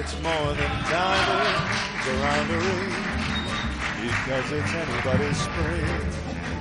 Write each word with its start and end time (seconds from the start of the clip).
It's 0.00 0.14
more 0.22 0.54
than 0.54 0.72
diamonds 0.88 2.06
around 2.08 2.48
a 2.50 2.58
ring, 2.58 2.92
because 4.00 4.48
it's 4.52 4.72
anybody's 4.74 5.36
spring. 5.36 5.86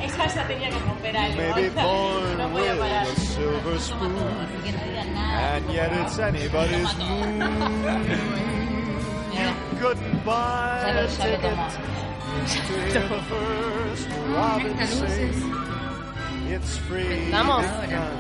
Ella 0.02 0.28
ya 0.28 0.44
tenía 0.48 0.70
que 0.70 0.80
romper 0.80 1.16
algo. 1.16 1.38
Maybe 1.38 1.70
born 1.76 2.38
no 2.38 2.50
podía 2.50 2.72
with 2.74 2.80
parar. 2.80 3.08
a 3.08 3.16
silver 3.20 3.80
spoon, 3.80 4.48
and 4.68 5.64
yet 5.72 5.92
it's 5.94 6.20
anybody's 6.20 6.92
moon. 6.98 7.40
You 9.32 9.50
couldn't 9.80 10.26
buy 10.26 10.84
Ya 10.84 10.92
lo- 10.94 11.00
a 11.00 11.08
ya 11.08 11.08
lo 11.08 11.16
ticket 11.24 11.42
tomó. 11.42 11.68
to 12.92 13.00
the 13.14 13.22
first 13.30 14.08
Robinson. 14.36 15.32
It's 16.52 16.78
free 16.78 17.30
¿Estamos? 17.32 17.64
because 17.82 18.16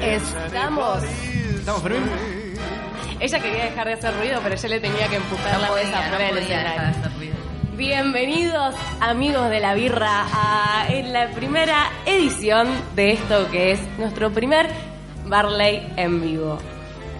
it's 0.00 0.28
Estamos. 0.32 1.02
anybody's 1.02 1.60
¿Estamos, 1.60 1.82
Fermín? 1.82 2.41
Ella 3.22 3.38
quería 3.38 3.66
dejar 3.66 3.86
de 3.86 3.92
hacer 3.92 4.16
ruido, 4.16 4.40
pero 4.42 4.56
yo 4.56 4.66
le 4.66 4.80
tenía 4.80 5.06
que 5.06 5.14
empujar 5.14 5.60
la 5.60 5.70
mesa 5.70 6.02
fuera 6.08 6.24
del 6.26 6.38
escenario. 6.38 6.92
Bienvenidos 7.76 8.74
amigos 8.98 9.48
de 9.48 9.60
la 9.60 9.74
birra 9.74 10.26
a 10.32 10.86
en 10.88 11.12
la 11.12 11.28
primera 11.28 11.88
edición 12.04 12.68
de 12.96 13.12
esto 13.12 13.48
que 13.52 13.70
es 13.70 13.80
nuestro 13.96 14.32
primer 14.32 14.68
Barley 15.26 15.86
en 15.96 16.20
vivo. 16.20 16.58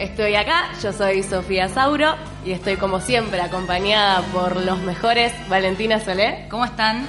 Estoy 0.01 0.35
acá, 0.35 0.71
yo 0.83 0.93
soy 0.93 1.23
Sofía 1.23 1.69
Sauro 1.69 2.17
y 2.45 2.51
estoy 2.51 2.75
como 2.79 2.99
siempre 2.99 3.41
acompañada 3.41 4.23
por 4.33 4.57
los 4.57 4.81
mejores 4.81 5.33
Valentina 5.49 6.01
Solé. 6.01 6.47
¿Cómo 6.51 6.65
están? 6.65 7.07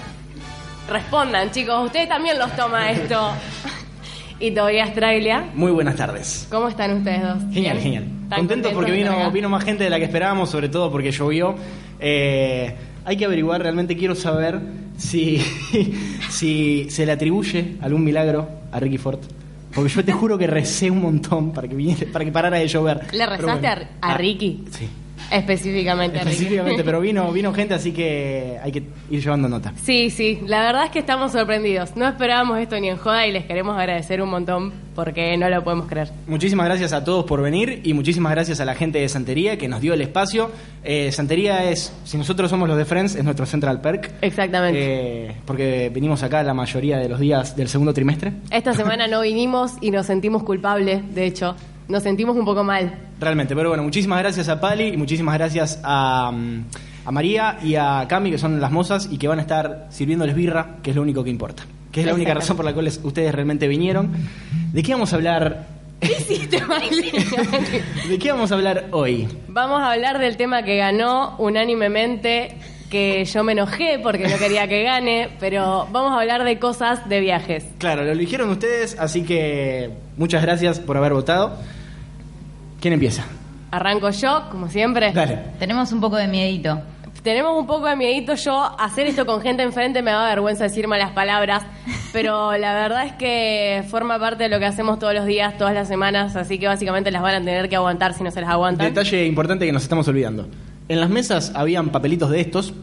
Respondan 0.87 1.49
chicos, 1.49 1.83
ustedes 1.83 2.09
también 2.09 2.37
los 2.37 2.55
toma 2.55 2.91
esto. 2.91 3.33
y 4.43 4.51
Tobias 4.51 4.93
Trailia. 4.93 5.45
Muy 5.55 5.71
buenas 5.71 5.95
tardes. 5.95 6.47
¿Cómo 6.51 6.67
están 6.67 6.97
ustedes 6.97 7.21
dos? 7.21 7.37
Genial, 7.53 7.77
¿Bien? 7.77 7.79
genial. 7.81 8.03
¿Están 8.23 8.39
Contentos 8.39 8.71
porque 8.73 8.91
contentos 8.91 9.13
estar 9.13 9.19
vino, 9.25 9.31
vino 9.31 9.49
más 9.49 9.63
gente 9.63 9.85
de 9.85 9.89
la 9.89 9.99
que 9.99 10.05
esperábamos, 10.05 10.49
sobre 10.49 10.67
todo 10.67 10.91
porque 10.91 11.11
llovió. 11.11 11.55
Eh, 11.99 12.75
hay 13.05 13.15
que 13.17 13.23
averiguar, 13.25 13.61
realmente 13.61 13.95
quiero 13.95 14.15
saber 14.15 14.59
si, 14.97 15.37
si 16.29 16.87
se 16.89 17.05
le 17.05 17.13
atribuye 17.13 17.77
algún 17.81 18.03
milagro 18.03 18.49
a 18.71 18.79
Ricky 18.81 18.97
Ford. 18.97 19.19
Porque 19.73 19.89
yo 19.89 20.03
te 20.03 20.11
juro 20.11 20.37
que 20.37 20.45
recé 20.45 20.91
un 20.91 21.01
montón 21.01 21.51
para 21.53 21.67
que 21.67 21.75
viniera, 21.75 22.05
para 22.11 22.25
que 22.25 22.31
parara 22.31 22.57
de 22.57 22.67
llover. 22.67 22.99
¿Le 23.13 23.25
rezaste 23.25 23.45
bueno. 23.67 23.67
a, 24.01 24.07
a 24.07 24.13
Ah, 24.13 24.17
Ricky? 24.17 24.65
Sí. 24.71 24.87
Específicamente. 25.31 26.17
Específicamente, 26.17 26.83
pero 26.83 26.99
vino, 27.01 27.31
vino 27.31 27.53
gente, 27.53 27.73
así 27.73 27.91
que 27.91 28.57
hay 28.61 28.71
que 28.71 28.83
ir 29.09 29.21
llevando 29.21 29.49
nota. 29.49 29.73
Sí, 29.81 30.09
sí, 30.09 30.39
la 30.45 30.61
verdad 30.61 30.85
es 30.85 30.91
que 30.91 30.99
estamos 30.99 31.31
sorprendidos. 31.31 31.95
No 31.95 32.07
esperábamos 32.07 32.59
esto 32.59 32.79
ni 32.79 32.89
en 32.89 32.97
joda 32.97 33.27
y 33.27 33.31
les 33.31 33.45
queremos 33.45 33.77
agradecer 33.77 34.21
un 34.21 34.29
montón 34.29 34.73
porque 34.95 35.35
no 35.37 35.49
lo 35.49 35.63
podemos 35.63 35.87
creer. 35.87 36.09
Muchísimas 36.27 36.65
gracias 36.65 36.93
a 36.93 37.03
todos 37.03 37.25
por 37.25 37.41
venir 37.41 37.81
y 37.83 37.93
muchísimas 37.93 38.31
gracias 38.31 38.59
a 38.59 38.65
la 38.65 38.75
gente 38.75 38.99
de 38.99 39.09
Santería 39.09 39.57
que 39.57 39.67
nos 39.67 39.81
dio 39.81 39.93
el 39.93 40.01
espacio. 40.01 40.51
Eh, 40.83 41.11
Santería 41.11 41.69
es, 41.69 41.93
si 42.03 42.17
nosotros 42.17 42.49
somos 42.49 42.67
los 42.67 42.77
de 42.77 42.85
Friends, 42.85 43.15
es 43.15 43.23
nuestro 43.23 43.45
Central 43.45 43.81
Perk. 43.81 44.11
Exactamente. 44.21 45.27
Eh, 45.27 45.35
porque 45.45 45.89
venimos 45.93 46.23
acá 46.23 46.43
la 46.43 46.53
mayoría 46.53 46.97
de 46.97 47.09
los 47.09 47.19
días 47.19 47.55
del 47.55 47.67
segundo 47.67 47.93
trimestre. 47.93 48.33
Esta 48.51 48.73
semana 48.73 49.07
no 49.07 49.21
vinimos 49.21 49.73
y 49.81 49.91
nos 49.91 50.05
sentimos 50.05 50.43
culpables, 50.43 51.13
de 51.13 51.25
hecho, 51.25 51.55
nos 51.87 52.03
sentimos 52.03 52.35
un 52.37 52.45
poco 52.45 52.63
mal. 52.63 52.93
Realmente, 53.23 53.55
pero 53.55 53.69
bueno, 53.69 53.83
muchísimas 53.83 54.19
gracias 54.19 54.49
a 54.49 54.59
Pali 54.59 54.89
y 54.89 54.97
muchísimas 54.97 55.35
gracias 55.35 55.79
a, 55.81 56.29
mm, 56.33 56.65
a 57.05 57.11
María 57.11 57.57
y 57.63 57.75
a 57.75 58.05
Cami, 58.09 58.31
que 58.31 58.37
son 58.37 58.59
las 58.59 58.69
mozas 58.69 59.07
y 59.09 59.17
que 59.17 59.29
van 59.29 59.39
a 59.39 59.43
estar 59.43 59.87
sirviéndoles 59.89 60.35
birra, 60.35 60.75
que 60.83 60.89
es 60.89 60.95
lo 60.97 61.01
único 61.01 61.23
que 61.23 61.29
importa. 61.29 61.63
Que 61.89 62.01
es 62.01 62.05
la 62.05 62.15
única 62.15 62.33
razón 62.33 62.57
por 62.57 62.65
la 62.65 62.73
cual 62.73 62.87
ustedes 62.87 63.33
realmente 63.33 63.69
vinieron. 63.69 64.11
¿De 64.73 64.83
qué 64.83 64.91
vamos 64.91 65.13
a 65.13 65.15
hablar? 65.15 65.67
¿Qué 66.01 66.11
hiciste? 66.19 66.61
¿De 68.09 68.19
qué 68.19 68.31
vamos 68.33 68.51
a 68.51 68.55
hablar 68.55 68.87
hoy? 68.91 69.25
Vamos 69.47 69.81
a 69.81 69.93
hablar 69.93 70.19
del 70.19 70.35
tema 70.35 70.63
que 70.63 70.75
ganó 70.75 71.35
unánimemente, 71.37 72.57
que 72.89 73.23
yo 73.23 73.43
me 73.45 73.53
enojé 73.53 73.99
porque 74.03 74.27
no 74.27 74.37
quería 74.37 74.67
que 74.67 74.83
gane, 74.83 75.29
pero 75.39 75.87
vamos 75.91 76.11
a 76.11 76.19
hablar 76.19 76.43
de 76.43 76.59
cosas 76.59 77.07
de 77.07 77.21
viajes. 77.21 77.63
Claro, 77.77 78.03
lo 78.03 78.11
eligieron 78.11 78.49
ustedes, 78.49 78.97
así 78.99 79.23
que 79.23 79.91
muchas 80.17 80.41
gracias 80.41 80.81
por 80.81 80.97
haber 80.97 81.13
votado. 81.13 81.57
¿Quién 82.83 82.95
empieza? 82.95 83.23
Arranco 83.71 84.09
yo, 84.09 84.49
como 84.51 84.67
siempre. 84.67 85.13
Dale. 85.13 85.39
Tenemos 85.57 85.93
un 85.93 86.01
poco 86.01 86.17
de 86.17 86.27
miedito. 86.27 86.81
Tenemos 87.23 87.57
un 87.57 87.65
poco 87.65 87.85
de 87.85 87.95
miedito 87.95 88.35
yo 88.35 88.61
hacer 88.77 89.07
esto 89.07 89.25
con 89.25 89.39
gente 89.39 89.63
enfrente 89.63 90.01
me 90.01 90.11
da 90.11 90.25
vergüenza 90.25 90.65
decir 90.65 90.89
malas 90.89 91.11
palabras, 91.11 91.63
pero 92.11 92.57
la 92.57 92.73
verdad 92.73 93.05
es 93.05 93.13
que 93.13 93.85
forma 93.89 94.19
parte 94.19 94.43
de 94.43 94.49
lo 94.49 94.59
que 94.59 94.65
hacemos 94.65 94.99
todos 94.99 95.13
los 95.13 95.25
días, 95.25 95.57
todas 95.57 95.73
las 95.73 95.87
semanas, 95.87 96.35
así 96.35 96.59
que 96.59 96.67
básicamente 96.67 97.09
las 97.09 97.21
van 97.21 97.35
a 97.35 97.39
tener 97.39 97.69
que 97.69 97.77
aguantar 97.77 98.15
si 98.15 98.23
no 98.25 98.31
se 98.31 98.41
las 98.41 98.49
aguantan. 98.49 98.85
Detalle 98.85 99.27
importante 99.27 99.65
que 99.65 99.71
nos 99.71 99.83
estamos 99.83 100.05
olvidando. 100.09 100.49
En 100.89 100.99
las 100.99 101.09
mesas 101.09 101.53
habían 101.55 101.87
papelitos 101.87 102.31
de 102.31 102.41
estos 102.41 102.73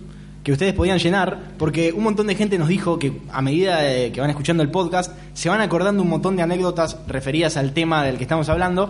que 0.42 0.52
ustedes 0.52 0.72
podían 0.72 0.98
llenar 0.98 1.36
porque 1.58 1.92
un 1.92 2.04
montón 2.04 2.26
de 2.26 2.36
gente 2.36 2.56
nos 2.56 2.68
dijo 2.68 2.98
que 2.98 3.20
a 3.30 3.42
medida 3.42 3.82
de 3.82 4.12
que 4.12 4.22
van 4.22 4.30
escuchando 4.30 4.62
el 4.62 4.70
podcast 4.70 5.14
se 5.34 5.50
van 5.50 5.60
acordando 5.60 6.02
un 6.02 6.08
montón 6.08 6.36
de 6.36 6.42
anécdotas 6.42 6.96
referidas 7.06 7.58
al 7.58 7.74
tema 7.74 8.02
del 8.02 8.16
que 8.16 8.22
estamos 8.22 8.48
hablando 8.48 8.88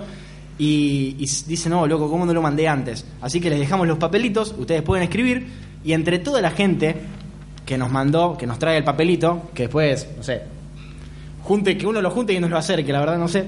y, 0.62 1.14
dicen, 1.46 1.72
no, 1.72 1.86
loco, 1.86 2.10
¿cómo 2.10 2.26
no 2.26 2.34
lo 2.34 2.42
mandé 2.42 2.68
antes? 2.68 3.06
Así 3.22 3.40
que 3.40 3.48
les 3.48 3.58
dejamos 3.58 3.88
los 3.88 3.96
papelitos, 3.96 4.54
ustedes 4.58 4.82
pueden 4.82 5.04
escribir 5.04 5.46
y 5.82 5.94
entre 5.94 6.18
toda 6.18 6.42
la 6.42 6.50
gente 6.50 6.96
que 7.64 7.78
nos 7.78 7.90
mandó, 7.90 8.36
que 8.36 8.46
nos 8.46 8.58
trae 8.58 8.76
el 8.76 8.84
papelito, 8.84 9.50
que 9.54 9.64
después, 9.64 10.06
no 10.18 10.22
sé, 10.22 10.42
junte, 11.42 11.78
que 11.78 11.86
uno 11.86 12.02
lo 12.02 12.10
junte 12.10 12.34
y 12.34 12.40
nos 12.40 12.50
lo 12.50 12.58
acerque, 12.58 12.92
la 12.92 13.00
verdad 13.00 13.16
no 13.16 13.26
sé, 13.26 13.46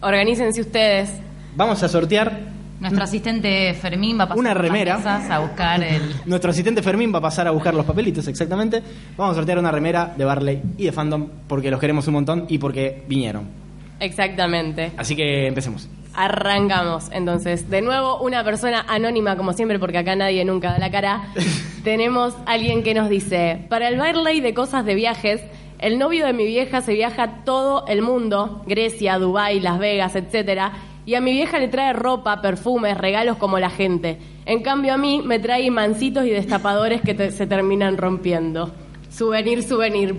Organícense 0.00 0.60
ustedes. 0.60 1.10
vamos 1.54 1.80
a 1.84 1.88
sortear 1.88 2.50
Nuestro 2.80 3.04
asistente 3.04 3.72
Fermín 3.74 4.18
va 4.18 4.24
a 4.24 4.26
pasar 4.26 4.40
Una 4.40 4.54
las 4.54 4.60
remera. 4.60 5.26
a 5.30 5.38
buscar 5.38 5.84
el... 5.84 6.02
Nuestro 6.26 6.50
asistente 6.50 6.82
Fermín 6.82 7.14
va 7.14 7.18
a 7.18 7.22
pasar 7.22 7.46
a 7.46 7.52
buscar 7.52 7.74
los 7.74 7.86
papelitos, 7.86 8.26
exactamente. 8.26 8.82
Vamos 9.16 9.34
a 9.34 9.36
sortear 9.36 9.60
una 9.60 9.70
remera 9.70 10.12
de 10.16 10.24
Barley 10.24 10.60
y 10.78 10.86
de 10.86 10.90
Fandom 10.90 11.28
porque 11.46 11.70
los 11.70 11.78
queremos 11.78 12.08
un 12.08 12.14
montón 12.14 12.46
y 12.48 12.58
porque 12.58 13.04
vinieron. 13.06 13.61
Exactamente. 14.02 14.92
Así 14.96 15.16
que 15.16 15.46
empecemos. 15.46 15.88
Arrancamos. 16.14 17.08
Entonces, 17.12 17.70
de 17.70 17.80
nuevo, 17.80 18.20
una 18.20 18.44
persona 18.44 18.84
anónima, 18.88 19.36
como 19.36 19.52
siempre, 19.54 19.78
porque 19.78 19.98
acá 19.98 20.14
nadie 20.14 20.44
nunca 20.44 20.72
da 20.72 20.78
la 20.78 20.90
cara. 20.90 21.22
Tenemos 21.84 22.34
alguien 22.46 22.82
que 22.82 22.94
nos 22.94 23.08
dice: 23.08 23.64
Para 23.68 23.88
el 23.88 23.96
Barley 23.98 24.40
de 24.40 24.52
cosas 24.54 24.84
de 24.84 24.94
viajes, 24.94 25.40
el 25.78 25.98
novio 25.98 26.26
de 26.26 26.32
mi 26.32 26.44
vieja 26.44 26.80
se 26.82 26.92
viaja 26.94 27.22
a 27.22 27.44
todo 27.44 27.86
el 27.86 28.02
mundo: 28.02 28.62
Grecia, 28.66 29.18
Dubái, 29.18 29.60
Las 29.60 29.78
Vegas, 29.78 30.14
etcétera. 30.14 30.72
Y 31.04 31.14
a 31.16 31.20
mi 31.20 31.32
vieja 31.32 31.58
le 31.58 31.66
trae 31.66 31.92
ropa, 31.92 32.40
perfumes, 32.40 32.96
regalos 32.96 33.36
como 33.36 33.58
la 33.58 33.70
gente. 33.70 34.18
En 34.46 34.62
cambio, 34.62 34.94
a 34.94 34.98
mí 34.98 35.20
me 35.24 35.40
trae 35.40 35.68
mancitos 35.70 36.24
y 36.26 36.30
destapadores 36.30 37.00
que 37.00 37.14
te- 37.14 37.32
se 37.32 37.46
terminan 37.48 37.96
rompiendo. 37.96 38.72
Souvenir, 39.12 39.62
souvenir, 39.62 40.18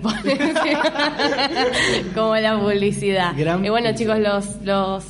como 2.14 2.36
la 2.36 2.58
publicidad. 2.58 3.32
Gran 3.36 3.64
y 3.64 3.68
bueno, 3.68 3.92
chicos, 3.94 4.18
los, 4.20 4.62
los, 4.62 5.04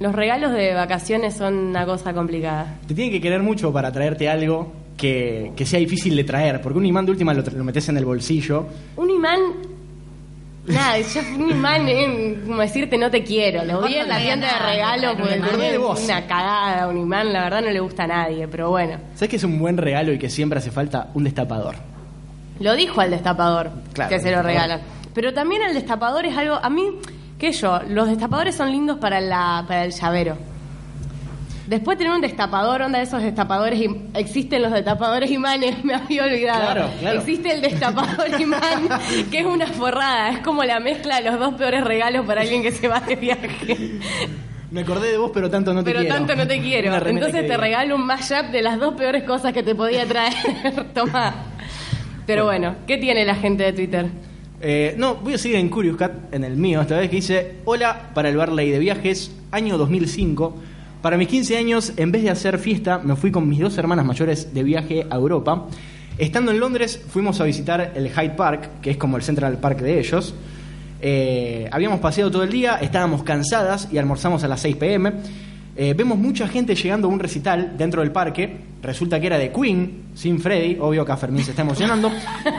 los 0.00 0.14
regalos 0.14 0.52
de 0.52 0.74
vacaciones 0.74 1.34
son 1.34 1.54
una 1.54 1.86
cosa 1.86 2.12
complicada. 2.12 2.78
Te 2.88 2.94
tienen 2.94 3.12
que 3.12 3.20
querer 3.20 3.40
mucho 3.40 3.72
para 3.72 3.92
traerte 3.92 4.28
algo 4.28 4.72
que, 4.96 5.52
que 5.54 5.64
sea 5.64 5.78
difícil 5.78 6.16
de 6.16 6.24
traer, 6.24 6.60
porque 6.60 6.78
un 6.78 6.86
imán 6.86 7.06
de 7.06 7.12
última 7.12 7.32
lo, 7.32 7.42
lo 7.42 7.64
metes 7.64 7.88
en 7.88 7.96
el 7.98 8.04
bolsillo. 8.04 8.66
Un 8.96 9.10
imán. 9.10 9.40
Nada, 10.66 10.98
yo 10.98 11.20
un 11.38 11.50
imán 11.50 11.86
es 11.88 12.38
como 12.40 12.62
decirte 12.62 12.98
no 12.98 13.10
te 13.10 13.22
quiero. 13.22 13.64
Lo 13.64 13.82
vi 13.82 13.94
en 13.94 14.08
la 14.08 14.18
no 14.18 14.24
tienda 14.24 14.46
de 14.54 14.72
regalo 14.72 15.16
porque 15.16 15.68
de 15.70 15.78
vos. 15.78 16.00
es 16.00 16.06
una 16.06 16.26
cagada, 16.26 16.88
un 16.88 16.98
imán, 16.98 17.32
la 17.32 17.44
verdad 17.44 17.62
no 17.62 17.70
le 17.70 17.80
gusta 17.80 18.04
a 18.04 18.06
nadie, 18.08 18.48
pero 18.48 18.70
bueno. 18.70 18.98
¿Sabes 19.14 19.28
que 19.28 19.36
es 19.36 19.44
un 19.44 19.58
buen 19.58 19.76
regalo 19.76 20.12
y 20.12 20.18
que 20.18 20.30
siempre 20.30 20.58
hace 20.58 20.70
falta? 20.70 21.10
Un 21.14 21.24
destapador. 21.24 21.93
Lo 22.60 22.74
dijo 22.76 23.00
al 23.00 23.10
destapador 23.10 23.70
Claro, 23.92 24.08
que 24.10 24.20
se 24.20 24.30
lo 24.30 24.42
regalan. 24.42 24.80
Pero 25.14 25.32
también 25.32 25.62
el 25.62 25.74
destapador 25.74 26.24
es 26.26 26.36
algo. 26.36 26.54
A 26.56 26.70
mí, 26.70 26.98
qué 27.38 27.52
yo, 27.52 27.80
los 27.88 28.08
destapadores 28.08 28.54
son 28.54 28.70
lindos 28.70 28.98
para, 28.98 29.20
la, 29.20 29.64
para 29.66 29.84
el 29.84 29.92
llavero. 29.92 30.36
Después 31.66 31.96
tener 31.96 32.12
un 32.12 32.20
destapador, 32.20 32.82
onda 32.82 32.98
de 32.98 33.04
esos 33.04 33.22
destapadores, 33.22 33.80
existen 34.12 34.60
los 34.60 34.70
destapadores 34.70 35.30
imanes, 35.30 35.82
me 35.84 35.94
había 35.94 36.24
olvidado. 36.24 36.60
Claro, 36.60 36.90
claro. 37.00 37.18
Existe 37.20 37.54
el 37.54 37.62
destapador 37.62 38.28
imán, 38.40 38.88
que 39.30 39.38
es 39.38 39.46
una 39.46 39.66
forrada, 39.68 40.30
es 40.30 40.40
como 40.40 40.62
la 40.62 40.78
mezcla 40.78 41.16
de 41.22 41.30
los 41.30 41.38
dos 41.38 41.54
peores 41.54 41.82
regalos 41.82 42.26
para 42.26 42.42
alguien 42.42 42.62
que 42.62 42.70
se 42.70 42.86
va 42.86 43.00
de 43.00 43.16
viaje. 43.16 43.98
Me 44.70 44.80
acordé 44.80 45.12
de 45.12 45.16
vos, 45.18 45.30
pero 45.32 45.48
tanto 45.48 45.72
no 45.72 45.82
te 45.82 45.90
pero 45.90 46.00
quiero. 46.00 46.14
tanto 46.16 46.36
no 46.36 46.46
te 46.46 46.60
quiero. 46.60 46.94
Entonces 46.94 47.46
te 47.46 47.56
regalo 47.56 47.94
un 47.94 48.04
mashup 48.04 48.50
de 48.50 48.60
las 48.60 48.78
dos 48.78 48.94
peores 48.94 49.22
cosas 49.22 49.52
que 49.52 49.62
te 49.62 49.74
podía 49.74 50.04
traer. 50.04 50.34
Toma. 50.94 51.32
Pero 52.26 52.44
bueno, 52.44 52.76
¿qué 52.86 52.98
tiene 52.98 53.24
la 53.24 53.34
gente 53.34 53.64
de 53.64 53.72
Twitter? 53.72 54.06
Eh, 54.60 54.94
no, 54.96 55.16
voy 55.16 55.34
a 55.34 55.38
seguir 55.38 55.58
en 55.58 55.68
Curious 55.68 55.96
Cat, 55.96 56.12
en 56.32 56.42
el 56.44 56.56
mío, 56.56 56.80
esta 56.80 56.98
vez 56.98 57.10
que 57.10 57.16
dice: 57.16 57.56
Hola 57.64 58.10
para 58.14 58.30
el 58.30 58.36
Barley 58.36 58.70
de 58.70 58.78
viajes, 58.78 59.30
año 59.50 59.76
2005. 59.76 60.56
Para 61.02 61.18
mis 61.18 61.28
15 61.28 61.58
años, 61.58 61.92
en 61.98 62.10
vez 62.12 62.22
de 62.22 62.30
hacer 62.30 62.58
fiesta, 62.58 62.98
me 62.98 63.14
fui 63.14 63.30
con 63.30 63.46
mis 63.46 63.60
dos 63.60 63.76
hermanas 63.76 64.06
mayores 64.06 64.54
de 64.54 64.62
viaje 64.62 65.06
a 65.10 65.16
Europa. 65.16 65.66
Estando 66.16 66.50
en 66.50 66.60
Londres, 66.60 66.98
fuimos 67.08 67.40
a 67.42 67.44
visitar 67.44 67.92
el 67.94 68.08
Hyde 68.08 68.30
Park, 68.30 68.80
que 68.80 68.92
es 68.92 68.96
como 68.96 69.18
el 69.18 69.22
Central 69.22 69.58
Park 69.58 69.80
de 69.80 69.98
ellos. 69.98 70.34
Eh, 71.02 71.68
habíamos 71.70 72.00
paseado 72.00 72.30
todo 72.30 72.44
el 72.44 72.50
día, 72.50 72.76
estábamos 72.76 73.22
cansadas 73.22 73.88
y 73.92 73.98
almorzamos 73.98 74.44
a 74.44 74.48
las 74.48 74.60
6 74.60 74.76
pm. 74.76 75.12
Eh, 75.76 75.92
vemos 75.92 76.16
mucha 76.18 76.46
gente 76.46 76.76
llegando 76.76 77.08
a 77.08 77.10
un 77.10 77.18
recital 77.18 77.76
dentro 77.76 78.00
del 78.00 78.12
parque. 78.12 78.58
Resulta 78.80 79.18
que 79.18 79.26
era 79.26 79.38
de 79.38 79.50
Queen, 79.50 80.04
sin 80.14 80.40
Freddy. 80.40 80.78
Obvio 80.80 81.04
que 81.04 81.12
a 81.12 81.16
Fermín 81.16 81.44
se 81.44 81.50
está 81.50 81.62
emocionando. 81.62 82.10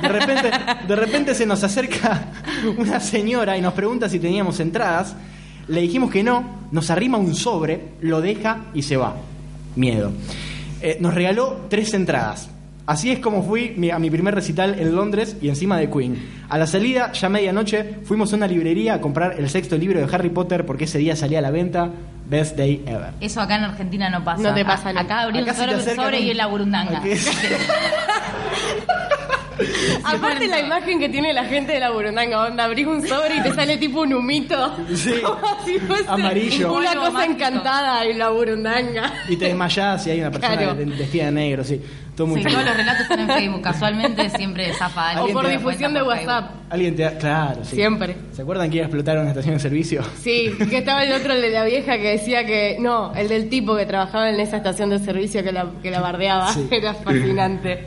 De 0.02 0.08
repente, 0.08 0.52
de 0.88 0.96
repente 0.96 1.36
se 1.36 1.46
nos 1.46 1.64
acerca 1.64 2.34
una 2.78 3.00
señora 3.00 3.58
y 3.58 3.62
nos 3.62 3.74
pregunta 3.74 4.10
si 4.10 4.20
teníamos 4.20 4.60
entradas. 4.60 5.16
Le 5.68 5.82
dijimos 5.82 6.12
que 6.12 6.24
no, 6.24 6.68
nos 6.72 6.90
arrima 6.90 7.18
un 7.18 7.34
sobre, 7.34 7.82
lo 8.02 8.22
deja 8.22 8.66
y 8.74 8.82
se 8.82 8.98
va. 8.98 9.16
Miedo. 9.76 10.12
Eh, 10.82 10.98
nos 11.00 11.14
regaló 11.14 11.66
tres 11.70 11.94
entradas. 11.94 12.50
Así 12.86 13.10
es 13.10 13.18
como 13.18 13.42
fui 13.42 13.76
a 13.92 13.98
mi 13.98 14.12
primer 14.12 14.36
recital 14.36 14.78
en 14.78 14.96
Londres 14.96 15.38
y 15.42 15.50
encima 15.50 15.78
de 15.80 15.90
Queen. 15.90 16.18
A 16.50 16.58
la 16.60 16.68
salida, 16.68 17.12
ya 17.14 17.30
medianoche, 17.30 17.96
fuimos 18.04 18.32
a 18.32 18.36
una 18.36 18.46
librería 18.46 18.94
a 18.94 19.02
comprar 19.02 19.40
el 19.40 19.50
sexto 19.50 19.76
libro 19.76 20.00
de 20.00 20.14
Harry 20.14 20.30
Potter 20.30 20.68
porque 20.68 20.84
ese 20.84 21.00
día 21.00 21.16
salía 21.16 21.40
a 21.40 21.42
la 21.42 21.50
venta. 21.50 21.90
Best 22.28 22.58
Day 22.58 22.84
Ever. 22.88 23.12
Eso 23.22 23.40
acá 23.42 23.56
en 23.58 23.64
Argentina 23.66 24.10
no 24.10 24.24
pasa. 24.24 24.42
No 24.44 24.54
te 24.54 24.66
pasa 24.66 24.90
A- 24.90 24.94
nunca. 24.94 25.02
Acá 25.06 25.22
abrí 25.22 25.38
un 25.40 25.44
Acá 25.50 25.54
te 25.54 25.96
sobre, 25.96 26.18
un- 26.20 26.24
y 26.26 26.32
es 26.32 26.38
la 26.38 26.48
burundanga. 26.48 27.02
Es- 27.06 27.30
Aparte 30.04 30.48
la 30.50 30.60
imagen 30.60 31.00
que 31.00 31.08
tiene 31.08 31.34
la 31.34 31.46
gente 31.46 31.72
de 31.74 31.80
la 31.80 31.90
burundanga, 31.92 32.44
onda, 32.44 32.66
abrís 32.66 32.86
un 32.88 33.08
sobre 33.08 33.38
y 33.38 33.42
te 33.42 33.54
sale 33.54 33.78
tipo 33.78 34.02
un 34.02 34.14
humito. 34.14 34.76
Sí. 34.94 35.14
Si 35.66 35.80
Amarillo. 36.08 36.74
Una 36.74 36.94
cosa 36.96 37.12
mágico. 37.12 37.34
encantada 37.34 38.06
y 38.06 38.14
la 38.14 38.30
burundanga. 38.30 39.14
Y 39.30 39.36
te 39.38 39.46
desmayás 39.46 40.06
y 40.06 40.12
hay 40.12 40.20
una 40.22 40.30
persona 40.32 40.58
Claro. 40.58 40.76
vestida 40.76 41.26
de 41.26 41.32
negro, 41.32 41.64
sí. 41.64 41.82
Todo 42.16 42.28
muy 42.28 42.42
Sí, 42.42 42.48
todos 42.50 42.64
los 42.66 42.78
relatos 42.78 43.02
están 43.02 43.20
en 43.20 43.28
Facebook. 43.28 43.62
Casualmente 43.62 44.30
siempre 44.30 44.72
zafa 44.74 45.10
alguien. 45.12 45.36
O 45.36 45.42
por 45.42 45.50
difusión 45.50 45.94
de 45.94 46.02
WhatsApp. 46.02 46.52
Alguien 46.70 46.96
te 46.96 47.04
da- 47.04 47.18
Claro, 47.18 47.66
sí. 47.66 47.76
Siempre. 47.76 48.16
¿Se 48.32 48.42
acuerdan 48.42 48.70
que 48.70 48.78
iba 48.78 48.86
a 48.86 48.88
explotar 48.88 49.18
una 49.18 49.30
estación 49.30 49.56
de 49.56 49.60
servicio? 49.60 50.02
Sí, 50.22 50.52
que 50.70 50.78
estaba 50.78 51.04
el 51.04 51.12
otro, 51.14 51.34
el 51.34 51.42
de 51.42 51.50
la 51.50 51.66
vieja, 51.66 51.98
que 51.98 52.12
decía 52.12 52.46
que. 52.46 52.78
No, 52.80 53.14
el 53.16 53.28
del 53.28 53.50
tipo 53.50 53.76
que 53.76 53.86
trabajaba 53.86 54.30
en 54.30 54.40
esa 54.40 54.58
estación 54.58 54.90
de 54.92 55.00
servicio 55.00 55.44
que 55.44 55.52
la, 55.52 55.68
que 55.84 55.92
la 55.92 56.00
bardeaba. 56.00 56.54
Sí. 56.54 56.68
Era 56.72 56.94
fascinante. 56.94 57.86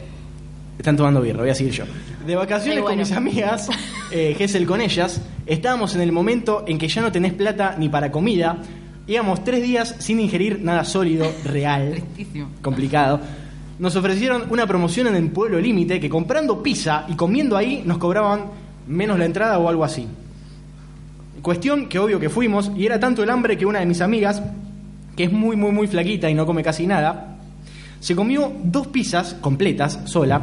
Están 0.78 0.96
tomando 0.96 1.20
birra, 1.20 1.40
voy 1.40 1.50
a 1.50 1.54
seguir 1.54 1.72
yo. 1.72 1.84
De 2.26 2.36
vacaciones 2.36 2.82
bueno. 2.82 2.88
con 2.88 2.98
mis 2.98 3.12
amigas, 3.12 3.68
eh, 4.12 4.34
Gessel 4.38 4.66
con 4.66 4.80
ellas, 4.80 5.20
estábamos 5.46 5.94
en 5.94 6.02
el 6.02 6.12
momento 6.12 6.64
en 6.68 6.78
que 6.78 6.86
ya 6.86 7.00
no 7.00 7.10
tenés 7.10 7.32
plata 7.32 7.74
ni 7.78 7.88
para 7.88 8.12
comida. 8.12 8.58
Íbamos 9.06 9.42
tres 9.42 9.62
días 9.62 9.96
sin 9.98 10.20
ingerir 10.20 10.60
nada 10.62 10.84
sólido, 10.84 11.32
real, 11.44 11.92
Tristísimo. 11.92 12.50
complicado. 12.60 13.20
Nos 13.78 13.94
ofrecieron 13.94 14.44
una 14.50 14.66
promoción 14.66 15.06
en 15.06 15.14
el 15.14 15.30
pueblo 15.30 15.60
límite 15.60 16.00
que 16.00 16.10
comprando 16.10 16.62
pizza 16.62 17.04
y 17.08 17.14
comiendo 17.14 17.56
ahí 17.56 17.82
nos 17.84 17.98
cobraban 17.98 18.46
menos 18.88 19.18
la 19.18 19.24
entrada 19.24 19.58
o 19.58 19.68
algo 19.68 19.84
así. 19.84 20.06
Cuestión 21.42 21.88
que 21.88 22.00
obvio 22.00 22.18
que 22.18 22.28
fuimos 22.28 22.72
y 22.76 22.86
era 22.86 22.98
tanto 22.98 23.22
el 23.22 23.30
hambre 23.30 23.56
que 23.56 23.66
una 23.66 23.78
de 23.78 23.86
mis 23.86 24.00
amigas, 24.00 24.42
que 25.16 25.24
es 25.24 25.32
muy 25.32 25.54
muy 25.54 25.70
muy 25.70 25.86
flaquita 25.86 26.28
y 26.28 26.34
no 26.34 26.44
come 26.44 26.64
casi 26.64 26.88
nada, 26.88 27.36
se 28.00 28.16
comió 28.16 28.52
dos 28.64 28.88
pizzas 28.88 29.34
completas, 29.34 30.00
sola. 30.06 30.42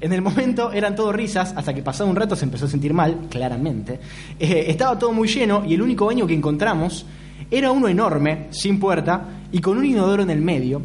En 0.00 0.12
el 0.12 0.20
momento 0.20 0.72
eran 0.72 0.96
todo 0.96 1.12
risas, 1.12 1.54
hasta 1.56 1.72
que 1.72 1.82
pasado 1.82 2.10
un 2.10 2.16
rato 2.16 2.34
se 2.34 2.44
empezó 2.44 2.64
a 2.64 2.68
sentir 2.68 2.92
mal, 2.92 3.28
claramente. 3.30 4.00
Eh, 4.40 4.64
estaba 4.66 4.98
todo 4.98 5.12
muy 5.12 5.28
lleno 5.28 5.64
y 5.64 5.74
el 5.74 5.82
único 5.82 6.06
baño 6.06 6.26
que 6.26 6.34
encontramos 6.34 7.06
era 7.48 7.70
uno 7.70 7.86
enorme, 7.86 8.48
sin 8.50 8.80
puerta 8.80 9.22
y 9.52 9.60
con 9.60 9.78
un 9.78 9.84
inodoro 9.84 10.24
en 10.24 10.30
el 10.30 10.42
medio. 10.42 10.82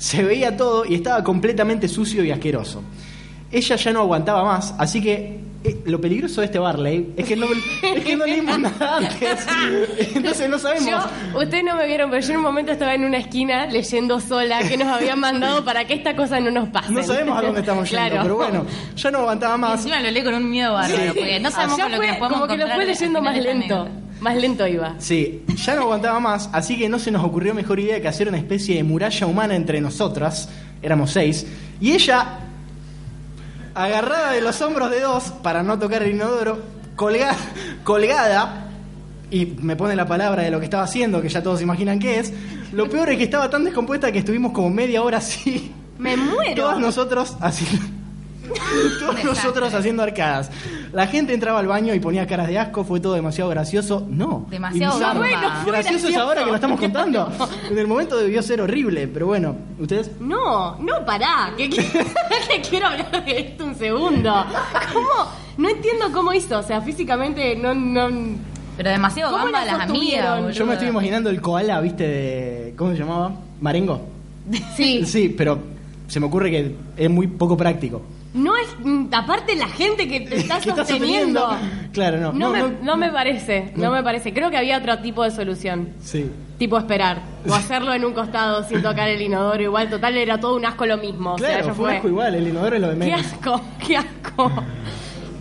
Se 0.00 0.24
veía 0.24 0.56
todo 0.56 0.86
y 0.86 0.94
estaba 0.94 1.22
completamente 1.22 1.86
sucio 1.86 2.24
y 2.24 2.30
asqueroso. 2.30 2.82
Ella 3.52 3.76
ya 3.76 3.92
no 3.92 4.00
aguantaba 4.00 4.44
más, 4.44 4.74
así 4.78 5.02
que 5.02 5.40
eh, 5.62 5.82
lo 5.84 6.00
peligroso 6.00 6.40
de 6.40 6.46
este 6.46 6.58
Barley 6.58 7.12
es 7.18 7.26
que 7.26 7.36
no, 7.36 7.46
es 7.82 8.02
que 8.04 8.16
no 8.16 8.24
leímos 8.24 8.58
nada 8.60 8.96
antes. 8.96 9.46
Entonces 10.14 10.48
no 10.48 10.58
sabemos. 10.58 10.88
Yo, 10.88 11.38
ustedes 11.38 11.64
no 11.64 11.74
me 11.76 11.86
vieron, 11.86 12.08
pero 12.10 12.22
yo 12.24 12.30
en 12.30 12.36
un 12.38 12.42
momento 12.44 12.72
estaba 12.72 12.94
en 12.94 13.04
una 13.04 13.18
esquina 13.18 13.66
leyendo 13.66 14.20
sola 14.20 14.60
que 14.66 14.76
nos 14.78 14.88
habían 14.88 15.20
mandado 15.20 15.64
para 15.66 15.84
que 15.84 15.94
esta 15.94 16.16
cosa 16.16 16.40
no 16.40 16.50
nos 16.50 16.68
pase. 16.70 16.92
No 16.92 17.02
sabemos 17.02 17.36
a 17.38 17.42
dónde 17.42 17.60
estamos 17.60 17.90
yendo, 17.90 18.06
Claro. 18.08 18.22
pero 18.22 18.36
bueno, 18.36 18.66
ya 18.96 19.10
no 19.10 19.18
aguantaba 19.18 19.56
Y 19.56 19.58
más. 19.58 19.72
encima 19.80 20.00
lo 20.00 20.10
lee 20.10 20.22
con 20.24 20.34
un 20.34 20.48
miedo 20.48 20.72
bárbaro. 20.72 20.96
Sí. 21.12 21.18
Porque 21.18 21.40
no 21.40 21.50
sabemos 21.50 21.78
con 21.78 21.90
lo 21.90 21.96
fue- 21.98 22.06
que 22.06 22.10
nos 22.12 22.18
podemos 22.20 22.40
como 22.40 22.50
que 22.52 22.56
lo 22.56 22.68
fue 22.74 22.86
leyendo 22.86 23.20
más 23.22 23.36
lento. 23.36 23.88
Más 24.20 24.36
lento 24.36 24.66
iba. 24.66 24.94
Sí, 24.98 25.42
ya 25.56 25.74
no 25.74 25.82
aguantaba 25.82 26.20
más, 26.20 26.50
así 26.52 26.76
que 26.78 26.88
no 26.88 26.98
se 26.98 27.10
nos 27.10 27.24
ocurrió 27.24 27.54
mejor 27.54 27.80
idea 27.80 28.00
que 28.02 28.08
hacer 28.08 28.28
una 28.28 28.36
especie 28.38 28.76
de 28.76 28.82
muralla 28.84 29.26
humana 29.26 29.54
entre 29.56 29.80
nosotras, 29.80 30.48
éramos 30.82 31.10
seis, 31.12 31.46
y 31.80 31.92
ella, 31.92 32.38
agarrada 33.74 34.32
de 34.32 34.40
los 34.42 34.60
hombros 34.60 34.90
de 34.90 35.00
dos 35.00 35.24
para 35.42 35.62
no 35.62 35.78
tocar 35.78 36.02
el 36.02 36.10
inodoro, 36.12 36.58
colga- 36.96 37.34
colgada, 37.84 38.66
y 39.30 39.46
me 39.46 39.76
pone 39.76 39.94
la 39.96 40.06
palabra 40.06 40.42
de 40.42 40.50
lo 40.50 40.58
que 40.58 40.64
estaba 40.64 40.82
haciendo, 40.82 41.22
que 41.22 41.28
ya 41.28 41.42
todos 41.42 41.62
imaginan 41.62 41.98
qué 41.98 42.18
es, 42.18 42.32
lo 42.72 42.88
peor 42.90 43.10
es 43.10 43.16
que 43.18 43.24
estaba 43.24 43.48
tan 43.48 43.64
descompuesta 43.64 44.10
que 44.12 44.18
estuvimos 44.18 44.52
como 44.52 44.70
media 44.70 45.02
hora 45.02 45.18
así, 45.18 45.72
Me 45.98 46.16
muero. 46.16 46.62
todos 46.64 46.78
nosotros 46.80 47.36
así. 47.40 47.64
Todos 49.00 49.24
nosotros 49.24 49.72
haciendo 49.74 50.02
arcadas. 50.02 50.50
La 50.92 51.06
gente 51.06 51.32
entraba 51.34 51.60
al 51.60 51.66
baño 51.66 51.94
y 51.94 52.00
ponía 52.00 52.26
caras 52.26 52.48
de 52.48 52.58
asco, 52.58 52.84
fue 52.84 53.00
todo 53.00 53.14
demasiado 53.14 53.50
gracioso. 53.50 54.06
No. 54.08 54.46
Demasiado. 54.50 54.98
Bueno, 55.18 55.40
gracioso 55.66 56.08
es 56.08 56.16
ahora 56.16 56.44
que 56.44 56.50
lo 56.50 56.54
estamos 56.56 56.80
contando. 56.80 57.30
En 57.70 57.78
el 57.78 57.86
momento 57.86 58.16
debió 58.16 58.42
ser 58.42 58.60
horrible, 58.60 59.06
pero 59.06 59.26
bueno, 59.26 59.54
ustedes. 59.78 60.10
No, 60.20 60.76
no, 60.78 61.04
pará. 61.04 61.52
Que, 61.56 61.70
que- 61.70 61.82
que 62.48 62.60
quiero 62.68 62.88
hablar 62.88 63.24
de 63.24 63.38
esto 63.38 63.64
un 63.64 63.74
segundo. 63.76 64.44
¿Cómo? 64.92 65.08
No 65.56 65.68
entiendo 65.68 66.06
cómo 66.12 66.32
hizo. 66.32 66.58
O 66.58 66.62
sea, 66.62 66.80
físicamente 66.80 67.54
no. 67.56 67.74
no 67.74 68.08
Pero 68.76 68.90
demasiado 68.90 69.30
¿Cómo 69.32 69.44
gamba 69.44 69.64
la 69.64 69.76
las 69.78 69.88
amigas. 69.88 70.54
Yo 70.54 70.66
me 70.66 70.72
estoy 70.74 70.88
imaginando 70.88 71.30
el 71.30 71.40
koala, 71.40 71.80
¿viste? 71.80 72.06
De, 72.06 72.74
¿Cómo 72.76 72.92
se 72.92 72.98
llamaba? 72.98 73.32
Marengo. 73.60 74.00
sí. 74.76 75.04
Sí, 75.04 75.28
pero 75.36 75.58
se 76.08 76.18
me 76.18 76.26
ocurre 76.26 76.50
que 76.50 76.74
es 76.96 77.10
muy 77.10 77.26
poco 77.28 77.56
práctico. 77.56 78.02
No 78.32 78.56
es. 78.56 78.68
mm, 78.84 79.06
Aparte, 79.12 79.56
la 79.56 79.66
gente 79.68 80.06
que 80.08 80.20
te 80.20 80.36
está 80.38 80.60
¿Qué 80.60 80.70
sosteniendo. 80.70 81.48
Claro, 81.92 82.18
no. 82.18 82.32
No, 82.32 82.38
No, 82.38 82.50
me, 82.50 82.58
no. 82.60 82.70
no 82.82 82.96
me 82.96 83.10
parece, 83.10 83.72
no. 83.76 83.90
Me 83.90 84.02
parece. 84.02 84.32
Creo 84.32 84.50
que 84.50 84.56
había 84.56 84.78
otro 84.78 84.98
tipo 85.00 85.22
de 85.24 85.30
solución. 85.30 85.90
Sí. 86.00 86.30
Tipo 86.58 86.78
esperar. 86.78 87.22
O 87.48 87.54
hacerlo 87.54 87.92
en 87.94 88.04
un 88.04 88.12
costado 88.12 88.62
sin 88.68 88.82
tocar 88.82 89.08
el 89.08 89.20
inodoro. 89.20 89.62
Igual, 89.62 89.88
total, 89.90 90.16
era 90.16 90.38
todo 90.38 90.56
un 90.56 90.64
asco 90.66 90.86
lo 90.86 90.96
mismo. 90.98 91.34
o 91.34 91.38
sea, 91.38 91.48
Claro, 91.48 91.66
ya 91.68 91.74
fue 91.74 91.84
un 91.88 91.94
asco 91.96 92.08
igual, 92.08 92.34
el 92.34 92.48
inodoro 92.48 92.76
es 92.76 92.82
lo 92.82 92.88
de 92.88 92.94
Qué 92.94 92.98
menos. 93.06 93.20
asco, 93.26 93.60
qué 93.86 93.96
asco. 93.96 94.52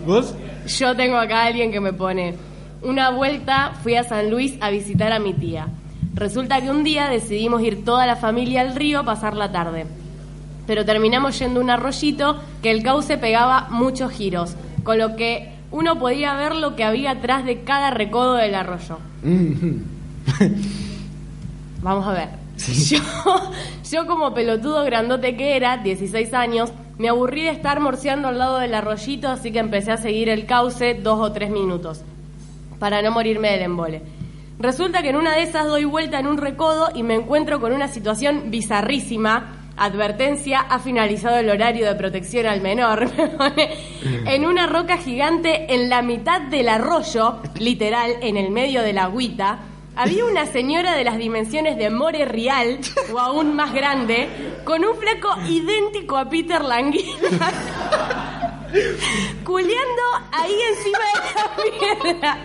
¿Vos? 0.05 0.33
Yo 0.67 0.95
tengo 0.95 1.17
acá 1.17 1.43
a 1.43 1.45
alguien 1.47 1.71
que 1.71 1.79
me 1.79 1.93
pone. 1.93 2.35
Una 2.81 3.09
vuelta 3.11 3.73
fui 3.83 3.95
a 3.95 4.03
San 4.03 4.31
Luis 4.31 4.57
a 4.61 4.69
visitar 4.69 5.11
a 5.11 5.19
mi 5.19 5.33
tía. 5.33 5.67
Resulta 6.13 6.61
que 6.61 6.69
un 6.71 6.83
día 6.83 7.09
decidimos 7.09 7.61
ir 7.61 7.83
toda 7.83 8.05
la 8.07 8.15
familia 8.15 8.61
al 8.61 8.75
río 8.75 8.99
a 8.99 9.03
pasar 9.03 9.35
la 9.35 9.51
tarde. 9.51 9.85
Pero 10.69 10.85
terminamos 10.85 11.39
yendo 11.39 11.61
un 11.61 11.71
arroyito 11.71 12.37
que 12.61 12.69
el 12.69 12.83
cauce 12.83 13.17
pegaba 13.17 13.69
muchos 13.71 14.11
giros, 14.11 14.55
con 14.83 14.99
lo 14.99 15.15
que 15.15 15.51
uno 15.71 15.97
podía 15.97 16.35
ver 16.35 16.53
lo 16.53 16.75
que 16.75 16.83
había 16.83 17.09
atrás 17.09 17.43
de 17.43 17.61
cada 17.61 17.89
recodo 17.89 18.35
del 18.35 18.53
arroyo. 18.53 18.99
Vamos 21.81 22.05
a 22.05 22.13
ver. 22.13 22.29
Yo, 22.87 22.99
yo 23.89 24.05
como 24.05 24.35
pelotudo 24.35 24.83
grandote 24.83 25.35
que 25.35 25.55
era, 25.55 25.77
16 25.77 26.35
años, 26.35 26.71
me 26.99 27.09
aburrí 27.09 27.41
de 27.41 27.49
estar 27.49 27.79
morseando 27.79 28.27
al 28.27 28.37
lado 28.37 28.59
del 28.59 28.75
arroyito, 28.75 29.27
así 29.27 29.51
que 29.51 29.57
empecé 29.57 29.91
a 29.93 29.97
seguir 29.97 30.29
el 30.29 30.45
cauce 30.45 30.93
dos 30.93 31.17
o 31.19 31.31
tres 31.31 31.49
minutos, 31.49 32.03
para 32.77 33.01
no 33.01 33.09
morirme 33.09 33.49
del 33.49 33.63
embole. 33.63 34.03
Resulta 34.59 35.01
que 35.01 35.09
en 35.09 35.15
una 35.15 35.35
de 35.35 35.43
esas 35.43 35.65
doy 35.65 35.85
vuelta 35.85 36.19
en 36.19 36.27
un 36.27 36.37
recodo 36.37 36.89
y 36.93 37.01
me 37.01 37.15
encuentro 37.15 37.59
con 37.59 37.71
una 37.71 37.87
situación 37.87 38.51
bizarrísima. 38.51 39.55
Advertencia, 39.79 40.59
ha 40.59 40.79
finalizado 40.79 41.37
el 41.37 41.49
horario 41.49 41.85
de 41.85 41.95
protección 41.95 42.45
al 42.45 42.61
menor. 42.61 43.09
En 44.25 44.45
una 44.45 44.67
roca 44.67 44.97
gigante 44.97 45.73
en 45.73 45.89
la 45.89 46.01
mitad 46.01 46.41
del 46.41 46.69
arroyo, 46.69 47.41
literal, 47.59 48.15
en 48.21 48.37
el 48.37 48.49
medio 48.49 48.81
de 48.81 48.93
la 48.93 49.03
agüita, 49.03 49.59
había 49.95 50.23
una 50.25 50.45
señora 50.45 50.95
de 50.95 51.03
las 51.03 51.17
dimensiones 51.17 51.77
de 51.77 51.89
More 51.89 52.23
Real, 52.25 52.79
o 53.13 53.19
aún 53.19 53.55
más 53.55 53.73
grande, 53.73 54.29
con 54.63 54.85
un 54.85 54.95
flaco 54.95 55.35
idéntico 55.47 56.15
a 56.15 56.29
Peter 56.29 56.63
Languila, 56.63 57.51
culeando 59.43 60.01
ahí 60.31 60.55
encima 60.69 60.99
de 61.13 61.35
la 61.35 62.11
piedra. 62.11 62.37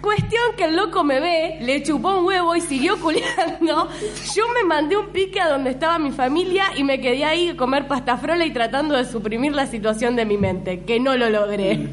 Cuestión 0.00 0.42
que 0.56 0.64
el 0.64 0.76
loco 0.76 1.02
me 1.02 1.18
ve, 1.18 1.58
le 1.60 1.82
chupó 1.82 2.18
un 2.18 2.24
huevo 2.24 2.54
y 2.54 2.60
siguió 2.60 3.00
culiando. 3.00 3.88
Yo 4.34 4.44
me 4.54 4.64
mandé 4.66 4.96
un 4.96 5.08
pique 5.08 5.40
a 5.40 5.48
donde 5.48 5.70
estaba 5.70 5.98
mi 5.98 6.12
familia 6.12 6.66
y 6.76 6.84
me 6.84 7.00
quedé 7.00 7.24
ahí 7.24 7.48
a 7.48 7.56
comer 7.56 7.88
pasta 7.88 8.16
frola 8.16 8.44
y 8.46 8.52
tratando 8.52 8.96
de 8.96 9.04
suprimir 9.04 9.52
la 9.54 9.66
situación 9.66 10.14
de 10.14 10.24
mi 10.24 10.38
mente, 10.38 10.80
que 10.80 11.00
no 11.00 11.16
lo 11.16 11.28
logré. 11.30 11.88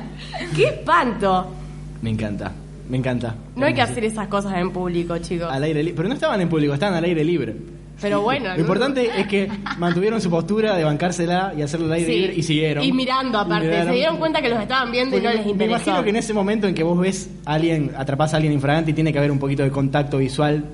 ¡Qué 0.56 0.64
espanto! 0.64 1.48
Me 2.00 2.10
encanta, 2.10 2.52
me 2.88 2.96
encanta. 2.96 3.34
No 3.56 3.66
hay 3.66 3.74
que 3.74 3.82
hacer 3.82 4.04
esas 4.04 4.28
cosas 4.28 4.54
en 4.54 4.70
público, 4.70 5.18
chicos. 5.18 5.48
Al 5.50 5.62
aire 5.62 5.82
libre. 5.82 5.96
Pero 5.96 6.08
no 6.08 6.14
estaban 6.14 6.40
en 6.40 6.48
público, 6.48 6.72
estaban 6.72 6.94
al 6.94 7.04
aire 7.04 7.22
libre. 7.24 7.56
Pero 8.00 8.22
bueno. 8.22 8.54
Lo 8.54 8.60
importante 8.60 9.10
es 9.20 9.26
que 9.26 9.48
mantuvieron 9.78 10.20
su 10.20 10.30
postura 10.30 10.76
de 10.76 10.84
bancársela 10.84 11.52
y 11.56 11.62
hacerlo 11.62 11.92
aire 11.92 12.06
Sí. 12.32 12.38
y 12.38 12.42
siguieron. 12.42 12.82
Y 12.84 12.92
mirando 12.92 13.38
aparte. 13.38 13.66
Y 13.66 13.68
miraron. 13.68 13.88
Se 13.88 13.94
dieron 13.94 14.16
cuenta 14.18 14.40
que 14.40 14.48
los 14.48 14.60
estaban 14.60 14.90
viendo 14.90 15.18
y 15.18 15.20
no 15.20 15.30
les 15.30 15.44
Me 15.44 15.50
interesó. 15.52 15.74
imagino 15.76 16.02
que 16.04 16.10
en 16.10 16.16
ese 16.16 16.32
momento 16.34 16.66
en 16.66 16.74
que 16.74 16.82
vos 16.82 16.98
ves 16.98 17.30
a 17.44 17.54
alguien, 17.54 17.92
atrapás 17.96 18.32
a 18.32 18.36
alguien 18.36 18.52
infragante 18.54 18.90
y 18.92 18.94
tiene 18.94 19.12
que 19.12 19.18
haber 19.18 19.30
un 19.30 19.38
poquito 19.38 19.62
de 19.62 19.70
contacto 19.70 20.18
visual 20.18 20.64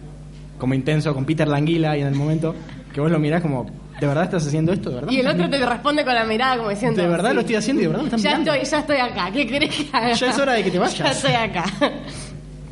como 0.58 0.74
intenso 0.74 1.12
con 1.14 1.24
Peter 1.24 1.48
Languila 1.48 1.96
y 1.96 2.00
en 2.02 2.06
el 2.06 2.14
momento 2.14 2.54
que 2.94 3.00
vos 3.00 3.10
lo 3.10 3.18
mirás 3.18 3.42
como, 3.42 3.66
¿de 4.00 4.06
verdad 4.06 4.24
estás 4.24 4.46
haciendo 4.46 4.72
esto? 4.72 4.88
¿De 4.90 4.94
verdad? 4.96 5.10
Y 5.12 5.20
el 5.20 5.26
otro 5.26 5.50
te 5.50 5.66
responde 5.66 6.04
con 6.04 6.14
la 6.14 6.24
mirada 6.24 6.56
como 6.58 6.70
diciendo... 6.70 7.02
¿De 7.02 7.08
verdad 7.08 7.30
"Sí, 7.30 7.34
lo 7.34 7.40
estoy 7.42 7.56
haciendo 7.56 7.82
y 7.82 7.84
de 7.84 7.88
verdad 7.88 8.02
me 8.04 8.08
están 8.08 8.20
Ya 8.22 8.30
mirando?" 8.38 8.52
estoy, 8.54 8.70
ya 8.70 8.78
estoy 8.78 8.96
acá. 8.96 9.30
¿Qué 9.32 9.46
querés 9.46 9.70
que 9.76 9.86
haga? 9.92 10.12
Ya 10.12 10.30
es 10.30 10.38
hora 10.38 10.52
de 10.54 10.64
que 10.64 10.70
te 10.70 10.78
vayas. 10.80 10.96
Ya 10.98 11.10
estoy 11.10 11.32
acá. 11.32 11.64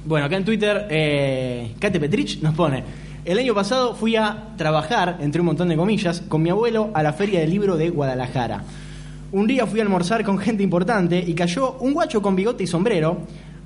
Bueno, 0.07 0.27
acá 0.27 0.37
en 0.37 0.45
Twitter, 0.45 0.87
eh, 0.91 1.73
Kate 1.79 1.99
Petrich 2.01 2.41
nos 2.41 2.55
pone: 2.55 2.83
El 3.25 3.39
año 3.39 3.55
pasado 3.55 3.95
fui 3.95 4.17
a 4.17 4.49
trabajar, 4.57 5.19
entre 5.21 5.41
un 5.41 5.47
montón 5.47 5.69
de 5.69 5.77
comillas, 5.77 6.21
con 6.29 6.43
mi 6.43 6.51
abuelo 6.51 6.91
a 6.93 7.03
la 7.03 7.13
Feria 7.15 7.41
del 7.41 7.51
Libro 7.51 7.77
de 7.77 7.89
Guadalajara. 7.89 8.63
Un 9.33 9.47
día 9.47 9.67
fui 9.67 9.81
a 9.81 9.83
almorzar 9.83 10.23
con 10.25 10.39
gente 10.39 10.63
importante 10.63 11.19
y 11.27 11.33
cayó 11.35 11.73
un 11.81 11.95
guacho 11.95 12.21
con 12.21 12.37
bigote 12.37 12.65
y 12.65 12.67
sombrero. 12.67 13.19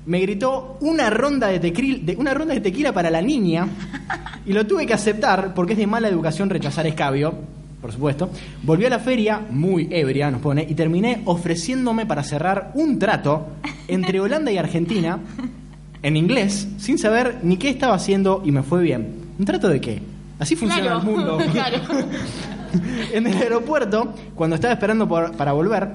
Me 0.05 0.21
gritó 0.21 0.77
una 0.79 1.09
ronda 1.09 1.47
de, 1.47 1.59
de- 1.59 2.15
una 2.17 2.33
ronda 2.33 2.53
de 2.53 2.61
tequila 2.61 2.93
para 2.93 3.11
la 3.11 3.21
niña 3.21 3.67
y 4.45 4.53
lo 4.53 4.65
tuve 4.65 4.85
que 4.87 4.93
aceptar 4.93 5.53
porque 5.53 5.73
es 5.73 5.79
de 5.79 5.87
mala 5.87 6.07
educación 6.07 6.49
rechazar 6.49 6.87
escabio, 6.87 7.33
por 7.81 7.91
supuesto. 7.91 8.29
Volví 8.63 8.85
a 8.85 8.89
la 8.89 8.99
feria, 8.99 9.41
muy 9.51 9.89
ebria, 9.91 10.31
nos 10.31 10.41
pone, 10.41 10.65
y 10.67 10.73
terminé 10.73 11.21
ofreciéndome 11.25 12.05
para 12.05 12.23
cerrar 12.23 12.71
un 12.75 12.97
trato 12.97 13.47
entre 13.89 14.21
Holanda 14.21 14.51
y 14.53 14.57
Argentina 14.57 15.19
en 16.01 16.15
inglés, 16.15 16.69
sin 16.77 16.97
saber 16.97 17.39
ni 17.43 17.57
qué 17.57 17.69
estaba 17.69 17.95
haciendo 17.95 18.41
y 18.45 18.51
me 18.51 18.63
fue 18.63 18.81
bien. 18.81 19.28
¿Un 19.39 19.45
trato 19.45 19.69
de 19.69 19.79
qué? 19.81 20.01
Así 20.37 20.55
funciona 20.55 20.83
Claro, 20.83 20.99
el 20.99 21.05
mundo. 21.05 21.37
claro. 21.51 21.77
en 23.13 23.25
el 23.27 23.37
aeropuerto, 23.37 24.13
cuando 24.35 24.55
estaba 24.55 24.73
esperando 24.73 25.07
por- 25.07 25.31
para 25.35 25.53
volver, 25.53 25.87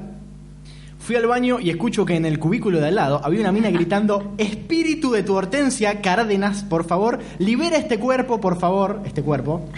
fui 1.05 1.17
al 1.17 1.27
baño 1.27 1.61
y 1.61 1.69
escucho 1.69 2.07
que 2.07 2.17
en 2.17 2.25
el 2.25 2.39
cubículo 2.39 2.81
de 2.81 2.89
al 2.89 2.95
lado 2.95 3.21
había 3.23 3.41
una 3.41 3.53
mina 3.53 3.71
gritando: 3.71 4.35
Espíritu 4.39 5.13
de 5.13 5.23
tu 5.23 5.35
hortensia, 5.35 6.01
Cárdenas, 6.01 6.65
por 6.65 6.85
favor, 6.85 7.19
libera 7.39 7.77
este 7.77 7.99
cuerpo, 7.99 8.41
por 8.41 8.59
favor, 8.59 9.03
este 9.05 9.23
cuerpo. 9.23 9.69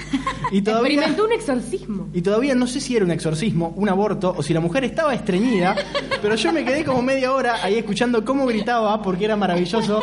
Y 0.52 0.62
todavía. 0.62 0.92
Experimentó 0.92 1.24
un 1.24 1.32
exorcismo. 1.32 2.08
Y 2.12 2.22
todavía 2.22 2.54
no 2.54 2.66
sé 2.66 2.80
si 2.80 2.94
era 2.94 3.04
un 3.04 3.10
exorcismo, 3.10 3.74
un 3.76 3.88
aborto 3.88 4.34
o 4.36 4.42
si 4.42 4.54
la 4.54 4.60
mujer 4.60 4.84
estaba 4.84 5.14
estreñida, 5.14 5.74
pero 6.22 6.36
yo 6.36 6.52
me 6.52 6.64
quedé 6.64 6.84
como 6.84 7.02
media 7.02 7.32
hora 7.32 7.56
ahí 7.62 7.74
escuchando 7.74 8.24
cómo 8.24 8.46
gritaba 8.46 9.02
porque 9.02 9.24
era 9.24 9.36
maravilloso. 9.36 10.00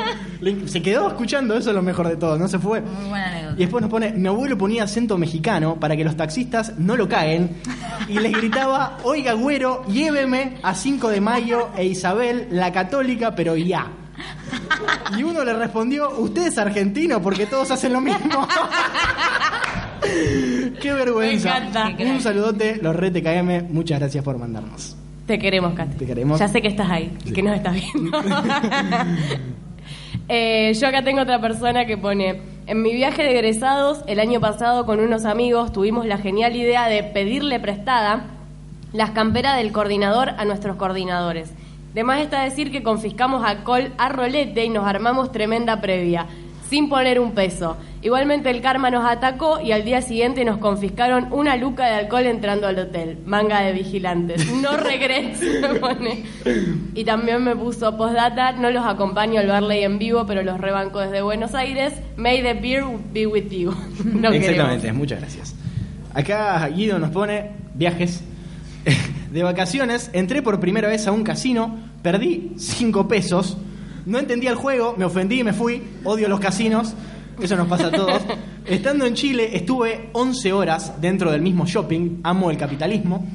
Se 0.65 0.81
quedó 0.81 1.07
escuchando, 1.07 1.55
eso 1.55 1.69
es 1.69 1.75
lo 1.75 1.81
mejor 1.81 2.09
de 2.09 2.17
todo, 2.17 2.37
no 2.37 2.49
se 2.49 2.59
fue. 2.59 2.81
Muy 2.81 3.09
buena. 3.09 3.53
Y 3.55 3.59
después 3.59 3.81
nos 3.81 3.89
pone, 3.89 4.11
mi 4.11 4.27
abuelo 4.27 4.57
ponía 4.57 4.83
acento 4.83 5.17
mexicano 5.17 5.79
para 5.79 5.95
que 5.95 6.03
los 6.03 6.17
taxistas 6.17 6.77
no 6.77 6.97
lo 6.97 7.07
caen 7.07 7.51
y 8.09 8.19
les 8.19 8.33
gritaba, 8.33 8.97
oiga 9.03 9.33
güero, 9.33 9.85
lléveme 9.87 10.57
a 10.61 10.75
5 10.75 11.09
de 11.09 11.12
mayo 11.22 11.70
e 11.77 11.86
Isabel, 11.86 12.48
la 12.51 12.72
católica, 12.72 13.36
pero 13.36 13.55
ya. 13.55 13.88
Y 15.17 15.24
uno 15.24 15.43
le 15.43 15.53
respondió, 15.53 16.10
usted 16.20 16.48
es 16.48 16.58
argentino 16.58 17.22
porque 17.22 17.46
todos 17.46 17.72
hacen 17.72 17.93
lo 17.93 18.01
mismo. 18.01 18.48
Qué 20.82 20.93
vergüenza. 20.93 21.60
Me 21.60 21.67
encanta. 21.70 22.03
Un 22.13 22.22
saludote, 22.22 22.79
los 22.82 22.96
Red 22.96 23.13
TKM, 23.13 23.74
muchas 23.74 24.00
gracias 24.00 24.24
por 24.24 24.38
mandarnos. 24.38 24.96
Te 25.25 25.39
queremos, 25.39 25.74
Katy. 25.74 25.96
Te 25.98 26.05
queremos. 26.05 26.39
Ya 26.39 26.48
sé 26.50 26.62
que 26.62 26.67
estás 26.67 26.89
ahí 26.91 27.15
y 27.24 27.27
Sí. 27.29 27.34
que 27.34 27.43
nos 27.43 27.55
estás 27.55 27.74
viendo. 27.74 28.17
Eh, 30.29 30.72
yo 30.79 30.88
acá 30.88 31.03
tengo 31.03 31.22
otra 31.22 31.41
persona 31.41 31.86
que 31.86 31.98
pone, 31.98 32.41
en 32.65 32.82
mi 32.82 32.93
viaje 32.93 33.24
de 33.24 33.32
egresados 33.32 34.05
el 34.08 34.22
año 34.22 34.39
pasado 34.39 34.86
con 34.86 35.01
unos 35.01 35.25
amigos 35.25 35.74
tuvimos 35.74 36.05
la 36.05 36.17
genial 36.17 36.55
idea 36.55 36.88
de 36.88 37.03
pedirle 37.03 37.60
prestada 37.60 38.27
las 38.93 39.12
camperas 39.12 39.57
del 39.57 39.71
coordinador 39.71 40.29
a 40.29 40.45
nuestros 40.45 40.75
coordinadores. 40.77 41.51
De 41.93 42.03
más 42.03 42.21
está 42.21 42.43
decir 42.43 42.71
que 42.71 42.81
confiscamos 42.83 43.43
alcohol 43.45 43.91
a 43.97 44.09
rolete 44.09 44.63
y 44.65 44.69
nos 44.69 44.88
armamos 44.88 45.31
tremenda 45.31 45.79
previa, 45.81 46.25
sin 46.69 46.89
poner 46.89 47.19
un 47.19 47.33
peso. 47.33 47.77
Igualmente 48.01 48.50
el 48.50 48.62
karma 48.62 48.89
nos 48.89 49.05
atacó 49.05 49.62
y 49.62 49.71
al 49.71 49.85
día 49.85 50.01
siguiente 50.01 50.43
nos 50.43 50.57
confiscaron 50.57 51.27
una 51.31 51.55
luca 51.55 51.85
de 51.85 51.93
alcohol 51.93 52.25
entrando 52.25 52.67
al 52.67 52.79
hotel. 52.79 53.19
Manga 53.25 53.62
de 53.62 53.73
vigilantes. 53.73 54.51
No 54.55 54.75
regrets, 54.77 55.39
me 55.41 55.75
pone. 55.75 56.23
Y 56.95 57.03
también 57.03 57.43
me 57.43 57.55
puso 57.55 57.95
postdata, 57.95 58.53
no 58.53 58.71
los 58.71 58.85
acompaño 58.85 59.39
al 59.39 59.47
Barley 59.47 59.83
en 59.83 60.00
vivo, 60.00 60.25
pero 60.25 60.41
los 60.41 60.59
rebanco 60.59 61.00
desde 61.00 61.21
Buenos 61.21 61.53
Aires. 61.53 61.93
May 62.17 62.41
the 62.41 62.55
beer 62.55 62.83
be 63.13 63.27
with 63.27 63.50
you. 63.51 63.71
No 64.03 64.29
Exactamente, 64.31 64.81
queremos. 64.81 65.00
muchas 65.00 65.19
gracias. 65.19 65.55
Acá 66.13 66.67
Guido 66.69 66.97
nos 67.00 67.12
pone 67.12 67.51
viajes. 67.75 68.23
De 69.31 69.43
vacaciones, 69.43 70.09
entré 70.13 70.41
por 70.41 70.59
primera 70.59 70.87
vez 70.87 71.07
a 71.07 71.11
un 71.11 71.23
casino, 71.23 71.75
perdí 72.01 72.53
5 72.57 73.07
pesos, 73.07 73.57
no 74.05 74.19
entendía 74.19 74.51
el 74.51 74.55
juego, 74.55 74.95
me 74.97 75.05
ofendí 75.05 75.39
y 75.39 75.43
me 75.43 75.53
fui, 75.53 75.81
odio 76.03 76.27
los 76.27 76.39
casinos, 76.39 76.93
eso 77.41 77.55
nos 77.55 77.67
pasa 77.67 77.87
a 77.87 77.91
todos. 77.91 78.21
Estando 78.65 79.05
en 79.05 79.15
Chile, 79.15 79.49
estuve 79.53 80.09
11 80.13 80.53
horas 80.53 81.01
dentro 81.01 81.31
del 81.31 81.41
mismo 81.41 81.65
shopping, 81.65 82.19
amo 82.23 82.51
el 82.51 82.57
capitalismo, 82.57 83.25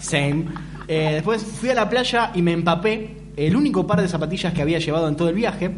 same. 0.00 0.44
Eh, 0.86 1.10
después 1.14 1.42
fui 1.42 1.68
a 1.70 1.74
la 1.74 1.88
playa 1.88 2.32
y 2.34 2.42
me 2.42 2.52
empapé, 2.52 3.16
el 3.36 3.54
único 3.54 3.86
par 3.86 4.00
de 4.00 4.08
zapatillas 4.08 4.52
que 4.52 4.62
había 4.62 4.78
llevado 4.78 5.08
en 5.08 5.16
todo 5.16 5.28
el 5.28 5.34
viaje. 5.34 5.70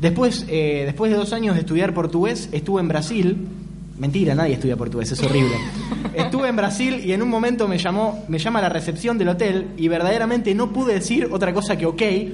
Después, 0.00 0.46
eh, 0.48 0.82
después 0.86 1.10
de 1.10 1.16
dos 1.16 1.32
años 1.32 1.54
de 1.54 1.60
estudiar 1.60 1.92
portugués, 1.92 2.48
estuve 2.52 2.80
en 2.80 2.88
Brasil. 2.88 3.48
Mentira, 4.00 4.34
nadie 4.34 4.54
estudia 4.54 4.78
portugués, 4.78 5.12
es 5.12 5.22
horrible. 5.22 5.54
Estuve 6.14 6.48
en 6.48 6.56
Brasil 6.56 7.02
y 7.04 7.12
en 7.12 7.20
un 7.20 7.28
momento 7.28 7.68
me 7.68 7.76
llamó, 7.76 8.24
me 8.28 8.38
llama 8.38 8.58
a 8.58 8.62
la 8.62 8.68
recepción 8.70 9.18
del 9.18 9.28
hotel 9.28 9.72
y 9.76 9.88
verdaderamente 9.88 10.54
no 10.54 10.72
pude 10.72 10.94
decir 10.94 11.28
otra 11.30 11.52
cosa 11.52 11.76
que 11.76 11.84
ok. 11.84 12.00
¿Ves? 12.00 12.32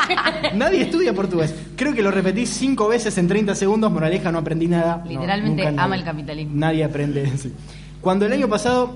nadie 0.54 0.82
estudia 0.82 1.14
portugués. 1.14 1.54
Creo 1.76 1.94
que 1.94 2.02
lo 2.02 2.10
repetí 2.10 2.44
cinco 2.44 2.88
veces 2.88 3.16
en 3.16 3.26
30 3.26 3.54
segundos, 3.54 3.90
moraleja, 3.90 4.30
no 4.30 4.38
aprendí 4.38 4.68
nada. 4.68 4.98
No, 5.02 5.10
Literalmente 5.10 5.64
nunca 5.64 5.82
ama 5.82 5.88
nadie. 5.96 6.00
el 6.00 6.04
capitalismo. 6.04 6.52
Nadie 6.54 6.84
aprende. 6.84 7.32
sí. 7.38 7.54
Cuando 8.02 8.26
el 8.26 8.32
año 8.32 8.46
pasado 8.46 8.94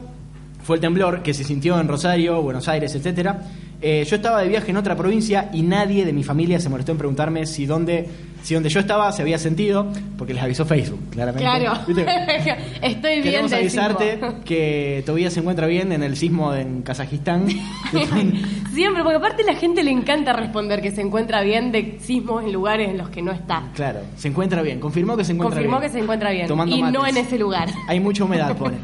fue 0.62 0.76
el 0.76 0.82
temblor 0.82 1.22
que 1.22 1.32
se 1.32 1.44
sintió 1.44 1.80
en 1.80 1.88
Rosario, 1.88 2.42
Buenos 2.42 2.68
Aires, 2.68 2.94
etcétera, 2.94 3.42
eh, 3.82 4.04
yo 4.08 4.16
estaba 4.16 4.40
de 4.40 4.48
viaje 4.48 4.70
en 4.70 4.76
otra 4.76 4.96
provincia 4.96 5.50
y 5.52 5.62
nadie 5.62 6.04
de 6.04 6.12
mi 6.12 6.22
familia 6.22 6.60
se 6.60 6.68
molestó 6.68 6.92
en 6.92 6.98
preguntarme 6.98 7.46
si 7.46 7.66
donde, 7.66 8.08
si 8.42 8.54
donde 8.54 8.68
yo 8.68 8.78
estaba 8.78 9.10
se 9.10 9.22
había 9.22 9.38
sentido, 9.38 9.88
porque 10.16 10.34
les 10.34 10.42
aviisó 10.42 10.64
Facebook, 10.64 11.00
claramente. 11.10 11.42
Claro. 11.42 11.72
Estoy 12.82 13.12
bien 13.14 13.22
Queremos 13.22 13.52
avisarte 13.52 14.12
sismo. 14.12 14.40
que 14.44 15.02
Tobías 15.04 15.32
se 15.32 15.40
encuentra 15.40 15.66
bien 15.66 15.90
en 15.90 16.02
el 16.02 16.16
sismo 16.16 16.54
en 16.54 16.82
Kazajistán. 16.82 17.48
Siempre, 18.72 19.02
porque 19.02 19.16
aparte 19.16 19.42
a 19.42 19.46
la 19.46 19.54
gente 19.54 19.82
le 19.82 19.90
encanta 19.90 20.32
responder 20.32 20.80
que 20.80 20.92
se 20.92 21.00
encuentra 21.00 21.42
bien 21.42 21.72
de 21.72 21.98
sismos 22.00 22.44
en 22.44 22.52
lugares 22.52 22.88
en 22.88 22.98
los 22.98 23.10
que 23.10 23.20
no 23.20 23.32
está. 23.32 23.64
claro, 23.74 24.00
se 24.16 24.28
encuentra 24.28 24.62
bien. 24.62 24.80
Confirmó 24.80 25.16
que 25.16 25.24
se 25.24 25.32
encuentra 25.32 25.56
Confirmó 25.56 25.78
bien. 25.80 25.90
que 25.90 25.98
se 25.98 26.02
encuentra 26.02 26.30
bien. 26.30 26.46
Tomando 26.46 26.76
y 26.76 26.82
no 26.82 27.06
en 27.06 27.16
ese 27.16 27.36
lugar. 27.38 27.68
Hay 27.88 28.00
mucha 28.00 28.24
humedad, 28.24 28.56
pone. 28.56 28.76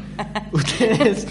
Ustedes. 0.51 1.25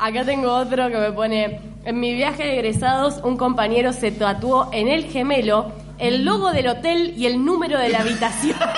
Acá 0.00 0.24
tengo 0.24 0.50
otro 0.50 0.88
que 0.88 0.96
me 0.96 1.12
pone, 1.12 1.60
en 1.84 2.00
mi 2.00 2.14
viaje 2.14 2.44
de 2.44 2.54
egresados 2.54 3.20
un 3.22 3.36
compañero 3.36 3.92
se 3.92 4.10
tatuó 4.10 4.68
en 4.72 4.88
el 4.88 5.04
gemelo 5.04 5.72
el 5.98 6.24
logo 6.24 6.50
del 6.52 6.66
hotel 6.68 7.14
y 7.16 7.26
el 7.26 7.44
número 7.44 7.78
de 7.78 7.90
la 7.90 8.00
habitación. 8.00 8.56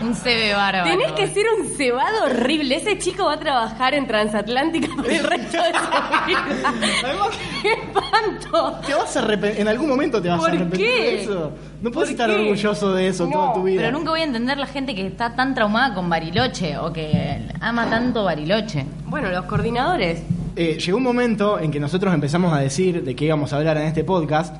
Un 0.00 0.12
CB 0.14 0.54
bárbaro. 0.54 0.90
Tenés 0.90 1.12
que 1.12 1.28
ser 1.28 1.46
un 1.56 1.66
cebado 1.68 2.24
horrible. 2.24 2.74
Ese 2.76 2.98
chico 2.98 3.26
va 3.26 3.34
a 3.34 3.38
trabajar 3.38 3.94
en 3.94 4.06
Transatlántica 4.08 4.88
por 4.94 5.08
el 5.08 5.22
resto 5.22 5.56
de 5.56 5.72
su 5.72 6.26
vida. 6.26 6.44
¡Qué 7.62 7.72
espanto! 7.72 8.80
Te 8.86 8.92
vas 8.92 9.16
a 9.16 9.20
arrepentir, 9.20 9.60
en 9.60 9.68
algún 9.68 9.88
momento 9.88 10.20
te 10.20 10.28
vas 10.28 10.40
¿Por 10.40 10.50
a 10.50 10.52
arrepentir 10.52 10.86
qué? 10.86 11.00
de 11.02 11.22
eso. 11.22 11.52
No 11.80 11.84
¿Por 11.84 11.92
puedes 11.92 12.10
estar 12.10 12.28
qué? 12.28 12.36
orgulloso 12.36 12.92
de 12.92 13.08
eso 13.08 13.28
toda 13.28 13.54
tu 13.54 13.62
vida. 13.62 13.82
Pero 13.82 13.96
nunca 13.96 14.10
voy 14.10 14.20
a 14.20 14.24
entender 14.24 14.58
la 14.58 14.66
gente 14.66 14.94
que 14.96 15.06
está 15.06 15.34
tan 15.36 15.54
traumada 15.54 15.94
con 15.94 16.10
Bariloche 16.10 16.76
o 16.76 16.92
que 16.92 17.40
ama 17.60 17.88
tanto 17.88 18.24
Bariloche. 18.24 18.84
Bueno, 19.06 19.30
los 19.30 19.44
coordinadores. 19.46 20.22
Eh, 20.56 20.78
llegó 20.78 20.98
un 20.98 21.02
momento 21.04 21.58
en 21.58 21.70
que 21.70 21.80
nosotros 21.80 22.12
empezamos 22.14 22.52
a 22.52 22.58
decir 22.60 23.02
de 23.02 23.16
qué 23.16 23.24
íbamos 23.26 23.52
a 23.52 23.56
hablar 23.56 23.76
en 23.78 23.84
este 23.84 24.04
podcast. 24.04 24.54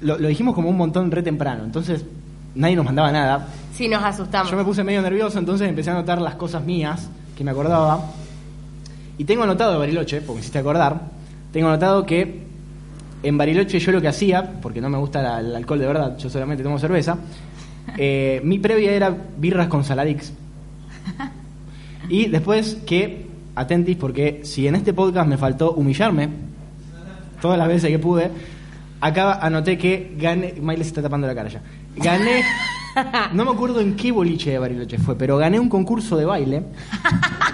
Lo, 0.00 0.18
lo 0.18 0.28
dijimos 0.28 0.54
como 0.54 0.68
un 0.68 0.76
montón 0.76 1.10
re 1.10 1.22
temprano, 1.22 1.64
entonces 1.64 2.04
nadie 2.54 2.76
nos 2.76 2.84
mandaba 2.84 3.10
nada. 3.10 3.48
Sí, 3.72 3.88
nos 3.88 4.02
asustamos. 4.04 4.50
Yo 4.50 4.56
me 4.56 4.64
puse 4.64 4.84
medio 4.84 5.02
nervioso, 5.02 5.38
entonces 5.38 5.68
empecé 5.68 5.90
a 5.90 5.94
anotar 5.94 6.20
las 6.20 6.34
cosas 6.36 6.64
mías 6.64 7.08
que 7.36 7.42
me 7.44 7.50
acordaba. 7.50 8.04
Y 9.18 9.24
tengo 9.24 9.42
anotado 9.44 9.72
de 9.72 9.78
Bariloche, 9.78 10.20
porque 10.20 10.34
me 10.34 10.40
hiciste 10.40 10.58
acordar, 10.58 11.00
tengo 11.52 11.68
anotado 11.68 12.04
que 12.06 12.42
en 13.22 13.38
Bariloche 13.38 13.78
yo 13.80 13.92
lo 13.92 14.00
que 14.00 14.08
hacía, 14.08 14.60
porque 14.62 14.80
no 14.80 14.88
me 14.90 14.98
gusta 14.98 15.22
la- 15.22 15.40
el 15.40 15.56
alcohol 15.56 15.78
de 15.80 15.86
verdad, 15.86 16.16
yo 16.18 16.28
solamente 16.30 16.62
tomo 16.62 16.78
cerveza, 16.78 17.16
eh, 17.98 18.40
mi 18.44 18.58
previa 18.58 18.92
era 18.92 19.16
birras 19.38 19.68
con 19.68 19.82
saladix. 19.84 20.32
Y 22.08 22.26
después 22.28 22.76
que, 22.86 23.25
atentis, 23.56 23.96
porque 23.96 24.40
si 24.44 24.68
en 24.68 24.76
este 24.76 24.92
podcast 24.92 25.28
me 25.28 25.36
faltó 25.36 25.72
humillarme, 25.72 26.28
todas 27.40 27.58
las 27.58 27.66
veces 27.68 27.90
que 27.90 27.98
pude, 27.98 28.30
acá 29.00 29.34
anoté 29.44 29.76
que 29.76 30.14
gané, 30.18 30.54
Miley 30.60 30.82
se 30.84 30.88
está 30.90 31.02
tapando 31.02 31.26
la 31.26 31.34
cara 31.34 31.48
ya, 31.48 31.60
gané, 31.96 32.42
no 33.34 33.44
me 33.44 33.50
acuerdo 33.50 33.80
en 33.80 33.94
qué 33.96 34.12
boliche 34.12 34.50
de 34.52 34.58
Bariloche 34.58 34.98
fue, 34.98 35.16
pero 35.16 35.36
gané 35.36 35.58
un 35.60 35.68
concurso 35.68 36.16
de 36.16 36.24
baile 36.24 36.62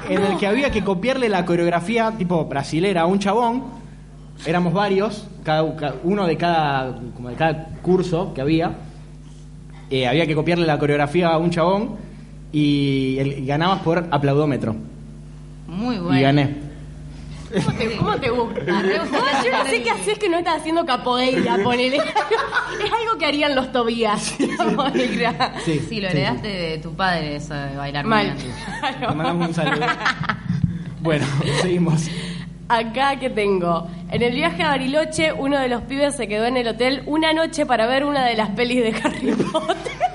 en 0.09 0.23
el 0.23 0.37
que 0.39 0.47
había 0.47 0.71
que 0.71 0.83
copiarle 0.85 1.29
la 1.29 1.45
coreografía 1.45 2.13
tipo 2.19 2.45
brasilera 2.45 3.03
a 3.03 3.07
un 3.07 3.19
chabón, 3.19 3.65
éramos 4.47 4.73
varios, 4.73 5.27
cada, 5.45 5.75
ca- 5.77 5.95
uno 6.05 6.27
de 6.27 6.37
cada, 6.37 6.97
como 7.17 7.29
de 7.29 7.35
cada 7.37 7.67
curso 7.83 8.33
que 8.35 8.41
había, 8.41 8.73
eh, 9.91 10.07
había 10.07 10.27
que 10.27 10.35
copiarle 10.35 10.67
la 10.67 10.79
coreografía 10.79 11.29
a 11.29 11.39
un 11.39 11.51
chabón 11.51 11.97
y, 12.53 13.17
el- 13.19 13.39
y 13.41 13.47
ganabas 13.47 13.81
por 13.83 14.07
aplaudómetro. 14.11 14.75
Muy 15.67 15.99
bueno. 15.99 16.19
Y 16.19 16.23
gané. 16.23 16.73
¿Cómo 17.53 17.73
te, 17.79 17.97
cómo 17.97 18.17
te 18.17 18.31
gusta? 18.31 18.61
Ah, 18.69 18.83
yo 19.45 19.51
no 19.53 19.65
sé 19.67 19.83
qué 19.83 19.91
haces 19.91 20.19
que 20.19 20.29
no 20.29 20.39
estás 20.39 20.61
haciendo 20.61 20.87
capoeira, 20.87 21.59
ponele. 21.63 21.97
es 21.99 22.93
algo 22.93 23.19
que 23.19 23.27
harían 23.27 23.55
los 23.55 23.71
Tobías. 23.73 24.23
Sí, 24.23 24.49
Sí, 24.49 24.49
lo 24.67 24.91
sí, 25.85 25.99
heredaste 26.03 26.49
de 26.49 26.79
tu 26.79 26.95
padre, 26.95 27.37
eso 27.37 27.55
de 27.55 27.77
bailar 27.77 28.07
Mal. 28.07 28.35
Te 29.01 29.07
mandamos 29.07 29.49
un 29.49 29.55
saludo. 29.55 29.87
Bueno, 31.01 31.27
seguimos. 31.61 32.07
Acá 32.69 33.17
que 33.19 33.29
tengo. 33.29 33.89
En 34.13 34.23
el 34.23 34.35
viaje 34.37 34.63
a 34.63 34.69
Bariloche, 34.69 35.33
uno 35.33 35.59
de 35.59 35.69
los 35.69 35.83
pibes 35.83 36.15
se 36.15 36.29
quedó 36.29 36.47
en 36.47 36.57
el 36.57 36.69
hotel 36.69 37.03
una 37.07 37.33
noche 37.33 37.67
para 37.67 37.87
ver 37.87 38.05
una 38.05 38.25
de 38.25 38.37
las 38.37 38.51
pelis 38.51 38.85
de 38.85 38.91
Harry 39.03 39.33
Potter. 39.33 40.12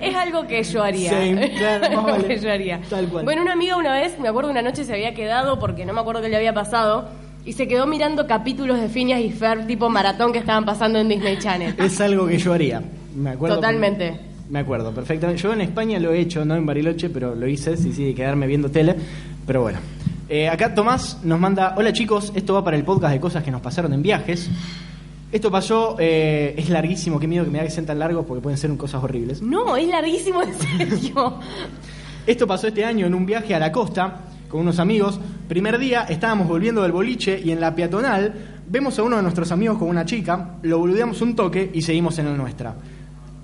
Es 0.00 0.14
algo 0.14 0.46
que 0.46 0.62
yo 0.62 0.82
haría. 0.82 1.10
Same, 1.10 1.50
claro, 1.58 1.86
algo 1.86 2.02
vale. 2.02 2.26
que 2.26 2.38
yo 2.38 2.50
haría. 2.50 2.80
Tal 2.88 3.08
cual. 3.08 3.24
Bueno, 3.24 3.42
una 3.42 3.52
amiga 3.52 3.76
una 3.76 3.92
vez, 3.92 4.18
me 4.18 4.28
acuerdo 4.28 4.50
una 4.50 4.62
noche 4.62 4.84
se 4.84 4.92
había 4.92 5.14
quedado 5.14 5.58
porque 5.58 5.84
no 5.84 5.92
me 5.92 6.00
acuerdo 6.00 6.22
qué 6.22 6.28
le 6.28 6.36
había 6.36 6.54
pasado. 6.54 7.08
Y 7.44 7.54
se 7.54 7.66
quedó 7.66 7.86
mirando 7.86 8.26
capítulos 8.26 8.80
de 8.80 8.88
Phineas 8.88 9.20
y 9.20 9.30
Ferb 9.30 9.66
tipo 9.66 9.88
maratón 9.88 10.32
que 10.32 10.38
estaban 10.38 10.64
pasando 10.64 10.98
en 10.98 11.08
Disney 11.08 11.38
Channel. 11.38 11.74
Es 11.78 12.00
algo 12.00 12.26
que 12.26 12.36
yo 12.36 12.52
haría. 12.52 12.82
Me 13.14 13.30
acuerdo. 13.30 13.56
Totalmente. 13.56 14.20
Me 14.50 14.60
acuerdo, 14.60 14.92
perfectamente. 14.92 15.42
Yo 15.42 15.52
en 15.52 15.62
España 15.62 15.98
lo 15.98 16.12
he 16.12 16.20
hecho, 16.20 16.44
no 16.44 16.56
en 16.56 16.66
Bariloche, 16.66 17.10
pero 17.10 17.34
lo 17.34 17.46
hice, 17.46 17.76
sí, 17.76 17.92
sí, 17.92 18.04
de 18.04 18.14
quedarme 18.14 18.46
viendo 18.46 18.70
tele. 18.70 18.94
Pero 19.46 19.62
bueno. 19.62 19.78
Eh, 20.28 20.48
acá 20.48 20.74
Tomás 20.74 21.20
nos 21.24 21.40
manda, 21.40 21.74
hola 21.78 21.90
chicos, 21.92 22.32
esto 22.34 22.52
va 22.52 22.62
para 22.62 22.76
el 22.76 22.84
podcast 22.84 23.14
de 23.14 23.20
cosas 23.20 23.42
que 23.42 23.50
nos 23.50 23.62
pasaron 23.62 23.94
en 23.94 24.02
viajes. 24.02 24.50
Esto 25.30 25.50
pasó, 25.50 25.96
eh, 25.98 26.54
es 26.56 26.70
larguísimo, 26.70 27.20
qué 27.20 27.26
miedo 27.26 27.44
que 27.44 27.50
me 27.50 27.58
da 27.58 27.64
que 27.64 27.70
sean 27.70 27.84
tan 27.84 27.98
largos 27.98 28.24
porque 28.26 28.40
pueden 28.40 28.56
ser 28.56 28.74
cosas 28.78 29.04
horribles. 29.04 29.42
No, 29.42 29.76
es 29.76 29.86
larguísimo 29.86 30.42
en 30.42 30.54
serio. 30.54 31.38
Esto 32.26 32.46
pasó 32.46 32.68
este 32.68 32.84
año 32.84 33.06
en 33.06 33.14
un 33.14 33.26
viaje 33.26 33.54
a 33.54 33.58
la 33.58 33.70
costa 33.70 34.22
con 34.48 34.60
unos 34.60 34.78
amigos. 34.78 35.20
Primer 35.46 35.78
día 35.78 36.06
estábamos 36.08 36.48
volviendo 36.48 36.82
del 36.82 36.92
boliche 36.92 37.40
y 37.44 37.50
en 37.50 37.60
la 37.60 37.74
peatonal 37.74 38.60
vemos 38.66 38.98
a 38.98 39.02
uno 39.02 39.16
de 39.16 39.22
nuestros 39.22 39.52
amigos 39.52 39.78
con 39.78 39.88
una 39.88 40.06
chica, 40.06 40.56
lo 40.62 40.78
boludeamos 40.78 41.20
un 41.20 41.36
toque 41.36 41.70
y 41.74 41.82
seguimos 41.82 42.18
en 42.18 42.26
la 42.26 42.32
nuestra. 42.32 42.74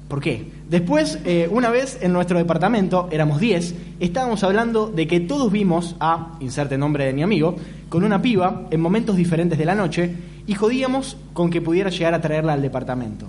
¿Por 0.08 0.20
qué? 0.20 0.46
Después, 0.68 1.18
eh, 1.24 1.48
una 1.50 1.70
vez 1.70 1.98
en 2.00 2.12
nuestro 2.12 2.38
departamento, 2.38 3.08
éramos 3.10 3.40
10, 3.40 3.74
estábamos 4.00 4.44
hablando 4.44 4.86
de 4.86 5.06
que 5.06 5.20
todos 5.20 5.50
vimos 5.50 5.96
a, 5.98 6.36
inserte 6.40 6.78
nombre 6.78 7.06
de 7.06 7.12
mi 7.12 7.22
amigo, 7.22 7.56
con 7.88 8.04
una 8.04 8.20
piba 8.20 8.66
en 8.70 8.80
momentos 8.80 9.16
diferentes 9.16 9.58
de 9.58 9.64
la 9.64 9.74
noche 9.74 10.14
y 10.46 10.54
jodíamos 10.54 11.16
con 11.32 11.50
que 11.50 11.62
pudiera 11.62 11.90
llegar 11.90 12.14
a 12.14 12.20
traerla 12.20 12.52
al 12.52 12.62
departamento. 12.62 13.26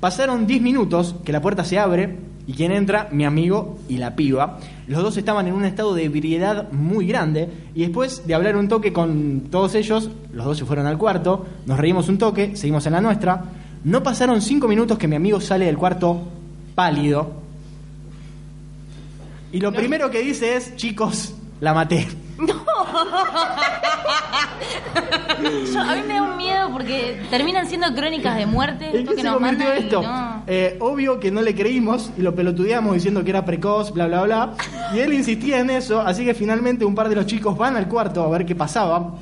Pasaron 0.00 0.46
10 0.46 0.62
minutos 0.62 1.16
que 1.24 1.32
la 1.32 1.42
puerta 1.42 1.64
se 1.64 1.78
abre 1.78 2.16
y 2.46 2.52
quien 2.52 2.72
entra, 2.72 3.08
mi 3.10 3.24
amigo 3.24 3.78
y 3.88 3.98
la 3.98 4.14
piba. 4.14 4.58
Los 4.86 5.02
dos 5.02 5.16
estaban 5.16 5.48
en 5.48 5.54
un 5.54 5.64
estado 5.64 5.94
de 5.94 6.04
ebriedad 6.04 6.70
muy 6.72 7.06
grande 7.06 7.48
y 7.74 7.82
después 7.82 8.26
de 8.26 8.34
hablar 8.34 8.56
un 8.56 8.68
toque 8.68 8.92
con 8.92 9.48
todos 9.50 9.74
ellos, 9.74 10.10
los 10.32 10.46
dos 10.46 10.56
se 10.56 10.64
fueron 10.64 10.86
al 10.86 10.98
cuarto, 10.98 11.46
nos 11.66 11.78
reímos 11.78 12.08
un 12.08 12.16
toque, 12.16 12.56
seguimos 12.56 12.86
en 12.86 12.92
la 12.92 13.00
nuestra. 13.00 13.44
No 13.84 14.02
pasaron 14.02 14.40
5 14.40 14.68
minutos 14.68 14.98
que 14.98 15.08
mi 15.08 15.16
amigo 15.16 15.40
sale 15.40 15.66
del 15.66 15.76
cuarto 15.76 16.22
pálido. 16.74 17.32
Y 19.52 19.60
lo 19.60 19.72
primero 19.72 20.10
que 20.10 20.20
dice 20.20 20.56
es, 20.56 20.76
chicos, 20.76 21.34
la 21.60 21.74
maté. 21.74 22.06
Yo, 22.38 22.54
a 25.80 25.94
mí 25.96 26.02
me 26.06 26.14
da 26.14 26.22
un 26.22 26.36
miedo 26.36 26.70
porque 26.72 27.20
terminan 27.30 27.68
siendo 27.68 27.92
crónicas 27.94 28.36
de 28.36 28.46
muerte. 28.46 28.86
¿En 28.86 29.06
qué 29.06 29.14
que 29.14 29.16
se 29.16 29.22
nos 29.24 29.34
convirtió 29.34 29.66
mandan 29.66 29.82
y 29.82 29.84
esto? 29.84 30.02
no. 30.02 30.42
Eh, 30.46 30.76
obvio 30.80 31.20
que 31.20 31.30
no 31.30 31.42
le 31.42 31.54
creímos 31.54 32.10
y 32.16 32.22
lo 32.22 32.34
pelotudeamos 32.34 32.94
diciendo 32.94 33.24
que 33.24 33.30
era 33.30 33.44
precoz, 33.44 33.92
bla, 33.92 34.06
bla, 34.06 34.22
bla. 34.22 34.54
Y 34.94 35.00
él 35.00 35.12
insistía 35.12 35.58
en 35.58 35.70
eso, 35.70 36.00
así 36.00 36.24
que 36.24 36.34
finalmente 36.34 36.84
un 36.84 36.94
par 36.94 37.08
de 37.08 37.16
los 37.16 37.26
chicos 37.26 37.56
van 37.56 37.76
al 37.76 37.88
cuarto 37.88 38.22
a 38.22 38.28
ver 38.28 38.46
qué 38.46 38.54
pasaba. 38.54 39.14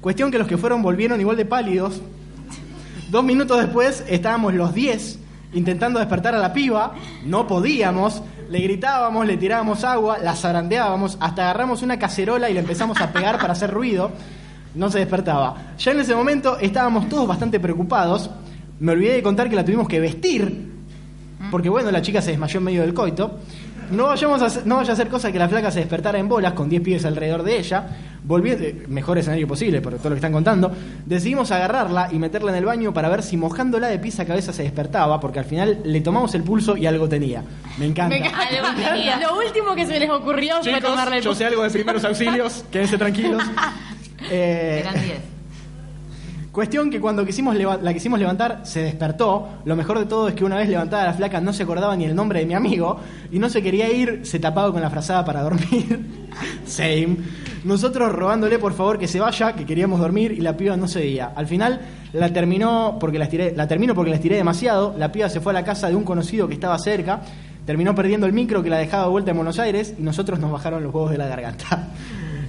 Cuestión 0.00 0.30
que 0.30 0.38
los 0.38 0.48
que 0.48 0.56
fueron 0.56 0.82
volvieron 0.82 1.20
igual 1.20 1.36
de 1.36 1.44
pálidos. 1.44 2.00
Dos 3.10 3.22
minutos 3.22 3.60
después 3.60 4.04
estábamos 4.08 4.54
los 4.54 4.74
10 4.74 5.18
intentando 5.54 5.98
despertar 5.98 6.34
a 6.34 6.38
la 6.38 6.52
piba, 6.52 6.94
no 7.24 7.46
podíamos, 7.46 8.22
le 8.50 8.60
gritábamos, 8.60 9.26
le 9.26 9.36
tirábamos 9.36 9.84
agua, 9.84 10.18
la 10.18 10.34
zarandeábamos, 10.34 11.16
hasta 11.20 11.42
agarramos 11.42 11.82
una 11.82 11.98
cacerola 11.98 12.50
y 12.50 12.54
le 12.54 12.60
empezamos 12.60 13.00
a 13.00 13.12
pegar 13.12 13.38
para 13.38 13.52
hacer 13.52 13.70
ruido, 13.70 14.10
no 14.74 14.90
se 14.90 14.98
despertaba. 14.98 15.74
Ya 15.78 15.92
en 15.92 16.00
ese 16.00 16.14
momento 16.14 16.58
estábamos 16.58 17.08
todos 17.08 17.26
bastante 17.26 17.60
preocupados, 17.60 18.30
me 18.80 18.92
olvidé 18.92 19.14
de 19.14 19.22
contar 19.22 19.48
que 19.48 19.56
la 19.56 19.64
tuvimos 19.64 19.88
que 19.88 20.00
vestir, 20.00 20.72
porque 21.50 21.68
bueno, 21.68 21.90
la 21.90 22.02
chica 22.02 22.22
se 22.22 22.30
desmayó 22.30 22.58
en 22.58 22.64
medio 22.64 22.82
del 22.82 22.94
coito. 22.94 23.38
No, 23.92 24.06
vayamos 24.06 24.42
a 24.42 24.46
hacer- 24.46 24.66
no 24.66 24.76
vaya 24.76 24.90
a 24.90 24.92
hacer 24.94 25.08
cosa 25.08 25.30
que 25.30 25.38
la 25.38 25.48
flaca 25.48 25.70
se 25.70 25.80
despertara 25.80 26.18
en 26.18 26.28
bolas 26.28 26.52
con 26.54 26.68
10 26.68 26.82
pibes 26.82 27.04
alrededor 27.04 27.42
de 27.42 27.58
ella. 27.58 27.86
Volviendo, 28.24 28.64
eh, 28.64 28.84
mejor 28.88 29.18
escenario 29.18 29.48
posible 29.48 29.80
por 29.80 29.94
todo 29.94 30.10
lo 30.10 30.14
que 30.14 30.18
están 30.18 30.32
contando. 30.32 30.70
Decidimos 31.06 31.50
agarrarla 31.50 32.08
y 32.12 32.18
meterla 32.18 32.50
en 32.52 32.58
el 32.58 32.64
baño 32.64 32.92
para 32.94 33.08
ver 33.08 33.22
si 33.22 33.36
mojándola 33.36 33.88
de 33.88 33.98
pies 33.98 34.18
a 34.20 34.24
cabeza 34.24 34.52
se 34.52 34.62
despertaba, 34.62 35.18
porque 35.20 35.40
al 35.40 35.44
final 35.44 35.78
le 35.84 36.00
tomamos 36.00 36.34
el 36.34 36.42
pulso 36.42 36.76
y 36.76 36.86
algo 36.86 37.08
tenía. 37.08 37.42
Me 37.78 37.86
encanta. 37.86 38.14
Me 38.16 38.18
encanta. 38.26 38.46
Algo 38.48 38.68
tenía. 38.80 39.16
Lo 39.18 39.36
último 39.38 39.74
que 39.74 39.86
se 39.86 39.98
les 39.98 40.08
ocurrió 40.10 40.62
fue 40.62 40.80
tomarle 40.80 41.18
el 41.18 41.22
yo 41.24 41.34
sé 41.34 41.44
algo 41.46 41.62
de 41.64 41.70
primeros 41.70 42.04
auxilios, 42.04 42.64
quédense 42.70 42.96
tranquilos. 42.98 43.42
Eh, 44.30 44.78
Eran 44.80 44.94
10. 44.94 45.16
Cuestión 46.52 46.90
que 46.90 47.00
cuando 47.00 47.24
quisimos 47.24 47.56
la 47.56 47.94
quisimos 47.94 48.18
levantar 48.18 48.60
se 48.64 48.82
despertó. 48.82 49.48
Lo 49.64 49.74
mejor 49.74 49.98
de 49.98 50.04
todo 50.04 50.28
es 50.28 50.34
que 50.34 50.44
una 50.44 50.58
vez 50.58 50.68
levantada 50.68 51.06
la 51.06 51.14
flaca 51.14 51.40
no 51.40 51.50
se 51.54 51.62
acordaba 51.62 51.96
ni 51.96 52.04
el 52.04 52.14
nombre 52.14 52.40
de 52.40 52.46
mi 52.46 52.52
amigo 52.52 53.00
y 53.30 53.38
no 53.38 53.48
se 53.48 53.62
quería 53.62 53.90
ir, 53.90 54.20
se 54.24 54.38
tapaba 54.38 54.70
con 54.70 54.82
la 54.82 54.90
frazada 54.90 55.24
para 55.24 55.40
dormir. 55.40 55.98
Same. 56.66 57.16
Nosotros 57.64 58.12
rogándole 58.12 58.58
por 58.58 58.74
favor 58.74 58.98
que 58.98 59.08
se 59.08 59.18
vaya, 59.18 59.54
que 59.54 59.64
queríamos 59.64 59.98
dormir 59.98 60.32
y 60.32 60.42
la 60.42 60.54
piba 60.54 60.76
no 60.76 60.88
se 60.88 60.98
veía. 60.98 61.32
Al 61.34 61.46
final 61.46 61.80
la 62.12 62.30
terminó 62.30 62.98
porque 63.00 63.18
la 63.18 63.24
estiré, 63.24 63.54
la 63.56 63.66
terminó 63.66 63.94
porque 63.94 64.10
la 64.10 64.16
estiré 64.16 64.36
demasiado. 64.36 64.94
La 64.98 65.10
piba 65.10 65.30
se 65.30 65.40
fue 65.40 65.52
a 65.52 65.54
la 65.54 65.64
casa 65.64 65.88
de 65.88 65.96
un 65.96 66.04
conocido 66.04 66.48
que 66.48 66.54
estaba 66.54 66.78
cerca. 66.78 67.22
Terminó 67.64 67.94
perdiendo 67.94 68.26
el 68.26 68.34
micro 68.34 68.62
que 68.62 68.68
la 68.68 68.76
dejaba 68.76 69.04
de 69.04 69.10
vuelta 69.10 69.30
en 69.30 69.38
Buenos 69.38 69.58
Aires 69.58 69.94
y 69.98 70.02
nosotros 70.02 70.38
nos 70.38 70.52
bajaron 70.52 70.82
los 70.82 70.92
huevos 70.92 71.12
de 71.12 71.16
la 71.16 71.28
garganta. 71.28 71.88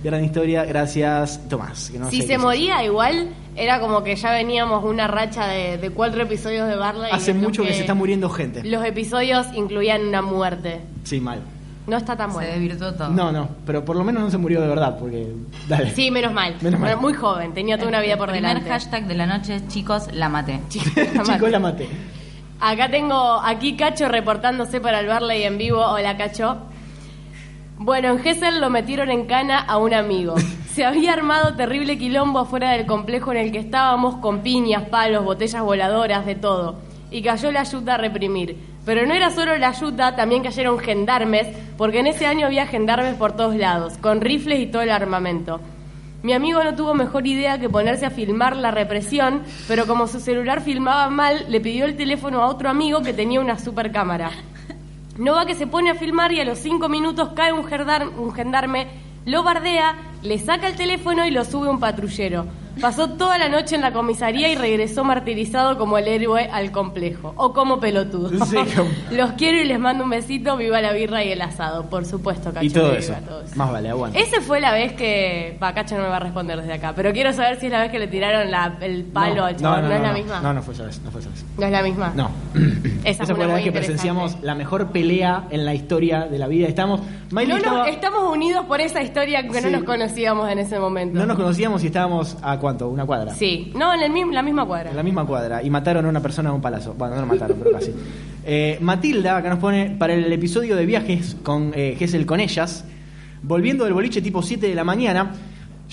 Gran 0.03 0.23
historia, 0.23 0.65
gracias 0.65 1.39
Tomás. 1.49 1.89
que 1.89 1.97
no 1.99 2.09
Si 2.09 2.21
sé 2.21 2.27
se 2.27 2.37
moría 2.37 2.83
igual, 2.83 3.29
era 3.55 3.79
como 3.79 4.03
que 4.03 4.15
ya 4.15 4.31
veníamos 4.33 4.83
una 4.83 5.07
racha 5.07 5.47
de, 5.47 5.77
de 5.77 5.89
cuatro 5.91 6.23
episodios 6.23 6.67
de 6.67 6.75
Barley. 6.75 7.09
Hace 7.11 7.33
mucho 7.33 7.63
que 7.63 7.73
se 7.73 7.81
está 7.81 7.93
muriendo 7.93 8.29
gente. 8.29 8.63
Los 8.63 8.83
episodios 8.85 9.47
incluían 9.55 10.01
una 10.07 10.21
muerte. 10.21 10.81
Sí, 11.03 11.19
mal. 11.21 11.41
No 11.85 11.97
está 11.97 12.15
tan 12.15 12.29
Se 12.29 12.35
bueno. 12.35 12.51
desvirtuó 12.51 12.93
todo. 12.93 13.09
No, 13.09 13.31
no, 13.31 13.49
pero 13.65 13.83
por 13.83 13.95
lo 13.97 14.03
menos 14.05 14.23
no 14.23 14.31
se 14.31 14.37
murió 14.37 14.61
de 14.61 14.67
verdad, 14.67 14.97
porque. 14.97 15.33
Dale. 15.67 15.91
Sí, 15.91 16.11
menos 16.11 16.31
mal. 16.33 16.55
Menos 16.61 16.79
mal. 16.79 16.95
Muy 16.97 17.13
joven, 17.13 17.53
tenía 17.53 17.77
toda 17.77 17.89
una 17.89 17.99
vida 18.01 18.15
por 18.17 18.29
El 18.29 18.35
primer 18.35 18.51
delante. 18.63 18.69
hashtag 18.69 19.05
de 19.07 19.15
la 19.15 19.25
noche 19.25 19.55
es 19.55 19.67
chicos, 19.67 20.07
la 20.13 20.29
maté. 20.29 20.61
Chico, 20.69 21.47
la 21.49 21.59
maté. 21.59 21.87
Acá 22.61 22.89
tengo, 22.89 23.41
aquí 23.43 23.75
Cacho 23.75 24.07
reportándose 24.07 24.79
para 24.79 25.01
el 25.01 25.07
Barley 25.07 25.43
en 25.43 25.57
vivo. 25.57 25.79
Hola, 25.85 26.15
Cacho. 26.15 26.57
Bueno, 27.85 28.11
en 28.11 28.19
Gessel 28.19 28.61
lo 28.61 28.69
metieron 28.69 29.11
en 29.11 29.25
cana 29.25 29.59
a 29.59 29.77
un 29.77 29.93
amigo. 29.93 30.35
Se 30.73 30.85
había 30.85 31.11
armado 31.11 31.57
terrible 31.57 31.97
quilombo 31.97 32.39
afuera 32.39 32.71
del 32.71 32.85
complejo 32.85 33.33
en 33.33 33.39
el 33.39 33.51
que 33.51 33.57
estábamos 33.57 34.15
con 34.19 34.39
piñas, 34.39 34.87
palos, 34.87 35.25
botellas 35.25 35.61
voladoras, 35.61 36.25
de 36.25 36.35
todo. 36.35 36.77
Y 37.11 37.21
cayó 37.21 37.51
la 37.51 37.59
ayuda 37.59 37.95
a 37.95 37.97
reprimir. 37.97 38.57
Pero 38.85 39.05
no 39.05 39.13
era 39.13 39.31
solo 39.31 39.57
la 39.57 39.67
ayuda, 39.67 40.15
también 40.15 40.43
cayeron 40.43 40.79
gendarmes, 40.79 41.45
porque 41.77 41.99
en 41.99 42.07
ese 42.07 42.25
año 42.25 42.45
había 42.45 42.67
gendarmes 42.67 43.15
por 43.15 43.33
todos 43.33 43.57
lados, 43.57 43.97
con 43.97 44.21
rifles 44.21 44.61
y 44.61 44.67
todo 44.67 44.81
el 44.81 44.89
armamento. 44.89 45.59
Mi 46.21 46.31
amigo 46.31 46.63
no 46.63 46.75
tuvo 46.75 46.93
mejor 46.93 47.27
idea 47.27 47.59
que 47.59 47.67
ponerse 47.67 48.05
a 48.05 48.11
filmar 48.11 48.55
la 48.55 48.71
represión, 48.71 49.43
pero 49.67 49.87
como 49.87 50.07
su 50.07 50.21
celular 50.21 50.61
filmaba 50.61 51.09
mal, 51.09 51.47
le 51.49 51.59
pidió 51.59 51.83
el 51.83 51.97
teléfono 51.97 52.41
a 52.41 52.47
otro 52.47 52.69
amigo 52.69 53.01
que 53.01 53.11
tenía 53.11 53.41
una 53.41 53.59
super 53.59 53.91
cámara. 55.13 55.23
No 55.23 55.35
va 55.35 55.45
que 55.45 55.55
se 55.55 55.67
pone 55.67 55.89
a 55.89 55.95
filmar 55.95 56.31
y 56.31 56.39
a 56.39 56.45
los 56.45 56.59
cinco 56.59 56.89
minutos 56.89 57.29
cae 57.35 57.53
un 57.53 57.63
gendarme, 58.33 58.87
lo 59.25 59.43
bardea, 59.43 59.95
le 60.21 60.39
saca 60.39 60.67
el 60.67 60.75
teléfono 60.75 61.25
y 61.25 61.31
lo 61.31 61.45
sube 61.45 61.69
un 61.69 61.79
patrullero. 61.79 62.45
Pasó 62.81 63.09
toda 63.11 63.37
la 63.37 63.49
noche 63.49 63.75
en 63.75 63.81
la 63.81 63.93
comisaría 63.93 64.49
y 64.51 64.55
regresó 64.55 65.03
martirizado 65.03 65.77
como 65.77 65.97
el 65.97 66.07
héroe 66.07 66.49
al 66.51 66.71
complejo. 66.71 67.33
O 67.37 67.53
como 67.53 67.79
pelotudo. 67.79 68.29
Sí, 68.45 68.55
como- 68.75 68.89
Los 69.11 69.33
quiero 69.33 69.59
y 69.61 69.65
les 69.65 69.79
mando 69.79 70.03
un 70.03 70.09
besito. 70.09 70.57
Viva 70.57 70.81
la 70.81 70.91
birra 70.91 71.23
y 71.23 71.31
el 71.31 71.41
asado. 71.41 71.85
Por 71.89 72.05
supuesto, 72.05 72.51
Cacho. 72.51 72.65
Y 72.65 72.69
todo 72.69 72.93
eso. 72.93 73.13
viva 73.13 73.27
todo 73.27 73.41
eso. 73.43 73.55
Más 73.55 73.71
vale, 73.71 73.89
aguanta. 73.89 74.17
Ese 74.19 74.41
fue 74.41 74.59
la 74.59 74.71
vez 74.73 74.93
que. 74.93 75.57
Va, 75.61 75.73
Cacho 75.73 75.95
no 75.97 76.03
me 76.03 76.09
va 76.09 76.17
a 76.17 76.19
responder 76.19 76.59
desde 76.59 76.73
acá. 76.73 76.93
Pero 76.95 77.11
quiero 77.13 77.31
saber 77.33 77.59
si 77.59 77.67
es 77.67 77.71
la 77.71 77.81
vez 77.81 77.91
que 77.91 77.99
le 77.99 78.07
tiraron 78.07 78.49
la- 78.49 78.77
el 78.81 79.03
palo 79.05 79.45
al 79.45 79.55
chabón. 79.55 79.87
¿No, 79.89 79.95
es 79.95 80.01
la 80.01 80.13
misma? 80.13 80.39
No, 80.41 80.53
no 80.53 80.61
fue 80.61 80.73
esa 80.73 80.83
vez. 80.85 80.99
No 81.03 81.11
fue 81.11 81.21
esa 81.21 81.29
vez. 81.29 81.45
¿No 81.57 81.65
es 81.65 81.71
la 81.71 81.83
misma. 81.83 82.11
No. 82.15 82.31
Esa, 83.03 83.23
Esa, 83.23 83.35
fue 83.35 83.45
la 83.47 83.55
vez 83.55 83.63
que 83.65 83.71
presenciamos 83.71 84.37
la 84.41 84.55
mejor 84.55 84.87
pelea 84.91 85.43
en 85.49 85.65
la 85.65 85.73
historia 85.73 86.21
de 86.25 86.37
la 86.39 86.47
vida. 86.47 86.67
Estamos. 86.67 87.01
No, 87.31 87.41
no, 87.45 87.57
estaba- 87.57 87.89
estamos 87.89 88.31
unidos 88.33 88.65
por 88.65 88.79
esa 88.81 89.01
historia 89.01 89.41
que 89.43 89.61
no 89.61 89.67
Sí. 89.67 89.71
nos 89.71 89.83
conocíamos 89.83 90.49
en 90.49 90.59
ese 90.59 90.79
momento. 90.79 91.19
no 91.19 91.25
nos 91.25 91.35
conocíamos 91.37 91.83
y 91.83 91.87
estábamos 91.87 92.37
a 92.41 92.59
cuánto, 92.63 92.89
una 92.89 93.05
cuadra. 93.05 93.35
Sí, 93.35 93.71
no, 93.75 93.93
en 93.93 94.01
el 94.01 94.11
mismo, 94.11 94.31
la 94.31 94.41
misma 94.41 94.65
cuadra. 94.65 94.89
En 94.89 94.95
la 94.95 95.03
misma 95.03 95.25
cuadra. 95.25 95.61
Y 95.61 95.69
mataron 95.69 96.05
a 96.05 96.09
una 96.09 96.21
persona 96.21 96.49
a 96.49 96.53
un 96.53 96.61
palazo. 96.61 96.95
Bueno, 96.97 97.13
no 97.13 97.21
lo 97.21 97.27
mataron, 97.27 97.57
pero 97.59 97.71
casi. 97.71 97.91
Eh, 98.45 98.77
Matilda, 98.81 99.37
acá 99.37 99.49
nos 99.49 99.59
pone 99.59 99.95
para 99.99 100.13
el 100.13 100.31
episodio 100.31 100.75
de 100.75 100.85
viajes 100.85 101.35
con 101.43 101.73
eh, 101.75 101.95
Gesell 101.99 102.25
con 102.25 102.39
ellas. 102.39 102.85
Volviendo 103.43 103.83
del 103.83 103.93
boliche 103.93 104.21
tipo 104.21 104.41
7 104.41 104.67
de 104.67 104.73
la 104.73 104.83
mañana, 104.83 105.33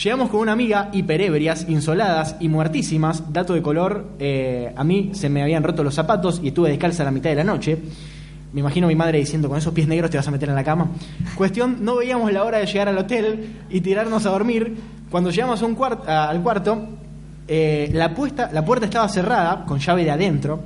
llegamos 0.02 0.30
con 0.30 0.40
una 0.40 0.52
amiga 0.52 0.88
hiperebrias, 0.92 1.68
insoladas 1.68 2.36
y 2.40 2.48
muertísimas. 2.48 3.32
Dato 3.32 3.54
de 3.54 3.62
color, 3.62 4.12
eh, 4.18 4.72
a 4.74 4.84
mí 4.84 5.10
se 5.12 5.28
me 5.28 5.42
habían 5.42 5.62
roto 5.62 5.82
los 5.82 5.94
zapatos 5.94 6.40
y 6.42 6.48
estuve 6.48 6.70
descalza 6.70 7.02
a 7.02 7.06
la 7.06 7.10
mitad 7.10 7.30
de 7.30 7.36
la 7.36 7.44
noche. 7.44 7.78
Me 8.52 8.60
imagino 8.60 8.86
a 8.86 8.88
mi 8.88 8.96
madre 8.96 9.18
diciendo, 9.18 9.48
con 9.48 9.58
esos 9.58 9.72
pies 9.72 9.86
negros 9.86 10.10
te 10.10 10.16
vas 10.16 10.26
a 10.26 10.30
meter 10.30 10.48
en 10.48 10.56
la 10.56 10.64
cama. 10.64 10.88
Cuestión, 11.36 11.84
no 11.84 11.96
veíamos 11.96 12.32
la 12.32 12.42
hora 12.44 12.58
de 12.58 12.66
llegar 12.66 12.88
al 12.88 12.98
hotel 12.98 13.48
y 13.70 13.80
tirarnos 13.80 14.26
a 14.26 14.30
dormir. 14.30 14.76
Cuando 15.10 15.30
llegamos 15.30 15.60
a 15.62 15.66
un 15.66 15.76
cuart- 15.76 16.06
a- 16.06 16.28
al 16.30 16.40
cuarto, 16.42 16.78
eh, 17.48 17.90
la, 17.92 18.14
puesta, 18.14 18.50
la 18.52 18.64
puerta 18.64 18.86
estaba 18.86 19.08
cerrada, 19.08 19.64
con 19.64 19.78
llave 19.78 20.04
de 20.04 20.10
adentro. 20.10 20.60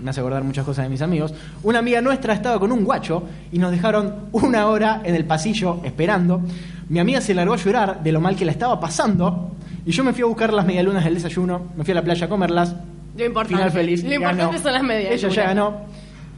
Me 0.00 0.10
hace 0.10 0.20
acordar 0.20 0.44
muchas 0.44 0.64
cosas 0.64 0.84
de 0.84 0.88
mis 0.90 1.02
amigos. 1.02 1.34
Una 1.64 1.80
amiga 1.80 2.00
nuestra 2.00 2.32
estaba 2.34 2.60
con 2.60 2.70
un 2.70 2.84
guacho 2.84 3.24
y 3.50 3.58
nos 3.58 3.72
dejaron 3.72 4.14
una 4.32 4.68
hora 4.68 5.00
en 5.04 5.14
el 5.16 5.24
pasillo 5.24 5.80
esperando. 5.82 6.40
Mi 6.88 7.00
amiga 7.00 7.20
se 7.20 7.34
largó 7.34 7.54
a 7.54 7.56
llorar 7.56 8.02
de 8.02 8.12
lo 8.12 8.20
mal 8.20 8.36
que 8.36 8.44
la 8.44 8.52
estaba 8.52 8.78
pasando. 8.78 9.50
Y 9.84 9.90
yo 9.90 10.04
me 10.04 10.12
fui 10.12 10.22
a 10.22 10.26
buscar 10.26 10.52
las 10.52 10.64
medialunas 10.64 11.02
del 11.04 11.14
desayuno. 11.14 11.62
Me 11.76 11.82
fui 11.82 11.90
a 11.92 11.94
la 11.96 12.02
playa 12.02 12.26
a 12.26 12.28
comerlas. 12.28 12.76
Lo 13.16 13.24
importante. 13.24 13.56
Final 13.56 13.72
feliz. 13.72 14.04
Lo 14.04 14.14
importante 14.14 14.58
son 14.58 14.72
las 14.72 14.82
medias. 14.84 15.12
Ella 15.12 15.28
ya 15.30 15.42
ganó. 15.48 15.72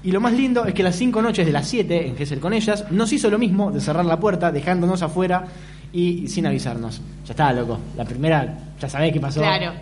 Y 0.02 0.12
lo 0.12 0.20
más 0.22 0.32
lindo 0.32 0.64
es 0.64 0.72
que 0.72 0.82
las 0.82 0.96
cinco 0.96 1.20
noches 1.20 1.44
de 1.44 1.52
las 1.52 1.68
siete 1.68 2.06
en 2.08 2.16
Gessel 2.16 2.40
con 2.40 2.54
ellas 2.54 2.86
nos 2.90 3.12
hizo 3.12 3.28
lo 3.28 3.38
mismo 3.38 3.70
de 3.70 3.82
cerrar 3.82 4.06
la 4.06 4.18
puerta, 4.18 4.50
dejándonos 4.50 5.02
afuera 5.02 5.44
y 5.92 6.28
sin 6.28 6.46
avisarnos. 6.46 7.00
Ya 7.26 7.32
estaba 7.32 7.52
loco. 7.52 7.78
La 7.96 8.04
primera, 8.04 8.58
ya 8.80 8.88
sabés 8.88 9.12
qué 9.12 9.20
pasó. 9.20 9.40
Claro. 9.40 9.72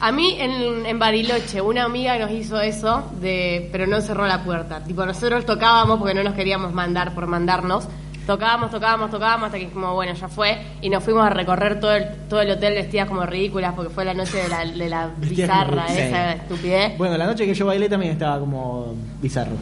A 0.00 0.12
mí 0.12 0.36
en, 0.38 0.86
en 0.86 0.98
Bariloche, 0.98 1.60
una 1.60 1.84
amiga 1.84 2.16
nos 2.18 2.30
hizo 2.30 2.60
eso, 2.60 3.10
de, 3.20 3.68
pero 3.72 3.86
no 3.86 4.00
cerró 4.00 4.26
la 4.26 4.44
puerta. 4.44 4.84
Tipo, 4.84 5.04
nosotros 5.04 5.44
tocábamos 5.44 5.98
porque 5.98 6.14
no 6.14 6.22
nos 6.22 6.34
queríamos 6.34 6.72
mandar 6.72 7.14
por 7.14 7.26
mandarnos. 7.26 7.88
Tocábamos, 8.24 8.70
tocábamos, 8.70 9.10
tocábamos 9.10 9.46
hasta 9.46 9.58
que 9.58 9.70
como 9.70 9.94
bueno, 9.94 10.12
ya 10.12 10.28
fue. 10.28 10.58
Y 10.82 10.90
nos 10.90 11.02
fuimos 11.02 11.24
a 11.24 11.30
recorrer 11.30 11.80
todo 11.80 11.94
el, 11.94 12.04
todo 12.28 12.42
el 12.42 12.50
hotel 12.50 12.74
vestidas 12.74 13.08
como 13.08 13.24
ridículas 13.24 13.72
porque 13.74 13.90
fue 13.92 14.04
la 14.04 14.14
noche 14.14 14.36
de 14.36 14.48
la, 14.48 14.64
de 14.66 14.88
la 14.88 15.10
bizarra, 15.16 15.86
esa 15.86 16.32
estupidez. 16.34 16.96
Bueno, 16.98 17.16
la 17.16 17.26
noche 17.26 17.46
que 17.46 17.54
yo 17.54 17.66
bailé 17.66 17.88
también 17.88 18.12
estaba 18.12 18.38
como 18.38 18.94
bizarro. 19.20 19.56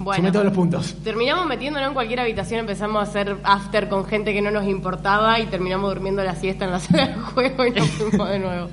Bueno. 0.00 0.16
Sumé 0.22 0.32
todos 0.32 0.44
los 0.46 0.54
puntos. 0.54 0.94
Terminamos 1.04 1.46
metiéndonos 1.46 1.88
en 1.88 1.94
cualquier 1.94 2.20
habitación, 2.20 2.60
empezamos 2.60 2.98
a 3.00 3.02
hacer 3.02 3.36
after 3.44 3.88
con 3.88 4.04
gente 4.06 4.32
que 4.32 4.40
no 4.40 4.50
nos 4.50 4.66
importaba 4.66 5.38
y 5.38 5.46
terminamos 5.46 5.90
durmiendo 5.92 6.24
la 6.24 6.34
siesta 6.34 6.64
en 6.64 6.70
la 6.72 6.80
sala 6.80 7.06
de 7.08 7.14
juego 7.14 7.66
y 7.66 7.70
nos 7.72 7.86
fuimos 7.90 8.28
de 8.28 8.38
nuevo. 8.38 8.68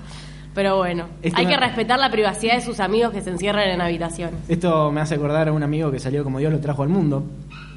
Pero 0.55 0.77
bueno, 0.77 1.05
Esto 1.21 1.37
hay 1.37 1.45
me- 1.45 1.51
que 1.53 1.59
respetar 1.59 1.99
la 1.99 2.09
privacidad 2.09 2.55
de 2.55 2.61
sus 2.61 2.79
amigos 2.79 3.11
que 3.13 3.21
se 3.21 3.29
encierran 3.29 3.69
en 3.69 3.79
habitaciones. 3.81 4.39
Esto 4.47 4.91
me 4.91 5.01
hace 5.01 5.13
acordar 5.15 5.49
a 5.49 5.51
un 5.51 5.61
amigo 5.61 5.91
que 5.91 5.99
salió 5.99 6.23
como 6.23 6.39
Dios 6.39 6.51
lo 6.51 6.59
trajo 6.59 6.81
al 6.81 6.89
mundo, 6.89 7.23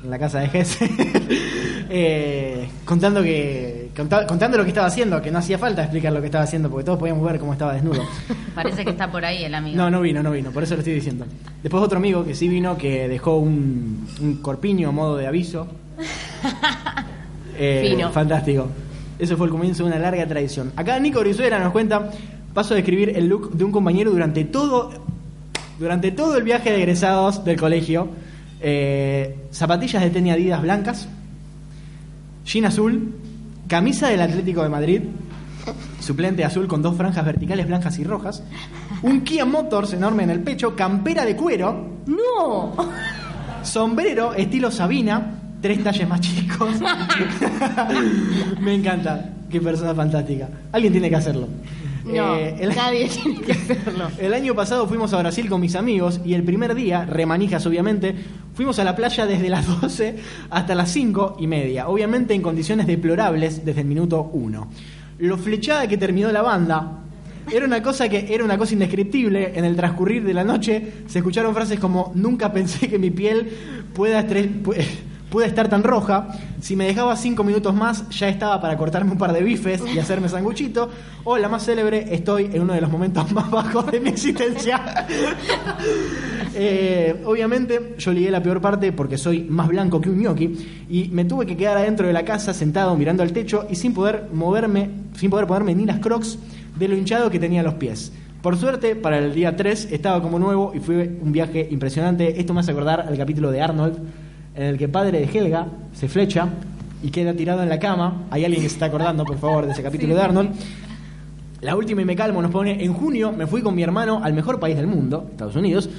en 0.03 0.11
la 0.11 0.19
casa 0.19 0.41
de 0.41 0.49
Gese, 0.49 0.89
eh, 1.91 2.69
contando, 2.85 3.23
que, 3.23 3.91
conta- 3.97 4.27
contando 4.27 4.57
lo 4.59 4.63
que 4.65 4.71
estaba 4.71 4.87
haciendo, 4.87 5.21
que 5.21 5.31
no 5.31 5.39
hacía 5.39 5.59
falta 5.59 5.83
explicar 5.83 6.13
lo 6.13 6.21
que 6.21 6.27
estaba 6.27 6.45
haciendo, 6.45 6.71
porque 6.71 6.85
todos 6.85 6.99
podíamos 6.99 7.25
ver 7.31 7.39
cómo 7.41 7.53
estaba 7.53 7.75
desnudo. 7.75 8.03
Parece 8.55 8.85
que 8.85 8.91
está 8.91 9.11
por 9.11 9.25
ahí 9.25 9.45
el 9.45 9.55
amigo. 9.55 9.77
No, 9.77 9.91
no 9.91 10.01
vino, 10.01 10.23
no 10.23 10.31
vino, 10.31 10.51
por 10.51 10.63
eso 10.63 10.75
lo 10.75 10.81
estoy 10.81 10.95
diciendo. 10.95 11.27
Después 11.63 11.83
otro 11.83 11.99
amigo 11.99 12.25
que 12.25 12.35
sí 12.35 12.49
vino, 12.49 12.77
que 12.79 13.09
dejó 13.09 13.37
un, 13.39 14.07
un 14.21 14.37
corpiño 14.37 14.89
a 14.89 14.93
modo 14.93 15.17
de 15.17 15.27
aviso. 15.27 15.67
Eh, 17.63 17.89
Fino. 17.91 18.11
Fantástico. 18.11 18.69
Eso 19.19 19.37
fue 19.37 19.45
el 19.47 19.53
comienzo 19.53 19.83
de 19.85 19.91
una 19.91 19.99
larga 19.99 20.27
tradición. 20.27 20.73
Acá 20.77 20.99
Nico 20.99 21.21
Brizuela 21.21 21.59
nos 21.59 21.73
cuenta, 21.73 22.11
paso 22.55 22.73
a 22.73 22.77
describir 22.77 23.11
el 23.15 23.27
look 23.29 23.53
de 23.53 23.65
un 23.65 23.71
compañero 23.73 24.11
durante 24.11 24.45
todo, 24.45 24.91
durante 25.79 26.11
todo 26.11 26.39
el 26.39 26.43
viaje 26.43 26.71
de 26.71 26.79
egresados 26.79 27.45
del 27.45 27.59
colegio. 27.61 28.09
Eh, 28.63 29.47
zapatillas 29.51 30.03
de 30.03 30.11
tenis 30.11 30.35
Adidas 30.35 30.61
blancas, 30.61 31.09
jean 32.45 32.67
azul, 32.67 33.15
camisa 33.69 34.09
del 34.09 34.21
Atlético 34.21 34.63
de 34.63 34.69
Madrid, 34.69 35.03
suplente 36.01 36.45
azul 36.45 36.67
con 36.67 36.83
dos 36.83 36.97
franjas 36.97 37.25
verticales 37.25 37.67
blancas 37.67 37.99
y 37.99 38.05
rojas, 38.05 38.43
un 39.03 39.23
Kia 39.23 39.45
Motors 39.45 39.93
enorme 39.95 40.25
en 40.25 40.31
el 40.31 40.41
pecho, 40.41 40.77
campera 40.77 41.25
de 41.25 41.37
cuero, 41.37 41.89
¡No! 42.07 42.75
sombrero 43.63 44.35
estilo 44.35 44.71
Sabina, 44.71 45.41
tres 45.61 45.83
talles 45.83 46.09
más 46.09 46.21
chicos. 46.21 46.71
Me 48.61 48.75
encanta, 48.75 49.31
qué 49.49 49.61
persona 49.61 49.95
fantástica. 49.95 50.49
Alguien 50.73 50.93
tiene 50.93 51.09
que 51.09 51.17
hacerlo. 51.17 51.49
No, 52.15 52.37
Eh, 52.37 52.57
el- 52.61 52.75
nadie 52.75 53.09
tiene 53.09 53.41
que 53.41 53.53
hacerlo. 53.53 54.09
el 54.19 54.35
año 54.35 54.55
pasado 54.55 54.87
fuimos 54.87 55.13
a 55.13 55.19
Brasil 55.19 55.49
con 55.49 55.61
mis 55.61 55.75
amigos 55.77 56.21
y 56.25 56.35
el 56.35 56.43
primer 56.43 56.75
día, 56.75 57.05
remanijas 57.05 57.65
obviamente, 57.67 58.15
fuimos 58.55 58.79
a 58.79 58.85
la 58.85 58.95
playa 58.97 59.27
desde 59.27 59.49
las 59.49 59.67
12 59.81 60.17
hasta 60.51 60.75
las 60.75 60.91
5 60.91 61.37
y 61.41 61.47
media, 61.47 61.89
obviamente 61.89 62.35
en 62.35 62.43
condiciones 62.43 62.87
deplorables 62.87 63.65
desde 63.65 63.81
el 63.83 63.87
minuto 63.87 64.31
1. 64.33 64.69
Lo 65.19 65.37
flechada 65.39 65.87
que 65.87 65.97
terminó 65.99 66.31
la 66.33 66.43
banda 66.43 66.99
era 67.53 67.65
una 67.67 67.83
cosa 67.83 68.09
que 68.09 68.33
era 68.33 68.45
una 68.45 68.57
cosa 68.57 68.75
indescriptible. 68.75 69.53
En 69.59 69.65
el 69.65 69.75
transcurrir 69.77 70.23
de 70.25 70.33
la 70.35 70.45
noche 70.45 70.93
se 71.07 71.19
escucharon 71.19 71.55
frases 71.55 71.79
como 71.81 72.13
nunca 72.15 72.53
pensé 72.53 72.89
que 72.89 72.99
mi 72.99 73.11
piel 73.11 73.49
pueda 73.95 74.25
estre- 74.27 74.49
pu- 75.31 75.41
pueda 75.41 75.47
estar 75.47 75.69
tan 75.69 75.83
roja. 75.83 76.29
Si 76.61 76.77
me 76.77 76.87
dejaba 76.87 77.17
cinco 77.17 77.45
minutos 77.45 77.75
más, 77.75 78.09
ya 78.11 78.29
estaba 78.29 78.61
para 78.61 78.77
cortarme 78.77 79.13
un 79.13 79.19
par 79.19 79.33
de 79.33 79.43
bifes 79.43 79.83
y 79.95 79.99
hacerme 79.99 80.29
sanguchito. 80.29 80.91
O 81.25 81.37
la 81.39 81.49
más 81.49 81.65
célebre, 81.65 82.07
estoy 82.15 82.47
en 82.53 82.63
uno 82.63 82.75
de 82.75 82.81
los 82.81 82.91
momentos 82.91 83.31
más 83.33 83.51
bajos 83.51 83.91
de 83.91 84.01
mi 84.01 84.11
existencia. 84.11 84.81
Eh, 86.53 87.23
obviamente 87.27 87.95
yo 87.99 88.13
ligué 88.13 88.31
la 88.31 88.43
peor 88.43 88.61
parte 88.61 88.91
porque 88.93 89.17
soy 89.17 89.43
más 89.45 89.69
blanco 89.69 90.01
que 90.01 90.11
un 90.11 90.19
gnocchi 90.21 90.85
y 90.91 91.09
me 91.13 91.25
tuve 91.25 91.47
que 91.47 91.57
quedar 91.57 91.77
adentro 91.77 92.07
de 92.09 92.13
la 92.13 92.25
casa 92.25 92.53
sentado 92.53 92.97
mirando 92.97 93.23
al 93.23 93.33
techo 93.33 93.67
y 93.71 93.77
sin 93.77 93.95
poder 93.95 94.27
moverme, 94.33 94.91
sin 95.17 95.31
poder 95.31 95.47
ponerme 95.47 95.75
ni 95.77 95.85
las 95.87 96.01
crocs 96.01 96.39
de 96.77 96.89
lo 96.89 96.97
hinchado 96.97 97.31
que 97.31 97.39
tenía 97.39 97.63
los 97.63 97.75
pies. 97.75 98.13
Por 98.43 98.57
suerte, 98.57 98.97
para 98.97 99.19
el 99.19 99.33
día 99.33 99.55
3 99.55 99.89
estaba 99.93 100.21
como 100.21 100.39
nuevo 100.41 100.73
y 100.75 100.81
fue 100.81 101.19
un 101.23 101.31
viaje 101.31 101.69
impresionante. 101.71 102.41
Esto 102.41 102.53
me 102.53 102.61
hace 102.61 102.73
acordar 102.73 103.01
al 103.03 103.17
capítulo 103.17 103.51
de 103.53 103.61
Arnold, 103.63 103.99
en 104.55 104.63
el 104.65 104.79
que 104.79 104.89
padre 104.89 105.21
de 105.21 105.39
Helga 105.39 105.67
se 105.93 106.09
flecha 106.09 106.49
y 107.03 107.11
queda 107.11 107.33
tirado 107.35 107.63
en 107.63 107.69
la 107.69 107.79
cama. 107.79 108.25
Hay 108.31 108.45
alguien 108.45 108.63
que 108.63 108.69
se 108.69 108.75
está 108.75 108.87
acordando, 108.87 109.25
por 109.25 109.39
favor, 109.39 109.67
de 109.67 109.73
ese 109.73 109.83
capítulo 109.83 110.15
de 110.15 110.21
Arnold. 110.23 110.51
La 111.63 111.77
última 111.77 112.03
y 112.03 112.05
me 112.07 112.17
calmo 112.17 112.41
nos 112.41 112.51
pone, 112.51 112.83
en 112.83 112.93
junio 112.95 113.33
me 113.33 113.47
fui 113.47 113.61
con 113.63 113.75
mi 113.75 113.83
hermano 113.83 114.21
al 114.25 114.33
mejor 114.33 114.59
país 114.59 114.77
del 114.77 114.87
mundo, 114.87 115.27
Estados 115.31 115.57
Unidos, 115.57 115.91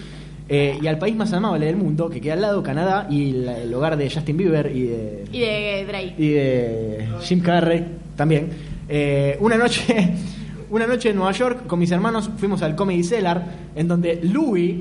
eh, 0.49 0.77
y 0.81 0.87
al 0.87 0.97
país 0.97 1.15
más 1.15 1.31
amable 1.33 1.67
del 1.67 1.75
mundo, 1.77 2.09
que 2.09 2.19
queda 2.19 2.33
al 2.33 2.41
lado, 2.41 2.63
Canadá, 2.63 3.07
y 3.09 3.31
la- 3.33 3.59
el 3.59 3.73
hogar 3.73 3.95
de 3.95 4.09
Justin 4.09 4.37
Bieber 4.37 4.71
y 4.75 4.83
de, 4.83 5.23
Y 5.31 5.39
de 5.39 5.85
Drake. 5.87 6.15
y 6.17 6.29
de 6.29 7.07
Jim 7.21 7.41
Carrey 7.41 7.85
también. 8.15 8.49
Eh, 8.89 9.37
una 9.39 9.55
noche 9.57 10.13
una 10.71 10.87
noche 10.87 11.09
en 11.11 11.15
Nueva 11.17 11.31
York 11.31 11.67
con 11.67 11.77
mis 11.79 11.91
hermanos 11.91 12.29
fuimos 12.37 12.61
al 12.63 12.75
Comedy 12.75 13.03
Cellar, 13.03 13.45
en 13.75 13.87
donde 13.87 14.19
Louis 14.23 14.75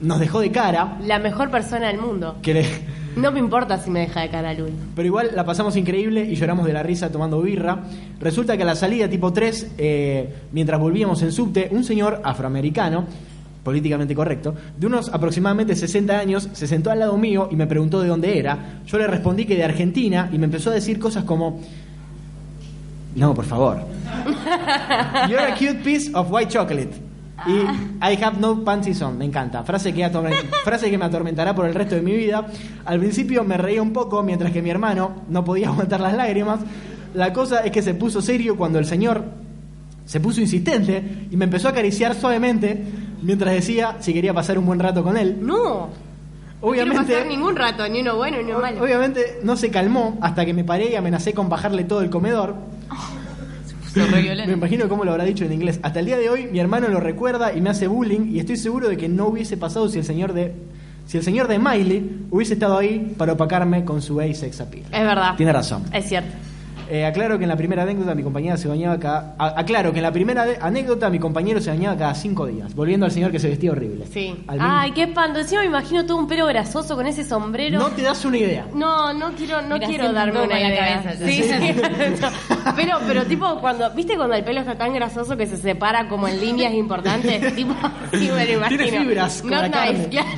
nos 0.00 0.18
dejó 0.18 0.40
de 0.40 0.50
cara, 0.50 0.98
La 1.06 1.18
mejor 1.20 1.50
persona 1.50 1.86
del 1.86 1.98
mundo. 2.00 2.36
que 2.42 2.52
le- 2.54 2.66
No 3.16 3.32
me 3.32 3.38
importa 3.38 3.78
si 3.78 3.90
me 3.90 4.00
deja 4.00 4.20
de 4.20 4.28
cara 4.28 4.52
Luis. 4.52 4.74
Pero 4.94 5.06
igual 5.06 5.30
la 5.34 5.44
pasamos 5.44 5.74
increíble 5.76 6.22
y 6.24 6.34
lloramos 6.34 6.66
de 6.66 6.74
la 6.74 6.82
risa 6.82 7.10
tomando 7.10 7.40
birra. 7.40 7.84
Resulta 8.20 8.58
que 8.58 8.62
a 8.62 8.66
la 8.66 8.76
salida 8.76 9.08
tipo 9.08 9.32
3, 9.32 9.72
eh, 9.78 10.34
mientras 10.52 10.78
volvíamos 10.78 11.22
en 11.22 11.32
subte, 11.32 11.68
un 11.70 11.82
señor 11.82 12.20
afroamericano, 12.22 13.06
políticamente 13.64 14.14
correcto, 14.14 14.54
de 14.76 14.86
unos 14.86 15.08
aproximadamente 15.08 15.74
60 15.74 16.18
años, 16.18 16.50
se 16.52 16.66
sentó 16.66 16.90
al 16.90 16.98
lado 16.98 17.16
mío 17.16 17.48
y 17.50 17.56
me 17.56 17.66
preguntó 17.66 18.02
de 18.02 18.08
dónde 18.08 18.38
era. 18.38 18.82
Yo 18.86 18.98
le 18.98 19.06
respondí 19.06 19.46
que 19.46 19.56
de 19.56 19.64
Argentina 19.64 20.28
y 20.30 20.36
me 20.36 20.44
empezó 20.44 20.68
a 20.68 20.74
decir 20.74 20.98
cosas 20.98 21.24
como... 21.24 21.62
No, 23.14 23.32
por 23.32 23.46
favor. 23.46 23.78
You're 25.30 25.42
a 25.42 25.54
cute 25.54 25.82
piece 25.82 26.10
of 26.14 26.30
white 26.30 26.52
chocolate. 26.52 27.05
Y 27.44 27.52
I 27.52 28.22
have 28.22 28.38
no 28.38 28.64
panties 28.64 29.02
on. 29.02 29.18
Me 29.18 29.24
encanta. 29.24 29.62
Frase 29.62 29.92
que, 29.92 30.08
frase 30.64 30.90
que 30.90 30.98
me 30.98 31.04
atormentará 31.04 31.54
por 31.54 31.66
el 31.66 31.74
resto 31.74 31.94
de 31.94 32.02
mi 32.02 32.16
vida. 32.16 32.46
Al 32.84 32.98
principio 32.98 33.44
me 33.44 33.56
reía 33.56 33.82
un 33.82 33.92
poco 33.92 34.22
mientras 34.22 34.52
que 34.52 34.62
mi 34.62 34.70
hermano 34.70 35.22
no 35.28 35.44
podía 35.44 35.68
aguantar 35.70 36.00
las 36.00 36.14
lágrimas. 36.14 36.60
La 37.14 37.32
cosa 37.32 37.60
es 37.60 37.72
que 37.72 37.82
se 37.82 37.94
puso 37.94 38.22
serio 38.22 38.56
cuando 38.56 38.78
el 38.78 38.86
señor 38.86 39.24
se 40.06 40.20
puso 40.20 40.40
insistente 40.40 41.26
y 41.30 41.36
me 41.36 41.44
empezó 41.44 41.68
a 41.68 41.72
acariciar 41.72 42.14
suavemente 42.14 42.84
mientras 43.22 43.52
decía 43.52 43.96
si 44.00 44.14
quería 44.14 44.32
pasar 44.32 44.58
un 44.58 44.66
buen 44.66 44.78
rato 44.78 45.02
con 45.02 45.16
él. 45.16 45.38
No. 45.40 45.88
No 46.66 46.68
Obviamente, 46.68 47.04
quiero 47.04 47.20
pasar 47.20 47.26
ningún 47.28 47.56
rato, 47.56 47.88
ni 47.88 48.00
uno 48.00 48.16
bueno 48.16 48.38
ni 48.38 48.50
uno 48.50 48.60
malo. 48.60 48.82
obviamente 48.82 49.40
no 49.42 49.56
se 49.56 49.70
calmó 49.70 50.16
hasta 50.22 50.46
que 50.46 50.54
me 50.54 50.64
paré 50.64 50.90
y 50.90 50.94
amenacé 50.94 51.34
con 51.34 51.48
bajarle 51.48 51.84
todo 51.84 52.00
el 52.00 52.08
comedor. 52.10 52.54
Se 52.88 53.25
Me 54.46 54.52
imagino 54.52 54.88
cómo 54.88 55.04
lo 55.04 55.12
habrá 55.12 55.24
dicho 55.24 55.44
en 55.44 55.52
inglés. 55.52 55.80
Hasta 55.82 56.00
el 56.00 56.06
día 56.06 56.18
de 56.18 56.28
hoy 56.28 56.48
mi 56.50 56.58
hermano 56.58 56.88
lo 56.88 57.00
recuerda 57.00 57.52
y 57.54 57.60
me 57.60 57.70
hace 57.70 57.86
bullying 57.86 58.28
y 58.32 58.40
estoy 58.40 58.56
seguro 58.56 58.88
de 58.88 58.96
que 58.96 59.08
no 59.08 59.28
hubiese 59.28 59.56
pasado 59.56 59.88
si 59.88 59.98
el 59.98 60.04
señor 60.04 60.32
de 60.32 60.54
si 61.06 61.18
el 61.18 61.22
señor 61.22 61.46
de 61.46 61.58
Miley 61.58 62.26
hubiese 62.30 62.54
estado 62.54 62.76
ahí 62.76 63.14
para 63.16 63.34
opacarme 63.34 63.84
con 63.84 64.02
su 64.02 64.16
gay 64.16 64.34
sex 64.34 64.60
appeal. 64.60 64.84
Es 64.92 65.02
verdad. 65.02 65.36
Tiene 65.36 65.52
razón. 65.52 65.84
Es 65.92 66.08
cierto. 66.08 66.45
Eh, 66.88 67.04
aclaro 67.04 67.36
que 67.38 67.44
en 67.44 67.48
la 67.48 67.56
primera 67.56 67.82
anécdota 67.82 68.14
mi 68.14 68.22
compañera 68.22 68.56
se 68.56 68.68
bañaba 68.68 68.98
cada... 68.98 69.34
a- 69.38 69.60
aclaro 69.60 69.92
que 69.92 69.98
en 69.98 70.02
la 70.04 70.12
primera 70.12 70.46
anécdota 70.60 71.10
mi 71.10 71.18
compañero 71.18 71.60
se 71.60 71.70
bañaba 71.70 71.96
cada 71.96 72.14
cinco 72.14 72.46
días, 72.46 72.74
volviendo 72.74 73.06
al 73.06 73.12
señor 73.12 73.30
que 73.32 73.38
se 73.38 73.48
vestía 73.48 73.72
horrible. 73.72 74.06
Sí. 74.06 74.44
Al 74.46 74.58
mismo- 74.58 74.72
Ay, 74.72 74.92
qué 74.92 75.02
espanto. 75.04 75.40
Encima 75.40 75.60
me 75.62 75.66
imagino 75.66 76.04
todo 76.06 76.16
un 76.18 76.26
pelo 76.28 76.46
grasoso 76.46 76.94
con 76.96 77.06
ese 77.06 77.24
sombrero. 77.24 77.78
No 77.78 77.88
te 77.88 78.02
das 78.02 78.24
una 78.24 78.38
idea. 78.38 78.66
No, 78.74 79.12
no 79.12 79.32
quiero, 79.32 79.62
no 79.62 79.74
Mira, 79.76 79.86
quiero 79.88 80.12
darme 80.12 80.40
un 80.40 80.46
una 80.46 80.56
en 80.58 80.62
la 80.62 80.68
idea. 80.68 81.02
cabeza, 81.02 81.26
sí, 81.26 81.42
sí. 81.42 82.26
pero, 82.76 82.98
pero 83.06 83.24
tipo 83.24 83.60
cuando, 83.60 83.90
¿viste 83.90 84.16
cuando 84.16 84.34
el 84.36 84.44
pelo 84.44 84.60
está 84.60 84.76
tan 84.76 84.92
grasoso 84.94 85.36
que 85.36 85.46
se 85.46 85.56
separa 85.56 86.08
como 86.08 86.28
en 86.28 86.40
líneas 86.40 86.72
importantes? 86.74 87.54
tipo, 87.54 87.74
sí 88.12 88.30
me 88.34 88.46
lo 88.46 88.52
imagino. 88.52 88.82
Tiene 88.84 88.98
fibras 89.00 89.42
con 89.42 89.50
Not 89.50 89.70
la 89.74 89.92
nice, 89.92 90.08
claro. 90.08 90.28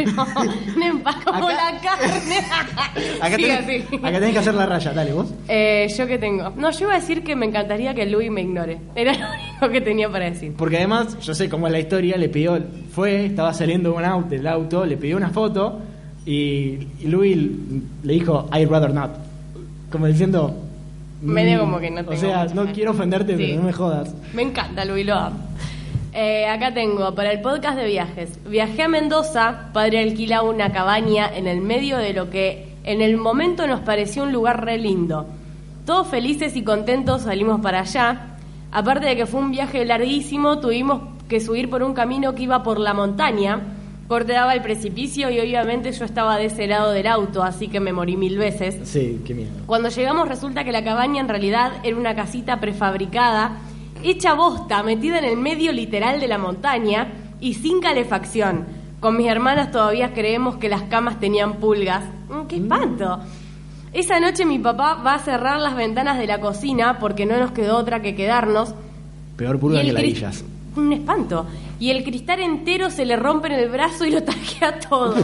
Empaque 0.83 1.25
como 1.25 1.49
Acá- 1.49 1.73
la 1.73 1.81
carne. 1.81 2.39
Acá 3.21 3.37
Sí, 3.37 3.43
tenés, 3.43 3.85
acá 3.93 4.13
tenés 4.13 4.33
que 4.33 4.39
hacer 4.39 4.55
la 4.55 4.67
raya, 4.67 4.93
dale 4.93 5.13
vos. 5.13 5.33
Eh, 5.49 5.87
¿Yo 5.97 6.07
qué 6.07 6.19
tengo? 6.19 6.38
No, 6.57 6.71
yo 6.71 6.87
iba 6.87 6.95
a 6.95 7.01
decir 7.01 7.23
que 7.23 7.35
me 7.37 7.47
encantaría 7.47 7.95
que 7.95 8.07
Louis 8.07 8.31
me 8.31 8.43
ignore. 8.43 8.79
Era 8.95 9.13
lo 9.13 9.27
único 9.27 9.71
que 9.71 9.81
tenía 9.81 10.09
para 10.11 10.27
decir. 10.27 10.55
Porque 10.57 10.77
además, 10.79 11.19
yo 11.21 11.35
sé 11.35 11.49
cómo 11.49 11.67
es 11.67 11.73
la 11.73 11.79
historia, 11.81 12.17
le 12.17 12.29
pidió, 12.29 12.59
fue, 12.93 13.27
estaba 13.27 13.53
saliendo 13.55 13.95
un 13.95 14.05
auto, 14.05 14.31
del 14.31 14.47
auto, 14.47 14.85
le 14.87 14.97
pidió 14.97 15.17
una 15.17 15.31
foto 15.31 15.81
y, 16.27 16.79
y 17.01 17.07
Louis 17.07 17.37
le 18.05 18.13
dijo, 18.13 18.49
I'd 18.53 18.69
rather 18.69 18.93
not. 18.93 19.11
Como 19.91 20.07
diciendo... 20.07 20.55
Medio 21.21 21.59
mm, 21.59 21.61
como 21.61 21.79
que 21.81 21.91
no 21.91 22.01
O 22.03 22.05
tengo 22.05 22.17
sea, 22.21 22.43
mucho 22.45 22.55
no 22.55 22.73
quiero 22.73 22.91
ofenderte, 22.93 23.37
Sí. 23.37 23.43
pero 23.47 23.61
no 23.61 23.67
me 23.67 23.73
jodas. 23.73 24.15
Me 24.35 24.43
encanta, 24.43 24.85
Luis, 24.85 25.05
lo 25.07 25.15
amo. 25.15 25.39
Eh, 26.13 26.47
acá 26.47 26.73
tengo, 26.73 27.15
para 27.15 27.33
el 27.33 27.41
podcast 27.41 27.77
de 27.77 27.87
viajes. 27.87 28.39
Viajé 28.49 28.83
a 28.83 28.89
Mendoza, 28.89 29.71
padre 29.73 30.01
alquilaba 30.01 30.49
una 30.49 30.73
cabaña 30.73 31.29
en 31.35 31.47
el 31.47 31.61
medio 31.61 31.99
de 31.99 32.13
lo 32.13 32.31
que 32.31 32.69
en 32.85 33.03
el 33.03 33.17
momento 33.19 33.67
nos 33.67 33.81
pareció 33.81 34.23
un 34.23 34.33
lugar 34.33 34.65
re 34.65 34.79
lindo. 34.79 35.27
Todos 35.89 36.09
felices 36.09 36.55
y 36.55 36.65
contentos 36.65 37.23
salimos 37.23 37.63
para 37.63 37.81
allá. 37.81 38.37
Aparte 38.71 39.07
de 39.07 39.17
que 39.17 39.25
fue 39.25 39.41
un 39.41 39.51
viaje 39.51 39.87
larguísimo, 39.87 40.59
tuvimos 40.59 41.01
que 41.31 41.41
subir 41.41 41.71
por 41.71 41.83
un 41.83 41.95
camino 41.95 42.35
que 42.35 42.43
iba 42.43 42.63
por 42.63 42.79
la 42.79 42.93
montaña. 42.93 43.63
Corteaba 44.07 44.53
el 44.53 44.61
precipicio 44.61 45.31
y 45.31 45.41
obviamente 45.41 45.91
yo 45.93 46.05
estaba 46.05 46.37
de 46.37 46.45
ese 46.45 46.67
lado 46.67 46.91
del 46.91 47.07
auto, 47.07 47.43
así 47.43 47.69
que 47.69 47.81
me 47.81 47.95
morí 47.95 48.19
mil 48.19 48.37
veces. 48.37 48.87
Sí, 48.87 49.23
qué 49.27 49.33
miedo. 49.33 49.49
Cuando 49.65 49.89
llegamos 49.89 50.29
resulta 50.29 50.63
que 50.63 50.73
la 50.73 50.85
cabaña 50.85 51.23
en 51.23 51.29
realidad 51.29 51.73
era 51.83 51.97
una 51.97 52.15
casita 52.15 52.61
prefabricada, 52.61 53.57
hecha 54.03 54.35
bosta, 54.35 54.83
metida 54.83 55.21
en 55.21 55.25
el 55.25 55.39
medio 55.39 55.73
literal 55.73 56.21
de 56.21 56.29
la 56.29 56.37
montaña 56.37 57.15
y 57.41 57.55
sin 57.55 57.81
calefacción. 57.81 58.67
Con 59.01 59.17
mis 59.17 59.29
hermanas 59.29 59.71
todavía 59.71 60.13
creemos 60.13 60.57
que 60.57 60.69
las 60.69 60.83
camas 60.83 61.19
tenían 61.19 61.55
pulgas. 61.55 62.05
Mm, 62.29 62.47
¡Qué 62.47 62.57
espanto! 62.57 63.21
Esa 63.93 64.21
noche 64.21 64.45
mi 64.45 64.59
papá 64.59 64.95
va 65.05 65.15
a 65.15 65.19
cerrar 65.19 65.61
las 65.61 65.75
ventanas 65.75 66.19
de 66.19 66.27
la 66.27 66.41
cocina 66.41 66.99
porque 66.99 67.25
no 67.25 67.39
nos 67.39 67.53
quedó 67.53 67.77
otra 67.79 68.03
que 68.03 68.15
quedarnos. 68.15 68.75
Peor 69.37 69.59
purga 69.59 69.83
que 69.83 69.93
ladillas. 69.93 70.45
Un 70.77 70.93
espanto. 70.93 71.47
Y 71.81 71.91
el 71.91 72.05
cristal 72.05 72.41
entero 72.41 72.91
se 72.91 73.07
le 73.07 73.17
rompe 73.17 73.49
en 73.49 73.55
el 73.55 73.69
brazo 73.71 74.05
y 74.05 74.11
lo 74.11 74.23
tajea 74.25 74.79
todo. 74.81 75.15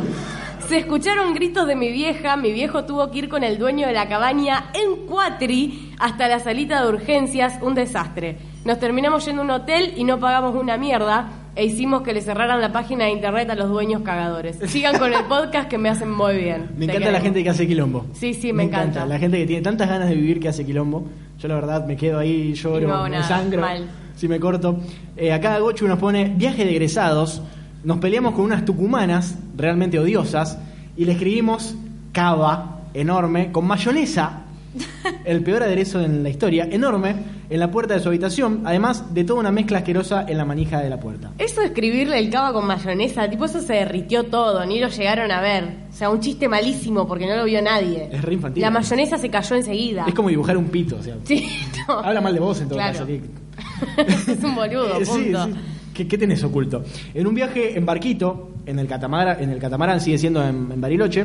Se 0.68 0.78
escucharon 0.78 1.34
gritos 1.34 1.66
de 1.66 1.76
mi 1.76 1.92
vieja, 1.92 2.36
mi 2.36 2.52
viejo 2.52 2.84
tuvo 2.84 3.10
que 3.10 3.18
ir 3.18 3.28
con 3.28 3.44
el 3.44 3.58
dueño 3.58 3.86
de 3.86 3.92
la 3.92 4.08
cabaña 4.08 4.70
en 4.72 5.06
cuatri 5.06 5.92
hasta 5.98 6.26
la 6.26 6.40
salita 6.40 6.82
de 6.82 6.88
urgencias, 6.88 7.58
un 7.60 7.74
desastre. 7.74 8.38
Nos 8.64 8.78
terminamos 8.78 9.26
yendo 9.26 9.42
a 9.42 9.44
un 9.44 9.50
hotel 9.50 9.92
y 9.94 10.04
no 10.04 10.18
pagamos 10.18 10.54
una 10.54 10.78
mierda 10.78 11.28
e 11.56 11.64
hicimos 11.64 12.02
que 12.02 12.12
le 12.12 12.20
cerraran 12.20 12.60
la 12.60 12.72
página 12.72 13.04
de 13.04 13.12
internet 13.12 13.48
a 13.50 13.54
los 13.54 13.68
dueños 13.68 14.02
cagadores. 14.02 14.58
Sigan 14.66 14.98
con 14.98 15.12
el 15.12 15.24
podcast 15.24 15.68
que 15.68 15.78
me 15.78 15.88
hacen 15.88 16.10
muy 16.10 16.36
bien. 16.36 16.70
Me 16.76 16.86
encanta 16.86 17.12
la 17.12 17.20
gente 17.20 17.42
que 17.42 17.50
hace 17.50 17.66
quilombo. 17.66 18.06
Sí, 18.12 18.34
sí, 18.34 18.52
me 18.52 18.64
encanta. 18.64 19.06
La 19.06 19.18
gente 19.18 19.38
que 19.38 19.46
tiene 19.46 19.62
tantas 19.62 19.88
ganas 19.88 20.08
de 20.08 20.14
vivir 20.14 20.40
que 20.40 20.48
hace 20.48 20.64
quilombo. 20.64 21.06
Yo 21.38 21.48
la 21.48 21.54
verdad 21.54 21.86
me 21.86 21.96
quedo 21.96 22.18
ahí, 22.18 22.54
lloro, 22.54 22.88
no 22.88 23.04
me 23.04 23.10
nada, 23.10 23.24
sangro, 23.24 23.60
mal. 23.60 23.86
si 24.16 24.28
me 24.28 24.40
corto. 24.40 24.78
Eh, 25.16 25.32
acá 25.32 25.58
Gochu 25.58 25.86
nos 25.86 25.98
pone 25.98 26.32
viaje 26.36 26.64
de 26.64 26.70
egresados. 26.70 27.42
Nos 27.84 27.98
peleamos 27.98 28.34
con 28.34 28.44
unas 28.44 28.64
tucumanas 28.64 29.36
realmente 29.56 29.98
odiosas 29.98 30.58
y 30.96 31.04
le 31.04 31.12
escribimos 31.12 31.76
cava 32.12 32.80
enorme 32.94 33.52
con 33.52 33.66
mayonesa. 33.66 34.43
El 35.24 35.42
peor 35.42 35.62
aderezo 35.62 36.00
en 36.00 36.22
la 36.22 36.28
historia, 36.30 36.68
enorme, 36.70 37.14
en 37.48 37.60
la 37.60 37.70
puerta 37.70 37.94
de 37.94 38.00
su 38.00 38.08
habitación, 38.08 38.62
además 38.64 39.14
de 39.14 39.24
toda 39.24 39.40
una 39.40 39.52
mezcla 39.52 39.78
asquerosa 39.78 40.24
en 40.28 40.36
la 40.38 40.44
manija 40.44 40.80
de 40.80 40.90
la 40.90 40.98
puerta. 40.98 41.30
Eso 41.38 41.60
de 41.60 41.68
escribirle 41.68 42.18
el 42.18 42.30
cava 42.30 42.52
con 42.52 42.66
mayonesa, 42.66 43.28
tipo 43.28 43.44
eso 43.44 43.60
se 43.60 43.74
derritió 43.74 44.24
todo, 44.24 44.64
ni 44.66 44.80
lo 44.80 44.88
llegaron 44.88 45.30
a 45.30 45.40
ver. 45.40 45.64
O 45.90 45.92
sea, 45.96 46.10
un 46.10 46.20
chiste 46.20 46.48
malísimo 46.48 47.06
porque 47.06 47.26
no 47.26 47.36
lo 47.36 47.44
vio 47.44 47.62
nadie. 47.62 48.08
Es 48.10 48.22
re 48.22 48.34
infantil. 48.34 48.60
La 48.62 48.70
mayonesa 48.70 49.16
se 49.18 49.30
cayó 49.30 49.56
enseguida. 49.56 50.04
Es 50.08 50.14
como 50.14 50.28
dibujar 50.28 50.56
un 50.56 50.66
pito, 50.66 50.96
o 50.96 51.02
sea, 51.02 51.14
Sí, 51.24 51.46
no. 51.88 51.94
habla 52.00 52.20
mal 52.20 52.34
de 52.34 52.40
vos 52.40 52.60
en 52.60 52.68
todo 52.68 52.78
Claro. 52.78 52.98
caso. 52.98 53.06
es 54.32 54.42
un 54.42 54.54
boludo, 54.54 54.98
sí, 54.98 55.04
punto. 55.04 55.44
sí. 55.46 55.52
¿Qué, 55.94 56.08
qué 56.08 56.18
tenés 56.18 56.42
oculto? 56.42 56.82
En 57.14 57.26
un 57.26 57.34
viaje 57.34 57.78
en 57.78 57.86
barquito, 57.86 58.50
en 58.66 58.80
el 58.80 58.88
catamarán, 58.88 59.40
en 59.40 59.50
el 59.50 59.60
catamarán 59.60 60.00
sigue 60.00 60.18
siendo 60.18 60.42
en, 60.42 60.72
en 60.72 60.80
Bariloche, 60.80 61.24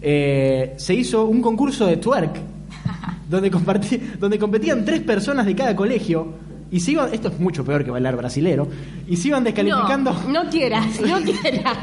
eh, 0.00 0.74
se 0.76 0.94
hizo 0.94 1.24
un 1.24 1.40
concurso 1.42 1.86
de 1.86 1.96
twerk, 1.96 2.36
donde, 3.30 3.50
compartí- 3.50 4.00
donde 4.18 4.38
competían 4.38 4.84
tres 4.84 5.00
personas 5.00 5.46
de 5.46 5.54
cada 5.54 5.74
colegio, 5.76 6.28
y 6.70 6.80
se 6.80 6.92
iban, 6.92 7.12
esto 7.14 7.28
es 7.28 7.38
mucho 7.38 7.64
peor 7.64 7.84
que 7.84 7.90
bailar 7.90 8.16
brasilero, 8.16 8.66
y 9.06 9.16
se 9.16 9.28
iban 9.28 9.44
descalificando... 9.44 10.12
No, 10.28 10.44
no 10.44 10.50
quieras, 10.50 11.00
no 11.06 11.18
quieras. 11.22 11.76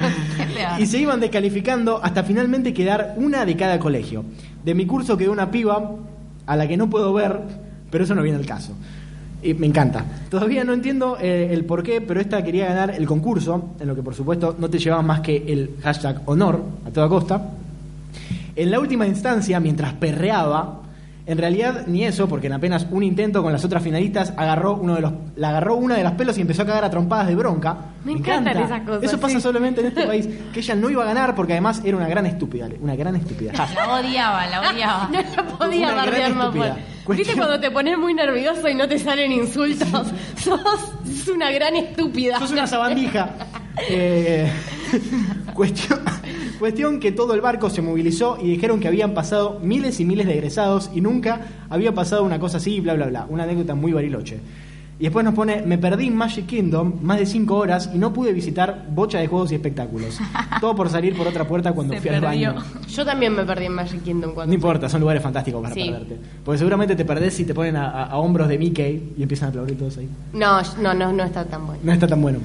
Y 0.79 0.85
se 0.85 0.97
iban 0.99 1.19
descalificando 1.19 1.99
hasta 2.03 2.23
finalmente 2.23 2.73
quedar 2.73 3.13
una 3.17 3.45
de 3.45 3.55
cada 3.55 3.79
colegio. 3.79 4.25
De 4.65 4.73
mi 4.75 4.85
curso 4.85 5.15
quedó 5.17 5.31
una 5.31 5.49
piba 5.49 5.91
a 6.45 6.55
la 6.55 6.67
que 6.67 6.75
no 6.75 6.89
puedo 6.89 7.13
ver, 7.13 7.39
pero 7.89 8.03
eso 8.03 8.15
no 8.15 8.21
viene 8.21 8.37
al 8.37 8.45
caso. 8.45 8.73
Y 9.43 9.53
me 9.55 9.65
encanta. 9.65 10.03
Todavía 10.29 10.63
no 10.63 10.73
entiendo 10.73 11.17
eh, 11.19 11.49
el 11.51 11.63
por 11.65 11.81
qué, 11.83 12.01
pero 12.01 12.19
esta 12.19 12.43
quería 12.43 12.65
ganar 12.67 12.91
el 12.91 13.07
concurso, 13.07 13.69
en 13.79 13.87
lo 13.87 13.95
que 13.95 14.03
por 14.03 14.13
supuesto 14.13 14.55
no 14.59 14.69
te 14.69 14.77
llevaba 14.77 15.01
más 15.01 15.21
que 15.21 15.37
el 15.47 15.71
hashtag 15.83 16.21
honor 16.25 16.61
a 16.85 16.89
toda 16.91 17.07
costa. 17.07 17.49
En 18.55 18.69
la 18.69 18.79
última 18.79 19.07
instancia, 19.07 19.59
mientras 19.59 19.93
perreaba, 19.93 20.80
en 21.25 21.37
realidad 21.37 21.85
ni 21.87 22.03
eso, 22.03 22.27
porque 22.27 22.47
en 22.47 22.53
apenas 22.53 22.87
un 22.91 23.03
intento 23.03 23.43
con 23.43 23.51
las 23.53 23.63
otras 23.63 23.83
finalistas 23.83 24.33
agarró 24.37 24.75
uno 24.75 24.95
de 24.95 25.01
los, 25.01 25.13
la 25.35 25.49
agarró 25.49 25.75
una 25.75 25.95
de 25.95 26.03
las 26.03 26.13
pelos 26.13 26.37
y 26.37 26.41
empezó 26.41 26.63
a 26.63 26.65
cagar 26.65 26.83
a 26.85 26.89
trompadas 26.89 27.27
de 27.27 27.35
bronca. 27.35 27.77
Me 28.03 28.13
encantan 28.13 28.55
encanta. 28.57 28.75
esas 28.75 28.87
cosas, 28.87 29.03
Eso 29.03 29.19
pasa 29.19 29.35
sí. 29.35 29.41
solamente 29.41 29.81
en 29.81 29.87
este 29.87 30.03
país, 30.07 30.27
que 30.53 30.59
ella 30.59 30.75
no 30.75 30.89
iba 30.89 31.03
a 31.03 31.05
ganar 31.05 31.35
porque 31.35 31.53
además 31.53 31.81
era 31.85 31.95
una 31.97 32.07
gran 32.07 32.25
estúpida, 32.25 32.67
una 32.79 32.95
gran 32.95 33.15
estúpida. 33.15 33.53
La 33.53 33.93
odiaba, 33.95 34.47
la 34.47 34.61
odiaba. 34.71 35.09
No 35.11 35.21
la 35.21 35.57
podía 35.57 35.93
Una 35.93 36.05
gran 36.05 36.37
bardear 36.37 36.75
más. 36.75 36.77
¿Viste 37.17 37.35
cuando 37.35 37.59
te 37.59 37.71
pones 37.71 37.97
muy 37.97 38.13
nervioso 38.13 38.67
y 38.69 38.75
no 38.75 38.87
te 38.87 38.97
salen 38.99 39.31
insultos? 39.31 40.07
Sos 40.35 41.27
una 41.33 41.51
gran 41.51 41.75
estúpida. 41.75 42.39
Sos 42.39 42.51
una 42.51 42.67
sabandija. 42.67 43.29
Eh, 43.89 44.49
cuestión, 45.53 45.99
cuestión 46.59 46.99
que 46.99 47.11
todo 47.11 47.33
el 47.33 47.41
barco 47.41 47.69
se 47.69 47.81
movilizó 47.81 48.37
y 48.41 48.49
dijeron 48.49 48.79
que 48.79 48.87
habían 48.87 49.13
pasado 49.13 49.59
miles 49.63 49.99
y 49.99 50.05
miles 50.05 50.27
de 50.27 50.33
egresados 50.33 50.89
y 50.93 51.01
nunca 51.01 51.41
había 51.69 51.93
pasado 51.93 52.23
una 52.23 52.39
cosa 52.39 52.57
así, 52.57 52.79
bla, 52.79 52.93
bla, 52.95 53.07
bla. 53.07 53.25
Una 53.29 53.43
anécdota 53.43 53.75
muy 53.75 53.93
bariloche. 53.93 54.39
Y 54.99 55.05
después 55.05 55.25
nos 55.25 55.33
pone, 55.33 55.63
me 55.63 55.79
perdí 55.79 56.05
en 56.07 56.15
Magic 56.15 56.45
Kingdom 56.45 56.93
más 57.01 57.17
de 57.17 57.25
cinco 57.25 57.55
horas 57.55 57.89
y 57.91 57.97
no 57.97 58.13
pude 58.13 58.33
visitar 58.33 58.85
bocha 58.91 59.17
de 59.17 59.25
juegos 59.25 59.51
y 59.51 59.55
espectáculos. 59.55 60.19
Todo 60.59 60.75
por 60.75 60.89
salir 60.89 61.17
por 61.17 61.27
otra 61.27 61.47
puerta 61.47 61.73
cuando 61.73 61.93
Se 61.95 62.01
fui 62.01 62.11
al 62.11 62.21
perdió. 62.21 62.53
baño. 62.53 62.63
Yo 62.87 63.03
también 63.03 63.35
me 63.35 63.43
perdí 63.43 63.65
en 63.65 63.73
Magic 63.73 64.03
Kingdom 64.03 64.33
cuando 64.35 64.49
No 64.51 64.53
importa, 64.53 64.87
son 64.89 65.01
lugares 65.01 65.23
fantásticos 65.23 65.59
para 65.63 65.73
Sí. 65.73 65.85
perderte. 65.89 66.17
Porque 66.45 66.59
seguramente 66.59 66.95
te 66.95 67.03
perdés 67.03 67.33
si 67.33 67.45
te 67.45 67.55
ponen 67.55 67.77
a, 67.77 67.89
a- 67.89 68.03
a 68.11 68.17
hombros 68.19 68.47
de 68.47 68.59
Mickey 68.59 69.13
y 69.17 69.23
empiezan 69.23 69.47
a 69.47 69.49
aplaudir 69.49 69.75
todos 69.75 69.97
ahí. 69.97 70.07
No, 70.33 70.61
no, 70.79 70.93
no, 70.93 71.11
no 71.11 71.23
está 71.23 71.45
tan 71.45 71.65
bueno. 71.65 71.81
No 71.83 71.91
está 71.93 72.05
tan 72.07 72.21
bueno. 72.21 72.37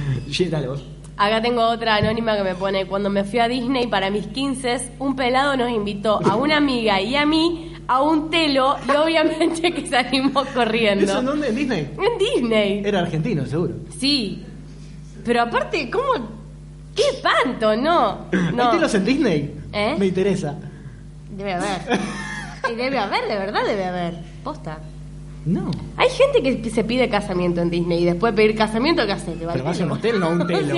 Sí, 0.30 0.46
dale 0.46 0.68
vos. 0.68 0.82
Acá 1.16 1.40
tengo 1.40 1.62
otra 1.62 1.96
anónima 1.96 2.36
que 2.36 2.42
me 2.42 2.54
pone, 2.54 2.86
cuando 2.86 3.08
me 3.08 3.24
fui 3.24 3.38
a 3.38 3.48
Disney 3.48 3.86
para 3.86 4.10
mis 4.10 4.26
15, 4.26 4.92
un 4.98 5.16
pelado 5.16 5.56
nos 5.56 5.70
invitó 5.70 6.20
a 6.22 6.36
una 6.36 6.58
amiga 6.58 7.00
y 7.00 7.16
a 7.16 7.24
mí 7.24 7.72
a 7.88 8.02
un 8.02 8.28
telo 8.28 8.76
y 8.86 8.90
obviamente 8.96 9.72
que 9.72 9.86
salimos 9.86 10.46
corriendo. 10.48 11.04
¿Eso 11.04 11.20
en 11.20 11.24
dónde? 11.24 11.48
¿En 11.48 11.56
Disney? 11.56 11.90
En 11.96 12.18
Disney. 12.18 12.82
Era 12.84 13.00
argentino, 13.00 13.46
seguro. 13.46 13.74
Sí. 13.98 14.42
Pero 15.24 15.42
aparte, 15.42 15.88
¿cómo? 15.90 16.28
¡Qué 16.94 17.02
espanto! 17.14 17.74
No. 17.76 18.26
no. 18.52 18.64
¿Hay 18.64 18.76
telos 18.76 18.94
en 18.94 19.04
Disney? 19.04 19.54
¿Eh? 19.72 19.96
Me 19.98 20.06
interesa. 20.06 20.54
Debe 21.30 21.54
haber. 21.54 21.98
Y 22.68 22.74
debe 22.74 22.98
haber, 22.98 23.28
de 23.28 23.36
verdad 23.38 23.60
debe 23.64 23.84
haber. 23.84 24.14
Posta. 24.42 24.80
No. 25.46 25.70
Hay 25.96 26.08
gente 26.10 26.42
que 26.60 26.70
se 26.70 26.82
pide 26.82 27.08
casamiento 27.08 27.60
en 27.60 27.70
Disney 27.70 28.02
y 28.02 28.04
después 28.04 28.32
de 28.34 28.36
pedir 28.42 28.56
casamiento, 28.56 29.06
¿qué 29.06 29.12
hace? 29.12 29.30
¿Te 29.30 29.46
va 29.46 29.52
Pero 29.52 29.64
vas 29.64 29.80
a 29.80 29.84
un 29.84 29.92
hotel, 29.92 30.18
no 30.18 30.26
a 30.26 30.28
un 30.30 30.46
telo. 30.46 30.74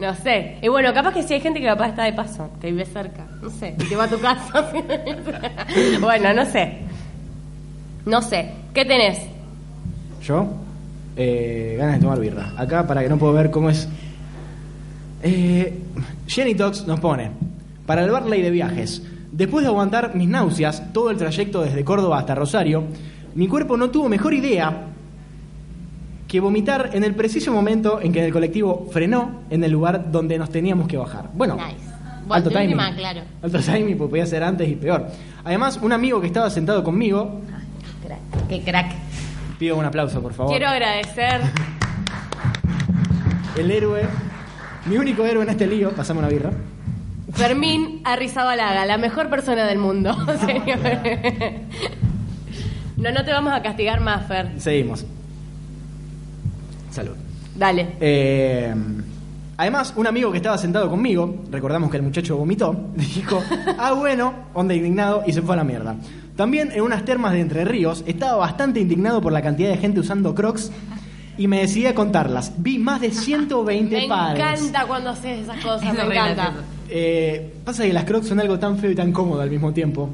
no 0.00 0.14
sé. 0.14 0.56
Y 0.62 0.68
bueno, 0.68 0.94
capaz 0.94 1.12
que 1.12 1.22
sí 1.22 1.34
hay 1.34 1.40
gente 1.40 1.60
que 1.60 1.66
capaz 1.66 1.88
está 1.90 2.04
de 2.04 2.14
paso, 2.14 2.48
que 2.58 2.70
vive 2.70 2.86
cerca. 2.86 3.26
No 3.42 3.50
sé. 3.50 3.76
Y 3.78 3.84
te 3.84 3.94
va 3.94 4.04
a 4.04 4.08
tu 4.08 4.18
casa. 4.18 4.72
bueno, 6.00 6.32
no 6.32 6.46
sé. 6.46 6.78
No 8.06 8.22
sé. 8.22 8.50
¿Qué 8.72 8.86
tenés? 8.86 9.18
Yo, 10.22 10.46
eh, 11.14 11.74
ganas 11.78 11.96
de 11.96 12.00
tomar 12.00 12.18
birra. 12.18 12.52
Acá, 12.56 12.86
para 12.86 13.02
que 13.02 13.10
no 13.10 13.18
puedo 13.18 13.34
ver 13.34 13.50
cómo 13.50 13.68
es. 13.68 13.86
Eh, 15.22 15.78
Jenny 16.26 16.54
Tox 16.54 16.86
nos 16.86 16.98
pone: 17.00 17.30
Para 17.84 18.04
el 18.04 18.10
Barley 18.10 18.40
de 18.40 18.50
viajes. 18.50 19.02
Después 19.32 19.64
de 19.64 19.68
aguantar 19.68 20.14
mis 20.14 20.28
náuseas 20.28 20.94
todo 20.94 21.10
el 21.10 21.18
trayecto 21.18 21.62
desde 21.62 21.84
Córdoba 21.84 22.18
hasta 22.20 22.34
Rosario, 22.34 22.84
mi 23.36 23.46
cuerpo 23.48 23.76
no 23.76 23.90
tuvo 23.90 24.08
mejor 24.08 24.34
idea 24.34 24.86
que 26.26 26.40
vomitar 26.40 26.90
en 26.92 27.04
el 27.04 27.14
preciso 27.14 27.52
momento 27.52 28.00
en 28.02 28.12
que 28.12 28.24
el 28.24 28.32
colectivo 28.32 28.88
frenó 28.92 29.42
en 29.50 29.62
el 29.62 29.70
lugar 29.70 30.10
donde 30.10 30.38
nos 30.38 30.50
teníamos 30.50 30.88
que 30.88 30.96
bajar. 30.96 31.30
Bueno, 31.34 31.54
Nice. 31.54 31.76
Alto 32.28 32.50
timing. 32.50 32.70
última, 32.70 32.92
claro. 32.96 33.20
Alto 33.40 33.60
timing, 33.60 33.96
pues 33.96 34.10
podía 34.10 34.26
ser 34.26 34.42
antes 34.42 34.68
y 34.68 34.74
peor. 34.74 35.06
Además, 35.44 35.78
un 35.80 35.92
amigo 35.92 36.20
que 36.20 36.26
estaba 36.26 36.50
sentado 36.50 36.82
conmigo, 36.82 37.40
Crack. 38.04 38.48
Qué 38.48 38.62
crack. 38.62 38.92
pido 39.60 39.76
un 39.76 39.84
aplauso, 39.84 40.20
por 40.20 40.32
favor. 40.32 40.50
Quiero 40.52 40.66
agradecer. 40.68 41.40
El 43.56 43.70
héroe, 43.70 44.02
mi 44.86 44.96
único 44.98 45.24
héroe 45.24 45.44
en 45.44 45.50
este 45.50 45.66
lío, 45.68 45.90
pasame 45.92 46.18
una 46.18 46.28
birra. 46.28 46.50
Fermín 47.32 48.00
Arrizabalaga, 48.04 48.84
la 48.86 48.98
mejor 48.98 49.30
persona 49.30 49.64
del 49.66 49.78
mundo, 49.78 50.12
señor. 50.46 50.78
No, 52.96 53.10
no 53.12 53.24
te 53.24 53.30
vamos 53.30 53.52
a 53.52 53.62
castigar 53.62 54.00
más, 54.00 54.26
Fer. 54.26 54.52
Seguimos. 54.58 55.04
Salud. 56.90 57.14
Dale. 57.54 57.96
Eh, 58.00 58.74
además, 59.56 59.92
un 59.96 60.06
amigo 60.06 60.30
que 60.30 60.38
estaba 60.38 60.56
sentado 60.58 60.88
conmigo, 60.88 61.42
recordamos 61.50 61.90
que 61.90 61.96
el 61.98 62.02
muchacho 62.02 62.36
vomitó, 62.36 62.74
dijo, 62.96 63.42
ah 63.78 63.92
bueno, 63.92 64.32
onda 64.54 64.74
indignado 64.74 65.22
y 65.26 65.32
se 65.32 65.42
fue 65.42 65.54
a 65.54 65.58
la 65.58 65.64
mierda. 65.64 65.96
También 66.36 66.70
en 66.72 66.82
unas 66.82 67.04
termas 67.04 67.32
de 67.32 67.40
Entre 67.40 67.64
Ríos 67.64 68.04
estaba 68.06 68.36
bastante 68.36 68.80
indignado 68.80 69.20
por 69.22 69.32
la 69.32 69.40
cantidad 69.42 69.70
de 69.70 69.78
gente 69.78 70.00
usando 70.00 70.34
crocs 70.34 70.70
y 71.38 71.48
me 71.48 71.60
decidí 71.60 71.86
a 71.86 71.94
contarlas. 71.94 72.52
Vi 72.58 72.78
más 72.78 73.00
de 73.00 73.10
120 73.10 73.96
Me 74.02 74.08
pares. 74.08 74.60
encanta 74.60 74.86
cuando 74.86 75.10
haces 75.10 75.40
esas 75.40 75.62
cosas, 75.62 75.82
Es 75.84 75.94
me 75.94 76.14
encanta. 76.14 76.52
Eh, 76.88 77.54
pasa 77.64 77.84
que 77.84 77.92
las 77.92 78.04
crocs 78.04 78.28
son 78.28 78.38
algo 78.40 78.58
tan 78.58 78.78
feo 78.78 78.90
y 78.90 78.94
tan 78.94 79.12
cómodo 79.12 79.40
al 79.40 79.50
mismo 79.50 79.72
tiempo. 79.72 80.10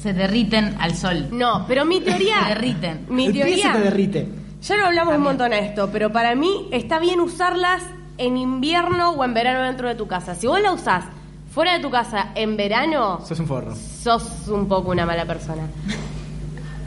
Se 0.00 0.12
derriten 0.12 0.76
al 0.80 0.94
sol. 0.94 1.26
No, 1.30 1.64
pero 1.68 1.84
mi 1.84 2.00
teoría. 2.00 2.42
Se 2.44 2.48
derriten. 2.54 3.06
Mi 3.10 3.26
el 3.26 3.32
pie 3.32 3.42
se 3.42 3.48
teoría. 3.50 3.72
te 3.74 3.80
derrite. 3.80 4.28
Ya 4.62 4.76
lo 4.76 4.86
hablamos 4.86 5.14
un 5.16 5.22
montón 5.22 5.50
de 5.50 5.58
esto, 5.58 5.90
pero 5.92 6.10
para 6.12 6.34
mí 6.34 6.68
está 6.70 6.98
bien 6.98 7.20
usarlas 7.20 7.82
en 8.18 8.36
invierno 8.36 9.10
o 9.12 9.24
en 9.24 9.32
verano 9.34 9.62
dentro 9.66 9.88
de 9.88 9.94
tu 9.94 10.06
casa. 10.06 10.34
Si 10.34 10.46
vos 10.46 10.60
la 10.60 10.72
usás 10.72 11.04
fuera 11.52 11.72
de 11.74 11.80
tu 11.80 11.90
casa 11.90 12.30
en 12.34 12.56
verano, 12.56 13.20
Sos 13.26 13.40
un 13.40 13.46
forro. 13.46 13.74
sos 13.74 14.48
un 14.48 14.68
poco 14.68 14.90
una 14.90 15.04
mala 15.06 15.24
persona. 15.24 15.62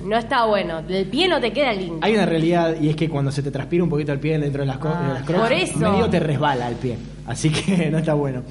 No 0.04 0.17
está 0.17 0.45
bueno. 0.45 0.80
El 0.88 1.06
pie 1.08 1.28
no 1.28 1.39
te 1.39 1.54
queda 1.54 1.71
lindo. 1.73 1.99
Hay 2.02 2.13
una 2.13 2.26
realidad 2.26 2.76
y 2.80 2.89
es 2.89 2.95
que 2.95 3.10
cuando 3.10 3.32
se 3.32 3.41
te 3.41 3.52
transpira 3.52 3.84
un 3.84 3.89
poquito 3.89 4.12
el 4.12 4.19
pie 4.19 4.38
dentro 4.38 4.62
de 4.62 4.67
las, 4.67 4.78
co- 4.78 4.89
Ah, 4.93 5.08
de 5.08 5.13
las 5.13 5.23
crocs, 5.23 5.41
por 5.41 5.54
eso. 5.54 5.78
medio 5.80 6.10
te 6.10 6.19
resbala 6.19 6.67
el 6.67 6.76
pie. 6.76 6.97
Así 7.26 7.49
que 7.49 7.89
no 7.91 7.97
está 7.99 8.13
bueno. 8.13 8.43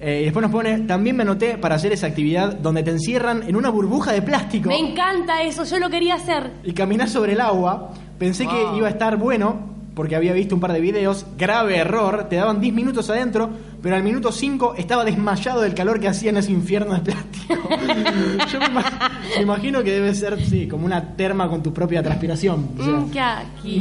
Eh, 0.00 0.20
y 0.20 0.24
después 0.26 0.42
nos 0.42 0.52
pone, 0.52 0.78
también 0.80 1.16
me 1.16 1.22
anoté 1.22 1.58
para 1.58 1.74
hacer 1.74 1.92
esa 1.92 2.06
actividad 2.06 2.54
donde 2.54 2.82
te 2.84 2.90
encierran 2.92 3.42
en 3.48 3.56
una 3.56 3.68
burbuja 3.68 4.12
de 4.12 4.22
plástico 4.22 4.68
Me 4.68 4.78
encanta 4.78 5.42
eso, 5.42 5.64
yo 5.64 5.78
lo 5.80 5.90
quería 5.90 6.14
hacer. 6.14 6.52
y 6.62 6.72
caminás 6.72 7.10
sobre 7.10 7.32
el 7.32 7.40
agua. 7.40 7.92
Pensé 8.18 8.44
Wow. 8.44 8.52
que 8.72 8.76
iba 8.78 8.86
a 8.86 8.90
estar 8.90 9.16
bueno 9.16 9.76
porque 9.94 10.14
había 10.14 10.32
visto 10.32 10.54
un 10.54 10.60
par 10.60 10.72
de 10.72 10.80
videos. 10.80 11.26
Grave 11.36 11.76
error, 11.78 12.28
te 12.30 12.36
daban 12.36 12.60
10 12.60 12.72
minutos 12.72 13.10
adentro, 13.10 13.50
pero 13.82 13.96
al 13.96 14.04
minuto 14.04 14.30
5 14.30 14.74
estaba 14.78 15.04
desmayado 15.04 15.60
del 15.62 15.74
calor 15.74 15.98
que 15.98 16.06
hacía 16.06 16.30
en 16.30 16.36
ese 16.36 16.52
infierno 16.52 16.94
de 16.94 17.00
plástico. 17.00 17.68
Yo 18.52 18.60
me, 18.60 18.66
ima- 18.66 19.10
me 19.36 19.42
imagino 19.42 19.82
que 19.82 19.90
debe 19.90 20.14
ser, 20.14 20.40
sí, 20.44 20.68
como 20.68 20.86
una 20.86 21.16
terma 21.16 21.48
con 21.48 21.60
tu 21.64 21.72
propia 21.74 22.00
transpiración. 22.04 22.68
O 22.78 22.84
sea, 22.84 22.92
Mm, 22.92 23.10
qué 23.10 23.20
aquí. 23.20 23.80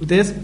Ustedes, 0.00 0.34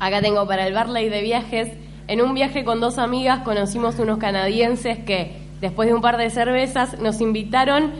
Acá 0.00 0.20
tengo 0.20 0.44
para 0.46 0.66
el 0.66 0.74
Barley 0.74 1.08
de 1.08 1.22
viajes. 1.22 1.68
En 2.08 2.20
un 2.20 2.34
viaje 2.34 2.64
con 2.64 2.80
dos 2.80 2.98
amigas 2.98 3.40
conocimos 3.40 3.98
unos 3.98 4.18
canadienses 4.18 4.98
que, 4.98 5.36
después 5.60 5.88
de 5.88 5.94
un 5.94 6.00
par 6.00 6.16
de 6.16 6.30
cervezas, 6.30 6.98
nos 7.00 7.20
invitaron 7.20 7.90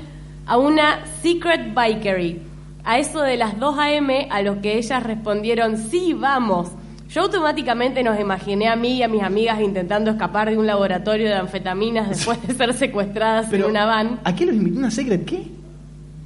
a 0.47 0.57
una 0.59 1.05
Secret 1.23 1.75
Bikery. 1.75 2.41
A 2.85 2.99
eso 2.99 3.21
de 3.21 3.37
las 3.37 3.59
2 3.59 3.79
a.m., 3.79 4.29
a 4.31 4.43
lo 4.43 4.61
que 4.61 4.79
ellas 4.79 5.03
respondieron, 5.03 5.77
sí, 5.77 6.15
vamos. 6.15 6.69
Yo 7.09 7.23
automáticamente 7.23 8.03
nos 8.05 8.19
imaginé 8.21 8.69
a 8.69 8.77
mí 8.77 8.99
y 8.99 9.03
a 9.03 9.09
mis 9.09 9.23
amigas 9.23 9.61
intentando 9.61 10.13
escapar 10.13 10.51
de 10.51 10.59
un 10.59 10.67
laboratorio 10.67 11.27
de 11.29 11.35
anfetaminas 11.35 12.09
después 12.09 12.41
de 12.47 12.55
ser 12.55 12.75
secuestradas 12.75 13.53
en 13.53 13.65
una 13.65 13.87
van. 13.87 14.21
¿A 14.23 14.35
qué 14.37 14.47
los 14.47 14.55
invitó? 14.55 14.79
¿Una 14.79 14.91
secret 14.91 15.25
qué? 15.25 15.49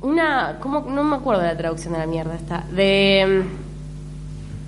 Una, 0.02 0.58
¿cómo? 0.60 0.80
No 0.80 1.02
me 1.04 1.16
acuerdo 1.16 1.42
de 1.42 1.48
la 1.48 1.56
traducción 1.56 1.92
de 1.94 1.98
la 1.98 2.06
mierda 2.06 2.34
esta. 2.34 2.64
De... 2.72 3.44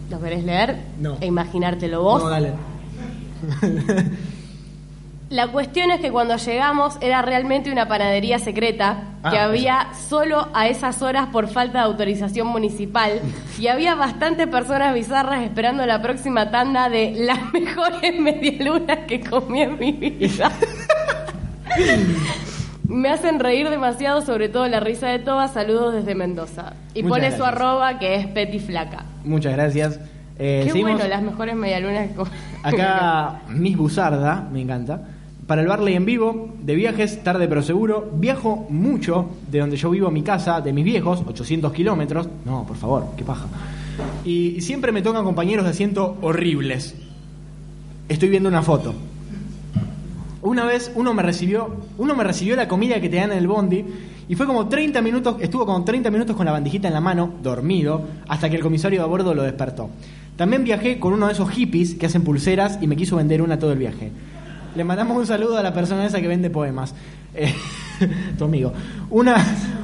mm, 0.09 0.13
¿Lo 0.13 0.21
querés 0.21 0.45
leer? 0.45 0.77
No. 1.01 1.17
E 1.21 1.27
imaginártelo 1.27 2.03
vos. 2.03 2.23
No, 2.23 2.29
dale. 2.29 2.53
La 5.33 5.49
cuestión 5.49 5.91
es 5.91 6.01
que 6.01 6.11
cuando 6.11 6.37
llegamos 6.37 6.99
era 7.01 7.23
realmente 7.23 7.73
una 7.73 7.89
panadería 7.89 8.39
secreta 8.39 9.05
que 9.31 9.39
Ah, 9.39 9.45
había 9.45 9.87
solo 10.11 10.49
a 10.53 10.69
esas 10.69 11.01
horas 11.01 11.29
por 11.33 11.49
falta 11.49 11.79
de 11.79 11.85
autorización 11.85 12.49
municipal 12.49 13.19
y 13.59 13.69
había 13.69 13.95
bastantes 13.95 14.47
personas 14.49 14.93
bizarras 14.93 15.43
esperando 15.43 15.87
la 15.87 16.03
próxima 16.03 16.51
tanda 16.51 16.91
de 16.91 17.15
las 17.17 17.51
mejores 17.55 18.21
medialunas 18.21 18.99
que 19.09 19.21
comí 19.21 19.63
en 19.63 19.79
mi 19.79 19.93
vida. 19.93 20.53
Me 22.87 23.09
hacen 23.09 23.41
reír 23.41 23.71
demasiado, 23.71 24.21
sobre 24.21 24.51
todo 24.51 24.69
la 24.69 24.81
risa 24.81 25.09
de 25.09 25.19
Toba. 25.19 25.49
Saludos 25.49 25.95
desde 25.95 26.15
Mendoza. 26.15 26.75
Y 26.93 27.03
Muchas 27.03 27.19
pone 27.19 27.37
su 27.39 27.43
arroba 27.43 27.99
que 27.99 28.17
es 28.17 28.27
Petiflaca. 28.27 29.07
Muchas 29.25 29.55
gracias. 29.55 29.99
Eh, 30.39 30.63
Qué 30.65 30.71
seguimos. 30.71 30.93
bueno, 30.95 31.09
las 31.09 31.23
mejores 31.23 31.55
medialunas 31.57 32.09
que. 32.11 32.23
Acá 32.63 33.43
Miss 33.51 33.77
Buzarda, 33.77 34.49
me 34.53 34.61
encanta. 34.61 35.09
Para 35.47 35.61
el 35.61 35.69
Barley 35.69 35.95
en 35.95 36.05
vivo, 36.05 36.51
de 36.63 36.75
viajes, 36.75 37.23
tarde 37.23 37.49
pero 37.49 37.63
seguro. 37.63 38.11
Viajo 38.15 38.67
mucho 38.71 39.29
de 39.51 39.59
donde 39.59 39.77
yo 39.77 39.91
vivo 39.91 40.07
a 40.09 40.11
mi 40.11 40.23
casa, 40.23 40.61
de 40.61 40.73
mis 40.73 40.85
viejos, 40.85 41.23
800 41.27 41.73
kilómetros. 41.73 42.29
No, 42.45 42.65
por 42.65 42.77
favor, 42.77 43.07
qué 43.17 43.25
paja. 43.25 43.47
Y 44.25 44.61
siempre 44.61 44.93
me 44.93 45.03
tocan 45.03 45.25
compañeros 45.25 45.65
de 45.65 45.73
asiento 45.73 46.17
horribles. 46.23 46.95
Estoy 48.09 48.29
viendo 48.29 48.49
una 48.49 48.63
foto. 48.63 48.95
Una 50.43 50.65
vez 50.65 50.91
uno 50.95 51.13
me 51.15 51.23
recibió, 51.23 51.75
uno 51.99 52.15
me 52.17 52.25
recibió 52.25 52.57
la 52.57 52.67
comida 52.69 53.01
que 53.01 53.09
te 53.09 53.17
dan 53.17 53.33
en 53.33 53.39
el 53.39 53.47
bondi 53.47 53.85
y 54.29 54.35
fue 54.35 54.47
como 54.47 54.69
30 54.69 55.01
minutos, 55.03 55.37
estuvo 55.41 55.67
como 55.67 55.85
30 55.85 56.11
minutos 56.11 56.37
con 56.37 56.47
la 56.47 56.53
bandejita 56.53 56.89
en 56.89 56.95
la 56.95 57.01
mano, 57.01 57.35
dormido, 57.43 58.03
hasta 58.29 58.49
que 58.49 58.57
el 58.57 58.63
comisario 58.63 59.01
de 59.01 59.05
a 59.05 59.09
bordo 59.09 59.35
lo 59.35 59.43
despertó. 59.43 59.91
También 60.37 60.65
viajé 60.65 60.99
con 60.99 61.13
uno 61.13 61.27
de 61.27 61.33
esos 61.33 61.51
hippies 61.51 61.95
que 61.95 62.07
hacen 62.07 62.23
pulseras 62.23 62.79
y 62.81 62.87
me 62.87 62.97
quiso 62.97 63.17
vender 63.17 63.43
una 63.43 63.59
todo 63.59 63.73
el 63.73 63.79
viaje. 63.79 64.11
Le 64.75 64.85
mandamos 64.85 65.17
un 65.19 65.27
saludo 65.27 65.59
a 65.59 65.63
la 65.63 65.75
persona 65.75 66.07
esa 66.07 66.21
que 66.21 66.29
vende 66.29 66.49
poemas. 66.49 66.95
Eh, 67.35 67.55
tu 68.39 68.45
amigo. 68.45 68.73
Una, 69.11 69.37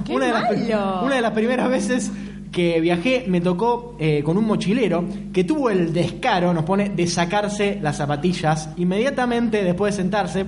¡Qué 0.04 0.14
una, 0.14 0.26
de 0.26 0.32
las, 0.32 1.02
una 1.02 1.14
de 1.14 1.20
las 1.20 1.32
primeras 1.32 1.68
veces 1.68 2.10
que 2.50 2.80
viajé 2.80 3.24
me 3.28 3.40
tocó 3.40 3.96
eh, 3.98 4.22
con 4.24 4.36
un 4.36 4.46
mochilero 4.46 5.04
que 5.32 5.44
tuvo 5.44 5.70
el 5.70 5.92
descaro, 5.92 6.52
nos 6.54 6.64
pone, 6.64 6.88
de 6.90 7.06
sacarse 7.06 7.78
las 7.82 7.96
zapatillas 7.96 8.70
inmediatamente 8.76 9.62
después 9.62 9.94
de 9.94 10.02
sentarse, 10.02 10.46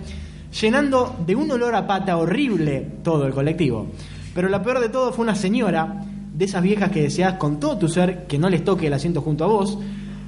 llenando 0.58 1.16
de 1.26 1.36
un 1.36 1.50
olor 1.50 1.74
a 1.74 1.86
pata 1.86 2.16
horrible 2.16 2.86
todo 3.02 3.26
el 3.26 3.32
colectivo. 3.32 3.86
Pero 4.34 4.48
lo 4.48 4.62
peor 4.62 4.80
de 4.80 4.88
todo 4.88 5.12
fue 5.12 5.24
una 5.24 5.34
señora, 5.34 6.04
de 6.34 6.44
esas 6.44 6.62
viejas 6.62 6.90
que 6.90 7.02
deseas 7.02 7.34
con 7.34 7.60
todo 7.60 7.78
tu 7.78 7.88
ser 7.88 8.26
que 8.26 8.38
no 8.38 8.48
les 8.48 8.64
toque 8.64 8.86
el 8.86 8.92
asiento 8.92 9.20
junto 9.20 9.44
a 9.44 9.48
vos, 9.48 9.78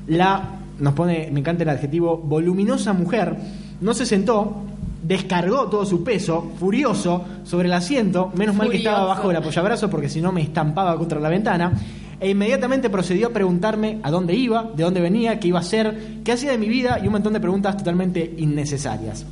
la, 0.07 0.59
nos 0.79 0.95
pone, 0.95 1.31
me 1.33 1.41
encanta 1.41 1.63
el 1.63 1.71
adjetivo, 1.71 2.19
voluminosa 2.19 2.93
mujer, 2.93 3.37
no 3.81 3.95
se 3.95 4.05
sentó, 4.05 4.63
descargó 5.03 5.69
todo 5.69 5.85
su 5.85 6.05
peso, 6.05 6.53
furioso, 6.59 7.25
sobre 7.45 7.69
el 7.69 7.73
asiento, 7.73 8.31
menos 8.35 8.55
mal 8.55 8.71
que 8.71 8.77
estaba 8.79 8.99
Furioso. 8.99 9.17
bajo 9.17 9.31
el 9.31 9.37
apoyabrazo 9.37 9.91
porque 9.91 10.09
si 10.09 10.21
no 10.21 10.33
me 10.33 10.43
estampaba 10.43 10.97
contra 10.97 11.19
la 11.19 11.29
ventana, 11.29 11.73
e 12.21 12.31
inmediatamente 12.31 12.89
procedió 12.89 13.29
a 13.29 13.31
preguntarme 13.31 13.99
a 14.03 14.11
dónde 14.11 14.35
iba, 14.35 14.71
de 14.77 14.85
dónde 14.85 15.01
venía, 15.01 15.41
qué 15.41 15.49
iba 15.49 15.59
a 15.59 15.63
hacer, 15.63 16.21
qué 16.23 16.33
hacía 16.33 16.53
de 16.53 16.59
mi 16.59 16.69
vida 16.69 17.01
y 17.03 17.07
un 17.07 17.13
montón 17.13 17.33
de 17.33 17.41
preguntas 17.41 17.77
totalmente 17.77 18.35
innecesarias. 18.39 19.27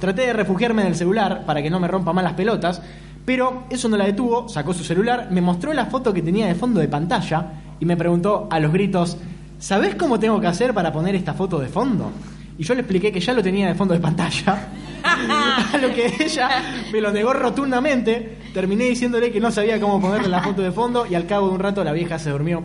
Traté 0.00 0.22
de 0.22 0.32
refugiarme 0.32 0.82
en 0.82 0.88
el 0.88 0.94
celular 0.94 1.44
para 1.46 1.62
que 1.62 1.70
no 1.70 1.80
me 1.80 1.88
rompa 1.88 2.12
más 2.12 2.24
las 2.24 2.34
pelotas, 2.34 2.82
pero 3.24 3.64
eso 3.70 3.88
no 3.88 3.96
la 3.96 4.06
detuvo, 4.06 4.48
sacó 4.48 4.72
su 4.72 4.84
celular, 4.84 5.28
me 5.30 5.40
mostró 5.40 5.72
la 5.72 5.86
foto 5.86 6.14
que 6.14 6.22
tenía 6.22 6.46
de 6.46 6.54
fondo 6.54 6.80
de 6.80 6.88
pantalla 6.88 7.52
y 7.80 7.84
me 7.84 7.96
preguntó 7.96 8.48
a 8.50 8.60
los 8.60 8.72
gritos, 8.72 9.18
¿sabés 9.58 9.94
cómo 9.94 10.18
tengo 10.18 10.40
que 10.40 10.46
hacer 10.46 10.72
para 10.72 10.92
poner 10.92 11.14
esta 11.14 11.34
foto 11.34 11.58
de 11.58 11.68
fondo? 11.68 12.10
Y 12.56 12.64
yo 12.64 12.74
le 12.74 12.80
expliqué 12.80 13.12
que 13.12 13.20
ya 13.20 13.32
lo 13.34 13.42
tenía 13.42 13.68
de 13.68 13.74
fondo 13.74 13.94
de 13.94 14.00
pantalla, 14.00 14.68
a 15.04 15.78
lo 15.78 15.92
que 15.94 16.12
ella 16.20 16.48
me 16.92 17.00
lo 17.00 17.12
negó 17.12 17.32
rotundamente 17.32 18.38
Terminé 18.52 18.84
diciéndole 18.84 19.30
que 19.30 19.40
no 19.40 19.50
sabía 19.50 19.80
cómo 19.80 20.00
ponerle 20.00 20.28
la 20.28 20.42
foto 20.42 20.62
de 20.62 20.72
fondo 20.72 21.06
y 21.06 21.14
al 21.14 21.26
cabo 21.26 21.48
de 21.48 21.54
un 21.54 21.60
rato 21.60 21.84
la 21.84 21.92
vieja 21.92 22.18
se 22.18 22.30
durmió. 22.30 22.64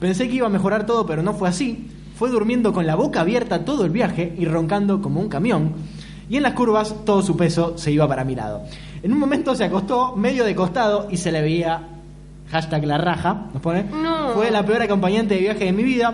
Pensé 0.00 0.28
que 0.28 0.36
iba 0.36 0.46
a 0.46 0.50
mejorar 0.50 0.86
todo, 0.86 1.06
pero 1.06 1.22
no 1.22 1.34
fue 1.34 1.48
así. 1.48 1.88
Fue 2.16 2.30
durmiendo 2.30 2.72
con 2.72 2.86
la 2.86 2.96
boca 2.96 3.20
abierta 3.20 3.64
todo 3.64 3.84
el 3.84 3.90
viaje 3.90 4.34
y 4.36 4.44
roncando 4.44 5.00
como 5.00 5.20
un 5.20 5.28
camión. 5.28 5.72
Y 6.30 6.36
en 6.36 6.44
las 6.44 6.54
curvas 6.54 6.94
todo 7.04 7.20
su 7.22 7.36
peso 7.36 7.76
se 7.76 7.90
iba 7.92 8.08
para 8.08 8.24
mi 8.24 8.34
lado. 8.34 8.62
En 9.02 9.12
un 9.12 9.18
momento 9.18 9.54
se 9.54 9.64
acostó 9.64 10.14
medio 10.16 10.44
de 10.44 10.54
costado 10.54 11.08
y 11.10 11.16
se 11.18 11.30
le 11.32 11.42
veía 11.42 11.80
hashtag 12.50 12.84
la 12.86 12.96
raja, 12.98 13.46
nos 13.52 13.60
pone. 13.62 13.82
No. 13.84 14.30
Fue 14.34 14.50
la 14.50 14.64
peor 14.64 14.80
acompañante 14.82 15.34
de 15.34 15.40
viaje 15.40 15.64
de 15.66 15.72
mi 15.72 15.82
vida. 15.82 16.12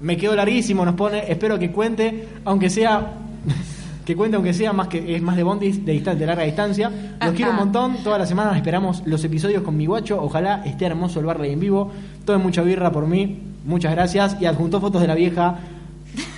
Me 0.00 0.16
quedó 0.16 0.34
larguísimo, 0.36 0.84
nos 0.84 0.94
pone. 0.94 1.24
Espero 1.30 1.58
que 1.58 1.70
cuente, 1.72 2.28
aunque 2.44 2.70
sea 2.70 3.12
que 4.04 4.14
cuente 4.14 4.36
aunque 4.36 4.52
sea 4.54 4.72
más 4.72 4.86
que 4.88 5.16
es 5.16 5.20
más 5.22 5.34
de 5.36 5.42
bondis 5.42 5.84
de, 5.84 5.94
distan- 6.00 6.16
de 6.16 6.26
larga 6.26 6.44
distancia. 6.44 6.88
Los 6.90 6.98
Ajá. 7.20 7.32
quiero 7.32 7.50
un 7.50 7.56
montón. 7.56 7.96
Todas 8.04 8.20
las 8.20 8.28
semanas 8.28 8.54
esperamos 8.56 9.02
los 9.04 9.24
episodios 9.24 9.62
con 9.62 9.76
mi 9.76 9.86
guacho. 9.86 10.22
Ojalá 10.22 10.62
esté 10.64 10.86
hermoso 10.86 11.18
el 11.18 11.26
Barley 11.26 11.52
en 11.52 11.60
vivo. 11.60 11.90
Todo 12.24 12.38
mucha 12.38 12.62
birra 12.62 12.92
por 12.92 13.06
mí. 13.08 13.40
Muchas 13.64 13.90
gracias. 13.92 14.36
Y 14.40 14.46
adjuntó 14.46 14.80
fotos 14.80 15.00
de 15.00 15.08
la 15.08 15.14
vieja. 15.16 15.56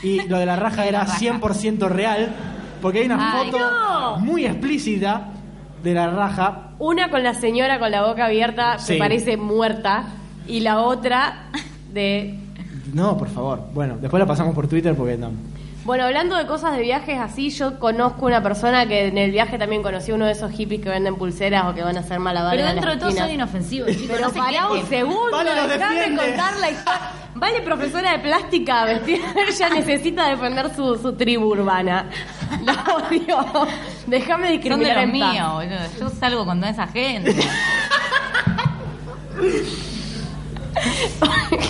Y 0.03 0.27
lo 0.29 0.39
de 0.39 0.47
la 0.47 0.57
raja 0.57 0.87
era 0.87 1.05
100% 1.07 1.89
real. 1.91 2.29
Porque 2.81 3.01
hay 3.01 3.07
una 3.07 3.41
Ay, 3.41 3.51
foto 3.51 3.59
no. 3.59 4.17
muy 4.19 4.45
explícita 4.47 5.29
de 5.83 5.95
la 5.95 6.11
raja. 6.11 6.71
Una 6.79 7.11
con 7.11 7.23
la 7.23 7.35
señora 7.35 7.79
con 7.79 7.91
la 7.91 8.05
boca 8.07 8.27
abierta, 8.27 8.79
Sí. 8.79 8.95
que 8.95 8.99
parece 8.99 9.37
muerta, 9.37 10.05
y 10.47 10.61
la 10.61 10.81
otra 10.81 11.49
de... 11.93 12.39
No, 12.95 13.17
por 13.19 13.29
favor. 13.29 13.63
Bueno, 13.75 13.97
después 14.01 14.19
la 14.21 14.27
pasamos 14.27 14.55
por 14.55 14.67
Twitter 14.69 14.95
porque 14.95 15.17
no. 15.17 15.31
Bueno, 15.89 16.05
hablando 16.05 16.37
de 16.37 16.47
cosas 16.47 16.77
de 16.77 16.83
viajes 16.83 17.19
así, 17.19 17.49
yo 17.49 17.79
conozco 17.79 18.27
una 18.27 18.43
persona 18.43 18.87
que 18.87 19.07
en 19.07 19.17
el 19.17 19.31
viaje 19.31 19.57
también 19.57 19.83
conoció 19.83 20.17
uno 20.17 20.27
de 20.27 20.33
esos 20.33 20.53
hippies 20.53 20.83
que 20.83 20.91
venden 20.91 21.17
pulseras 21.17 21.65
o 21.65 21.75
que 21.75 21.81
van 21.81 21.97
a 21.97 22.01
hacer 22.01 22.19
malabares 22.19 22.61
Pero 22.61 22.69
en 22.69 22.75
dentro 22.75 22.91
de 22.91 22.97
todo 22.99 23.09
esquinas. 23.09 23.27
son 23.29 23.35
inofensivos, 23.35 23.91
chicos. 23.93 24.07
Pero 24.11 24.29
no 24.29 24.35
pará 24.35 24.71
un 24.71 24.87
segundo, 24.87 25.31
Vale, 25.31 25.51
defiende. 25.55 26.17
contar 26.27 26.57
la 26.59 26.71
historia. 26.73 27.01
Vale, 27.37 27.63
profesora 27.63 28.13
de 28.13 28.19
plástica, 28.19 28.85
vestida, 28.85 29.33
ella 29.49 29.69
necesita 29.71 30.29
defender 30.29 30.75
su, 30.77 30.95
su 30.97 31.15
tribu 31.15 31.47
urbana. 31.47 32.05
La 32.67 32.85
odio. 32.95 33.67
Déjame 34.07 34.29
Son 34.29 34.43
de 34.43 34.49
discriminar 34.59 35.07
los 35.07 35.11
míos, 35.11 35.53
boludo. 35.55 35.79
Yo 36.01 36.11
salgo 36.11 36.45
con 36.45 36.61
toda 36.61 36.71
esa 36.71 36.87
gente. 36.87 37.31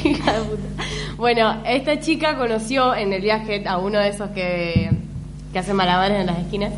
Hija 0.04 0.32
de 0.32 0.40
puta. 0.40 0.84
Bueno, 1.18 1.62
esta 1.66 1.98
chica 1.98 2.36
conoció 2.38 2.94
en 2.94 3.12
el 3.12 3.20
viaje 3.20 3.64
a 3.66 3.76
uno 3.78 3.98
de 3.98 4.08
esos 4.08 4.30
que, 4.30 4.88
que 5.52 5.58
hacen 5.58 5.74
malabares 5.74 6.20
en 6.20 6.26
las 6.26 6.38
esquinas. 6.38 6.72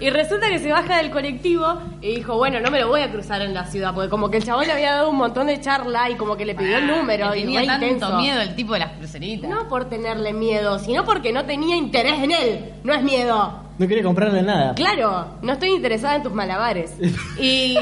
Y 0.00 0.08
resulta 0.10 0.48
que 0.48 0.58
se 0.60 0.70
baja 0.72 0.96
del 0.98 1.10
colectivo 1.10 1.66
y 2.00 2.16
dijo, 2.16 2.36
bueno, 2.36 2.58
no 2.60 2.70
me 2.70 2.80
lo 2.80 2.88
voy 2.88 3.02
a 3.02 3.10
cruzar 3.10 3.42
en 3.42 3.52
la 3.52 3.66
ciudad, 3.66 3.92
porque 3.94 4.08
como 4.08 4.30
que 4.30 4.38
el 4.38 4.44
chabón 4.44 4.66
le 4.66 4.72
había 4.72 4.92
dado 4.92 5.10
un 5.10 5.16
montón 5.16 5.48
de 5.48 5.60
charla 5.60 6.08
y 6.08 6.14
como 6.14 6.36
que 6.36 6.46
le 6.46 6.54
pidió 6.54 6.78
el 6.78 6.86
número 6.86 7.32
Que 7.32 7.40
y 7.40 7.42
tenía 7.42 7.66
tanto 7.66 7.86
intenso. 7.86 8.16
miedo 8.16 8.40
el 8.40 8.54
tipo 8.54 8.72
de 8.74 8.78
las 8.78 8.92
cruceritas. 8.92 9.50
No 9.50 9.68
por 9.68 9.90
tenerle 9.90 10.32
miedo, 10.32 10.78
sino 10.78 11.04
porque 11.04 11.32
no 11.32 11.44
tenía 11.44 11.76
interés 11.76 12.14
en 12.22 12.30
él. 12.30 12.72
No 12.82 12.94
es 12.94 13.02
miedo. 13.02 13.60
No 13.78 13.86
quería 13.86 14.04
comprarle 14.04 14.40
nada. 14.42 14.74
Claro, 14.74 15.26
no 15.42 15.52
estoy 15.52 15.70
interesada 15.70 16.16
en 16.16 16.22
tus 16.22 16.32
malabares. 16.32 16.94
Y, 17.38 17.76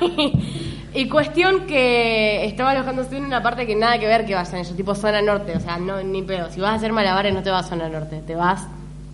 y 0.96 1.08
cuestión 1.10 1.66
que 1.66 2.46
estaba 2.46 2.70
alojándose 2.70 3.18
en 3.18 3.26
una 3.26 3.42
parte 3.42 3.66
que 3.66 3.76
nada 3.76 3.98
que 3.98 4.06
ver 4.06 4.24
que 4.24 4.34
vayan 4.34 4.56
ellos, 4.56 4.74
tipo 4.74 4.94
zona 4.94 5.20
norte, 5.20 5.54
o 5.54 5.60
sea, 5.60 5.76
no 5.76 6.02
ni 6.02 6.22
pedo. 6.22 6.50
Si 6.50 6.58
vas 6.58 6.72
a 6.72 6.74
hacer 6.76 6.92
malabares 6.92 7.34
no 7.34 7.42
te 7.42 7.50
vas 7.50 7.66
a 7.66 7.68
zona 7.68 7.88
norte, 7.90 8.22
te 8.26 8.34
vas 8.34 8.66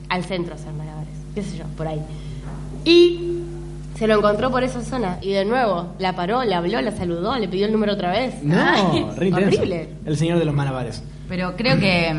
al 0.09 0.25
centro 0.25 0.53
a 0.53 0.57
hacer 0.57 0.73
malabares, 0.73 1.13
qué 1.35 1.43
sé 1.43 1.59
yo, 1.59 1.65
por 1.77 1.89
ahí. 1.89 2.01
Y 2.85 3.41
se 3.99 4.07
lo 4.07 4.17
encontró 4.17 4.51
por 4.53 4.63
esa 4.63 4.83
zona 4.83 5.19
y 5.21 5.33
de 5.33 5.45
nuevo 5.45 5.89
la 5.99 6.15
paró, 6.15 6.45
le 6.45 6.55
habló, 6.55 6.81
la 6.81 6.93
saludó, 6.93 7.37
le 7.37 7.49
pidió 7.49 7.67
el 7.67 7.73
número 7.73 7.95
otra 7.95 8.13
vez. 8.13 8.43
No, 8.45 8.57
Ay, 8.59 9.03
horrible. 9.03 9.89
El 10.05 10.17
señor 10.17 10.39
de 10.39 10.45
los 10.45 10.55
malabares. 10.55 11.03
Pero 11.29 11.57
creo 11.57 11.81
que 11.81 12.15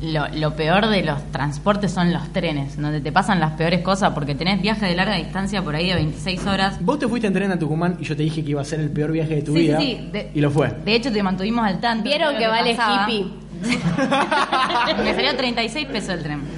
lo, 0.00 0.28
lo 0.28 0.54
peor 0.54 0.86
de 0.88 1.02
los 1.02 1.20
transportes 1.32 1.90
son 1.92 2.12
los 2.12 2.32
trenes, 2.32 2.80
donde 2.80 3.00
te 3.00 3.10
pasan 3.10 3.40
las 3.40 3.52
peores 3.52 3.80
cosas 3.82 4.12
porque 4.12 4.34
tenés 4.36 4.62
viaje 4.62 4.86
de 4.86 4.94
larga 4.94 5.16
distancia 5.16 5.60
por 5.62 5.74
ahí 5.74 5.88
de 5.88 5.94
26 5.96 6.46
horas. 6.46 6.78
Vos 6.84 6.98
te 7.00 7.08
fuiste 7.08 7.26
en 7.26 7.32
tren 7.32 7.50
a 7.50 7.58
Tucumán 7.58 7.96
y 8.00 8.04
yo 8.04 8.16
te 8.16 8.22
dije 8.22 8.44
que 8.44 8.50
iba 8.50 8.60
a 8.60 8.64
ser 8.64 8.78
el 8.80 8.90
peor 8.90 9.10
viaje 9.12 9.36
de 9.36 9.42
tu 9.42 9.52
Sí, 9.54 9.58
sí, 9.60 9.66
vida. 9.66 9.80
sí, 9.80 10.08
de- 10.12 10.30
y 10.34 10.40
lo 10.40 10.50
fue. 10.50 10.70
De 10.84 10.94
hecho, 10.94 11.10
te 11.12 11.22
mantuvimos 11.22 11.66
al 11.66 11.80
tanto. 11.80 12.04
¿Vieron 12.04 12.36
que 12.36 12.46
vale 12.46 12.74
pasaba. 12.76 13.10
hippie? 13.10 13.26
Me 15.04 15.14
salió 15.14 15.36
36 15.36 15.86
pesos 15.88 16.10
el 16.10 16.22
tren. 16.22 16.42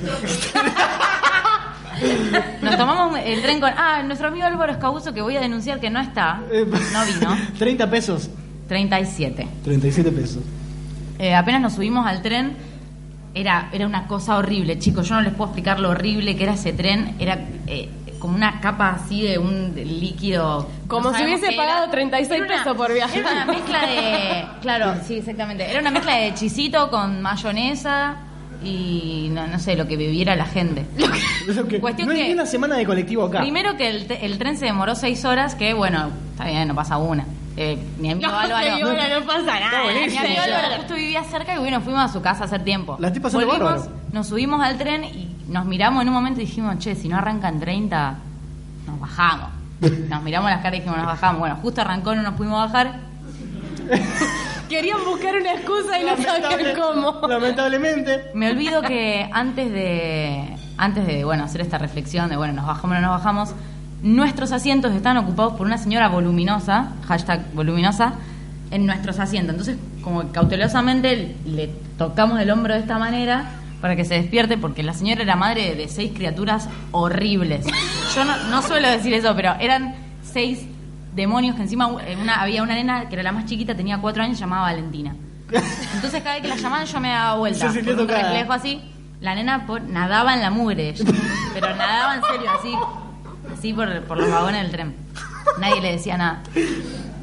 Nos 2.62 2.76
tomamos 2.76 3.18
el 3.24 3.42
tren 3.42 3.60
con. 3.60 3.70
Ah, 3.76 4.02
nuestro 4.04 4.28
amigo 4.28 4.46
Álvaro 4.46 4.72
Escabuso, 4.72 5.12
que 5.12 5.20
voy 5.22 5.36
a 5.36 5.40
denunciar 5.40 5.80
que 5.80 5.90
no 5.90 6.00
está. 6.00 6.40
No 6.50 7.04
vino. 7.06 7.36
30 7.58 7.90
pesos. 7.90 8.30
37. 8.68 9.46
37 9.64 10.12
pesos. 10.12 10.42
Eh, 11.18 11.34
apenas 11.34 11.60
nos 11.60 11.74
subimos 11.74 12.06
al 12.06 12.22
tren, 12.22 12.56
era, 13.34 13.68
era 13.72 13.86
una 13.86 14.06
cosa 14.06 14.36
horrible, 14.36 14.78
chicos. 14.78 15.08
Yo 15.08 15.14
no 15.16 15.20
les 15.22 15.32
puedo 15.32 15.50
explicar 15.50 15.78
lo 15.80 15.90
horrible 15.90 16.36
que 16.36 16.42
era 16.44 16.54
ese 16.54 16.72
tren. 16.72 17.14
Era 17.18 17.38
eh, 17.66 17.88
como 18.18 18.34
una 18.34 18.60
capa 18.60 18.90
así 18.90 19.22
de 19.22 19.38
un 19.38 19.72
líquido. 19.76 20.68
Como 20.88 21.10
no 21.10 21.16
si 21.16 21.24
hubiese 21.24 21.52
pagado 21.52 21.84
era. 21.84 21.90
36 21.92 22.40
Era 22.40 22.46
una- 22.46 22.56
pesos 22.64 22.76
por 22.76 22.92
viaje. 22.92 23.18
Era 23.20 23.32
una 23.32 23.44
mezcla 23.46 23.80
de. 23.86 24.44
Claro, 24.62 24.94
sí, 25.06 25.14
exactamente. 25.18 25.70
Era 25.70 25.80
una 25.80 25.90
mezcla 25.90 26.16
de 26.16 26.34
chisito 26.34 26.90
con 26.90 27.22
mayonesa 27.22 28.16
y 28.62 29.28
no, 29.32 29.46
no 29.46 29.58
sé, 29.58 29.74
lo 29.76 29.86
que 29.88 29.96
viviera 29.96 30.36
la 30.36 30.44
gente. 30.44 30.84
Lo 31.46 31.66
que- 31.66 31.80
Cuestión 31.80 32.08
no 32.08 32.14
hay 32.14 32.20
que- 32.20 32.26
ni 32.28 32.34
una 32.34 32.44
semana 32.46 32.76
de 32.76 32.84
colectivo 32.84 33.24
acá. 33.24 33.40
Primero 33.40 33.76
que 33.76 33.88
el, 33.88 34.06
el 34.20 34.36
tren 34.38 34.58
se 34.58 34.66
demoró 34.66 34.94
seis 34.94 35.24
horas, 35.24 35.54
que 35.54 35.72
bueno, 35.72 36.10
está 36.32 36.44
bien, 36.44 36.68
no 36.68 36.74
pasa 36.74 36.98
una. 36.98 37.24
Eh, 37.62 37.78
mi 37.98 38.10
amigo 38.10 38.30
Álvaro. 38.30 39.20
no 39.20 39.26
pasa 39.26 39.60
nada. 39.60 39.82
Mi 39.92 40.16
amigo 40.16 40.40
Álvaro 40.40 40.76
justo 40.78 40.94
vivía 40.94 41.22
cerca 41.24 41.54
y 41.54 41.58
bueno, 41.58 41.82
fuimos 41.82 42.02
a 42.02 42.08
su 42.10 42.22
casa 42.22 42.44
a 42.44 42.46
hacer 42.46 42.64
tiempo. 42.64 42.96
La 42.98 43.08
estoy 43.08 43.20
pasando 43.20 43.46
Volvimos, 43.46 43.70
bárbaro. 43.70 43.92
nos 44.12 44.28
subimos 44.28 44.62
al 44.62 44.78
tren 44.78 45.04
y 45.04 45.36
nos 45.46 45.66
miramos 45.66 46.00
en 46.00 46.08
un 46.08 46.14
momento 46.14 46.40
y 46.40 46.46
dijimos, 46.46 46.78
che, 46.78 46.94
si 46.94 47.06
no 47.08 47.18
arrancan 47.18 47.60
30, 47.60 48.14
nos 48.86 49.00
bajamos. 49.00 49.50
Nos 50.08 50.22
miramos 50.22 50.50
las 50.50 50.60
caras 50.60 50.74
y 50.74 50.80
dijimos, 50.80 50.98
nos 50.98 51.06
bajamos. 51.06 51.38
Bueno, 51.40 51.56
justo 51.56 51.80
arrancó, 51.82 52.14
no 52.14 52.22
nos 52.22 52.34
pudimos 52.34 52.70
bajar. 52.70 53.00
Querían 54.70 55.04
buscar 55.04 55.34
una 55.36 55.52
excusa 55.52 55.98
y 55.98 56.04
no 56.04 56.16
sabían 56.16 56.76
cómo. 56.78 57.26
Lamentablemente. 57.28 58.30
Me 58.34 58.50
olvido 58.50 58.80
que 58.82 59.28
antes 59.32 59.70
de 59.72 60.56
antes 60.78 61.06
de 61.06 61.24
bueno 61.24 61.44
hacer 61.44 61.60
esta 61.60 61.76
reflexión 61.76 62.30
de 62.30 62.36
bueno 62.36 62.54
nos 62.54 62.66
bajamos 62.66 62.96
o 62.96 63.00
no 63.00 63.06
nos 63.08 63.18
bajamos, 63.18 63.54
nuestros 64.02 64.52
asientos 64.52 64.92
están 64.92 65.16
ocupados 65.18 65.54
por 65.54 65.66
una 65.66 65.78
señora 65.78 66.08
voluminosa, 66.08 66.92
hashtag 67.06 67.52
voluminosa, 67.54 68.14
en 68.70 68.86
nuestros 68.86 69.18
asientos. 69.18 69.50
Entonces, 69.56 69.76
como 70.02 70.30
cautelosamente 70.32 71.36
le 71.44 71.68
tocamos 71.98 72.40
el 72.40 72.50
hombro 72.50 72.74
de 72.74 72.80
esta 72.80 72.98
manera 72.98 73.50
para 73.80 73.96
que 73.96 74.04
se 74.04 74.14
despierte, 74.14 74.58
porque 74.58 74.82
la 74.82 74.92
señora 74.94 75.22
era 75.22 75.36
madre 75.36 75.74
de 75.74 75.88
seis 75.88 76.12
criaturas 76.14 76.68
horribles. 76.92 77.66
Yo 78.14 78.24
no, 78.24 78.36
no 78.50 78.62
suelo 78.62 78.88
decir 78.88 79.12
eso, 79.14 79.34
pero 79.34 79.54
eran 79.58 79.94
seis 80.22 80.66
demonios 81.14 81.56
que 81.56 81.62
encima 81.62 81.90
eh, 82.06 82.16
una, 82.20 82.40
había 82.40 82.62
una 82.62 82.74
nena 82.74 83.08
que 83.08 83.14
era 83.14 83.22
la 83.24 83.32
más 83.32 83.46
chiquita, 83.46 83.74
tenía 83.74 83.98
cuatro 83.98 84.22
años, 84.22 84.38
llamaba 84.38 84.62
Valentina. 84.62 85.14
Entonces 85.94 86.22
cada 86.22 86.34
vez 86.36 86.42
que 86.42 86.48
la 86.48 86.56
llamaban 86.56 86.86
yo 86.86 87.00
me 87.00 87.08
daba 87.08 87.36
vuelta. 87.38 87.66
Por 87.72 88.00
un 88.00 88.08
reflejo 88.08 88.52
así. 88.52 88.80
La 89.20 89.34
nena 89.34 89.66
por- 89.66 89.82
nadaba 89.82 90.34
en 90.34 90.40
la 90.40 90.50
mugre, 90.50 90.94
pero 91.52 91.74
nadaba 91.76 92.14
en 92.16 92.22
serio, 92.22 92.50
así, 92.58 92.72
así 93.60 93.74
por, 93.74 94.02
por 94.04 94.16
los 94.16 94.30
vagones 94.30 94.62
del 94.62 94.70
tren. 94.70 94.94
Nadie 95.60 95.82
le 95.82 95.92
decía 95.92 96.16
nada. 96.16 96.42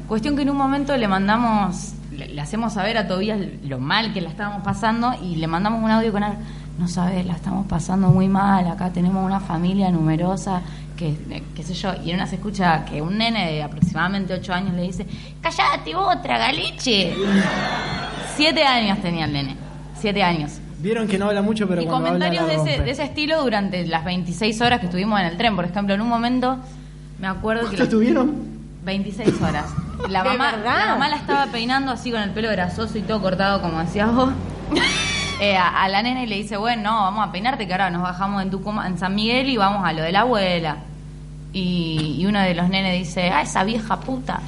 Cuestión 0.06 0.36
que 0.36 0.42
en 0.42 0.50
un 0.50 0.56
momento 0.56 0.96
le 0.96 1.08
mandamos, 1.08 1.94
le, 2.12 2.40
hacemos 2.40 2.74
saber 2.74 2.96
a 2.96 3.08
Tobías 3.08 3.40
lo 3.64 3.80
mal 3.80 4.14
que 4.14 4.20
la 4.20 4.30
estábamos 4.30 4.62
pasando 4.62 5.12
y 5.20 5.34
le 5.34 5.48
mandamos 5.48 5.82
un 5.82 5.90
audio 5.90 6.12
con 6.12 6.22
él. 6.22 6.34
No 6.78 6.86
sabes, 6.86 7.26
la 7.26 7.34
estamos 7.34 7.66
pasando 7.66 8.08
muy 8.10 8.28
mal, 8.28 8.68
acá 8.68 8.92
tenemos 8.92 9.26
una 9.26 9.40
familia 9.40 9.90
numerosa, 9.90 10.62
que, 10.96 11.08
eh, 11.08 11.42
qué 11.56 11.64
sé 11.64 11.74
yo, 11.74 11.92
y 12.04 12.10
en 12.10 12.16
una 12.16 12.28
se 12.28 12.36
escucha 12.36 12.84
que 12.84 13.02
un 13.02 13.18
nene 13.18 13.50
de 13.50 13.62
aproximadamente 13.64 14.32
8 14.32 14.54
años 14.54 14.74
le 14.74 14.82
dice, 14.82 15.06
callate 15.40 15.92
vos, 15.92 16.22
tragaliche. 16.22 17.16
Siete 18.36 18.62
años 18.62 19.02
tenía 19.02 19.24
el 19.24 19.32
nene, 19.32 19.56
siete 19.96 20.22
años. 20.22 20.60
Vieron 20.80 21.08
que 21.08 21.18
no 21.18 21.26
habla 21.26 21.42
mucho, 21.42 21.66
pero 21.66 21.82
y 21.82 21.86
cuando 21.86 22.06
comentarios 22.06 22.42
habla, 22.42 22.56
la 22.56 22.62
de 22.62 22.68
ese, 22.70 22.76
rompe. 22.76 22.84
de 22.84 22.90
ese 22.92 23.02
estilo 23.04 23.42
durante 23.42 23.86
las 23.86 24.04
26 24.04 24.60
horas 24.60 24.80
que 24.80 24.86
estuvimos 24.86 25.18
en 25.20 25.26
el 25.26 25.36
tren. 25.36 25.56
Por 25.56 25.64
ejemplo, 25.64 25.94
en 25.94 26.00
un 26.00 26.08
momento 26.08 26.58
me 27.18 27.26
acuerdo 27.26 27.62
que... 27.62 27.68
¿Cuánto 27.68 27.84
estuvieron? 27.84 28.58
26 28.84 29.42
horas. 29.42 29.66
La 30.08 30.22
¿De 30.24 30.30
mamá, 30.30 30.56
la 30.56 30.86
mamá 30.86 31.08
la 31.08 31.16
estaba 31.16 31.46
peinando 31.46 31.92
así 31.92 32.10
con 32.12 32.20
el 32.20 32.30
pelo 32.30 32.48
grasoso 32.50 32.96
y 32.96 33.02
todo 33.02 33.20
cortado, 33.20 33.60
como 33.60 33.80
decías 33.80 34.14
vos. 34.14 34.30
Eh, 35.40 35.56
a, 35.56 35.84
a 35.84 35.88
la 35.88 36.02
nena 36.02 36.24
y 36.24 36.26
le 36.26 36.34
dice, 36.34 36.56
bueno, 36.56 36.82
no, 36.82 37.02
vamos 37.02 37.28
a 37.28 37.30
peinarte, 37.30 37.64
que 37.64 37.72
ahora 37.72 37.90
nos 37.90 38.02
bajamos 38.02 38.42
en, 38.42 38.50
Tucumán, 38.50 38.88
en 38.88 38.98
San 38.98 39.14
Miguel 39.14 39.48
y 39.48 39.56
vamos 39.56 39.86
a 39.86 39.92
lo 39.92 40.02
de 40.02 40.10
la 40.10 40.22
abuela. 40.22 40.78
Y, 41.52 42.16
y 42.18 42.26
uno 42.26 42.40
de 42.40 42.54
los 42.54 42.68
nenes 42.68 42.98
dice, 42.98 43.30
ah, 43.30 43.42
esa 43.42 43.62
vieja 43.62 44.00
puta. 44.00 44.40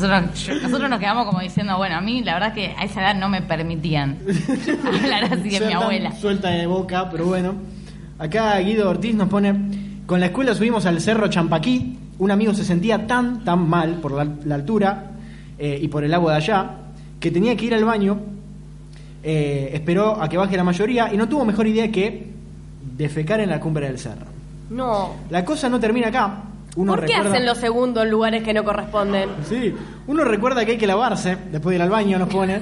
Nosotros, 0.00 0.44
yo- 0.46 0.54
nosotros 0.62 0.90
nos 0.90 0.98
quedamos 1.00 1.26
como 1.26 1.40
diciendo, 1.40 1.76
bueno, 1.76 1.96
a 1.96 2.00
mí 2.00 2.22
la 2.22 2.34
verdad 2.34 2.54
que 2.54 2.74
a 2.78 2.84
esa 2.84 3.00
edad 3.00 3.14
no 3.14 3.28
me 3.28 3.42
permitían 3.42 4.18
hablar 4.86 5.24
así 5.24 5.48
de 5.50 5.60
mi 5.66 5.72
abuela. 5.72 6.12
Suelta 6.12 6.50
de 6.50 6.66
boca, 6.66 7.08
pero 7.10 7.26
bueno. 7.26 7.54
Acá 8.18 8.58
Guido 8.60 8.88
Ortiz 8.90 9.14
nos 9.14 9.28
pone. 9.28 9.54
Con 10.06 10.20
la 10.20 10.26
escuela 10.26 10.54
subimos 10.54 10.84
al 10.86 11.00
cerro 11.00 11.28
Champaquí 11.28 11.98
un 12.18 12.30
amigo 12.30 12.54
se 12.54 12.64
sentía 12.64 13.06
tan, 13.08 13.42
tan 13.44 13.68
mal 13.68 13.94
por 13.96 14.12
la, 14.12 14.26
la 14.44 14.54
altura 14.54 15.10
eh, 15.58 15.78
y 15.82 15.88
por 15.88 16.04
el 16.04 16.14
agua 16.14 16.32
de 16.32 16.36
allá 16.38 16.70
que 17.18 17.30
tenía 17.32 17.56
que 17.56 17.64
ir 17.66 17.74
al 17.74 17.84
baño. 17.84 18.18
eh, 19.22 19.70
esperó 19.72 20.20
a 20.22 20.28
que 20.28 20.36
baje 20.36 20.56
la 20.56 20.64
mayoría 20.64 21.12
y 21.12 21.16
no 21.16 21.28
tuvo 21.28 21.44
mejor 21.44 21.66
idea 21.66 21.90
que 21.90 22.30
defecar 22.96 23.40
en 23.40 23.50
la 23.50 23.58
cumbre 23.58 23.86
del 23.86 23.98
cerro. 23.98 24.26
No. 24.70 25.14
La 25.30 25.44
cosa 25.44 25.68
no 25.68 25.80
termina 25.80 26.08
acá. 26.08 26.42
Uno 26.76 26.92
¿Por 26.92 27.00
qué 27.02 27.12
recuerda- 27.12 27.30
hacen 27.30 27.46
los 27.46 27.58
segundos 27.58 28.04
en 28.04 28.10
lugares 28.10 28.42
que 28.42 28.52
no 28.52 28.64
corresponden? 28.64 29.30
Sí, 29.48 29.74
uno 30.06 30.24
recuerda 30.24 30.64
que 30.64 30.72
hay 30.72 30.78
que 30.78 30.86
lavarse 30.86 31.36
después 31.52 31.72
de 31.72 31.76
ir 31.76 31.82
al 31.82 31.90
baño, 31.90 32.18
nos 32.18 32.28
pone. 32.28 32.60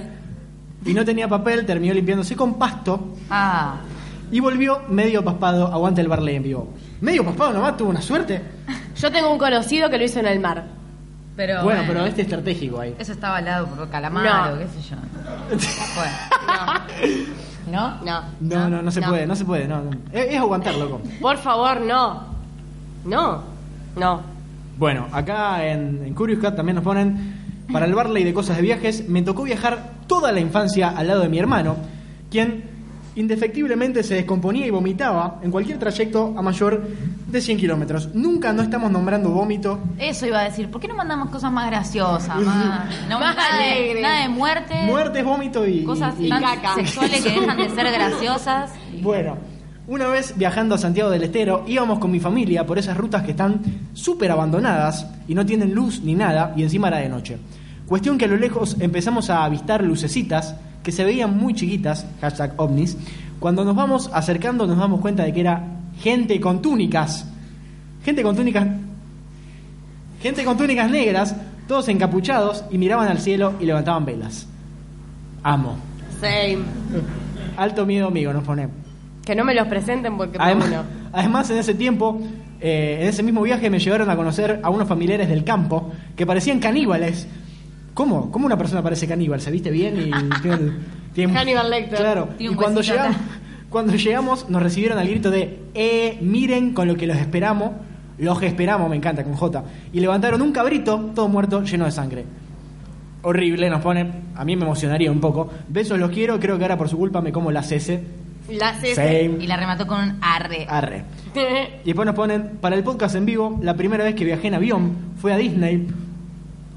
Y 0.84 0.92
no 0.94 1.04
tenía 1.04 1.28
papel, 1.28 1.64
terminó 1.64 1.94
limpiándose 1.94 2.34
con 2.36 2.54
pasto 2.58 3.14
Ah, 3.30 3.76
y 4.30 4.40
volvió 4.40 4.80
medio 4.88 5.24
paspado. 5.24 5.68
Aguanta 5.72 6.00
el 6.00 6.08
barley 6.08 6.36
en 6.36 6.42
vivo. 6.42 6.68
Medio 7.00 7.24
paspado 7.24 7.52
nomás, 7.52 7.76
tuvo 7.76 7.90
una 7.90 8.02
suerte. 8.02 8.42
Yo 8.96 9.10
tengo 9.10 9.30
un 9.32 9.38
conocido 9.38 9.88
que 9.88 9.96
lo 9.98 10.04
hizo 10.04 10.18
en 10.20 10.26
el 10.26 10.40
mar. 10.40 10.64
pero. 11.36 11.62
bueno, 11.64 11.82
pero 11.86 12.04
este 12.04 12.22
estratégico 12.22 12.80
ahí. 12.80 12.94
Eso 12.98 13.12
estaba 13.12 13.38
al 13.38 13.44
lado 13.46 13.66
por 13.68 13.88
calamar 13.88 14.24
No. 14.50 14.54
o 14.54 14.58
qué 14.58 14.66
sé 14.68 14.90
yo. 14.90 14.96
Bueno. 15.94 16.12
¿No? 17.70 18.04
No. 18.04 18.22
No, 18.40 18.68
no, 18.68 18.82
no 18.82 18.90
se 18.90 19.00
No. 19.00 19.08
puede, 19.08 19.26
no 19.26 19.36
se 19.36 19.44
puede. 19.44 19.66
No, 19.68 19.80
no. 19.82 19.90
Es, 20.12 20.26
es 20.32 20.38
aguantar, 20.38 20.74
loco. 20.74 21.00
Por 21.20 21.38
favor, 21.38 21.80
no. 21.80 22.24
No. 23.04 23.51
No. 23.96 24.20
Bueno, 24.78 25.06
acá 25.12 25.66
en, 25.66 26.02
en 26.06 26.14
Curious 26.14 26.40
Cat 26.40 26.56
también 26.56 26.76
nos 26.76 26.84
ponen. 26.84 27.40
Para 27.72 27.86
el 27.86 27.94
Barley 27.94 28.24
de 28.24 28.34
cosas 28.34 28.56
de 28.56 28.62
viajes, 28.62 29.08
me 29.08 29.22
tocó 29.22 29.44
viajar 29.44 29.92
toda 30.06 30.30
la 30.32 30.40
infancia 30.40 30.90
al 30.90 31.06
lado 31.08 31.20
de 31.22 31.28
mi 31.28 31.38
hermano, 31.38 31.76
quien 32.30 32.64
indefectiblemente 33.14 34.02
se 34.02 34.14
descomponía 34.14 34.66
y 34.66 34.70
vomitaba 34.70 35.38
en 35.42 35.50
cualquier 35.50 35.78
trayecto 35.78 36.34
a 36.36 36.42
mayor 36.42 36.82
de 37.28 37.40
100 37.40 37.58
kilómetros. 37.58 38.14
Nunca 38.14 38.52
no 38.52 38.62
estamos 38.62 38.90
nombrando 38.90 39.30
vómito. 39.30 39.78
Eso 39.98 40.26
iba 40.26 40.40
a 40.40 40.44
decir. 40.44 40.70
¿Por 40.70 40.80
qué 40.80 40.88
no 40.88 40.94
mandamos 40.96 41.30
cosas 41.30 41.52
más 41.52 41.66
graciosas? 41.70 42.36
Más, 42.44 43.08
no, 43.08 43.20
Más 43.20 43.36
nada, 43.36 43.58
de, 43.58 43.64
alegres. 43.72 44.02
nada 44.02 44.22
de 44.22 44.28
muerte. 44.28 44.74
Muertes, 44.86 45.24
vómito 45.24 45.66
y. 45.66 45.84
Cosas 45.84 46.14
y- 46.18 46.28
tan 46.28 46.42
caca. 46.42 46.74
sexuales 46.74 47.22
que 47.22 47.30
dejan 47.40 47.56
de 47.56 47.70
ser 47.70 47.92
graciosas. 47.92 48.72
Bueno, 49.02 49.36
una 49.86 50.06
vez 50.08 50.34
viajando 50.36 50.74
a 50.74 50.78
Santiago 50.78 51.10
del 51.10 51.24
Estero, 51.24 51.64
íbamos 51.66 51.98
con 51.98 52.10
mi 52.10 52.20
familia 52.20 52.64
por 52.64 52.78
esas 52.78 52.96
rutas 52.96 53.22
que 53.22 53.32
están 53.32 53.60
súper 53.94 54.30
abandonadas 54.30 55.06
y 55.26 55.34
no 55.34 55.44
tienen 55.44 55.74
luz 55.74 56.00
ni 56.02 56.14
nada, 56.14 56.52
y 56.56 56.62
encima 56.62 56.88
era 56.88 56.98
de 56.98 57.08
noche. 57.08 57.38
Cuestión 57.86 58.16
que 58.16 58.26
a 58.26 58.28
lo 58.28 58.36
lejos 58.36 58.76
empezamos 58.80 59.28
a 59.28 59.44
avistar 59.44 59.82
lucecitas 59.82 60.54
que 60.82 60.92
se 60.92 61.04
veían 61.04 61.36
muy 61.36 61.54
chiquitas, 61.54 62.06
hashtag 62.20 62.54
ovnis. 62.56 62.96
Cuando 63.38 63.64
nos 63.64 63.74
vamos 63.74 64.10
acercando 64.12 64.66
nos 64.66 64.78
damos 64.78 65.00
cuenta 65.00 65.24
de 65.24 65.32
que 65.32 65.40
era 65.40 65.62
gente 65.98 66.40
con 66.40 66.62
túnicas. 66.62 67.26
Gente 68.04 68.22
con 68.22 68.36
túnicas. 68.36 68.66
Gente 70.22 70.44
con 70.44 70.56
túnicas 70.56 70.90
negras, 70.90 71.34
todos 71.66 71.88
encapuchados 71.88 72.64
y 72.70 72.78
miraban 72.78 73.08
al 73.08 73.18
cielo 73.18 73.54
y 73.58 73.64
levantaban 73.64 74.04
velas. 74.04 74.46
Amo. 75.42 75.76
Same. 76.20 76.58
Alto 77.56 77.84
miedo 77.84 78.06
amigo, 78.06 78.32
nos 78.32 78.44
pone. 78.44 78.81
Que 79.24 79.34
no 79.34 79.44
me 79.44 79.54
los 79.54 79.68
presenten 79.68 80.16
porque 80.16 80.38
Además, 80.40 80.70
además, 81.12 81.50
en 81.50 81.58
ese 81.58 81.74
tiempo, 81.74 82.20
eh, 82.60 82.98
en 83.02 83.08
ese 83.08 83.22
mismo 83.22 83.42
viaje 83.42 83.70
me 83.70 83.78
llevaron 83.78 84.10
a 84.10 84.16
conocer 84.16 84.60
a 84.62 84.70
unos 84.70 84.88
familiares 84.88 85.28
del 85.28 85.44
campo 85.44 85.90
que 86.16 86.26
parecían 86.26 86.58
caníbales. 86.60 87.28
¿Cómo? 87.94 88.30
¿Cómo 88.30 88.46
una 88.46 88.56
persona 88.56 88.82
parece 88.82 89.06
caníbal? 89.06 89.40
¿Se 89.40 89.50
viste 89.50 89.70
bien? 89.70 89.96
Y 90.08 90.10
tiene- 90.42 90.72
tiene- 91.14 91.32
Hannibal 91.34 91.70
Lecter. 91.70 91.98
Claro. 91.98 92.28
Tiene 92.38 92.54
y 92.54 92.56
cuando 92.56 92.80
llegamos, 92.80 93.16
cuando 93.68 93.94
llegamos 93.94 94.48
nos 94.50 94.62
recibieron 94.62 94.98
al 94.98 95.06
grito 95.08 95.30
de 95.30 95.60
eh, 95.74 96.18
miren 96.22 96.72
con 96.74 96.88
lo 96.88 96.96
que 96.96 97.06
los 97.06 97.16
esperamos. 97.18 97.70
Los 98.18 98.38
que 98.38 98.46
esperamos, 98.46 98.88
me 98.90 98.96
encanta, 98.96 99.24
con 99.24 99.34
J. 99.34 99.64
Y 99.92 100.00
levantaron 100.00 100.42
un 100.42 100.52
cabrito, 100.52 101.10
todo 101.14 101.28
muerto, 101.28 101.62
lleno 101.64 101.86
de 101.86 101.90
sangre. 101.90 102.24
Horrible, 103.22 103.70
nos 103.70 103.80
pone. 103.80 104.10
A 104.36 104.44
mí 104.44 104.56
me 104.56 104.64
emocionaría 104.64 105.10
un 105.10 105.20
poco. 105.20 105.48
Besos 105.68 105.98
los 105.98 106.10
quiero, 106.10 106.38
creo 106.40 106.56
que 106.58 106.64
ahora 106.64 106.76
por 106.76 106.88
su 106.88 106.96
culpa 106.98 107.20
me 107.20 107.32
como 107.32 107.50
las 107.52 107.70
S. 107.72 108.02
Same. 108.58 109.36
Y 109.40 109.46
la 109.46 109.56
remató 109.56 109.86
con 109.86 110.00
un 110.00 110.18
arre. 110.20 110.66
Arre. 110.68 111.04
Y 111.34 111.86
después 111.86 112.06
nos 112.06 112.14
ponen, 112.14 112.58
para 112.60 112.76
el 112.76 112.84
podcast 112.84 113.14
en 113.14 113.24
vivo, 113.26 113.58
la 113.62 113.74
primera 113.74 114.04
vez 114.04 114.14
que 114.14 114.24
viajé 114.24 114.48
en 114.48 114.54
avión 114.54 114.92
fue 115.20 115.32
a 115.32 115.36
Disney. 115.36 115.86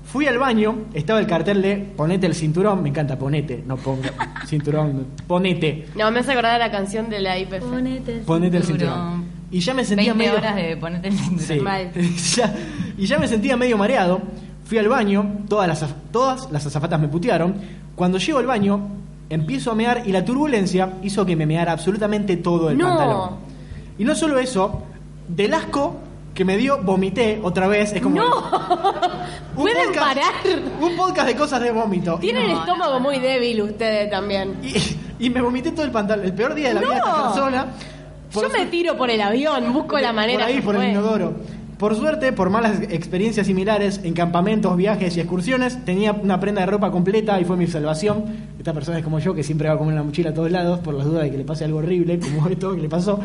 Fui 0.05 0.27
al 0.27 0.37
baño, 0.37 0.83
estaba 0.93 1.19
el 1.19 1.27
cartel 1.27 1.61
de 1.61 1.75
ponete 1.77 2.25
el 2.27 2.35
cinturón, 2.35 2.81
me 2.81 2.89
encanta, 2.89 3.17
ponete, 3.17 3.63
no 3.67 3.75
ponga 3.75 4.11
cinturón, 4.47 5.07
ponete, 5.27 5.87
No, 5.95 6.09
me 6.11 6.19
hace 6.19 6.31
acordar 6.31 6.57
la 6.59 6.71
canción 6.71 7.09
de 7.09 7.19
la 7.19 7.37
IPF. 7.37 7.59
Ponete 7.63 8.13
el 8.13 8.19
ponete 8.21 8.57
el 8.57 8.63
cinturón. 8.63 8.93
cinturón. 8.93 9.25
Y 9.51 9.59
ya 9.59 9.73
me 9.73 9.83
sentía 9.83 10.13
20 10.13 10.17
medio... 10.17 10.39
horas 10.39 10.55
de 10.55 10.77
ponete 10.77 11.07
el 11.09 11.17
cinturón. 11.17 11.39
Sí. 11.47 11.59
Mal. 11.59 11.91
Ya- 12.35 12.53
y 12.97 13.05
ya 13.07 13.19
me 13.19 13.27
sentía 13.27 13.57
medio 13.57 13.77
mareado. 13.77 14.21
Fui 14.63 14.77
al 14.77 14.87
baño, 14.87 15.39
todas 15.49 15.67
las, 15.67 15.85
todas 16.11 16.49
las 16.51 16.65
azafatas 16.65 16.99
me 16.99 17.07
putearon. 17.09 17.55
Cuando 17.95 18.17
llego 18.17 18.39
al 18.39 18.45
baño, 18.47 18.79
empiezo 19.29 19.71
a 19.71 19.75
mear 19.75 20.03
y 20.05 20.11
la 20.11 20.23
turbulencia 20.25 20.93
hizo 21.03 21.25
que 21.25 21.35
me 21.35 21.45
meara 21.45 21.71
absolutamente 21.71 22.37
todo 22.37 22.69
el 22.69 22.77
No. 22.77 22.87
pantalón. 22.89 23.29
Y 23.97 24.03
no 24.03 24.13
solo 24.15 24.37
eso, 24.39 24.83
del 25.27 25.53
asco 25.53 25.95
que 26.33 26.43
me 26.43 26.57
dio, 26.57 26.81
vomité 26.83 27.39
otra 27.41 27.67
vez. 27.67 27.93
Es 27.93 28.01
como. 28.01 28.17
¡No! 28.17 28.25
Un 29.55 29.55
¿Pueden 29.63 29.89
podcast- 29.89 29.99
parar? 29.99 30.33
Un 30.81 30.95
podcast 30.97 31.27
de 31.27 31.35
cosas 31.35 31.61
de 31.61 31.71
vómito. 31.71 32.17
Tienen 32.19 32.43
el 32.43 32.51
No, 32.53 32.59
estómago 32.59 32.93
no, 32.93 32.99
no. 32.99 33.05
muy 33.05 33.19
débil 33.19 33.61
ustedes 33.61 34.09
también. 34.11 34.55
Y, 34.61 35.25
y 35.25 35.29
me 35.29 35.39
vomité 35.41 35.71
todo 35.71 35.85
el 35.85 35.91
pantalón. 35.91 36.25
El 36.25 36.33
peor 36.33 36.53
día 36.53 36.69
de 36.69 36.73
la 36.75 36.81
vida 36.81 36.89
de 36.91 36.97
esta 36.97 37.23
persona. 37.23 37.65
Yo 38.33 38.49
me 38.49 38.65
tiro 38.65 38.97
por 38.97 39.09
el 39.09 39.21
avión, 39.21 39.71
busco 39.71 39.97
la 39.97 40.11
manera. 40.11 40.39
Por 40.45 40.47
ahí, 40.53 40.61
por 40.61 40.75
el 40.75 40.81
fue. 40.81 40.89
inodoro. 40.91 41.33
Por 41.77 41.93
suerte, 41.95 42.31
por 42.31 42.49
malas 42.49 42.79
experiencias 42.89 43.47
similares 43.47 43.99
en 44.03 44.13
campamentos, 44.13 44.75
viajes 44.77 45.17
y 45.17 45.19
excursiones, 45.19 45.83
tenía 45.83 46.13
una 46.13 46.39
prenda 46.39 46.61
de 46.61 46.67
ropa 46.67 46.89
completa 46.89 47.39
y 47.39 47.43
fue 47.45 47.57
mi 47.57 47.67
salvación. 47.67 48.23
Esta 48.57 48.71
persona 48.73 48.99
es 48.99 49.03
como 49.03 49.19
yo, 49.19 49.33
que 49.35 49.43
siempre 49.43 49.67
va 49.67 49.77
con 49.77 49.87
una 49.87 50.01
mochila 50.01 50.29
a 50.29 50.33
todos 50.33 50.49
lados 50.51 50.79
por 50.79 50.93
las 50.93 51.05
dudas 51.05 51.23
de 51.23 51.31
que 51.31 51.37
le 51.37 51.43
pase 51.43 51.65
algo 51.65 51.79
horrible, 51.79 52.17
como 52.35 52.47
esto 52.47 52.73
que 52.75 52.81
le 52.81 52.87
pasó. 52.89 53.19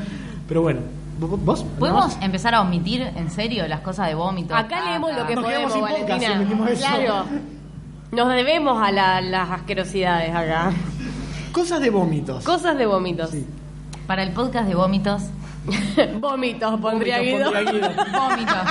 Pero 0.48 0.62
bueno, 0.62 0.80
¿vos? 1.20 1.64
¿Podemos 1.78 2.18
empezar 2.20 2.54
a 2.56 2.60
omitir 2.62 3.02
en 3.02 3.30
serio 3.30 3.68
las 3.68 3.80
cosas 3.80 4.08
de 4.08 4.14
vómito? 4.16 4.54
Acá 4.56 4.84
leemos 4.84 5.16
lo 5.16 5.26
que 5.28 5.36
Nos 5.36 5.44
podemos, 5.44 5.72
sin 5.72 5.80
podcast 5.82 6.08
Valentina. 6.08 6.68
si. 6.74 6.76
Claro. 6.76 7.24
Nos 8.10 8.28
debemos 8.34 8.82
a 8.82 8.90
la- 8.90 9.20
las 9.20 9.48
asquerosidades 9.50 10.34
acá. 10.34 10.72
Cosas 11.52 11.80
de 11.80 11.90
vómitos. 11.90 12.44
Cosas 12.44 12.76
de 12.76 12.86
vómitos. 12.86 13.30
Sí. 13.30 13.46
Para 14.08 14.24
el 14.24 14.32
podcast 14.32 14.66
de 14.66 14.74
vómitos. 14.74 15.22
Vómitos, 16.20 16.80
pondría 16.80 17.18
Guido. 17.18 17.52
pondría 17.52 17.72
Guido. 17.72 17.88
Vómitos. 18.12 18.68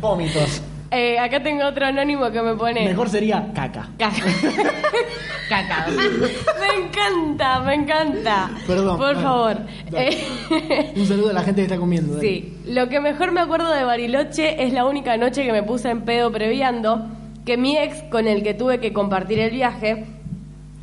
Vómitos. 0.00 0.62
Eh, 0.90 1.18
acá 1.18 1.42
tengo 1.42 1.66
otro 1.66 1.84
anónimo 1.86 2.30
que 2.30 2.40
me 2.40 2.54
pone. 2.54 2.84
Mejor 2.86 3.08
sería 3.10 3.52
caca. 3.54 3.88
Caca. 3.98 4.16
Caca. 5.48 5.86
me 5.90 6.84
encanta, 6.86 7.60
me 7.60 7.74
encanta. 7.74 8.50
Perdón, 8.66 8.96
Por 8.98 9.14
bueno, 9.14 9.20
favor. 9.20 9.56
dale. 9.90 10.08
Eh, 10.50 10.92
Un 10.96 11.06
saludo 11.06 11.30
a 11.30 11.32
la 11.34 11.42
gente 11.42 11.60
que 11.62 11.66
está 11.66 11.76
comiendo. 11.78 12.16
dale. 12.16 12.26
Sí, 12.28 12.58
lo 12.66 12.88
que 12.88 13.00
mejor 13.00 13.32
me 13.32 13.40
acuerdo 13.40 13.70
de 13.72 13.84
Bariloche 13.84 14.62
es 14.62 14.72
la 14.72 14.84
única 14.86 15.16
noche 15.16 15.44
que 15.44 15.52
me 15.52 15.62
puse 15.62 15.90
en 15.90 16.02
pedo 16.02 16.30
previando 16.32 17.06
que 17.46 17.56
mi 17.56 17.76
ex, 17.78 18.02
con 18.10 18.26
el 18.26 18.42
que 18.42 18.52
tuve 18.54 18.78
que 18.80 18.92
compartir 18.92 19.38
el 19.40 19.50
viaje, 19.50 20.04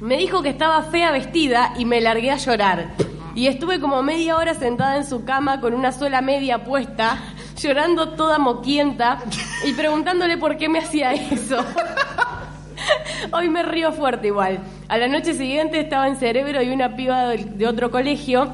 me 0.02 0.18
dijo 0.18 0.42
que 0.42 0.50
estaba 0.50 0.82
fea 0.84 1.12
vestida 1.12 1.74
y 1.78 1.86
me 1.86 2.02
largué 2.02 2.32
a 2.32 2.38
llorar. 2.38 2.90
Y 3.36 3.48
estuve 3.48 3.80
como 3.82 4.02
media 4.02 4.38
hora 4.38 4.54
sentada 4.54 4.96
en 4.96 5.06
su 5.06 5.26
cama 5.26 5.60
con 5.60 5.74
una 5.74 5.92
sola 5.92 6.22
media 6.22 6.64
puesta, 6.64 7.22
llorando 7.58 8.10
toda 8.16 8.38
moquienta 8.40 9.20
y 9.66 9.74
preguntándole 9.74 10.38
por 10.38 10.58
qué 10.58 10.70
me 10.70 10.80
hacía 10.80 11.14
eso. 11.14 11.58
Hoy 13.32 13.50
me 13.50 13.64
río 13.64 13.92
fuerte 13.92 14.28
igual. 14.28 14.60
A 14.88 14.98
la 14.98 15.08
noche 15.08 15.34
siguiente 15.34 15.80
estaba 15.80 16.08
en 16.08 16.16
cerebro 16.18 16.62
y 16.62 16.70
una 16.70 16.96
piba 16.96 17.28
de, 17.30 17.68
otro 17.68 17.90
colegio, 17.92 18.50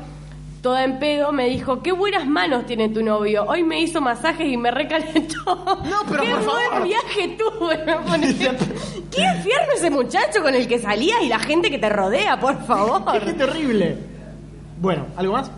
toda 0.61 0.84
en 0.84 0.97
pedo, 0.99 1.32
me 1.32 1.45
dijo, 1.47 1.84
qué 1.84 1.91
buenas 1.91 2.25
manos 2.25 2.65
tiene 2.65 2.89
tu 2.89 3.03
novio. 3.03 3.43
Hoy 3.47 3.63
me 3.63 3.82
hizo 3.82 3.99
masajes 4.01 4.47
y 4.47 4.57
me 4.57 4.71
recalentó. 4.71 5.36
No, 5.45 6.03
pero 6.09 6.23
qué 6.23 6.29
por 6.32 6.43
buen 6.45 6.69
favor. 6.69 6.84
viaje 6.88 7.38
tuve. 7.38 7.77
Me 7.86 7.95
pone- 7.97 8.36
qué 9.11 9.21
infierno 9.36 9.73
ese 9.75 9.89
muchacho 9.91 10.41
con 10.41 10.55
el 10.55 10.67
que 10.67 10.79
salías 10.79 11.21
y 11.23 11.27
la 11.27 11.39
gente 11.39 11.69
que 11.69 11.77
te 11.77 11.89
rodea, 11.89 12.39
por 12.39 12.57
Qué 12.57 12.63
favor. 12.63 13.21
gente 13.21 13.43
horrible. 13.43 14.11
Bueno, 14.82 15.05
¿algo 15.15 15.34
más? 15.34 15.51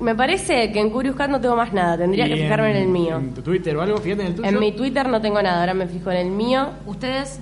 Me 0.00 0.14
parece 0.14 0.72
que 0.72 0.80
en 0.80 0.88
Curious 0.88 1.14
Cat 1.14 1.28
no 1.30 1.40
tengo 1.40 1.56
más 1.56 1.74
nada. 1.74 1.98
Tendría 1.98 2.26
que 2.26 2.36
fijarme 2.36 2.70
en 2.70 2.76
el 2.76 2.88
mío. 2.88 3.16
En 3.18 3.34
tu 3.34 3.42
Twitter 3.42 3.76
o 3.76 3.82
algo, 3.82 3.98
fíjate 3.98 4.22
en 4.22 4.28
el 4.28 4.34
tuyo. 4.34 4.48
En 4.48 4.58
mi 4.58 4.72
Twitter 4.72 5.06
no 5.08 5.20
tengo 5.20 5.42
nada, 5.42 5.60
ahora 5.60 5.74
me 5.74 5.86
fijo 5.86 6.10
en 6.10 6.16
el 6.16 6.30
mío. 6.30 6.70
Ustedes, 6.86 7.38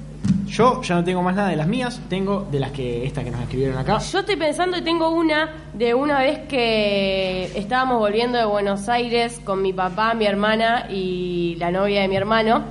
Yo 0.48 0.82
ya 0.82 0.96
no 0.96 1.04
tengo 1.04 1.22
más 1.22 1.36
nada 1.36 1.48
de 1.50 1.56
las 1.56 1.68
mías, 1.68 2.00
tengo 2.08 2.46
de 2.50 2.58
las 2.58 2.72
que 2.72 3.06
estas 3.06 3.22
que 3.24 3.30
nos 3.30 3.40
escribieron 3.42 3.78
acá. 3.78 3.98
Yo 3.98 4.18
estoy 4.18 4.36
pensando 4.36 4.76
y 4.76 4.82
tengo 4.82 5.10
una 5.10 5.50
de 5.72 5.94
una 5.94 6.18
vez 6.18 6.40
que 6.48 7.44
estábamos 7.56 7.98
volviendo 7.98 8.36
de 8.38 8.44
Buenos 8.44 8.88
Aires 8.88 9.40
con 9.44 9.62
mi 9.62 9.72
papá, 9.72 10.14
mi 10.14 10.26
hermana 10.26 10.86
y 10.90 11.56
la 11.60 11.70
novia 11.70 12.02
de 12.02 12.08
mi 12.08 12.16
hermano. 12.16 12.62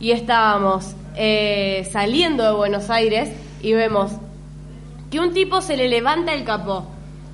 Y 0.00 0.10
estábamos 0.10 0.94
eh, 1.16 1.88
saliendo 1.92 2.44
de 2.44 2.52
Buenos 2.52 2.90
Aires 2.90 3.30
y 3.62 3.74
vemos 3.74 4.12
que 5.10 5.20
un 5.20 5.32
tipo 5.32 5.60
se 5.60 5.76
le 5.76 5.88
levanta 5.88 6.32
el 6.32 6.44
capó. 6.44 6.86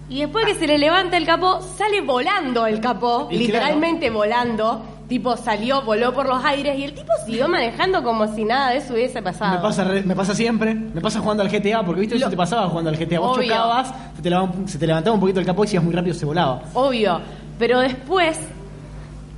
Y 0.08 0.20
después 0.20 0.46
que 0.46 0.54
se 0.54 0.66
le 0.66 0.78
levanta 0.78 1.16
el 1.16 1.26
capó, 1.26 1.60
sale 1.60 2.00
volando 2.00 2.64
el 2.66 2.80
capó, 2.80 3.28
Y 3.30 3.38
literalmente 3.38 4.08
volando. 4.10 4.82
tipo 5.08 5.36
salió, 5.36 5.82
voló 5.82 6.12
por 6.12 6.28
los 6.28 6.44
aires 6.44 6.76
y 6.78 6.84
el 6.84 6.92
tipo 6.94 7.12
siguió 7.24 7.48
manejando 7.48 8.02
como 8.02 8.26
si 8.34 8.44
nada 8.44 8.70
de 8.70 8.78
eso 8.78 8.92
hubiese 8.94 9.22
pasado. 9.22 9.54
Me 9.56 9.60
pasa, 9.62 9.84
re- 9.84 10.02
me 10.02 10.16
pasa 10.16 10.34
siempre, 10.34 10.74
me 10.74 11.00
pasa 11.00 11.20
jugando 11.20 11.42
al 11.44 11.48
GTA, 11.48 11.84
porque 11.84 12.00
viste, 12.00 12.16
eso 12.16 12.24
Lo- 12.26 12.30
te 12.30 12.36
pasaba 12.36 12.68
jugando 12.68 12.90
al 12.90 12.96
GTA. 12.96 13.20
Vos 13.20 13.36
Obvio. 13.38 13.48
chocabas, 13.48 13.94
se 14.16 14.22
te, 14.22 14.30
levantaba, 14.30 14.66
se 14.68 14.78
te 14.78 14.86
levantaba 14.86 15.14
un 15.14 15.20
poquito 15.20 15.38
el 15.40 15.46
capó 15.46 15.62
y 15.64 15.68
si 15.68 15.74
ibas 15.74 15.84
muy 15.84 15.94
rápido 15.94 16.14
se 16.14 16.24
volaba. 16.26 16.62
Obvio. 16.74 17.20
Pero 17.58 17.78
después 17.80 18.36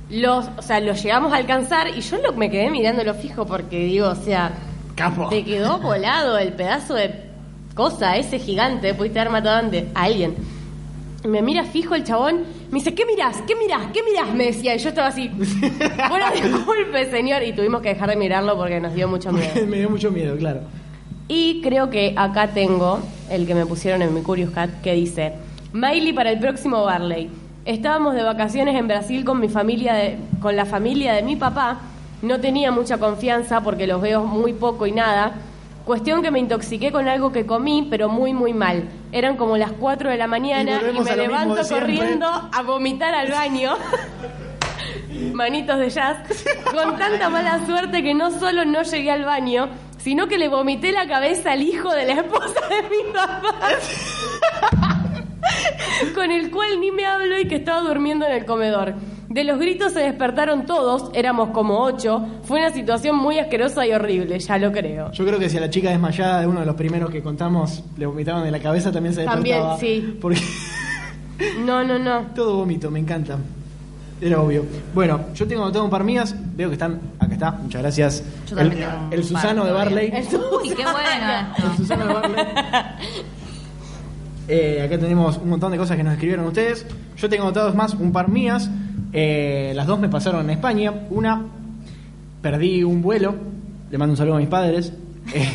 los, 0.09 0.45
o 0.57 0.61
sea, 0.61 0.79
los 0.79 1.01
llegamos 1.03 1.33
a 1.33 1.37
alcanzar 1.37 1.87
y 1.89 2.01
yo 2.01 2.17
lo, 2.17 2.33
me 2.33 2.49
quedé 2.49 2.69
mirándolo 2.71 3.13
fijo 3.13 3.45
porque 3.45 3.77
digo, 3.79 4.07
o 4.09 4.15
sea, 4.15 4.51
Capo. 4.95 5.29
te 5.29 5.43
quedó 5.43 5.77
volado 5.79 6.37
el 6.39 6.53
pedazo 6.53 6.95
de 6.95 7.29
cosa, 7.75 8.17
ese 8.17 8.39
gigante, 8.39 8.93
pudiste 8.95 9.19
haber 9.19 9.31
matado 9.31 9.57
antes 9.57 9.85
a 9.93 10.03
alguien. 10.03 10.35
Me 11.25 11.41
mira 11.41 11.65
fijo 11.65 11.95
el 11.95 12.03
chabón, 12.05 12.43
me 12.71 12.79
dice, 12.79 12.93
¿qué 12.95 13.05
mirás? 13.05 13.41
¿Qué 13.45 13.53
mirás? 13.55 13.87
¿Qué 13.93 13.99
mirás? 14.03 14.33
Me 14.33 14.45
decía, 14.45 14.73
y 14.75 14.79
yo 14.79 14.89
estaba 14.89 15.07
así, 15.09 15.29
bueno, 16.09 16.25
disculpe, 16.33 17.11
señor, 17.11 17.43
y 17.43 17.51
tuvimos 17.51 17.81
que 17.81 17.89
dejar 17.89 18.09
de 18.09 18.15
mirarlo 18.15 18.55
porque 18.55 18.79
nos 18.79 18.93
dio 18.93 19.07
mucho 19.09 19.31
miedo. 19.33 19.49
me 19.67 19.77
dio 19.79 19.89
mucho 19.89 20.11
miedo, 20.11 20.37
claro. 20.37 20.61
Y 21.27 21.61
creo 21.61 21.89
que 21.89 22.13
acá 22.15 22.47
tengo 22.47 22.99
el 23.29 23.45
que 23.45 23.53
me 23.53 23.65
pusieron 23.65 24.01
en 24.01 24.13
mi 24.13 24.21
Curious 24.21 24.51
Cat 24.51 24.69
que 24.81 24.93
dice: 24.93 25.33
Miley 25.73 26.13
para 26.13 26.31
el 26.31 26.39
próximo 26.39 26.83
Barley. 26.85 27.29
Estábamos 27.65 28.15
de 28.15 28.23
vacaciones 28.23 28.75
en 28.75 28.87
Brasil 28.87 29.25
con 29.25 29.39
mi 29.41 29.49
familia, 29.49 29.93
de- 29.93 30.17
con 30.41 30.55
la 30.55 30.65
familia 30.65 31.13
de 31.13 31.21
mi 31.21 31.35
papá. 31.35 31.81
No 32.21 32.39
tenía 32.39 32.71
mucha 32.71 32.97
confianza 32.97 33.61
porque 33.61 33.85
los 33.87 34.01
veo 34.01 34.23
muy 34.23 34.53
poco 34.53 34.87
y 34.87 34.91
nada. 34.93 35.33
Cuestión 35.89 36.21
que 36.21 36.29
me 36.29 36.37
intoxiqué 36.37 36.91
con 36.91 37.07
algo 37.07 37.31
que 37.31 37.47
comí, 37.47 37.87
pero 37.89 38.09
muy, 38.09 38.31
muy 38.31 38.53
mal. 38.53 38.87
Eran 39.11 39.37
como 39.37 39.57
las 39.57 39.71
4 39.71 40.11
de 40.11 40.17
la 40.17 40.27
mañana 40.27 40.79
Y 40.93 40.99
me 40.99 41.15
levanto 41.15 41.67
corriendo 41.67 42.27
a 42.27 42.61
vomitar 42.61 43.15
al 43.15 43.31
baño. 43.31 43.71
manitos 45.33 45.79
de 45.79 45.89
jazz, 45.89 46.17
con 46.71 46.95
tanta 46.95 47.31
mala 47.31 47.65
suerte 47.65 48.03
que 48.03 48.13
no 48.13 48.29
solo 48.29 48.65
no 48.65 48.83
llegué 48.83 49.09
al 49.09 49.25
baño, 49.25 49.67
sino 49.97 50.27
que 50.27 50.37
le 50.37 50.47
vomité 50.47 50.91
la 50.91 51.07
cabeza 51.07 51.53
al 51.53 51.63
hijo 51.63 51.89
de 51.89 52.05
la 52.05 52.13
esposa 52.21 52.61
de 52.69 52.83
mi 52.83 53.11
papá, 53.11 53.55
con 56.13 56.29
el 56.29 56.51
cual 56.51 56.79
ni 56.81 56.91
me 56.91 57.07
hablo 57.07 57.39
y 57.39 57.47
que 57.47 57.55
estaba 57.55 57.81
durmiendo 57.81 58.27
en 58.27 58.33
el 58.33 58.45
comedor. 58.45 58.93
De 59.29 59.43
los 59.43 59.59
gritos 59.59 59.93
se 59.93 59.99
despertaron 59.99 60.65
todos, 60.65 61.11
éramos 61.13 61.49
como 61.49 61.79
ocho, 61.83 62.25
fue 62.43 62.59
una 62.59 62.71
situación 62.71 63.15
muy 63.15 63.37
asquerosa 63.37 63.85
y 63.85 63.91
horrible, 63.93 64.39
ya 64.39 64.57
lo 64.57 64.71
creo. 64.71 65.11
Yo 65.11 65.25
creo 65.25 65.37
que 65.37 65.49
si 65.49 65.57
a 65.57 65.61
la 65.61 65.69
chica 65.69 65.91
desmayada 65.91 66.41
de 66.41 66.47
uno 66.47 66.61
de 66.61 66.65
los 66.65 66.75
primeros 66.75 67.11
que 67.11 67.21
contamos 67.21 67.83
le 67.97 68.07
vomitaban 68.07 68.43
en 68.47 68.51
la 68.51 68.59
cabeza 68.59 68.91
también 68.91 69.13
se 69.13 69.23
También, 69.25 69.57
despertaba. 69.57 69.79
sí. 69.79 70.17
Porque 70.19 70.39
No, 71.63 71.83
no, 71.83 71.99
no. 71.99 72.21
todo 72.35 72.55
vómito, 72.57 72.89
me 72.91 72.99
encanta. 72.99 73.37
Era 74.19 74.41
obvio. 74.41 74.65
Bueno, 74.93 75.21
yo 75.33 75.47
tengo 75.47 75.61
anotado 75.63 75.85
un 75.85 75.91
par 75.91 76.03
mías, 76.03 76.35
veo 76.55 76.67
que 76.67 76.73
están, 76.73 76.99
acá 77.19 77.33
está, 77.33 77.51
muchas 77.51 77.81
gracias. 77.81 78.23
Yo 78.49 78.57
el, 78.59 78.67
también 78.69 78.89
tengo 78.89 78.97
un 79.05 79.13
el 79.13 79.19
par 79.19 79.23
Susano 79.29 79.65
de. 79.65 79.71
Barley. 79.71 80.13
Uy, 80.61 80.69
qué 80.69 80.83
bueno 80.83 81.47
El. 81.71 81.77
Susano 81.77 82.07
de 82.07 82.13
Barley. 82.13 82.45
Eh, 84.51 84.81
acá 84.83 84.97
tenemos 84.97 85.37
un 85.37 85.47
montón 85.51 85.71
de 85.71 85.77
cosas 85.77 85.95
que 85.95 86.03
nos 86.03 86.13
escribieron 86.13 86.47
ustedes. 86.47 86.83
Yo 87.17 87.29
tengo 87.29 87.43
anotados 87.43 87.75
más, 87.75 87.93
un 87.93 88.11
par 88.11 88.29
mías. 88.29 88.67
Eh, 89.13 89.71
las 89.75 89.87
dos 89.87 89.99
me 89.99 90.09
pasaron 90.09 90.41
en 90.41 90.49
España. 90.51 90.93
Una, 91.09 91.41
perdí 92.41 92.83
un 92.83 93.01
vuelo. 93.01 93.35
Le 93.91 93.97
mando 93.97 94.13
un 94.13 94.17
saludo 94.17 94.35
a 94.35 94.39
mis 94.39 94.49
padres. 94.49 94.93
Eh, 95.31 95.47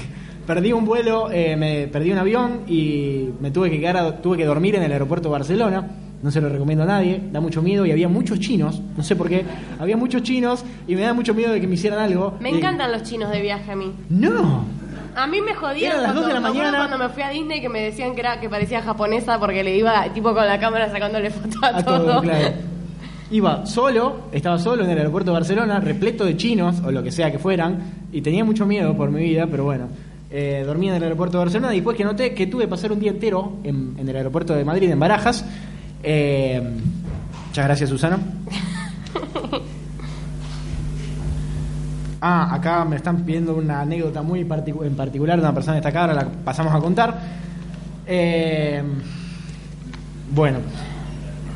perdí 0.47 0.73
un 0.73 0.85
vuelo, 0.85 1.31
eh, 1.33 1.57
me 1.57 1.89
perdí 1.89 2.13
un 2.13 2.19
avión 2.19 2.61
y 2.69 3.29
me 3.41 3.51
tuve 3.51 3.71
que 3.71 3.81
quedar, 3.81 3.97
a- 3.97 4.19
tuve 4.19 4.37
que 4.37 4.45
dormir 4.45 4.77
en 4.77 4.85
el 4.85 4.93
aeropuerto 4.93 5.29
de 5.29 5.33
Barcelona. 5.33 5.85
No 6.23 6.31
se 6.31 6.41
lo 6.41 6.49
recomiendo 6.49 6.85
a 6.85 6.87
nadie, 6.87 7.21
da 7.33 7.41
mucho 7.41 7.61
miedo 7.61 7.85
y 7.85 7.91
había 7.91 8.09
muchos 8.09 8.39
chinos, 8.39 8.81
no 8.97 9.03
sé 9.03 9.17
por 9.17 9.29
qué, 9.29 9.45
había 9.81 9.97
muchos 9.97 10.23
chinos 10.23 10.65
y 10.87 10.95
me 10.95 11.01
da 11.03 11.13
mucho 11.13 11.35
miedo 11.35 11.53
de 11.53 11.61
que 11.61 11.67
me 11.67 11.75
hicieran 11.75 11.99
algo. 11.99 12.35
Me 12.41 12.51
Y- 12.51 12.57
encantan 12.59 12.93
los 12.93 13.03
chinos 13.03 13.31
de 13.33 13.41
viaje 13.41 13.73
a 13.73 13.75
mí. 13.75 13.91
No, 14.11 14.65
A 15.17 15.27
mí 15.27 15.41
me 15.41 15.55
jodían 15.55 15.93
Eran 15.93 16.03
las 16.05 16.13
cuando, 16.13 16.29
de 16.29 16.35
la 16.35 16.41
mañana. 16.41 16.77
cuando 16.79 16.99
me 16.99 17.09
fui 17.09 17.23
a 17.25 17.31
Disney 17.31 17.61
que 17.61 17.69
me 17.69 17.81
decían 17.81 18.15
que 18.15 18.21
era 18.21 18.39
que 18.39 18.49
parecía 18.49 18.81
japonesa 18.83 19.41
porque 19.41 19.65
le 19.65 19.77
iba 19.77 20.05
tipo 20.13 20.33
con 20.35 20.47
la 20.47 20.61
cámara 20.61 20.89
sacándole 20.91 21.31
fotos 21.31 21.61
a, 21.65 21.79
a 21.79 21.83
todo, 21.85 22.21
claro. 22.21 22.49
Iba 23.31 23.65
solo, 23.67 24.29
estaba 24.33 24.59
solo 24.59 24.85
en 24.85 24.91
el 24.91 24.99
aeropuerto 24.99 25.31
de 25.31 25.35
Barcelona, 25.39 25.81
repleto 25.81 26.25
de 26.25 26.37
chinos 26.37 26.81
o 26.85 26.91
lo 26.93 27.03
que 27.03 27.11
sea 27.11 27.31
que 27.33 27.39
fueran, 27.39 27.79
y 28.13 28.21
tenía 28.21 28.45
mucho 28.45 28.67
miedo 28.67 28.95
por 28.97 29.11
mi 29.11 29.23
vida, 29.23 29.47
pero 29.51 29.65
bueno. 29.65 29.89
Eh, 30.31 30.63
dormía 30.67 30.91
en 30.91 30.97
el 30.97 31.03
aeropuerto 31.05 31.39
de 31.39 31.45
Barcelona 31.45 31.73
y 31.73 31.77
después 31.77 31.97
que 31.97 32.03
noté 32.05 32.35
que 32.35 32.47
tuve 32.49 32.65
que 32.65 32.69
pasar 32.69 32.91
un 32.93 32.99
día 33.01 33.11
entero 33.13 33.53
en, 33.63 33.95
en 33.99 34.09
el 34.09 34.17
aeropuerto 34.17 34.53
de 34.55 34.65
Madrid, 34.65 34.91
en 34.91 34.99
Barajas. 34.99 35.45
Eh, 36.03 36.61
muchas 37.49 37.65
gracias, 37.65 37.89
Susana. 37.91 38.19
Ah, 42.27 42.55
acá 42.55 42.85
me 42.87 42.97
están 42.97 43.19
pidiendo 43.25 43.55
una 43.55 43.83
anécdota 43.83 44.23
muy 44.23 44.45
particu- 44.45 44.87
en 44.87 44.97
particular 44.97 45.37
de 45.37 45.43
una 45.45 45.53
persona 45.53 45.75
destacada, 45.75 46.13
ahora 46.13 46.25
la 46.25 46.29
pasamos 46.43 46.75
a 46.75 46.79
contar. 46.79 47.21
Eh, 48.07 48.83
bueno. 50.35 50.59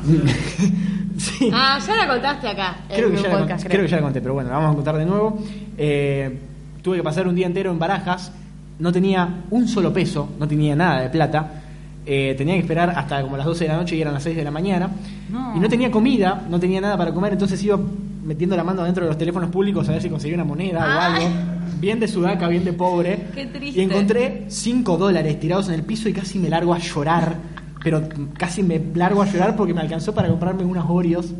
sí. 1.17 1.49
Ah, 1.53 1.79
ya 1.85 1.95
la 1.95 2.07
contaste 2.07 2.47
acá. 2.47 2.77
Creo 2.87 3.11
que, 3.11 3.17
ya 3.17 3.23
la, 3.23 3.39
podcast, 3.39 3.63
conté, 3.63 3.69
creo 3.69 3.81
que 3.85 3.91
ya 3.91 3.97
la 3.97 4.03
conté, 4.03 4.21
pero 4.21 4.33
bueno, 4.33 4.49
la 4.49 4.55
vamos 4.57 4.71
a 4.71 4.75
contar 4.75 4.97
de 4.97 5.05
nuevo. 5.05 5.39
Eh, 5.77 6.39
tuve 6.81 6.97
que 6.97 7.03
pasar 7.03 7.27
un 7.27 7.35
día 7.35 7.47
entero 7.47 7.71
en 7.71 7.79
Barajas, 7.79 8.31
no 8.79 8.91
tenía 8.91 9.43
un 9.49 9.67
solo 9.67 9.91
peso, 9.93 10.29
no 10.39 10.47
tenía 10.47 10.75
nada 10.75 11.01
de 11.01 11.09
plata. 11.09 11.63
Eh, 12.05 12.33
tenía 12.37 12.55
que 12.55 12.61
esperar 12.61 12.89
hasta 12.89 13.21
como 13.21 13.37
las 13.37 13.45
12 13.45 13.65
de 13.65 13.69
la 13.69 13.77
noche 13.77 13.95
y 13.95 14.01
eran 14.01 14.13
las 14.13 14.23
6 14.23 14.35
de 14.35 14.43
la 14.43 14.51
mañana. 14.51 14.89
No. 15.29 15.55
Y 15.55 15.59
no 15.59 15.69
tenía 15.69 15.91
comida, 15.91 16.43
no 16.49 16.59
tenía 16.59 16.81
nada 16.81 16.97
para 16.97 17.13
comer, 17.13 17.33
entonces 17.33 17.61
iba 17.63 17.79
metiendo 18.23 18.55
la 18.55 18.63
mano 18.63 18.83
dentro 18.83 19.03
de 19.03 19.09
los 19.09 19.17
teléfonos 19.17 19.49
públicos 19.49 19.87
a 19.89 19.91
ver 19.91 20.01
si 20.01 20.09
conseguía 20.09 20.35
una 20.35 20.45
moneda 20.45 20.79
o 20.79 20.99
Ay. 20.99 21.23
algo. 21.23 21.35
Bien 21.79 21.99
de 21.99 22.07
sudaca, 22.07 22.47
bien 22.47 22.65
de 22.65 22.73
pobre. 22.73 23.27
Qué 23.33 23.45
triste. 23.45 23.79
Y 23.79 23.83
encontré 23.83 24.45
5 24.47 24.97
dólares 24.97 25.39
tirados 25.39 25.69
en 25.69 25.75
el 25.75 25.83
piso 25.83 26.09
y 26.09 26.13
casi 26.13 26.39
me 26.39 26.49
largo 26.49 26.73
a 26.73 26.77
llorar. 26.79 27.35
Pero 27.83 28.03
casi 28.37 28.61
me 28.61 28.81
largo 28.95 29.21
a 29.21 29.25
llorar 29.25 29.55
porque 29.55 29.73
me 29.73 29.81
alcanzó 29.81 30.13
para 30.13 30.27
comprarme 30.27 30.63
unos 30.63 30.85
Oreos 30.89 31.33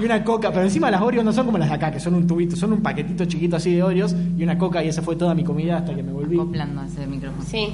y 0.00 0.04
una 0.04 0.22
coca. 0.22 0.50
Pero 0.50 0.64
encima 0.64 0.90
las 0.90 1.00
Oreos 1.00 1.24
no 1.24 1.32
son 1.32 1.46
como 1.46 1.58
las 1.58 1.68
de 1.68 1.74
acá, 1.74 1.90
que 1.90 2.00
son 2.00 2.14
un 2.14 2.26
tubito, 2.26 2.54
son 2.54 2.72
un 2.74 2.82
paquetito 2.82 3.24
chiquito 3.24 3.56
así 3.56 3.74
de 3.74 3.82
Oreos 3.82 4.14
y 4.36 4.42
una 4.42 4.58
coca 4.58 4.84
y 4.84 4.88
esa 4.88 5.00
fue 5.02 5.16
toda 5.16 5.34
mi 5.34 5.44
comida 5.44 5.78
hasta 5.78 5.94
que 5.94 6.02
me 6.02 6.12
volví. 6.12 6.36
Acoplando 6.38 6.82
ese 6.82 7.06
micrófono. 7.06 7.42
Sí. 7.46 7.68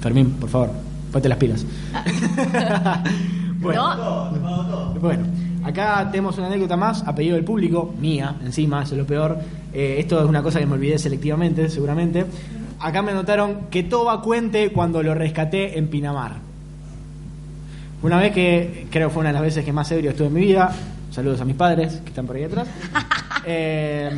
Fermín, 0.00 0.30
por 0.32 0.48
favor, 0.48 0.70
ponte 1.12 1.28
las 1.28 1.38
pilas. 1.38 1.64
bueno, 3.60 3.96
No, 3.96 4.94
bueno, 5.00 5.24
acá 5.64 6.08
tenemos 6.10 6.36
una 6.38 6.48
anécdota 6.48 6.76
más, 6.76 7.02
a 7.06 7.14
pedido 7.14 7.36
del 7.36 7.44
público, 7.44 7.94
mía, 8.00 8.36
encima, 8.44 8.82
eso 8.82 8.94
es 8.94 8.98
lo 8.98 9.06
peor. 9.06 9.38
Eh, 9.72 9.96
esto 9.98 10.20
es 10.20 10.28
una 10.28 10.42
cosa 10.42 10.58
que 10.58 10.66
me 10.66 10.74
olvidé 10.74 10.98
selectivamente, 10.98 11.68
seguramente. 11.68 12.26
Acá 12.78 13.00
me 13.02 13.12
notaron 13.12 13.68
que 13.70 13.84
Toba 13.84 14.20
cuente 14.20 14.70
cuando 14.70 15.02
lo 15.02 15.14
rescaté 15.14 15.78
en 15.78 15.88
Pinamar. 15.88 16.45
Una 18.06 18.18
vez 18.18 18.30
que, 18.32 18.86
creo 18.88 19.08
que 19.08 19.14
fue 19.14 19.20
una 19.22 19.30
de 19.30 19.32
las 19.32 19.42
veces 19.42 19.64
que 19.64 19.72
más 19.72 19.90
ebrio 19.90 20.10
estuve 20.10 20.28
en 20.28 20.34
mi 20.34 20.42
vida, 20.42 20.72
saludos 21.10 21.40
a 21.40 21.44
mis 21.44 21.56
padres 21.56 22.00
que 22.04 22.10
están 22.10 22.24
por 22.24 22.36
ahí 22.36 22.44
atrás. 22.44 22.68
Eh, 23.48 24.10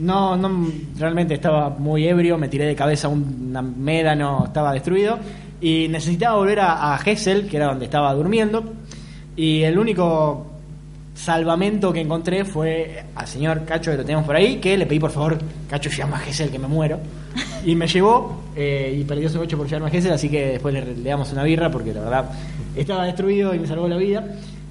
no, 0.00 0.36
no, 0.36 0.66
realmente 0.98 1.34
estaba 1.34 1.70
muy 1.70 2.08
ebrio, 2.08 2.36
me 2.36 2.48
tiré 2.48 2.64
de 2.66 2.74
cabeza 2.74 3.06
un 3.06 3.52
médano, 3.78 4.46
estaba 4.46 4.72
destruido 4.72 5.20
y 5.60 5.86
necesitaba 5.88 6.36
volver 6.36 6.58
a, 6.60 6.94
a 6.94 6.98
Gessel, 6.98 7.48
que 7.48 7.58
era 7.58 7.66
donde 7.66 7.84
estaba 7.84 8.12
durmiendo, 8.12 8.64
y 9.36 9.62
el 9.62 9.78
único 9.78 10.51
salvamento 11.14 11.92
que 11.92 12.00
encontré 12.00 12.44
fue 12.44 13.04
al 13.14 13.26
señor 13.26 13.64
Cacho, 13.64 13.90
que 13.90 13.98
lo 13.98 14.04
tenemos 14.04 14.24
por 14.24 14.34
ahí, 14.36 14.56
que 14.56 14.76
le 14.76 14.86
pedí 14.86 14.98
por 14.98 15.10
favor, 15.10 15.38
Cacho, 15.68 15.90
llama 15.90 16.16
a 16.16 16.20
Gessel, 16.20 16.50
que 16.50 16.58
me 16.58 16.68
muero. 16.68 16.98
Y 17.64 17.76
me 17.76 17.86
llevó 17.86 18.42
eh, 18.56 18.96
y 19.00 19.04
perdió 19.04 19.28
su 19.28 19.38
coche 19.38 19.56
por 19.56 19.66
llevarme 19.66 19.86
a 19.88 19.90
Gessel, 19.92 20.12
así 20.12 20.28
que 20.28 20.46
después 20.52 20.74
le, 20.74 20.96
le 20.96 21.08
damos 21.10 21.32
una 21.32 21.44
birra 21.44 21.70
porque 21.70 21.94
la 21.94 22.00
verdad 22.00 22.24
estaba 22.74 23.04
destruido 23.04 23.54
y 23.54 23.60
me 23.60 23.68
salvó 23.68 23.86
la 23.86 23.96
vida. 23.96 24.24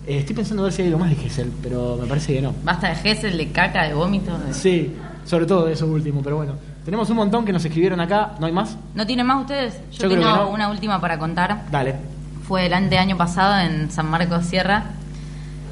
Eh, 0.06 0.18
estoy 0.18 0.36
pensando 0.36 0.64
a 0.64 0.66
ver 0.66 0.74
si 0.74 0.82
hay 0.82 0.90
algo 0.90 1.00
más 1.00 1.10
de 1.10 1.16
Gessel, 1.16 1.52
pero 1.64 1.98
me 2.02 2.06
parece 2.06 2.34
que 2.34 2.42
no. 2.42 2.54
Basta 2.66 2.90
de 2.90 2.96
Gessel, 2.96 3.38
de 3.38 3.48
caca, 3.52 3.88
de 3.88 3.94
vómito. 3.94 4.38
de- 4.40 4.54
Sí, 4.54 4.94
sobre 5.24 5.46
todo 5.46 5.68
de 5.68 5.74
eso 5.74 5.88
último, 5.88 6.22
pero 6.22 6.36
bueno. 6.36 6.54
Tenemos 6.84 7.10
un 7.12 7.16
montón 7.16 7.46
que 7.46 7.54
nos 7.54 7.64
escribieron 7.64 8.00
acá, 8.02 8.34
¿no 8.40 8.46
hay 8.48 8.52
más? 8.52 8.76
¿No 8.94 9.06
tienen 9.08 9.26
más 9.26 9.40
ustedes? 9.42 9.76
Yo 9.94 10.04
Yo, 10.04 10.10
creo 10.10 10.22
tengo 10.22 10.34
que 10.34 10.40
no. 10.42 10.50
una 10.50 10.70
última 10.70 11.00
para 11.00 11.18
contar. 11.18 11.64
Dale. 11.72 11.96
Fue 12.46 12.66
el 12.66 12.74
año 12.74 13.16
pasado 13.16 13.58
en 13.60 13.90
San 13.90 14.08
Marcos 14.10 14.46
Sierra. 14.48 14.84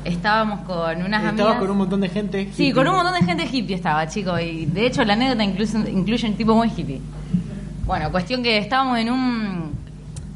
Estábamos 0.05 0.61
con 0.61 1.01
unas 1.03 1.21
Estabas 1.23 1.39
amigas. 1.39 1.55
con 1.59 1.71
un 1.71 1.77
montón 1.77 2.01
de 2.01 2.09
gente. 2.09 2.49
Sí, 2.55 2.71
con 2.71 2.87
un 2.87 2.95
montón 2.95 3.13
de 3.13 3.25
gente 3.25 3.45
hippie 3.51 3.75
estaba, 3.75 4.07
chico. 4.07 4.37
Y 4.39 4.65
de 4.65 4.87
hecho 4.87 5.03
la 5.03 5.13
anécdota 5.13 5.43
incluye, 5.43 5.91
incluye 5.91 6.27
un 6.27 6.35
tipo 6.35 6.55
muy 6.55 6.69
hippie. 6.75 7.01
Bueno, 7.85 8.11
cuestión 8.11 8.41
que 8.43 8.57
estábamos 8.57 8.97
en 8.99 9.09
un 9.11 9.79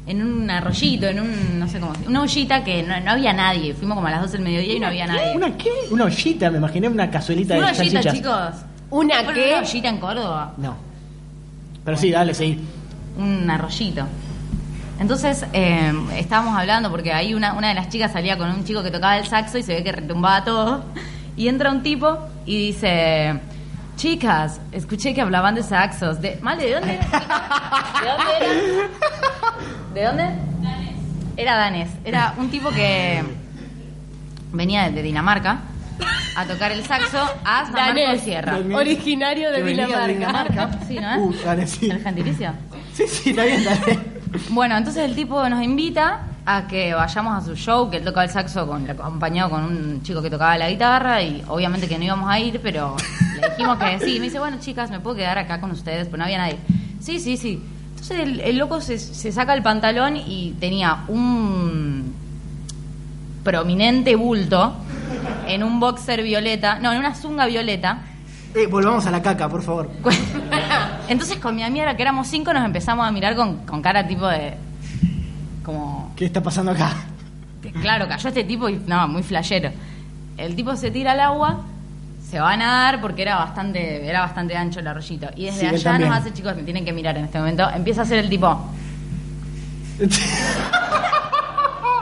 en 0.06 0.22
un 0.22 0.50
arroyito, 0.50 1.06
en 1.06 1.20
un, 1.20 1.58
no 1.58 1.66
sé 1.66 1.80
cómo, 1.80 1.92
una 2.06 2.20
ollita 2.22 2.62
que 2.62 2.82
no, 2.82 2.98
no 3.00 3.12
había 3.12 3.32
nadie. 3.32 3.72
Fuimos 3.72 3.94
como 3.94 4.06
a 4.06 4.10
las 4.10 4.20
12 4.22 4.32
del 4.36 4.42
mediodía 4.42 4.74
y 4.74 4.80
no 4.80 4.86
había 4.88 5.06
nadie. 5.06 5.34
¿Una 5.34 5.56
qué? 5.56 5.70
Una 5.90 6.04
ollita, 6.04 6.50
me 6.50 6.58
imaginé 6.58 6.88
una 6.88 7.10
cazuelita 7.10 7.56
Una 7.56 7.72
de 7.72 7.80
ollita, 7.80 8.02
salchichas. 8.02 8.14
chicos. 8.14 8.66
¿Una 8.90 9.32
qué? 9.32 9.54
Una 9.56 9.60
ollita 9.60 9.88
en 9.88 9.98
Córdoba. 9.98 10.52
No. 10.58 10.76
Pero 11.84 11.96
sí, 11.96 12.10
dale, 12.10 12.34
sí. 12.34 12.58
un 13.18 13.48
arroyito. 13.48 14.06
Entonces 15.00 15.44
eh, 15.52 15.92
estábamos 16.16 16.56
hablando 16.56 16.90
porque 16.90 17.12
ahí 17.12 17.34
una, 17.34 17.54
una 17.54 17.68
de 17.68 17.74
las 17.74 17.88
chicas 17.88 18.12
salía 18.12 18.38
con 18.38 18.48
un 18.50 18.64
chico 18.64 18.82
que 18.82 18.90
tocaba 18.90 19.18
el 19.18 19.26
saxo 19.26 19.58
y 19.58 19.62
se 19.62 19.74
ve 19.74 19.84
que 19.84 19.92
retumbaba 19.92 20.44
todo. 20.44 20.84
Y 21.36 21.48
entra 21.48 21.72
un 21.72 21.82
tipo 21.82 22.16
y 22.46 22.68
dice, 22.68 23.40
chicas, 23.96 24.60
escuché 24.70 25.12
que 25.14 25.20
hablaban 25.20 25.56
de 25.56 25.64
saxos. 25.64 26.20
De, 26.20 26.38
Male, 26.42 26.64
¿de 26.66 26.74
dónde 26.74 26.94
era? 26.94 27.06
¿De 28.00 28.08
dónde 28.08 28.36
era? 28.40 28.88
¿De 29.94 30.04
dónde? 30.04 30.24
Era 31.36 31.56
danés. 31.56 31.90
Era 32.04 32.34
un 32.38 32.50
tipo 32.50 32.70
que 32.70 33.20
venía 34.52 34.88
de 34.90 35.02
Dinamarca 35.02 35.58
a 36.36 36.44
tocar 36.44 36.70
el 36.70 36.84
saxo 36.84 37.18
a 37.44 37.64
San 37.64 37.72
Marcos 37.72 37.94
Danés, 37.96 38.22
Sierra. 38.22 38.52
Danés. 38.52 38.76
originario 38.76 39.50
de 39.50 39.62
Dinamarca. 39.64 40.06
Dinamarca. 40.06 40.70
Sí, 40.86 40.98
¿no? 41.00 41.16
Uh, 41.24 41.34
dale, 41.44 41.66
sí. 41.66 41.90
El 41.90 42.00
gentilicio. 42.00 42.52
Sí, 42.92 43.08
sí, 43.08 43.30
está 43.30 43.44
bien, 43.44 43.64
dale. 43.64 44.13
Bueno, 44.50 44.76
entonces 44.76 45.04
el 45.04 45.14
tipo 45.14 45.48
nos 45.48 45.62
invita 45.62 46.22
a 46.46 46.66
que 46.66 46.92
vayamos 46.94 47.42
a 47.42 47.46
su 47.46 47.54
show, 47.54 47.90
que 47.90 47.98
él 47.98 48.04
tocaba 48.04 48.24
el 48.24 48.30
saxo 48.30 48.66
con, 48.66 48.88
acompañado 48.88 49.50
con 49.50 49.64
un 49.64 50.02
chico 50.02 50.20
que 50.20 50.30
tocaba 50.30 50.58
la 50.58 50.70
guitarra 50.70 51.22
y 51.22 51.42
obviamente 51.48 51.88
que 51.88 51.96
no 51.98 52.04
íbamos 52.04 52.30
a 52.30 52.38
ir, 52.38 52.60
pero 52.62 52.96
le 53.40 53.48
dijimos 53.48 53.78
que 53.78 53.98
sí. 54.00 54.18
Me 54.18 54.26
dice, 54.26 54.38
bueno 54.38 54.58
chicas, 54.60 54.90
¿me 54.90 55.00
puedo 55.00 55.16
quedar 55.16 55.38
acá 55.38 55.60
con 55.60 55.70
ustedes? 55.70 56.06
Pero 56.06 56.18
no 56.18 56.24
había 56.24 56.38
nadie. 56.38 56.58
Sí, 57.00 57.18
sí, 57.18 57.36
sí. 57.36 57.62
Entonces 57.90 58.20
el, 58.20 58.40
el 58.40 58.58
loco 58.58 58.80
se, 58.80 58.98
se 58.98 59.32
saca 59.32 59.54
el 59.54 59.62
pantalón 59.62 60.16
y 60.16 60.54
tenía 60.60 61.04
un 61.08 62.14
prominente 63.44 64.16
bulto 64.16 64.74
en 65.46 65.62
un 65.62 65.78
boxer 65.78 66.22
violeta, 66.22 66.78
no, 66.80 66.92
en 66.92 66.98
una 66.98 67.14
zunga 67.14 67.46
violeta. 67.46 68.02
Eh, 68.54 68.66
volvamos 68.66 69.06
a 69.06 69.10
la 69.10 69.22
caca, 69.22 69.48
por 69.48 69.62
favor. 69.62 69.90
Entonces 71.08 71.36
con 71.38 71.54
mi 71.54 71.62
amiga, 71.62 71.94
que 71.96 72.02
éramos 72.02 72.26
cinco, 72.28 72.52
nos 72.52 72.64
empezamos 72.64 73.06
a 73.06 73.10
mirar 73.12 73.34
con, 73.36 73.58
con 73.66 73.82
cara 73.82 74.06
tipo 74.06 74.26
de... 74.26 74.54
como... 75.64 76.12
¿Qué 76.16 76.24
está 76.26 76.42
pasando 76.42 76.72
acá? 76.72 76.92
que, 77.62 77.72
Claro, 77.72 78.06
cayó 78.08 78.28
este 78.28 78.44
tipo 78.44 78.68
y 78.68 78.80
no, 78.86 79.06
muy 79.08 79.22
flashero. 79.22 79.70
El 80.36 80.54
tipo 80.56 80.74
se 80.76 80.90
tira 80.90 81.12
al 81.12 81.20
agua, 81.20 81.60
se 82.28 82.40
va 82.40 82.52
a 82.52 82.56
nadar 82.56 83.00
porque 83.00 83.22
era 83.22 83.36
bastante, 83.36 84.06
era 84.06 84.20
bastante 84.20 84.56
ancho 84.56 84.80
el 84.80 84.86
arroyito. 84.86 85.28
Y 85.36 85.46
desde 85.46 85.60
Sí, 85.60 85.66
allá 85.66 85.98
nos 85.98 86.16
hace, 86.16 86.32
chicos, 86.32 86.56
me 86.56 86.62
tienen 86.62 86.84
que 86.84 86.92
mirar 86.92 87.16
en 87.16 87.24
este 87.26 87.38
momento, 87.38 87.68
empieza 87.70 88.00
a 88.02 88.04
hacer 88.04 88.18
el 88.18 88.28
tipo. 88.28 88.58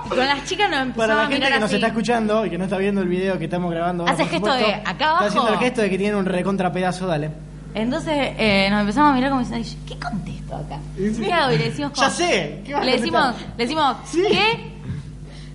Con 0.08 0.18
las 0.18 0.44
chicas 0.44 0.68
nos 0.70 0.80
empezó 0.80 0.98
Para 0.98 1.12
a 1.14 1.16
la 1.16 1.22
gente 1.22 1.36
mirar 1.36 1.52
que 1.54 1.60
nos 1.60 1.66
así. 1.68 1.74
está 1.76 1.86
escuchando 1.88 2.44
y 2.44 2.50
que 2.50 2.58
no 2.58 2.64
está 2.64 2.76
viendo 2.76 3.00
el 3.00 3.08
video 3.08 3.38
que 3.38 3.44
estamos 3.44 3.70
grabando. 3.70 4.06
Hace 4.06 4.24
gesto 4.26 4.36
supuesto, 4.52 4.66
de 4.66 4.74
acá 4.74 5.10
abajo. 5.10 5.24
Está 5.26 5.38
haciendo 5.38 5.52
el 5.54 5.58
gesto 5.58 5.80
de 5.80 5.90
que 5.90 5.98
tiene 5.98 6.16
un 6.16 6.26
recontra 6.26 6.70
pedazo, 6.72 7.06
dale. 7.06 7.30
Entonces 7.74 8.12
eh, 8.38 8.68
nos 8.70 8.80
empezamos 8.82 9.10
a 9.12 9.14
mirar 9.14 9.30
como 9.30 9.42
diciendo, 9.42 9.68
¿qué 9.88 9.98
contesto 9.98 10.56
acá? 10.56 10.78
¿Qué 10.96 11.32
hago? 11.32 11.52
Y 11.52 11.58
le 11.58 11.64
decimos, 11.64 11.92
Ya 11.94 12.04
como- 12.04 12.10
sé, 12.16 12.62
¿qué 12.66 12.74
vas 12.74 12.84
le 12.84 12.92
decimos, 12.92 13.34
le 13.56 13.64
decimos, 13.64 13.96
Sí. 14.04 14.22
¿qué? 14.30 14.72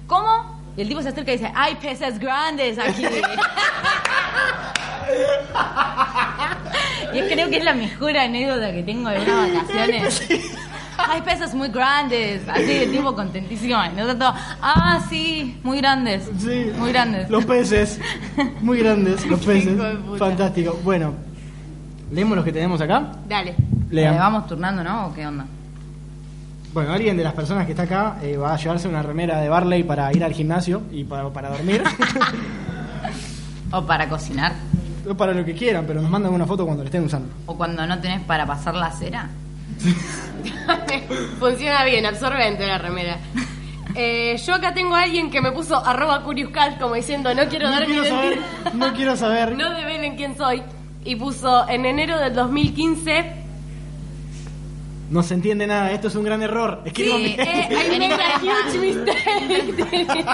¿Cómo? 0.08 0.58
Y 0.76 0.82
el 0.82 0.88
tipo 0.88 1.02
se 1.02 1.10
acerca 1.10 1.32
y 1.34 1.38
dice, 1.38 1.52
hay 1.56 1.76
peces 1.76 2.18
grandes 2.20 2.78
aquí. 2.80 3.04
y 7.14 7.22
creo 7.22 7.50
que 7.50 7.58
es 7.58 7.64
la 7.64 7.74
mejor 7.74 8.18
anécdota 8.18 8.72
que 8.72 8.84
tengo 8.84 9.10
de 9.10 9.20
unas 9.20 9.54
vacaciones. 9.54 10.28
Hay 11.10 11.22
peces 11.22 11.54
muy 11.54 11.70
grandes, 11.70 12.42
así 12.50 12.72
el 12.72 12.92
tipo 12.92 13.16
contentísimo. 13.16 13.78
Nosotros, 13.96 14.34
ah, 14.62 15.00
sí, 15.10 15.58
muy 15.64 15.78
grandes. 15.78 16.24
Sí. 16.40 16.72
Muy 16.78 16.92
grandes. 16.92 17.30
Los 17.30 17.46
peces. 17.46 18.00
Muy 18.62 18.80
grandes, 18.80 19.26
los 19.28 19.40
peces. 19.46 19.78
Fantástico. 20.18 20.80
Bueno, 20.84 21.14
leemos 22.12 22.36
los 22.36 22.46
que 22.46 22.52
tenemos 22.52 22.82
acá. 22.82 23.12
Dale. 23.28 23.56
Lean. 23.90 24.16
Eh, 24.16 24.18
¿Vamos 24.18 24.48
turnando, 24.48 24.84
no? 24.84 25.08
¿O 25.08 25.14
qué 25.14 25.26
onda? 25.26 25.46
Bueno, 26.74 26.94
alguien 26.94 27.18
de 27.18 27.24
las 27.24 27.34
personas 27.34 27.66
que 27.66 27.72
está 27.72 27.84
acá 27.84 28.18
eh, 28.22 28.38
va 28.38 28.54
a 28.54 28.58
llevarse 28.58 28.88
una 28.88 29.02
remera 29.02 29.40
de 29.40 29.50
Barley 29.50 29.84
para 29.84 30.12
ir 30.14 30.24
al 30.24 30.34
gimnasio 30.34 30.84
y 30.92 31.04
para, 31.04 31.30
para 31.30 31.50
dormir. 31.50 31.84
O 33.72 33.86
para 33.86 34.08
cocinar. 34.08 34.54
O 35.10 35.14
para 35.16 35.34
lo 35.34 35.44
que 35.44 35.54
quieran, 35.54 35.86
pero 35.86 36.02
nos 36.02 36.10
mandan 36.10 36.34
una 36.34 36.46
foto 36.46 36.66
cuando 36.66 36.84
la 36.84 36.88
estén 36.88 37.04
usando. 37.04 37.28
O 37.46 37.58
cuando 37.58 37.86
no 37.86 38.00
tenés 38.00 38.22
para 38.22 38.46
pasar 38.46 38.76
la 38.76 38.92
cera. 38.92 39.30
Funciona 41.40 41.84
bien, 41.84 42.06
absorbente 42.06 42.66
la 42.66 42.78
remera. 42.78 43.18
Eh, 44.00 44.38
yo 44.46 44.54
acá 44.54 44.76
tengo 44.76 44.94
a 44.94 45.04
alguien 45.04 45.32
que 45.32 45.42
me 45.42 45.52
puso 45.52 45.84
arroba 45.84 46.22
curioscat 46.22 46.78
como 46.80 46.94
diciendo 46.94 47.34
no 47.34 47.46
quiero 47.48 47.68
No 47.68 47.72
dar 47.72 47.88
mi 47.88 47.94
quiero 47.94 48.06
saber, 48.06 48.40
no 48.76 48.94
quiero 48.94 49.16
saber. 49.16 49.56
No 49.56 49.74
develen 49.74 50.16
quién 50.16 50.38
soy. 50.38 50.62
Y 51.08 51.16
puso 51.16 51.68
en 51.70 51.86
enero 51.86 52.20
del 52.20 52.34
2015. 52.34 53.34
No 55.10 55.24
se 55.24 55.36
entiende 55.36 55.66
nada, 55.66 55.92
esto 55.94 56.10
es 56.10 56.16
un 56.16 56.26
gran 56.26 56.42
error. 56.42 56.82
Escriban 56.84 57.20
Sí, 57.20 57.24
bien. 57.38 57.40
Eh, 57.48 57.96
I 57.96 58.00
made 58.00 58.14
a 58.14 58.40
huge 58.42 58.78
mistake. 58.78 60.26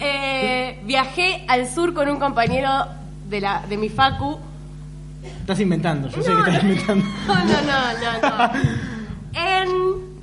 Eh, 0.00 0.80
viajé 0.84 1.44
al 1.48 1.68
sur 1.68 1.92
con 1.92 2.08
un 2.08 2.18
compañero 2.20 2.70
de, 3.28 3.40
la, 3.40 3.62
de 3.68 3.76
mi 3.76 3.88
facu. 3.88 4.38
Estás 5.40 5.58
inventando, 5.58 6.08
yo 6.08 6.22
sé 6.22 6.30
que 6.32 6.50
estás 6.50 6.62
inventando. 6.62 7.04
No, 7.26 7.34
no, 7.34 7.42
no, 7.44 8.20
no, 8.22 8.38
no. 8.38 8.52
En, 9.38 9.68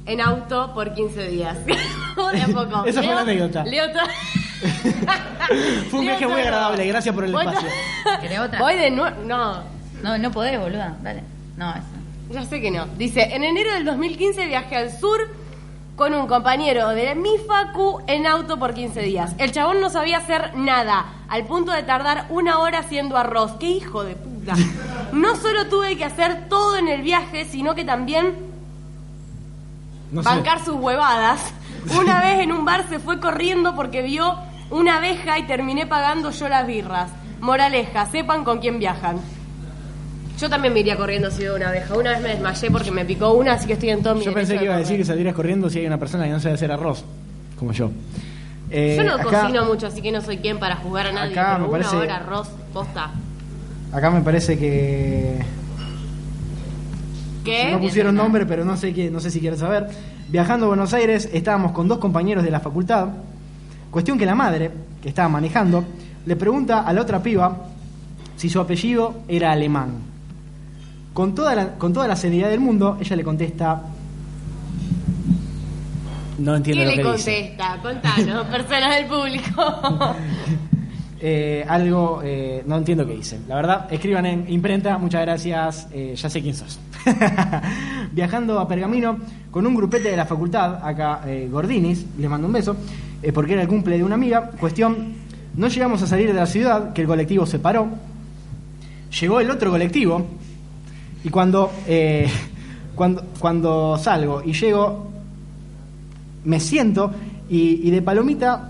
en 0.06 0.22
auto 0.22 0.74
por 0.74 0.94
15 0.94 1.28
días. 1.28 1.58
de 1.66 1.74
poco. 2.54 2.86
Esa 2.86 3.04
fue 3.04 3.14
la 3.14 3.22
anécdota. 3.22 3.64
Leo 3.66 3.86
Fue 5.90 6.00
un 6.00 6.06
viaje 6.06 6.28
muy 6.28 6.42
agradable, 6.42 6.86
gracias 6.88 7.14
por 7.14 7.24
el 7.26 7.36
espacio. 7.36 7.68
¿Querés 8.22 8.40
otra? 8.40 8.60
Voy 8.60 8.76
de 8.76 8.92
nuevo. 8.92 9.16
No, 9.26 9.62
No, 10.02 10.18
no 10.18 10.32
podés, 10.32 10.60
boluda. 10.60 10.96
Dale. 11.02 11.24
No, 11.58 11.70
eso. 11.72 11.82
ya 12.32 12.46
sé 12.46 12.62
que 12.62 12.72
no. 12.72 12.86
Dice: 12.98 13.22
En 13.36 13.44
enero 13.44 13.74
del 13.74 13.86
2015 13.86 14.46
viajé 14.48 14.76
al 14.78 14.92
sur 14.98 15.20
con 15.96 16.14
un 16.16 16.26
compañero 16.28 16.90
de 16.90 17.14
mi 17.14 17.38
facu 17.48 18.02
en 18.08 18.26
auto 18.26 18.58
por 18.58 18.74
15 18.74 19.02
días. 19.02 19.34
El 19.38 19.52
chabón 19.52 19.80
no 19.80 19.90
sabía 19.92 20.18
hacer 20.18 20.56
nada, 20.56 21.06
al 21.30 21.46
punto 21.46 21.72
de 21.72 21.84
tardar 21.84 22.26
una 22.30 22.60
hora 22.60 22.80
haciendo 22.80 23.16
arroz. 23.18 23.52
¡Qué 23.60 23.70
hijo 23.70 24.04
de 24.04 24.16
puta! 24.16 24.56
No 25.12 25.36
solo 25.36 25.68
tuve 25.68 25.96
que 25.96 26.04
hacer 26.06 26.50
todo 26.50 26.78
en 26.78 26.88
el 26.88 27.04
viaje, 27.04 27.46
sino 27.46 27.76
que 27.76 27.86
también 27.86 28.34
No 30.12 30.24
sé. 30.24 30.30
bancar 30.30 30.64
sus 30.66 30.76
huevadas. 30.76 31.54
Una 32.00 32.22
vez 32.22 32.40
en 32.40 32.52
un 32.52 32.66
bar 32.66 32.86
se 32.90 32.98
fue 33.00 33.20
corriendo 33.20 33.76
porque 33.76 34.02
vio 34.02 34.36
una 34.74 34.98
abeja 34.98 35.40
y 35.40 35.44
terminé 35.44 35.86
pagando 35.88 36.32
yo 36.32 36.50
las 36.50 36.66
birras. 36.68 37.10
Moraleja, 37.40 38.06
sepan 38.08 38.44
con 38.44 38.60
quién 38.60 38.80
viajan. 38.80 39.18
Yo 40.40 40.50
también 40.50 40.74
me 40.74 40.80
iría 40.80 40.98
corriendo 40.98 41.30
si 41.30 41.44
veo 41.44 41.56
una 41.56 41.70
abeja. 41.70 41.96
Una 41.96 42.12
vez 42.12 42.22
me 42.22 42.30
desmayé 42.30 42.72
porque 42.72 42.92
me 42.92 43.06
picó 43.06 43.32
una, 43.34 43.54
así 43.54 43.68
que 43.68 43.74
estoy 43.74 43.90
en 43.92 44.02
todo 44.02 44.16
mi 44.16 44.24
Yo 44.26 44.34
pensé 44.34 44.58
que 44.58 44.64
iba 44.66 44.74
a 44.74 44.78
de 44.78 44.84
decir 44.84 44.98
que 44.98 45.06
salieras 45.06 45.34
corriendo 45.36 45.70
si 45.70 45.80
hay 45.80 45.86
una 45.88 45.98
persona 46.00 46.24
que 46.26 46.32
no 46.32 46.40
sabe 46.40 46.56
hacer 46.56 46.72
arroz, 46.72 47.04
como 47.60 47.72
yo. 47.72 47.92
Eh, 48.72 48.96
Yo 48.98 49.04
no 49.04 49.14
acá, 49.16 49.42
cocino 49.42 49.66
mucho, 49.66 49.86
así 49.88 50.02
que 50.02 50.12
no 50.12 50.22
soy 50.22 50.38
quien 50.38 50.58
para 50.58 50.78
jugar 50.78 51.08
a 51.08 51.12
nadie. 51.12 51.34
acá 51.34 51.54
pero 51.58 51.66
me 51.68 51.72
parece- 51.72 51.96
una 51.96 52.00
hora 52.06 52.16
arroz, 52.18 52.50
posta. 52.74 53.12
Acá 53.92 54.10
me 54.10 54.22
parece 54.22 54.58
que 54.58 55.38
¿Qué? 57.44 57.72
no 57.72 57.80
pusieron 57.80 58.16
nombre, 58.16 58.46
pero 58.46 58.66
no 58.66 58.76
sé 58.78 58.94
qué, 58.94 59.12
no 59.12 59.20
sé 59.20 59.30
si 59.30 59.40
quieres 59.40 59.60
saber. 59.60 59.88
Viajando 60.30 60.66
a 60.66 60.70
Buenos 60.70 60.94
Aires, 60.94 61.30
estábamos 61.32 61.74
con 61.74 61.88
dos 61.88 62.00
compañeros 62.00 62.44
de 62.44 62.50
la 62.52 62.60
facultad. 62.60 63.10
Cuestión 63.94 64.18
que 64.18 64.26
la 64.26 64.34
madre, 64.34 64.72
que 65.04 65.10
estaba 65.10 65.30
manejando, 65.30 65.84
le 66.26 66.36
pregunta 66.36 66.80
a 66.82 66.92
la 66.94 67.02
otra 67.02 67.22
piba 67.22 67.68
si 68.36 68.50
su 68.50 68.60
apellido 68.60 69.22
era 69.28 69.52
alemán. 69.52 69.92
Con 71.14 71.36
toda 71.36 71.54
la, 71.54 71.68
con 71.76 71.94
toda 71.94 72.08
la 72.08 72.16
seriedad 72.16 72.50
del 72.50 72.60
mundo, 72.60 72.98
ella 73.00 73.16
le 73.16 73.24
contesta. 73.24 73.84
No 76.40 76.56
entiendo 76.56 76.82
¿Qué 76.82 76.86
lo 76.90 76.96
le 76.96 77.04
que 77.04 77.12
dice. 77.14 77.56
contesta? 77.56 77.80
Contanos, 77.84 78.48
personas 78.52 78.96
del 78.96 79.06
público. 79.06 80.16
Eh, 81.26 81.64
algo, 81.70 82.20
eh, 82.22 82.64
no 82.68 82.76
entiendo 82.76 83.08
qué 83.08 83.14
dice. 83.14 83.40
La 83.48 83.56
verdad, 83.56 83.88
escriban 83.90 84.26
en 84.26 84.44
imprenta, 84.52 84.98
muchas 84.98 85.22
gracias, 85.22 85.88
eh, 85.94 86.16
ya 86.18 86.30
sé 86.30 86.42
quién 86.42 86.54
sos. 86.54 86.82
Viajando 88.12 88.60
a 88.60 88.68
Pergamino 88.68 89.20
con 89.50 89.66
un 89.66 89.74
grupete 89.74 90.10
de 90.10 90.18
la 90.18 90.26
facultad, 90.26 90.86
acá 90.86 91.22
eh, 91.26 91.48
Gordinis, 91.50 92.06
le 92.18 92.28
mando 92.28 92.48
un 92.48 92.52
beso, 92.52 92.76
eh, 93.24 93.32
porque 93.34 93.54
era 93.54 93.62
el 93.62 93.68
cumple 93.68 93.98
de 93.98 94.04
una 94.04 94.16
amiga. 94.16 94.52
Cuestión, 94.60 95.14
no 95.56 95.68
llegamos 95.68 96.02
a 96.02 96.08
salir 96.08 96.28
de 96.28 96.34
la 96.34 96.46
ciudad, 96.46 96.94
que 96.94 97.02
el 97.02 97.08
colectivo 97.08 97.46
se 97.46 97.60
paró. 97.60 97.88
Llegó 99.20 99.40
el 99.40 99.50
otro 99.50 99.72
colectivo, 99.72 100.26
y 101.24 101.30
cuando, 101.30 101.72
eh, 101.88 102.28
cuando, 102.96 103.24
cuando 103.40 103.98
salgo 103.98 104.42
y 104.44 104.54
llego, 104.54 105.08
me 106.46 106.60
siento 106.60 107.12
y, 107.50 107.90
de 107.90 108.02
palomita 108.02 108.70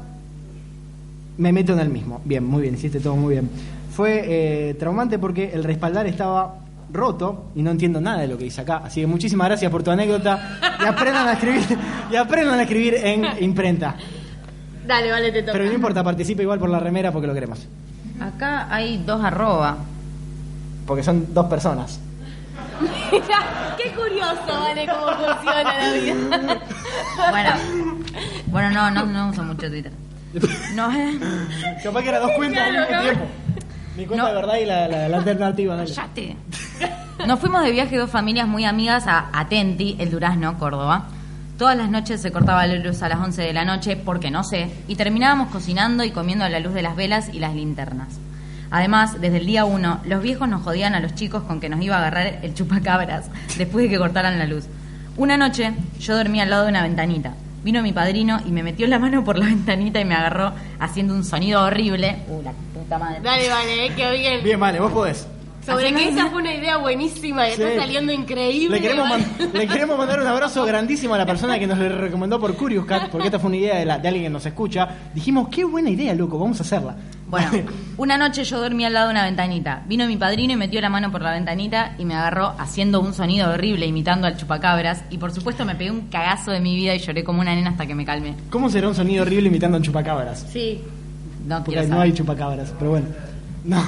me 1.38 1.52
meto 1.52 1.74
en 1.74 1.80
el 1.80 1.90
mismo. 1.90 2.22
Bien, 2.24 2.46
muy 2.46 2.62
bien, 2.64 2.76
hiciste 2.76 3.00
todo 3.00 3.16
muy 3.16 3.34
bien. 3.34 3.50
Fue 3.92 4.24
eh, 4.26 4.74
traumante 4.76 5.18
porque 5.18 5.52
el 5.54 5.64
respaldar 5.64 6.06
estaba 6.06 6.60
roto 6.92 7.46
y 7.56 7.64
no 7.64 7.72
entiendo 7.72 8.00
nada 8.00 8.22
de 8.22 8.28
lo 8.28 8.38
que 8.38 8.44
dice 8.44 8.62
acá. 8.62 8.82
Así 8.86 9.02
que 9.02 9.08
muchísimas 9.08 9.48
gracias 9.48 9.72
por 9.72 9.82
tu 9.82 9.90
anécdota 9.90 10.60
y 10.80 10.86
aprendan 10.86 11.28
a 11.28 11.34
escribir 11.34 11.64
y 12.12 12.16
aprendan 12.16 12.60
a 12.60 12.64
escribir 12.64 12.96
en 12.96 13.26
imprenta. 13.40 13.96
Dale, 14.86 15.12
vale, 15.12 15.32
te 15.32 15.42
toca. 15.42 15.54
Pero 15.54 15.66
no 15.66 15.74
importa, 15.74 16.04
participa 16.04 16.42
igual 16.42 16.60
por 16.60 16.70
la 16.70 16.80
remera 16.80 17.12
porque 17.12 17.28
lo 17.28 17.34
queremos. 17.34 17.66
Acá 18.20 18.68
hay 18.74 18.98
dos 19.06 19.24
arroba. 19.24 19.78
Porque 20.86 21.04
son 21.04 21.34
dos 21.34 21.46
personas. 21.48 22.00
Mira, 23.12 23.76
qué 23.78 23.92
curioso, 23.92 24.60
vale, 24.60 24.86
cómo 24.88 25.08
funciona 25.08 25.64
la 25.64 25.94
vida. 25.94 26.16
Bueno, 27.32 27.50
bueno 28.48 28.70
no, 28.72 28.92
no, 28.92 29.06
no 29.06 29.30
uso 29.30 29.44
mucho 29.44 29.70
Twitter. 29.70 29.92
No, 30.74 30.90
Capaz 31.84 32.02
que 32.02 32.10
eran 32.10 32.22
dos 32.24 32.32
cuentas 32.36 32.64
al 32.64 32.72
mismo 32.74 33.02
tiempo. 33.02 33.26
Mi 33.96 34.06
cuenta 34.08 34.24
No. 34.24 34.30
de 34.30 34.36
verdad 34.36 34.56
y 34.62 34.66
la, 34.66 34.88
la- 34.88 35.08
la 35.10 35.18
alternativa. 35.18 35.76
dale. 35.76 35.94
Cállate. 35.94 36.36
Nos 37.28 37.40
fuimos 37.40 37.62
de 37.64 37.72
viaje 37.72 37.96
dos 37.98 38.10
familias 38.10 38.48
muy 38.48 38.66
amigas 38.66 39.06
a 39.08 39.30
Atenti, 39.32 39.96
el 40.00 40.10
Durazno, 40.10 40.58
Córdoba. 40.58 41.06
Todas 41.58 41.78
las 41.78 41.90
noches 41.92 42.20
se 42.20 42.32
cortaba 42.32 42.66
la 42.66 42.76
luz 42.76 43.04
a 43.04 43.10
las 43.10 43.20
11 43.20 43.42
de 43.44 43.54
la 43.54 43.64
noche, 43.64 43.96
porque 43.96 44.32
no 44.32 44.44
sé, 44.44 44.72
y 44.88 44.96
terminábamos 44.96 45.50
cocinando 45.50 46.04
y 46.04 46.10
comiendo 46.10 46.44
a 46.46 46.50
la 46.50 46.60
luz 46.60 46.74
de 46.74 46.82
las 46.82 46.96
velas 46.96 47.30
y 47.32 47.40
las 47.40 47.54
linternas. 47.54 48.20
Además, 48.72 49.22
desde 49.22 49.38
el 49.38 49.46
día 49.46 49.66
uno, 49.66 50.00
los 50.04 50.24
viejos 50.24 50.50
nos 50.50 50.64
jodían 50.64 50.96
a 50.96 51.00
los 51.00 51.14
chicos 51.14 51.44
con 51.44 51.60
que 51.60 51.70
nos 51.70 51.80
iba 51.80 51.96
a 51.96 52.00
agarrar 52.00 52.40
el 52.42 52.56
chupacabras 52.56 53.30
después 53.58 53.84
de 53.84 53.90
que 53.90 54.00
cortaran 54.00 54.40
la 54.40 54.48
luz. 54.48 54.66
Una 55.16 55.38
noche, 55.38 55.74
yo 56.00 56.18
dormía 56.18 56.42
al 56.42 56.50
lado 56.50 56.64
de 56.64 56.70
una 56.70 56.82
ventanita. 56.82 57.36
Vino 57.64 57.84
mi 57.84 57.94
padrino 57.94 58.40
y 58.46 58.52
me 58.52 58.64
metió 58.64 58.88
la 58.88 58.98
mano 58.98 59.24
por 59.24 59.38
la 59.38 59.46
ventanita 59.54 60.02
y 60.02 60.06
me 60.06 60.16
agarró 60.16 60.54
haciendo 60.80 61.14
un 61.14 61.24
sonido 61.24 61.62
horrible. 61.64 62.18
Uh, 62.30 62.42
la 62.42 62.52
puta 62.74 62.98
madre. 62.98 63.22
Dale, 63.22 63.48
vale, 63.48 63.86
eh, 63.86 63.92
qué 63.96 64.12
bien. 64.18 64.44
Bien, 64.44 64.60
vale, 64.60 64.80
vos 64.80 64.92
podés. 64.92 65.28
Sobre 65.66 65.94
que 65.94 66.10
esa 66.10 66.28
fue 66.30 66.42
una 66.42 66.54
idea 66.54 66.78
buenísima 66.78 67.48
y 67.50 67.54
Sí. 67.54 67.62
está 67.62 67.82
saliendo 67.82 68.12
increíble. 68.12 68.78
Le 68.78 68.82
queremos, 68.82 69.10
vale. 69.10 69.26
man- 69.40 69.50
le 69.54 69.68
queremos 69.68 69.98
mandar 69.98 70.20
un 70.22 70.28
abrazo 70.28 70.66
grandísimo 70.66 71.14
a 71.14 71.18
la 71.18 71.26
persona 71.26 71.58
que 71.58 71.68
nos 71.68 71.78
lo 71.78 71.90
recomendó 71.90 72.40
por 72.40 72.56
Curious 72.56 72.86
Cat, 72.86 73.10
porque 73.10 73.28
esta 73.28 73.40
fue 73.40 73.48
una 73.50 73.58
idea 73.58 73.78
de, 73.78 73.86
la- 73.86 73.98
de 74.00 74.08
alguien 74.08 74.26
que 74.26 74.30
nos 74.30 74.46
escucha. 74.46 74.88
Dijimos, 75.14 75.48
qué 75.50 75.64
buena 75.64 75.90
idea, 75.90 76.14
loco, 76.14 76.38
vamos 76.38 76.60
a 76.60 76.64
hacerla. 76.64 76.96
Bueno, 77.28 77.50
una 77.98 78.18
noche 78.18 78.44
yo 78.44 78.60
dormí 78.60 78.86
al 78.86 78.94
lado 78.94 79.08
de 79.08 79.12
una 79.14 79.24
ventanita. 79.24 79.84
Vino 79.88 80.06
mi 80.06 80.18
padrino 80.18 80.54
y 80.54 80.56
metió 80.58 80.82
la 80.82 80.90
mano 80.90 81.12
por 81.12 81.22
la 81.22 81.32
ventanita 81.32 81.96
y 81.98 82.06
me 82.06 82.14
agarró 82.16 82.54
haciendo 82.60 83.00
un 83.00 83.14
sonido 83.14 83.50
horrible 83.52 83.86
imitando 83.86 84.28
al 84.28 84.38
chupacabras. 84.38 85.04
Y 85.10 85.18
por 85.18 85.32
supuesto 85.32 85.66
me 85.66 85.76
pegué 85.76 85.92
un 85.92 86.08
cagazo 86.10 86.52
de 86.52 86.60
mi 86.60 86.76
vida 86.76 86.94
y 86.94 87.00
lloré 87.00 87.24
como 87.24 87.42
una 87.42 87.56
nena 87.56 87.72
hasta 87.72 87.86
que 87.86 87.96
me 87.96 88.06
calmé. 88.06 88.36
¿Cómo 88.50 88.70
será 88.70 88.88
un 88.90 88.96
sonido 88.96 89.24
horrible 89.24 89.48
imitando 89.48 89.78
a 89.78 89.80
un 89.80 89.84
chupacabras? 89.84 90.46
Sí. 90.52 90.82
No 91.48 91.64
Porque 91.64 91.82
no 91.82 91.88
saber. 91.88 92.04
hay 92.04 92.14
chupacabras, 92.14 92.74
pero 92.78 92.92
bueno. 92.92 93.08
No. 93.64 93.82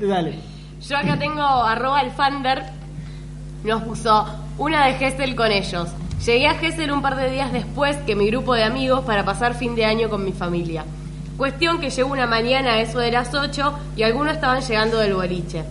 Dale. 0.00 0.38
Yo 0.80 0.96
acá 0.96 1.18
tengo 1.18 1.42
arroba 1.42 1.98
alfander, 2.00 2.64
nos 3.62 3.82
puso 3.82 4.26
una 4.58 4.86
de 4.86 4.94
Gessel 4.94 5.36
con 5.36 5.52
ellos. 5.52 5.90
Llegué 6.24 6.48
a 6.48 6.54
Gessel 6.54 6.90
un 6.90 7.02
par 7.02 7.16
de 7.16 7.30
días 7.30 7.52
después 7.52 7.96
que 7.98 8.16
mi 8.16 8.28
grupo 8.28 8.54
de 8.54 8.64
amigos 8.64 9.04
para 9.04 9.24
pasar 9.24 9.54
fin 9.54 9.76
de 9.76 9.84
año 9.84 10.10
con 10.10 10.24
mi 10.24 10.32
familia. 10.32 10.84
Cuestión 11.36 11.78
que 11.78 11.90
llegó 11.90 12.10
una 12.10 12.26
mañana 12.26 12.72
a 12.72 12.80
eso 12.80 12.98
de 12.98 13.12
las 13.12 13.32
8 13.32 13.78
y 13.96 14.02
algunos 14.02 14.34
estaban 14.34 14.60
llegando 14.60 14.98
del 14.98 15.14
boliche. 15.14 15.64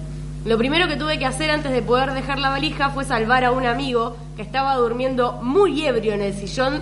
Lo 0.45 0.57
primero 0.57 0.87
que 0.87 0.95
tuve 0.95 1.19
que 1.19 1.25
hacer 1.25 1.51
antes 1.51 1.73
de 1.73 1.81
poder 1.81 2.13
dejar 2.13 2.39
la 2.39 2.49
valija 2.49 2.89
fue 2.89 3.03
salvar 3.03 3.43
a 3.43 3.51
un 3.51 3.65
amigo 3.65 4.15
que 4.37 4.43
estaba 4.43 4.75
durmiendo 4.75 5.33
muy 5.41 5.85
ebrio 5.85 6.13
en 6.13 6.21
el 6.21 6.33
sillón 6.33 6.81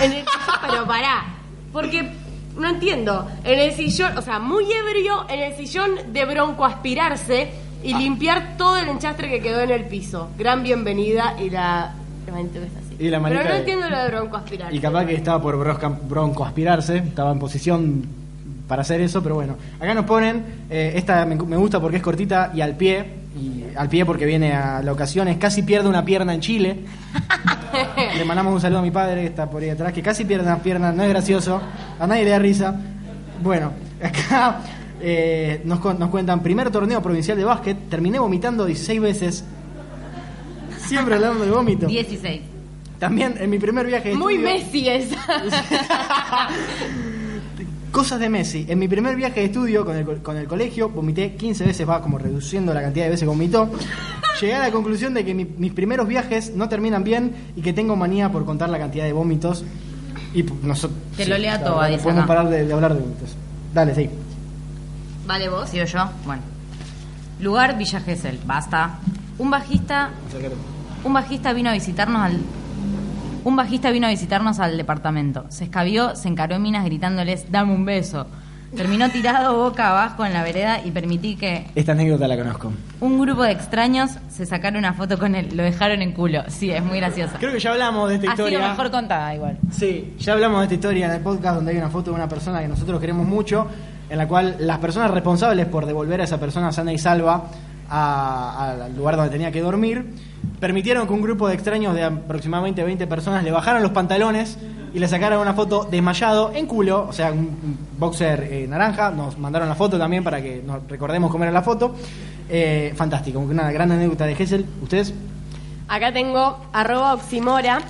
en 0.00 0.12
el 0.12 0.24
pero 0.68 0.86
pará, 0.86 1.24
porque 1.72 2.08
no 2.56 2.68
entiendo. 2.68 3.26
En 3.44 3.58
el 3.58 3.72
sillón, 3.72 4.16
o 4.16 4.22
sea, 4.22 4.38
muy 4.38 4.64
ebrio 4.70 5.26
en 5.28 5.40
el 5.40 5.54
sillón 5.56 6.12
de 6.12 6.24
bronco 6.24 6.64
aspirarse 6.64 7.50
y 7.82 7.94
limpiar 7.94 8.56
todo 8.56 8.76
el 8.76 8.88
enchastre 8.88 9.28
que 9.28 9.40
quedó 9.40 9.60
en 9.60 9.70
el 9.70 9.84
piso. 9.86 10.30
Gran 10.38 10.62
bienvenida 10.62 11.34
y 11.40 11.50
la 11.50 11.94
así. 12.78 12.96
Y 13.04 13.08
la 13.08 13.20
Pero 13.22 13.42
no 13.48 13.54
de- 13.54 13.58
entiendo 13.58 13.90
lo 13.90 13.98
de 13.98 14.08
bronco 14.08 14.36
aspirarse. 14.36 14.74
Y 14.76 14.78
capaz 14.80 15.04
que 15.06 15.14
estaba 15.14 15.42
por 15.42 15.56
bronco 16.08 16.44
aspirarse, 16.44 16.98
estaba 16.98 17.32
en 17.32 17.38
posición 17.38 18.04
para 18.68 18.82
hacer 18.82 19.00
eso, 19.00 19.22
pero 19.22 19.34
bueno. 19.34 19.56
Acá 19.80 19.92
nos 19.94 20.04
ponen, 20.04 20.44
eh, 20.70 20.92
esta 20.94 21.24
me, 21.26 21.34
me 21.34 21.56
gusta 21.56 21.80
porque 21.80 21.96
es 21.96 22.02
cortita 22.02 22.52
y 22.54 22.60
al 22.60 22.76
pie, 22.76 23.21
y 23.36 23.64
al 23.76 23.88
pie 23.88 24.04
porque 24.04 24.26
viene 24.26 24.52
a 24.52 24.82
la 24.82 24.92
ocasión, 24.92 25.28
es 25.28 25.38
casi 25.38 25.62
pierde 25.62 25.88
una 25.88 26.04
pierna 26.04 26.34
en 26.34 26.40
Chile. 26.40 26.80
le 28.16 28.24
mandamos 28.24 28.52
un 28.54 28.60
saludo 28.60 28.80
a 28.80 28.82
mi 28.82 28.90
padre 28.90 29.22
que 29.22 29.26
está 29.28 29.48
por 29.48 29.62
ahí 29.62 29.70
atrás, 29.70 29.92
que 29.92 30.02
casi 30.02 30.24
pierde 30.24 30.44
una 30.46 30.58
pierna, 30.58 30.92
no 30.92 31.02
es 31.02 31.08
gracioso, 31.08 31.60
a 31.98 32.06
nadie 32.06 32.24
le 32.24 32.30
da 32.30 32.38
risa. 32.38 32.74
Bueno, 33.42 33.72
acá 34.02 34.60
eh, 35.00 35.62
nos, 35.64 35.82
nos 35.98 36.10
cuentan, 36.10 36.42
primer 36.42 36.70
torneo 36.70 37.02
provincial 37.02 37.36
de 37.36 37.44
básquet, 37.44 37.88
terminé 37.88 38.18
vomitando 38.18 38.64
16 38.66 39.00
veces. 39.00 39.44
Siempre 40.86 41.14
hablando 41.14 41.44
de 41.44 41.50
vómito. 41.50 41.86
16. 41.86 42.40
También 42.98 43.34
en 43.40 43.50
mi 43.50 43.58
primer 43.58 43.86
viaje 43.86 44.10
de 44.10 44.14
Muy 44.14 44.34
estudio- 44.34 44.54
Messi 44.54 44.88
esa. 44.88 45.16
Cosas 47.92 48.18
de 48.20 48.28
Messi. 48.30 48.64
En 48.68 48.78
mi 48.78 48.88
primer 48.88 49.14
viaje 49.16 49.40
de 49.40 49.46
estudio 49.46 49.84
con 49.84 49.94
el, 49.96 50.04
co- 50.06 50.22
con 50.22 50.36
el 50.38 50.46
colegio, 50.48 50.88
vomité 50.88 51.34
15 51.36 51.64
veces, 51.66 51.86
va 51.88 52.00
como 52.00 52.16
reduciendo 52.18 52.72
la 52.72 52.80
cantidad 52.82 53.04
de 53.04 53.10
veces 53.10 53.24
que 53.24 53.28
vomitó. 53.28 53.70
Llegué 54.40 54.54
a 54.54 54.60
la 54.60 54.70
conclusión 54.72 55.12
de 55.12 55.24
que 55.24 55.34
mi- 55.34 55.44
mis 55.44 55.72
primeros 55.72 56.08
viajes 56.08 56.54
no 56.56 56.68
terminan 56.70 57.04
bien 57.04 57.34
y 57.54 57.60
que 57.60 57.72
tengo 57.74 57.94
manía 57.94 58.32
por 58.32 58.46
contar 58.46 58.70
la 58.70 58.78
cantidad 58.78 59.04
de 59.04 59.12
vómitos. 59.12 59.64
Y 60.32 60.42
p- 60.42 60.54
nosotros. 60.62 60.98
Que 61.16 61.26
lo 61.26 61.36
lea 61.36 61.62
todo, 61.62 61.84
dice 61.84 62.02
podemos 62.02 62.24
acá. 62.24 62.26
parar 62.34 62.48
de, 62.48 62.64
de 62.66 62.72
hablar 62.72 62.94
de 62.94 63.00
vómitos. 63.00 63.36
Dale, 63.74 63.94
sí. 63.94 64.08
Vale, 65.26 65.48
vos. 65.50 65.68
¿Sigo 65.68 65.84
yo? 65.84 66.10
Bueno. 66.24 66.42
Lugar 67.40 67.76
Villa 67.76 68.00
Gesell. 68.00 68.38
Basta. 68.46 68.98
Un 69.38 69.50
bajista. 69.50 70.10
Un 71.04 71.12
bajista 71.12 71.52
vino 71.52 71.68
a 71.68 71.74
visitarnos 71.74 72.22
al. 72.22 72.38
Un 73.44 73.56
bajista 73.56 73.90
vino 73.90 74.06
a 74.06 74.10
visitarnos 74.10 74.60
al 74.60 74.76
departamento. 74.76 75.44
Se 75.48 75.64
escabió, 75.64 76.14
se 76.14 76.28
encaró 76.28 76.54
en 76.54 76.62
minas 76.62 76.84
gritándoles, 76.84 77.50
dame 77.50 77.74
un 77.74 77.84
beso. 77.84 78.26
Terminó 78.76 79.10
tirado 79.10 79.54
boca 79.56 79.90
abajo 79.90 80.24
en 80.24 80.32
la 80.32 80.42
vereda 80.42 80.80
y 80.82 80.92
permití 80.92 81.36
que 81.36 81.66
Esta 81.74 81.92
anécdota 81.92 82.26
la 82.26 82.38
conozco. 82.38 82.72
un 83.00 83.20
grupo 83.20 83.42
de 83.42 83.52
extraños 83.52 84.12
se 84.30 84.46
sacara 84.46 84.78
una 84.78 84.94
foto 84.94 85.18
con 85.18 85.34
él. 85.34 85.50
Lo 85.54 85.62
dejaron 85.62 86.00
en 86.00 86.12
culo. 86.12 86.42
Sí, 86.48 86.70
es 86.70 86.82
muy 86.82 86.96
graciosa. 86.98 87.36
Creo 87.38 87.52
que 87.52 87.58
ya 87.60 87.72
hablamos 87.72 88.08
de 88.08 88.14
esta 88.14 88.32
Ha 88.32 88.36
sido 88.36 88.48
historia. 88.48 88.68
mejor 88.70 88.90
contada 88.90 89.34
igual. 89.34 89.58
Sí, 89.70 90.14
ya 90.18 90.32
hablamos 90.32 90.60
de 90.60 90.64
esta 90.64 90.74
historia 90.76 91.06
en 91.06 91.12
el 91.12 91.20
podcast 91.20 91.56
donde 91.56 91.72
hay 91.72 91.76
una 91.76 91.90
foto 91.90 92.12
de 92.12 92.16
una 92.16 92.28
persona 92.28 92.60
que 92.62 92.68
nosotros 92.68 92.98
queremos 92.98 93.26
mucho, 93.26 93.66
en 94.08 94.16
la 94.16 94.26
cual 94.26 94.56
las 94.60 94.78
personas 94.78 95.10
responsables 95.10 95.66
por 95.66 95.84
devolver 95.84 96.22
a 96.22 96.24
esa 96.24 96.40
persona 96.40 96.72
sana 96.72 96.94
y 96.94 96.98
salva 96.98 97.44
al 97.90 98.96
lugar 98.96 99.16
donde 99.16 99.30
tenía 99.32 99.50
que 99.52 99.60
dormir, 99.60 100.14
permitieron 100.60 101.06
que 101.06 101.12
un 101.12 101.22
grupo 101.22 101.48
de 101.48 101.54
extraños 101.54 101.94
de 101.94 102.04
aproximadamente 102.04 102.84
20 102.84 103.06
personas 103.06 103.44
le 103.44 103.50
bajaran 103.50 103.82
los 103.82 103.92
pantalones 103.92 104.58
y 104.94 104.98
le 104.98 105.08
sacaran 105.08 105.38
una 105.38 105.54
foto 105.54 105.88
desmayado 105.90 106.52
en 106.54 106.66
culo, 106.66 107.06
o 107.08 107.12
sea, 107.12 107.32
un 107.32 107.78
boxer 107.98 108.48
eh, 108.50 108.66
naranja, 108.68 109.10
nos 109.10 109.38
mandaron 109.38 109.68
la 109.68 109.74
foto 109.74 109.98
también 109.98 110.22
para 110.22 110.42
que 110.42 110.62
nos 110.64 110.86
recordemos 110.88 111.30
cómo 111.30 111.44
era 111.44 111.52
la 111.52 111.62
foto. 111.62 111.94
Eh, 112.48 112.92
fantástico, 112.96 113.38
una 113.38 113.72
gran 113.72 113.90
anécdota 113.90 114.26
de 114.26 114.34
Gessel. 114.34 114.66
¿Ustedes? 114.82 115.14
Acá 115.88 116.12
tengo 116.12 116.58
arroba 116.72 117.14
oximora. 117.14 117.80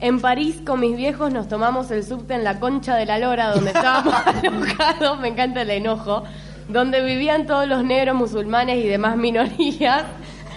En 0.00 0.20
París 0.20 0.60
con 0.64 0.80
mis 0.80 0.96
viejos 0.96 1.32
nos 1.32 1.48
tomamos 1.48 1.90
el 1.90 2.04
subte 2.04 2.34
en 2.34 2.42
la 2.42 2.58
concha 2.58 2.96
de 2.96 3.06
la 3.06 3.18
lora 3.18 3.52
donde 3.52 3.70
estábamos 3.74 4.14
alojados, 4.14 5.20
me 5.20 5.28
encanta 5.28 5.62
el 5.62 5.70
enojo, 5.70 6.24
donde 6.68 7.00
vivían 7.02 7.46
todos 7.46 7.68
los 7.68 7.84
negros 7.84 8.16
musulmanes 8.16 8.84
y 8.84 8.88
demás 8.88 9.16
minorías. 9.16 10.04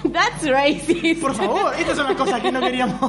That's 0.13 0.49
racist. 0.49 1.21
Por 1.21 1.35
favor, 1.35 1.73
estas 1.77 1.97
son 1.97 2.07
las 2.07 2.15
cosas 2.15 2.41
que 2.41 2.51
no 2.51 2.59
queríamos. 2.59 2.99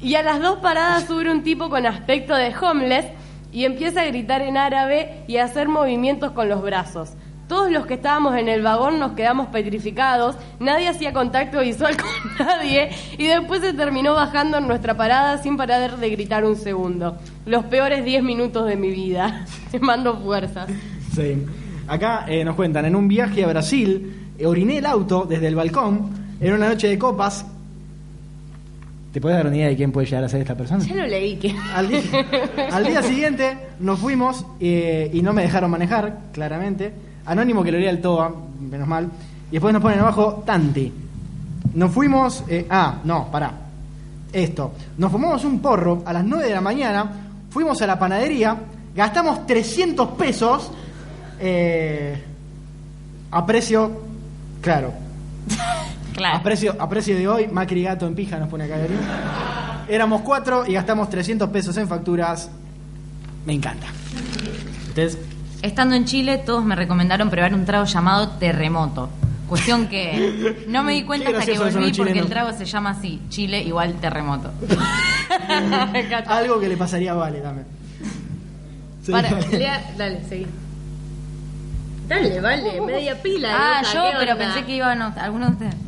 Y 0.00 0.14
a 0.14 0.22
las 0.22 0.40
dos 0.40 0.58
paradas 0.58 1.06
sube 1.06 1.30
un 1.30 1.42
tipo 1.42 1.68
con 1.68 1.86
aspecto 1.86 2.34
de 2.34 2.54
homeless 2.54 3.06
y 3.52 3.64
empieza 3.64 4.02
a 4.02 4.06
gritar 4.06 4.42
en 4.42 4.56
árabe 4.56 5.24
y 5.26 5.38
a 5.38 5.44
hacer 5.44 5.68
movimientos 5.68 6.32
con 6.32 6.48
los 6.48 6.62
brazos. 6.62 7.12
Todos 7.48 7.70
los 7.70 7.86
que 7.86 7.94
estábamos 7.94 8.36
en 8.36 8.48
el 8.48 8.60
vagón 8.60 8.98
nos 8.98 9.12
quedamos 9.12 9.46
petrificados, 9.48 10.36
nadie 10.58 10.88
hacía 10.88 11.12
contacto 11.12 11.60
visual 11.60 11.96
con 12.36 12.46
nadie 12.46 12.90
y 13.16 13.26
después 13.26 13.60
se 13.60 13.72
terminó 13.72 14.14
bajando 14.14 14.58
en 14.58 14.66
nuestra 14.66 14.96
parada 14.96 15.38
sin 15.38 15.56
parar 15.56 15.96
de 15.96 16.10
gritar 16.10 16.44
un 16.44 16.56
segundo. 16.56 17.16
Los 17.46 17.64
peores 17.64 18.04
10 18.04 18.24
minutos 18.24 18.66
de 18.66 18.76
mi 18.76 18.90
vida. 18.90 19.46
Te 19.70 19.78
mando 19.78 20.16
fuerzas. 20.18 20.68
Sí. 21.14 21.46
Acá 21.88 22.24
eh, 22.26 22.44
nos 22.44 22.56
cuentan, 22.56 22.84
en 22.84 22.96
un 22.96 23.06
viaje 23.06 23.44
a 23.44 23.46
Brasil, 23.46 24.25
oriné 24.44 24.78
el 24.78 24.86
auto 24.86 25.26
desde 25.28 25.46
el 25.48 25.54
balcón 25.54 26.10
en 26.40 26.52
una 26.52 26.68
noche 26.68 26.88
de 26.88 26.98
copas. 26.98 27.44
¿Te 29.12 29.20
puedes 29.20 29.38
dar 29.38 29.46
una 29.46 29.56
idea 29.56 29.68
de 29.68 29.76
quién 29.76 29.92
puede 29.92 30.06
llegar 30.06 30.24
a 30.24 30.28
ser 30.28 30.42
esta 30.42 30.54
persona? 30.54 30.84
Ya 30.84 30.94
lo 30.94 31.06
leí 31.06 31.36
que... 31.36 31.54
Al 31.74 31.88
día, 31.88 32.02
al 32.70 32.84
día 32.84 33.02
siguiente 33.02 33.56
nos 33.80 33.98
fuimos 33.98 34.44
eh, 34.60 35.10
y 35.12 35.22
no 35.22 35.32
me 35.32 35.42
dejaron 35.42 35.70
manejar, 35.70 36.18
claramente. 36.32 36.92
Anónimo 37.24 37.64
que 37.64 37.72
lo 37.72 37.78
leía 37.78 37.90
el 37.90 38.00
TOA, 38.02 38.34
menos 38.60 38.86
mal. 38.86 39.08
Y 39.48 39.52
después 39.52 39.72
nos 39.72 39.80
ponen 39.82 40.00
abajo 40.00 40.42
Tanti. 40.44 40.92
Nos 41.74 41.90
fuimos. 41.92 42.44
eh, 42.48 42.66
ah, 42.68 42.98
no, 43.04 43.30
pará. 43.30 43.52
Esto. 44.32 44.72
Nos 44.98 45.10
fumamos 45.10 45.44
un 45.44 45.60
porro 45.60 46.02
a 46.04 46.12
las 46.12 46.24
9 46.24 46.48
de 46.48 46.54
la 46.54 46.60
mañana. 46.60 47.10
Fuimos 47.48 47.80
a 47.80 47.86
la 47.86 47.98
panadería. 47.98 48.54
Gastamos 48.94 49.46
300 49.46 50.08
pesos. 50.10 50.70
eh, 51.40 52.22
a 53.30 53.46
precio. 53.46 54.05
Claro. 56.16 56.38
A 56.38 56.42
precio, 56.42 56.74
a 56.78 56.88
precio 56.88 57.14
de 57.14 57.28
hoy, 57.28 57.46
Macri 57.48 57.82
Gato 57.82 58.06
en 58.06 58.14
pija 58.14 58.38
nos 58.38 58.48
pone 58.48 58.64
acá 58.64 58.78
Darío. 58.78 58.96
Éramos 59.86 60.22
cuatro 60.22 60.64
y 60.66 60.72
gastamos 60.72 61.10
300 61.10 61.50
pesos 61.50 61.76
en 61.76 61.86
facturas. 61.86 62.50
Me 63.44 63.52
encanta. 63.52 63.86
¿Ustedes? 64.88 65.18
Estando 65.60 65.94
en 65.94 66.06
Chile, 66.06 66.38
todos 66.38 66.64
me 66.64 66.74
recomendaron 66.74 67.28
probar 67.28 67.52
un 67.52 67.66
trago 67.66 67.84
llamado 67.84 68.30
terremoto. 68.38 69.10
Cuestión 69.46 69.88
que 69.88 70.64
no 70.68 70.82
me 70.82 70.92
di 70.94 71.02
cuenta 71.06 71.28
hasta 71.28 71.44
que 71.44 71.58
volví 71.58 71.92
porque 71.92 72.18
el 72.18 72.28
trago 72.28 72.52
se 72.56 72.64
llama 72.64 72.90
así, 72.90 73.20
Chile 73.28 73.62
igual 73.62 73.92
terremoto. 74.00 74.50
Algo 76.28 76.58
que 76.60 76.68
le 76.68 76.76
pasaría 76.78 77.12
a 77.12 77.14
Vale 77.14 77.40
también. 77.40 77.66
Para, 79.10 79.38
lea- 79.50 79.92
dale, 79.98 80.24
seguí. 80.28 80.46
Dale, 82.08 82.40
vale, 82.40 82.80
media 82.80 83.20
pila. 83.20 83.48
Ah, 83.52 83.82
loca, 83.82 83.92
yo, 83.94 84.02
¿qué 84.04 84.16
pero 84.18 84.32
onda? 84.32 84.44
pensé 84.44 84.64
que 84.64 84.76
iban 84.76 85.02
a- 85.02 85.08
algunos 85.18 85.48
de 85.58 85.66
ustedes. 85.66 85.86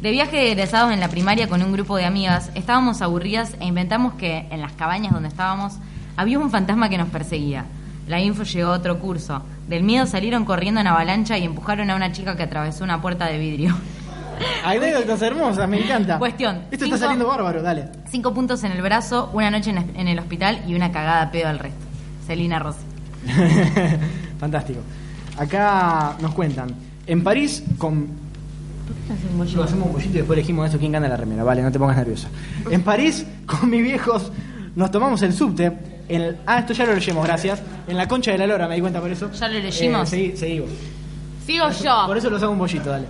De 0.00 0.10
viaje 0.10 0.36
de 0.36 0.52
egresados 0.52 0.92
en 0.92 1.00
la 1.00 1.08
primaria 1.08 1.46
con 1.48 1.62
un 1.62 1.72
grupo 1.72 1.96
de 1.98 2.06
amigas, 2.06 2.50
estábamos 2.54 3.02
aburridas 3.02 3.54
e 3.60 3.66
inventamos 3.66 4.14
que 4.14 4.46
en 4.50 4.62
las 4.62 4.72
cabañas 4.72 5.12
donde 5.12 5.28
estábamos 5.28 5.74
había 6.16 6.38
un 6.38 6.50
fantasma 6.50 6.88
que 6.88 6.96
nos 6.96 7.08
perseguía. 7.10 7.66
La 8.08 8.18
info 8.18 8.42
llegó 8.44 8.70
a 8.72 8.76
otro 8.76 8.98
curso. 8.98 9.42
Del 9.68 9.82
miedo 9.82 10.06
salieron 10.06 10.44
corriendo 10.46 10.80
en 10.80 10.86
avalancha 10.86 11.36
y 11.36 11.44
empujaron 11.44 11.90
a 11.90 11.96
una 11.96 12.12
chica 12.12 12.36
que 12.36 12.42
atravesó 12.44 12.82
una 12.82 13.00
puerta 13.02 13.26
de 13.26 13.38
vidrio. 13.38 13.76
Anécdotas 14.64 15.20
hermosas, 15.20 15.68
me 15.68 15.84
encanta. 15.84 16.18
Cuestión, 16.18 16.62
Esto 16.70 16.86
cinco- 16.86 16.94
está 16.94 16.98
saliendo 17.06 17.26
bárbaro, 17.28 17.60
dale. 17.62 17.90
Cinco 18.08 18.32
puntos 18.32 18.64
en 18.64 18.72
el 18.72 18.80
brazo, 18.80 19.28
una 19.34 19.50
noche 19.50 19.70
en, 19.70 20.08
el 20.08 20.18
hospital 20.18 20.62
y 20.66 20.74
una 20.74 20.90
cagada 20.90 21.30
pedo 21.30 21.48
al 21.48 21.58
resto. 21.58 21.84
Celina 22.26 22.58
Rossi. 22.58 22.80
Fantástico. 24.40 24.80
Acá 25.40 26.16
nos 26.20 26.34
cuentan. 26.34 26.74
En 27.06 27.24
París, 27.24 27.64
con. 27.78 28.08
Lo 29.54 29.62
hacemos 29.64 29.86
un 29.86 29.92
pollito 29.92 30.10
y 30.14 30.18
después 30.18 30.36
elegimos 30.38 30.68
eso 30.68 30.78
quién 30.78 30.92
gana 30.92 31.08
la 31.08 31.16
remera. 31.16 31.42
Vale, 31.44 31.62
no 31.62 31.72
te 31.72 31.78
pongas 31.78 31.96
nerviosa. 31.96 32.28
En 32.70 32.82
París, 32.82 33.26
con 33.46 33.70
mis 33.70 33.82
viejos, 33.82 34.30
nos 34.76 34.90
tomamos 34.90 35.22
el 35.22 35.32
subte. 35.32 35.72
En 36.08 36.20
el- 36.22 36.36
ah, 36.46 36.58
esto 36.58 36.72
ya 36.74 36.84
lo 36.86 36.94
leyemos, 36.94 37.24
gracias. 37.26 37.62
En 37.88 37.96
la 37.96 38.06
concha 38.06 38.32
de 38.32 38.38
la 38.38 38.46
lora, 38.46 38.68
me 38.68 38.74
di 38.74 38.80
cuenta 38.80 39.00
por 39.00 39.10
eso. 39.10 39.30
¿Ya 39.32 39.48
lo 39.48 39.58
leyimos? 39.60 40.12
Eh, 40.12 40.60
vos. 40.60 40.70
Sigo 41.46 41.70
yo. 41.82 42.02
Por 42.06 42.18
eso 42.18 42.28
los 42.30 42.42
hago 42.42 42.52
un 42.52 42.58
pollito, 42.58 42.90
dale. 42.90 43.06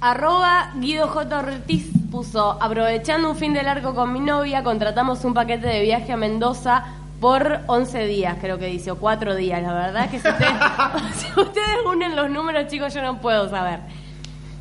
Arroba 0.00 0.70
Guido 0.76 1.08
J. 1.08 1.38
Ortiz 1.38 1.90
puso, 2.10 2.56
aprovechando 2.62 3.28
un 3.30 3.36
fin 3.36 3.52
de 3.52 3.62
largo 3.64 3.94
con 3.94 4.12
mi 4.12 4.20
novia, 4.20 4.62
contratamos 4.62 5.24
un 5.24 5.34
paquete 5.34 5.66
de 5.66 5.82
viaje 5.82 6.12
a 6.12 6.16
Mendoza 6.16 6.84
por 7.20 7.60
11 7.66 8.06
días, 8.06 8.36
creo 8.40 8.58
que 8.58 8.66
dice, 8.66 8.90
o 8.90 8.96
4 8.96 9.34
días. 9.34 9.62
La 9.62 9.72
verdad 9.72 10.10
que 10.10 10.20
si 10.20 10.28
ustedes, 10.28 10.52
si 11.14 11.40
ustedes 11.40 11.78
unen 11.86 12.16
los 12.16 12.30
números, 12.30 12.68
chicos, 12.68 12.94
yo 12.94 13.02
no 13.02 13.20
puedo 13.20 13.48
saber. 13.48 13.80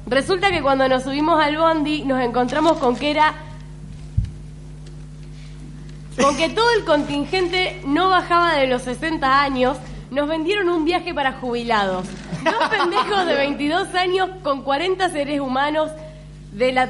Resulta 0.08 0.52
que 0.52 0.62
cuando 0.62 0.88
nos 0.88 1.04
subimos 1.04 1.44
al 1.44 1.58
bondi, 1.58 2.04
nos 2.04 2.22
encontramos 2.22 2.78
con 2.78 2.96
que 2.96 3.12
era... 3.12 3.34
Con 6.20 6.36
que 6.36 6.50
todo 6.50 6.66
el 6.72 6.84
contingente 6.84 7.80
no 7.86 8.10
bajaba 8.10 8.56
de 8.56 8.66
los 8.66 8.82
60 8.82 9.42
años, 9.42 9.78
nos 10.10 10.28
vendieron 10.28 10.70
un 10.70 10.84
viaje 10.84 11.14
para 11.14 11.34
jubilados. 11.34 12.08
Dos 12.44 12.70
pendejos 12.70 13.26
de 13.28 13.36
22 13.36 13.94
años 13.94 14.30
con 14.42 14.64
40 14.64 15.10
seres 15.10 15.40
humanos 15.40 15.92
de 16.54 16.72
la, 16.72 16.90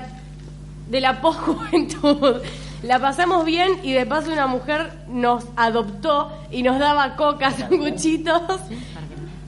de 0.87 1.01
la 1.01 1.19
posjuventud. 1.19 2.37
La 2.83 2.99
pasamos 2.99 3.43
bien 3.43 3.71
y 3.83 3.93
de 3.93 4.05
paso 4.05 4.31
una 4.31 4.45
mujer 4.45 4.91
nos 5.09 5.45
adoptó 5.55 6.31
y 6.51 6.61
nos 6.61 6.77
daba 6.77 7.15
coca, 7.15 7.51
sanguchitos 7.51 8.59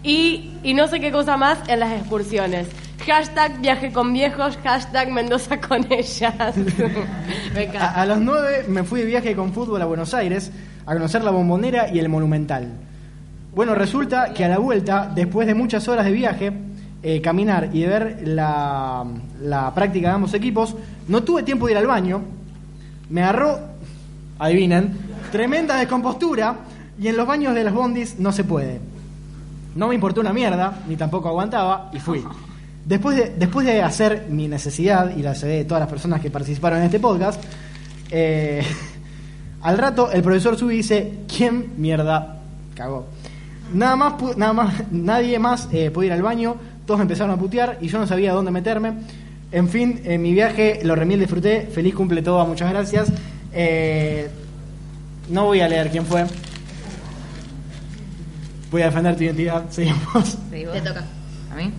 y, 0.04 0.52
y 0.64 0.74
no 0.74 0.88
sé 0.88 1.00
qué 1.00 1.12
cosa 1.12 1.38
más 1.38 1.60
en 1.68 1.80
las 1.80 1.92
excursiones. 2.00 2.68
Hashtag 3.06 3.62
viaje 3.62 3.92
con 3.92 4.12
viejos, 4.14 4.58
hashtag 4.64 5.12
Mendoza 5.12 5.60
con 5.62 5.86
ellas. 5.92 6.56
Me. 7.54 7.68
A, 7.78 8.02
a 8.02 8.06
los 8.06 8.20
nueve 8.20 8.66
me 8.68 8.84
fui 8.84 9.02
de 9.02 9.06
viaje 9.06 9.36
con 9.36 9.54
fútbol 9.54 9.82
a 9.82 9.86
Buenos 9.86 10.14
Aires 10.14 10.52
a 10.86 10.94
conocer 10.94 11.24
la 11.24 11.32
bombonera 11.32 11.94
y 11.94 12.00
el 12.00 12.10
monumental. 12.10 12.68
Bueno, 13.54 13.76
resulta 13.76 14.34
que 14.34 14.46
a 14.46 14.48
la 14.48 14.58
vuelta, 14.58 15.12
después 15.14 15.48
de 15.48 15.54
muchas 15.54 15.88
horas 15.88 16.06
de 16.06 16.12
viaje, 16.12 16.52
eh, 17.02 17.22
caminar 17.22 17.70
y 17.74 17.82
de 17.82 17.88
ver 17.88 18.28
la, 18.28 19.06
la 19.42 19.74
práctica 19.74 20.10
de 20.10 20.16
ambos 20.16 20.34
equipos, 20.34 20.76
no 21.08 21.24
tuve 21.24 21.44
tiempo 21.44 21.68
de 21.68 21.74
ir 21.74 21.78
al 21.78 21.88
baño. 21.88 22.39
Me 23.10 23.24
agarró, 23.24 23.60
adivinen, 24.38 24.98
tremenda 25.32 25.78
descompostura 25.78 26.56
y 27.00 27.08
en 27.08 27.18
los 27.18 27.26
baños 27.26 27.56
de 27.56 27.64
los 27.64 27.74
bondis 27.74 28.20
no 28.20 28.32
se 28.32 28.44
puede. 28.44 28.80
No 29.76 29.88
me 29.88 29.96
importó 29.96 30.22
una 30.22 30.34
mierda, 30.34 30.80
ni 30.88 30.96
tampoco 30.96 31.30
aguantaba, 31.30 31.90
y 31.94 32.00
fui. 32.00 32.24
Después 32.86 33.16
de, 33.16 33.34
después 33.38 33.66
de 33.66 33.82
hacer 33.82 34.28
mi 34.30 34.48
necesidad, 34.48 35.16
y 35.16 35.22
la 35.22 35.34
de 35.34 35.64
todas 35.66 35.80
las 35.82 35.90
personas 35.90 36.22
que 36.22 36.32
participaron 36.32 36.80
en 36.80 36.86
este 36.86 37.00
podcast, 37.00 37.42
eh, 38.10 38.64
al 39.62 39.78
rato 39.78 40.12
el 40.12 40.22
profesor 40.22 40.58
sube 40.58 40.74
y 40.74 40.78
dice, 40.78 41.20
¿quién 41.28 41.74
mierda 41.78 42.40
cagó? 42.76 43.06
Nada 43.74 43.96
más, 43.96 44.38
nada 44.38 44.54
más, 44.54 44.92
nadie 44.92 45.38
más 45.38 45.70
eh, 45.72 45.92
pudo 45.92 46.06
ir 46.06 46.12
al 46.12 46.24
baño, 46.24 46.56
todos 46.86 47.00
empezaron 47.00 47.32
a 47.32 47.38
putear 47.38 47.78
y 47.80 47.88
yo 47.88 48.00
no 48.00 48.08
sabía 48.08 48.34
dónde 48.34 48.52
meterme. 48.52 48.94
En 49.52 49.68
fin, 49.68 50.02
en 50.04 50.22
mi 50.22 50.34
viaje 50.34 50.80
lo 50.84 50.96
remil 50.96 51.20
disfruté, 51.20 51.68
feliz 51.74 51.96
cumple 51.96 52.22
todo, 52.22 52.46
muchas 52.46 52.70
gracias. 52.70 53.12
Eh, 53.52 54.30
no 55.30 55.46
voy 55.46 55.62
a 55.62 55.68
leer 55.68 55.90
quién 55.90 56.06
fue. 56.06 56.26
Voy 58.70 58.84
a 58.84 58.86
defender 58.86 59.16
tu 59.16 59.24
identidad, 59.24 59.66
seguimos. 59.70 60.38
Te 60.52 60.82
toca. 60.82 61.04
¿A 61.52 61.56
mí? 61.56 61.72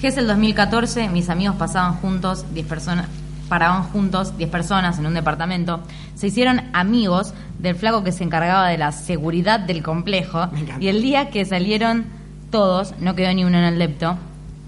GES 0.00 0.26
2014, 0.26 1.08
mis 1.08 1.28
amigos 1.28 1.56
pasaban 1.56 1.94
juntos, 1.94 2.44
10 2.52 2.66
personas, 2.66 3.06
paraban 3.48 3.84
juntos, 3.84 4.36
10 4.36 4.50
personas 4.50 4.98
en 4.98 5.06
un 5.06 5.14
departamento. 5.14 5.80
Se 6.14 6.28
hicieron 6.28 6.62
amigos 6.72 7.34
del 7.58 7.74
flaco 7.74 8.02
que 8.02 8.12
se 8.12 8.24
encargaba 8.24 8.68
de 8.68 8.78
la 8.78 8.92
seguridad 8.92 9.60
del 9.60 9.82
complejo. 9.82 10.48
Y 10.80 10.88
el 10.88 11.02
día 11.02 11.30
que 11.30 11.44
salieron 11.44 12.06
todos, 12.50 12.94
no 13.00 13.14
quedó 13.14 13.32
ni 13.34 13.44
uno 13.44 13.58
en 13.58 13.64
el 13.64 13.78
lepto, 13.78 14.16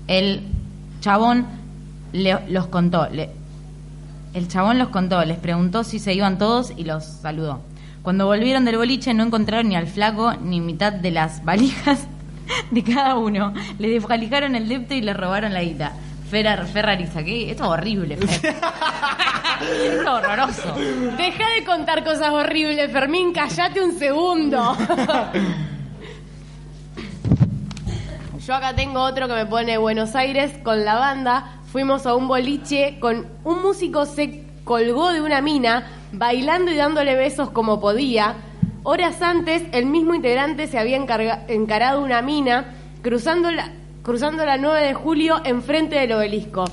el 0.06 0.42
chabón 1.00 1.46
le- 2.16 2.48
los 2.48 2.66
contó. 2.66 3.08
le- 3.10 3.30
el 4.34 4.48
chabón 4.48 4.78
los 4.78 4.88
contó, 4.88 5.24
les 5.24 5.38
preguntó 5.38 5.82
si 5.84 5.98
se 5.98 6.12
iban 6.12 6.36
todos 6.38 6.72
y 6.76 6.84
los 6.84 7.04
saludó. 7.04 7.60
Cuando 8.02 8.26
volvieron 8.26 8.64
del 8.64 8.76
boliche 8.76 9.14
no 9.14 9.24
encontraron 9.24 9.68
ni 9.68 9.76
al 9.76 9.86
flaco 9.86 10.34
ni 10.34 10.60
mitad 10.60 10.92
de 10.92 11.10
las 11.10 11.42
valijas 11.44 12.06
de 12.70 12.82
cada 12.84 13.16
uno. 13.16 13.54
Le 13.78 13.88
desvalijaron 13.88 14.54
el 14.54 14.68
depto 14.68 14.94
y 14.94 15.00
le 15.00 15.14
robaron 15.14 15.52
la 15.54 15.62
guita. 15.62 15.92
Ferrar, 16.30 16.66
Ferrariza, 16.66 17.22
¿qué? 17.22 17.50
Esto 17.52 17.64
es 17.64 17.70
horrible, 17.70 18.16
Fer. 18.16 18.56
Esto 18.56 20.00
es 20.02 20.06
horroroso. 20.06 20.74
Deja 21.16 21.44
de 21.58 21.64
contar 21.64 22.04
cosas 22.04 22.30
horribles, 22.30 22.90
Fermín, 22.92 23.32
callate 23.32 23.80
un 23.80 23.96
segundo. 23.98 24.76
Yo 28.46 28.54
acá 28.54 28.74
tengo 28.76 29.00
otro 29.02 29.26
que 29.28 29.34
me 29.34 29.46
pone 29.46 29.76
Buenos 29.78 30.14
Aires 30.14 30.52
con 30.62 30.84
la 30.84 30.94
banda. 30.96 31.52
Fuimos 31.76 32.06
a 32.06 32.14
un 32.14 32.26
boliche 32.26 32.96
con 33.00 33.26
un 33.44 33.60
músico 33.60 34.06
se 34.06 34.44
colgó 34.64 35.12
de 35.12 35.20
una 35.20 35.42
mina, 35.42 35.86
bailando 36.10 36.70
y 36.70 36.74
dándole 36.74 37.16
besos 37.16 37.50
como 37.50 37.82
podía. 37.82 38.36
Horas 38.82 39.20
antes, 39.20 39.62
el 39.72 39.84
mismo 39.84 40.14
integrante 40.14 40.68
se 40.68 40.78
había 40.78 40.96
encarado 40.96 42.02
una 42.02 42.22
mina, 42.22 42.72
cruzando 43.02 43.50
la, 43.50 43.72
cruzando 44.02 44.46
la 44.46 44.56
9 44.56 44.86
de 44.86 44.94
julio 44.94 45.42
enfrente 45.44 45.96
del 45.96 46.12
obelisco. 46.12 46.64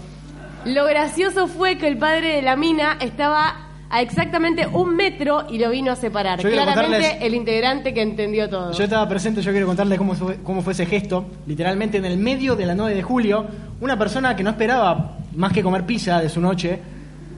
Lo 0.64 0.86
gracioso 0.86 1.50
fue 1.50 1.78
que 1.78 1.90
el 1.90 1.98
padre 1.98 2.38
de 2.38 2.42
la 2.42 2.56
mina 2.56 2.98
estaba 3.02 3.63
a 3.94 4.02
exactamente 4.02 4.66
un 4.66 4.96
metro 4.96 5.46
y 5.52 5.60
lo 5.60 5.70
vino 5.70 5.92
a 5.92 5.96
separar. 5.96 6.42
Yo 6.42 6.50
Claramente 6.50 6.98
contarles- 6.98 7.18
el 7.22 7.36
integrante 7.36 7.94
que 7.94 8.02
entendió 8.02 8.50
todo. 8.50 8.72
Yo 8.72 8.84
estaba 8.86 9.08
presente, 9.08 9.40
yo 9.44 9.52
quiero 9.52 9.68
contarles 9.68 10.00
cómo 10.00 10.16
fue, 10.16 10.38
cómo 10.44 10.64
fue 10.64 10.74
ese 10.74 10.88
gesto. 10.88 11.26
Literalmente 11.46 12.00
en 12.00 12.06
el 12.06 12.18
medio 12.18 12.56
de 12.56 12.66
la 12.66 12.74
9 12.74 12.96
de 12.96 13.04
julio, 13.04 13.46
una 13.82 13.96
persona 14.00 14.36
que 14.36 14.42
no 14.42 14.50
esperaba 14.50 15.18
más 15.36 15.54
que 15.54 15.62
comer 15.62 15.86
pizza 15.86 16.20
de 16.20 16.28
su 16.30 16.42
noche, 16.42 16.80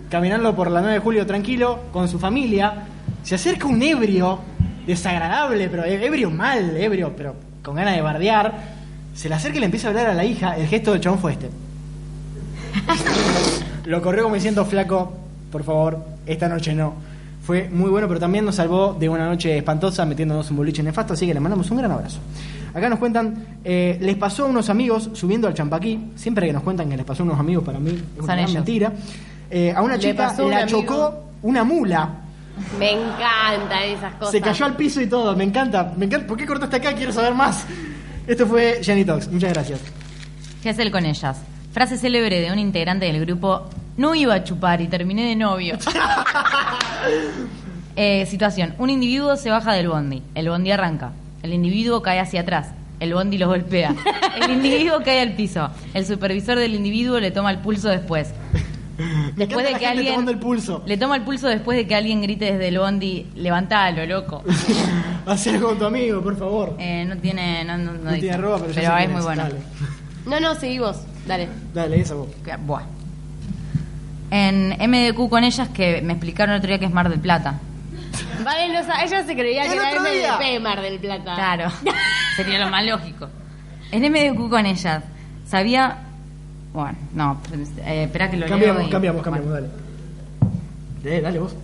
caminando 0.10 0.56
por 0.56 0.72
la 0.72 0.80
9 0.80 0.94
de 0.94 1.00
julio 1.02 1.26
tranquilo, 1.26 1.80
con 1.92 2.08
su 2.08 2.20
familia, 2.20 2.86
se 3.22 3.36
acerca 3.36 3.68
un 3.68 3.84
ebrio, 3.84 4.40
desagradable, 4.88 5.68
pero 5.68 5.84
e- 5.84 6.06
ebrio 6.06 6.30
mal, 6.32 6.78
ebrio, 6.78 7.12
pero 7.18 7.36
con 7.62 7.76
ganas 7.76 7.96
de 7.96 8.02
bardear. 8.02 8.54
Se 9.14 9.28
le 9.28 9.36
acerca 9.36 9.58
y 9.58 9.60
le 9.60 9.66
empieza 9.66 9.88
a 9.88 9.92
hablar 9.92 10.08
a 10.08 10.14
la 10.14 10.24
hija. 10.24 10.56
El 10.56 10.68
gesto 10.68 10.94
del 10.94 11.02
chabón 11.02 11.20
fue 11.20 11.34
este. 11.34 11.50
Lo 13.86 14.02
corrió 14.02 14.24
como 14.24 14.36
diciendo, 14.36 14.64
flaco, 14.64 15.14
por 15.52 15.64
favor, 15.64 16.15
esta 16.26 16.48
noche 16.48 16.74
no. 16.74 16.94
Fue 17.44 17.70
muy 17.70 17.90
bueno, 17.92 18.08
pero 18.08 18.20
también 18.20 18.44
nos 18.44 18.56
salvó 18.56 18.96
de 19.00 19.08
una 19.08 19.28
noche 19.28 19.56
espantosa 19.58 20.04
metiéndonos 20.06 20.50
un 20.50 20.58
boliche 20.58 20.82
nefasto, 20.82 21.14
así 21.14 21.28
que 21.28 21.34
le 21.34 21.40
mandamos 21.40 21.70
un 21.70 21.78
gran 21.78 21.92
abrazo. 21.92 22.18
Acá 22.74 22.90
nos 22.90 22.98
cuentan, 23.00 23.60
eh, 23.64 23.98
les 24.02 24.16
pasó 24.16 24.44
a 24.46 24.48
unos 24.48 24.70
amigos 24.70 25.12
subiendo 25.14 25.48
al 25.48 25.54
champaquí, 25.54 26.12
siempre 26.16 26.48
que 26.48 26.54
nos 26.54 26.64
cuentan 26.64 26.90
que 26.90 26.98
les 26.98 27.06
pasó 27.06 27.22
a 27.24 27.26
unos 27.28 27.40
amigos, 27.40 27.64
para 27.64 27.80
mí 27.80 27.92
es 28.18 28.24
una 28.24 28.36
gran 28.36 28.52
mentira. 28.54 28.94
Eh, 29.52 29.72
a 29.76 29.82
una 29.84 29.98
chica 30.00 30.28
pasó 30.30 30.46
un 30.46 30.52
la 30.52 30.64
amigo. 30.64 30.82
chocó 30.82 31.24
una 31.44 31.64
mula, 31.64 32.10
Me 32.80 32.92
encantan 32.94 33.84
esas 33.84 34.16
cosas. 34.16 34.32
se 34.32 34.42
cayó 34.42 34.66
al 34.66 34.76
piso 34.76 35.00
y 35.02 35.08
todo, 35.08 35.36
me 35.36 35.44
encanta, 35.44 35.94
me 35.96 36.06
encanta. 36.06 36.26
¿Por 36.26 36.38
qué 36.38 36.46
cortaste 36.48 36.78
acá? 36.78 36.94
Quiero 36.94 37.12
saber 37.14 37.36
más. 37.36 37.64
Esto 38.26 38.48
fue 38.48 38.80
Jenny 38.82 39.06
Talks, 39.06 39.28
muchas 39.32 39.54
gracias. 39.54 39.80
Gesell 40.64 40.90
con 40.92 41.06
ellas. 41.06 41.38
Frase 41.72 41.98
célebre 41.98 42.42
de 42.42 42.52
un 42.52 42.58
integrante 42.58 43.06
del 43.06 43.20
grupo: 43.24 43.70
No 43.98 44.14
iba 44.16 44.34
a 44.34 44.44
chupar 44.44 44.82
y 44.82 44.88
terminé 44.88 45.28
de 45.30 45.36
novio. 45.36 45.78
Eh, 47.98 48.26
situación: 48.26 48.74
Un 48.78 48.90
individuo 48.90 49.38
se 49.38 49.50
baja 49.50 49.72
del 49.72 49.88
bondi. 49.88 50.22
El 50.36 50.50
bondi 50.50 50.70
arranca. 50.72 51.14
El 51.44 51.54
individuo 51.54 52.02
cae 52.02 52.20
hacia 52.20 52.42
atrás. 52.42 52.72
El 53.00 53.14
bondi 53.14 53.38
lo 53.38 53.48
golpea. 53.48 53.96
El 54.42 54.52
individuo 54.52 55.00
cae 55.04 55.22
al 55.22 55.34
piso. 55.34 55.70
El 55.94 56.06
supervisor 56.06 56.58
del 56.60 56.76
individuo 56.76 57.22
le 57.22 57.32
toma 57.32 57.52
el 57.52 57.60
pulso 57.60 57.88
después. 57.90 58.34
Después 59.36 59.66
de 59.68 59.76
que 59.78 59.86
alguien 59.88 60.14
tomando 60.14 60.32
el 60.32 60.40
pulso. 60.40 60.82
le 60.86 60.96
toma 60.98 61.18
el 61.18 61.24
pulso 61.24 61.48
después 61.50 61.78
de 61.78 61.86
que 61.86 61.96
alguien 61.96 62.22
grite 62.22 62.46
desde 62.54 62.70
el 62.70 62.80
bondi, 62.80 63.26
levantalo, 63.36 64.06
loco. 64.06 64.42
Algo 65.26 65.68
con 65.68 65.78
tu 65.80 65.86
amigo, 65.86 66.22
por 66.22 66.38
favor. 66.38 66.78
Eh, 66.80 67.04
no 67.06 67.18
tiene, 67.18 67.66
no, 67.66 67.78
no, 67.78 67.92
no 67.92 68.00
No 68.04 68.10
dice. 68.12 68.22
tiene 68.22 68.38
ropa, 68.38 68.64
pero, 68.68 68.82
ya 68.82 68.98
sé 68.98 69.04
es 69.04 69.10
muy 69.10 69.22
bueno. 69.22 69.44
Dale, 69.44 69.56
No, 70.26 70.40
no, 70.40 70.56
seguí 70.56 70.80
vos. 70.80 70.98
Dale. 71.28 71.50
dale 71.74 72.00
esa 72.00 72.14
vos. 72.16 72.30
Buah. 72.66 72.84
En 74.32 74.70
MDQ 74.70 75.30
con 75.30 75.44
ellas 75.44 75.70
que 75.70 76.02
me 76.02 76.14
explicaron 76.14 76.54
el 76.54 76.60
otro 76.60 76.68
día 76.70 76.80
que 76.80 76.86
es 76.86 76.92
Mar 76.92 77.10
del 77.10 77.20
Plata. 77.20 77.60
Vale, 78.44 78.68
no 78.74 78.80
ella 78.80 79.24
se 79.26 79.36
creía 79.36 79.64
que 79.68 79.74
era 79.76 80.04
día. 80.04 80.38
MDP 80.38 80.62
Mar 80.62 80.82
del 80.82 81.00
Plata. 81.00 81.36
Claro, 81.36 81.72
sería 82.36 82.60
lo 82.60 82.70
más 82.70 82.86
lógico. 82.86 83.28
En 83.92 84.02
MDQ 84.12 84.50
con 84.50 84.66
ellas 84.66 85.04
sabía. 85.48 85.98
Bueno, 86.74 86.98
no, 87.14 87.42
eh, 87.86 88.04
espera 88.04 88.30
que 88.30 88.38
lo 88.38 88.48
Cambiamos, 88.48 88.80
leo 88.80 88.88
y- 88.88 88.92
cambiamos, 88.92 89.24
bueno. 89.24 89.38
cambiamos, 89.46 89.72
dale. 91.04 91.18
Eh, 91.18 91.22
dale 91.22 91.40
vos. 91.40 91.56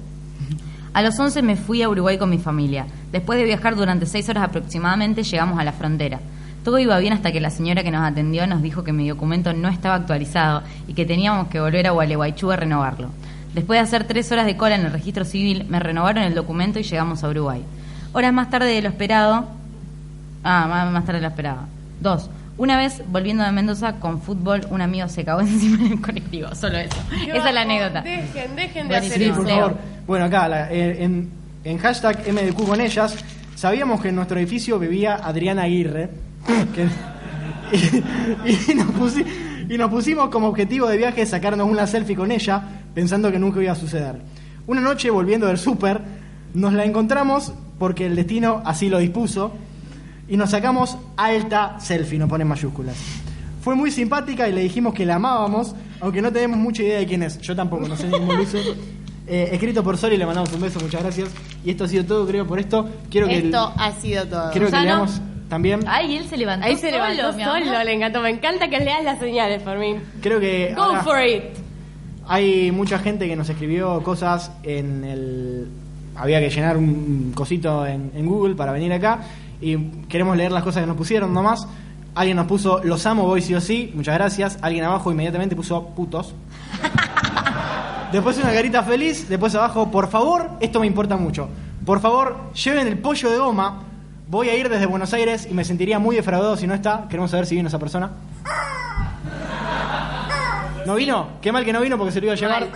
A 0.94 1.02
los 1.02 1.18
11 1.20 1.42
me 1.42 1.56
fui 1.56 1.82
a 1.82 1.90
Uruguay 1.90 2.18
con 2.18 2.30
mi 2.30 2.38
familia. 2.38 2.86
Después 3.12 3.38
de 3.40 3.46
viajar 3.46 3.76
durante 3.76 4.06
6 4.06 4.30
horas 4.30 4.44
aproximadamente, 4.44 5.24
llegamos 5.24 5.60
a 5.60 5.64
la 5.64 5.72
frontera. 5.74 6.20
Todo 6.64 6.78
iba 6.80 6.98
bien 7.00 7.14
hasta 7.14 7.32
que 7.32 7.42
la 7.42 7.50
señora 7.50 7.84
que 7.84 7.90
nos 7.92 8.04
atendió 8.04 8.46
nos 8.46 8.62
dijo 8.62 8.84
que 8.84 8.94
mi 8.94 9.08
documento 9.10 9.52
no 9.54 9.68
estaba 9.70 9.96
actualizado 9.96 10.62
y 10.88 10.94
que 10.94 11.06
teníamos 11.06 11.48
que 11.48 11.60
volver 11.60 11.88
a 11.88 11.92
Gualeguaychú 11.92 12.52
a 12.52 12.56
renovarlo. 12.56 13.10
Después 13.56 13.78
de 13.80 13.84
hacer 13.84 14.04
3 14.06 14.32
horas 14.32 14.46
de 14.46 14.56
cola 14.58 14.76
en 14.76 14.86
el 14.86 14.92
registro 14.92 15.26
civil, 15.26 15.66
me 15.70 15.80
renovaron 15.80 16.24
el 16.24 16.36
documento 16.36 16.80
y 16.80 16.84
llegamos 16.84 17.24
a 17.24 17.30
Uruguay. 17.30 17.64
Horas 18.14 18.32
más 18.32 18.50
tarde 18.50 18.68
de 18.68 18.82
lo 18.82 18.90
esperado. 18.90 19.48
Ah, 20.44 20.90
más, 20.92 21.04
tarde 21.06 21.20
de 21.20 21.24
lo 21.24 21.28
esperado. 21.30 21.60
Dos. 22.00 22.30
Una 22.58 22.78
vez, 22.78 23.02
volviendo 23.08 23.44
de 23.44 23.52
Mendoza 23.52 23.94
con 23.94 24.22
fútbol, 24.22 24.62
un 24.70 24.82
amigo 24.82 25.08
se 25.10 25.26
cagó 25.26 25.42
encima 25.42 25.84
en 25.86 25.94
el 25.94 26.02
colectivo. 26.02 26.54
Solo 26.54 26.78
eso. 26.78 26.98
Esa 27.34 27.50
es 27.50 27.54
la 27.56 27.62
anécdota. 27.62 28.02
Dejen, 28.02 28.56
dejen 28.56 28.88
de 28.88 28.96
hacer 28.98 29.18
Sí, 29.18 29.24
eso. 29.26 29.36
por 29.36 29.48
favor. 29.50 29.78
Bueno, 30.06 30.26
acá, 30.26 30.48
la- 30.48 30.72
eh, 30.72 31.04
en, 31.04 31.30
en 31.64 31.78
hashtag 31.80 32.20
MDQ 32.32 32.66
con 32.68 32.80
ellas, 32.82 33.16
sabíamos 33.56 34.00
que 34.02 34.10
en 34.10 34.16
nuestro 34.16 34.38
edificio 34.38 34.78
vivía 34.80 35.16
Adriana 35.16 35.64
Aguirre. 35.64 36.10
Que- 36.74 36.88
y, 38.46 38.72
y 38.72 38.76
nos 38.76 38.88
pusi- 38.88 39.26
y 39.70 39.78
nos 39.78 39.90
pusimos 39.90 40.30
como 40.30 40.48
objetivo 40.48 40.88
de 40.88 40.98
viaje 40.98 41.26
sacarnos 41.26 41.70
una 41.70 41.88
selfie 41.88 42.16
con 42.16 42.32
ella, 42.32 42.62
pensando 42.94 43.32
que 43.32 43.40
nunca 43.40 43.62
iba 43.62 43.72
a 43.72 43.76
suceder. 43.76 44.22
Una 44.68 44.82
noche, 44.82 45.10
volviendo 45.10 45.48
del 45.48 45.58
súper, 45.58 46.02
nos 46.54 46.74
la 46.74 46.84
encontramos 46.86 47.54
porque 47.80 48.06
el 48.06 48.16
destino 48.16 48.62
así 48.66 48.90
lo 48.90 49.00
dispuso 49.00 49.54
y 50.28 50.38
nos 50.38 50.50
sacamos 50.52 50.98
alta 51.18 51.78
selfie, 51.80 52.20
nos 52.20 52.30
pone 52.30 52.42
en 52.44 52.48
mayúsculas. 52.50 52.96
Fue 53.64 53.76
muy 53.76 53.92
simpática 53.92 54.50
y 54.50 54.54
le 54.54 54.62
dijimos 54.62 54.94
que 54.94 55.06
la 55.06 55.16
amábamos, 55.16 55.76
aunque 56.00 56.22
no 56.22 56.32
tenemos 56.32 56.58
mucha 56.58 56.84
idea 56.84 57.00
de 57.00 57.06
quién 57.06 57.24
es. 57.24 57.40
Yo 57.42 57.56
tampoco, 57.56 57.88
no 57.88 57.96
sé 57.96 58.06
ni 58.08 58.12
cómo 58.12 58.34
lo 58.34 58.42
hizo. 58.44 58.58
Eh, 59.28 59.50
escrito 59.54 59.82
por 59.82 59.98
Sori, 59.98 60.18
le 60.18 60.26
mandamos 60.26 60.52
un 60.52 60.60
beso, 60.60 60.80
muchas 60.82 61.04
gracias. 61.04 61.30
Y 61.64 61.70
esto 61.70 61.86
ha 61.86 61.88
sido 61.88 62.04
todo, 62.04 62.28
creo, 62.28 62.46
por 62.46 62.60
esto. 62.60 62.90
Quiero 63.10 63.28
que, 63.28 63.38
Esto 63.38 63.72
ha 63.78 63.92
sido 63.94 64.26
todo. 64.26 64.52
quiero 64.52 64.66
que 64.66 64.72
Susana. 64.72 64.84
leamos 64.84 65.22
también. 65.52 65.82
Ay, 65.86 66.16
él 66.16 66.26
se 66.28 66.38
levantó 66.38 66.66
Ahí 66.66 66.78
se 66.78 66.90
solo, 66.90 67.10
levantó 67.10 67.38
mi 67.38 67.44
solo, 67.44 67.84
le 67.84 67.94
encantó. 67.94 68.22
Me 68.22 68.30
encanta 68.30 68.70
que 68.70 68.80
leas 68.80 69.04
las 69.04 69.20
señales, 69.20 69.62
Fermín. 69.62 70.02
Creo 70.22 70.40
que 70.40 70.74
Go 70.74 70.82
ahora 70.82 71.04
for 71.04 71.22
it. 71.22 71.44
hay 72.28 72.72
mucha 72.72 72.98
gente 73.00 73.28
que 73.28 73.36
nos 73.36 73.50
escribió 73.50 74.02
cosas 74.02 74.52
en 74.64 75.04
el... 75.04 75.68
Había 76.16 76.40
que 76.40 76.50
llenar 76.50 76.78
un 76.78 77.34
cosito 77.36 77.86
en, 77.86 78.12
en 78.16 78.26
Google 78.26 78.56
para 78.56 78.72
venir 78.72 78.94
acá 78.94 79.20
y 79.60 79.78
queremos 80.08 80.38
leer 80.38 80.52
las 80.54 80.64
cosas 80.64 80.84
que 80.84 80.88
nos 80.88 80.96
pusieron 80.98 81.34
nomás. 81.34 81.68
Alguien 82.16 82.38
nos 82.38 82.48
puso 82.48 82.82
los 82.84 83.06
amo, 83.06 83.24
voy 83.24 83.42
sí 83.42 83.54
o 83.54 83.60
sí, 83.62 83.92
muchas 83.94 84.16
gracias. 84.16 84.58
Alguien 84.62 84.86
abajo 84.86 85.12
inmediatamente 85.12 85.56
puso 85.56 85.88
putos. 85.90 86.34
Después 88.12 88.38
una 88.40 88.52
carita 88.54 88.84
feliz, 88.84 89.30
después 89.30 89.56
abajo, 89.56 89.90
por 89.90 90.10
favor, 90.10 90.50
esto 90.60 90.82
me 90.82 90.88
importa 90.88 91.16
mucho. 91.16 91.48
Por 91.86 92.02
favor, 92.02 92.52
lleven 92.54 92.88
el 92.88 92.98
pollo 92.98 93.30
de 93.32 93.38
goma. 93.38 93.84
Voy 94.32 94.48
a 94.48 94.56
ir 94.56 94.70
desde 94.70 94.86
Buenos 94.86 95.14
Aires 95.14 95.46
y 95.52 95.54
me 95.54 95.66
sentiría 95.66 96.00
muy 96.00 96.16
defraudado 96.16 96.56
si 96.56 96.66
no 96.66 96.74
está. 96.74 97.06
Queremos 97.10 97.32
saber 97.32 97.46
si 97.46 97.56
vino 97.56 97.68
esa 97.68 97.80
persona. 97.80 98.12
¿No 100.86 100.96
vino? 100.96 101.28
Qué 101.42 101.52
mal 101.52 101.66
que 101.66 101.74
no 101.74 101.82
vino 101.82 101.98
porque 101.98 102.14
se 102.14 102.22
lo 102.22 102.28
iba 102.28 102.34
a 102.36 102.38
llevar. 102.38 102.70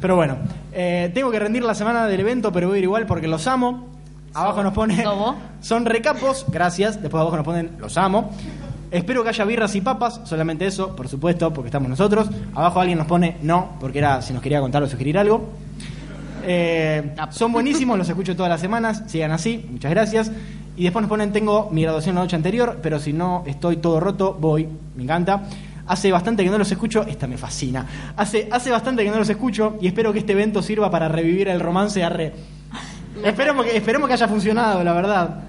Pero 0.00 0.16
bueno, 0.16 0.38
eh, 0.72 1.10
tengo 1.12 1.30
que 1.30 1.38
rendir 1.38 1.62
la 1.62 1.74
semana 1.74 2.06
del 2.06 2.20
evento, 2.20 2.50
pero 2.50 2.68
voy 2.68 2.76
a 2.76 2.78
ir 2.78 2.84
igual 2.84 3.04
porque 3.04 3.28
los 3.28 3.46
amo. 3.46 3.86
Abajo 4.32 4.62
nos 4.62 4.72
pone. 4.72 5.04
Son 5.60 5.84
recapos, 5.84 6.46
gracias. 6.48 7.02
Después 7.02 7.20
abajo 7.20 7.36
nos 7.36 7.44
ponen 7.44 7.72
los 7.78 7.98
amo. 7.98 8.30
Espero 8.90 9.22
que 9.22 9.28
haya 9.28 9.44
birras 9.44 9.74
y 9.74 9.82
papas, 9.82 10.22
solamente 10.24 10.64
eso, 10.64 10.96
por 10.96 11.06
supuesto, 11.08 11.52
porque 11.52 11.68
estamos 11.68 11.90
nosotros. 11.90 12.30
Abajo 12.54 12.80
alguien 12.80 12.96
nos 12.96 13.06
pone 13.06 13.36
no, 13.42 13.76
porque 13.78 13.98
era 13.98 14.22
si 14.22 14.32
nos 14.32 14.40
quería 14.40 14.62
contar 14.62 14.82
o 14.82 14.88
sugerir 14.88 15.18
algo. 15.18 15.50
Eh, 16.44 17.14
son 17.30 17.52
buenísimos, 17.52 17.98
los 17.98 18.08
escucho 18.08 18.36
todas 18.36 18.50
las 18.50 18.60
semanas, 18.60 19.04
sigan 19.06 19.30
así, 19.30 19.64
muchas 19.70 19.90
gracias. 19.90 20.32
Y 20.76 20.84
después 20.84 21.02
nos 21.02 21.08
ponen, 21.08 21.32
tengo 21.32 21.68
mi 21.70 21.82
graduación 21.82 22.14
la 22.14 22.22
noche 22.22 22.36
anterior, 22.36 22.78
pero 22.82 22.98
si 22.98 23.12
no 23.12 23.44
estoy 23.46 23.76
todo 23.76 24.00
roto, 24.00 24.36
voy, 24.38 24.68
me 24.96 25.02
encanta. 25.02 25.42
Hace 25.86 26.10
bastante 26.10 26.44
que 26.44 26.50
no 26.50 26.58
los 26.58 26.70
escucho, 26.70 27.04
esta 27.06 27.26
me 27.26 27.36
fascina. 27.36 27.86
Hace, 28.16 28.48
hace 28.50 28.70
bastante 28.70 29.04
que 29.04 29.10
no 29.10 29.18
los 29.18 29.28
escucho 29.28 29.76
y 29.80 29.86
espero 29.86 30.12
que 30.12 30.20
este 30.20 30.32
evento 30.32 30.62
sirva 30.62 30.90
para 30.90 31.08
revivir 31.08 31.48
el 31.48 31.60
romance 31.60 32.02
arre. 32.02 32.32
Esperemos 33.24 33.66
que, 33.66 33.76
esperemos 33.76 34.08
que 34.08 34.14
haya 34.14 34.28
funcionado, 34.28 34.82
la 34.82 34.92
verdad. 34.92 35.42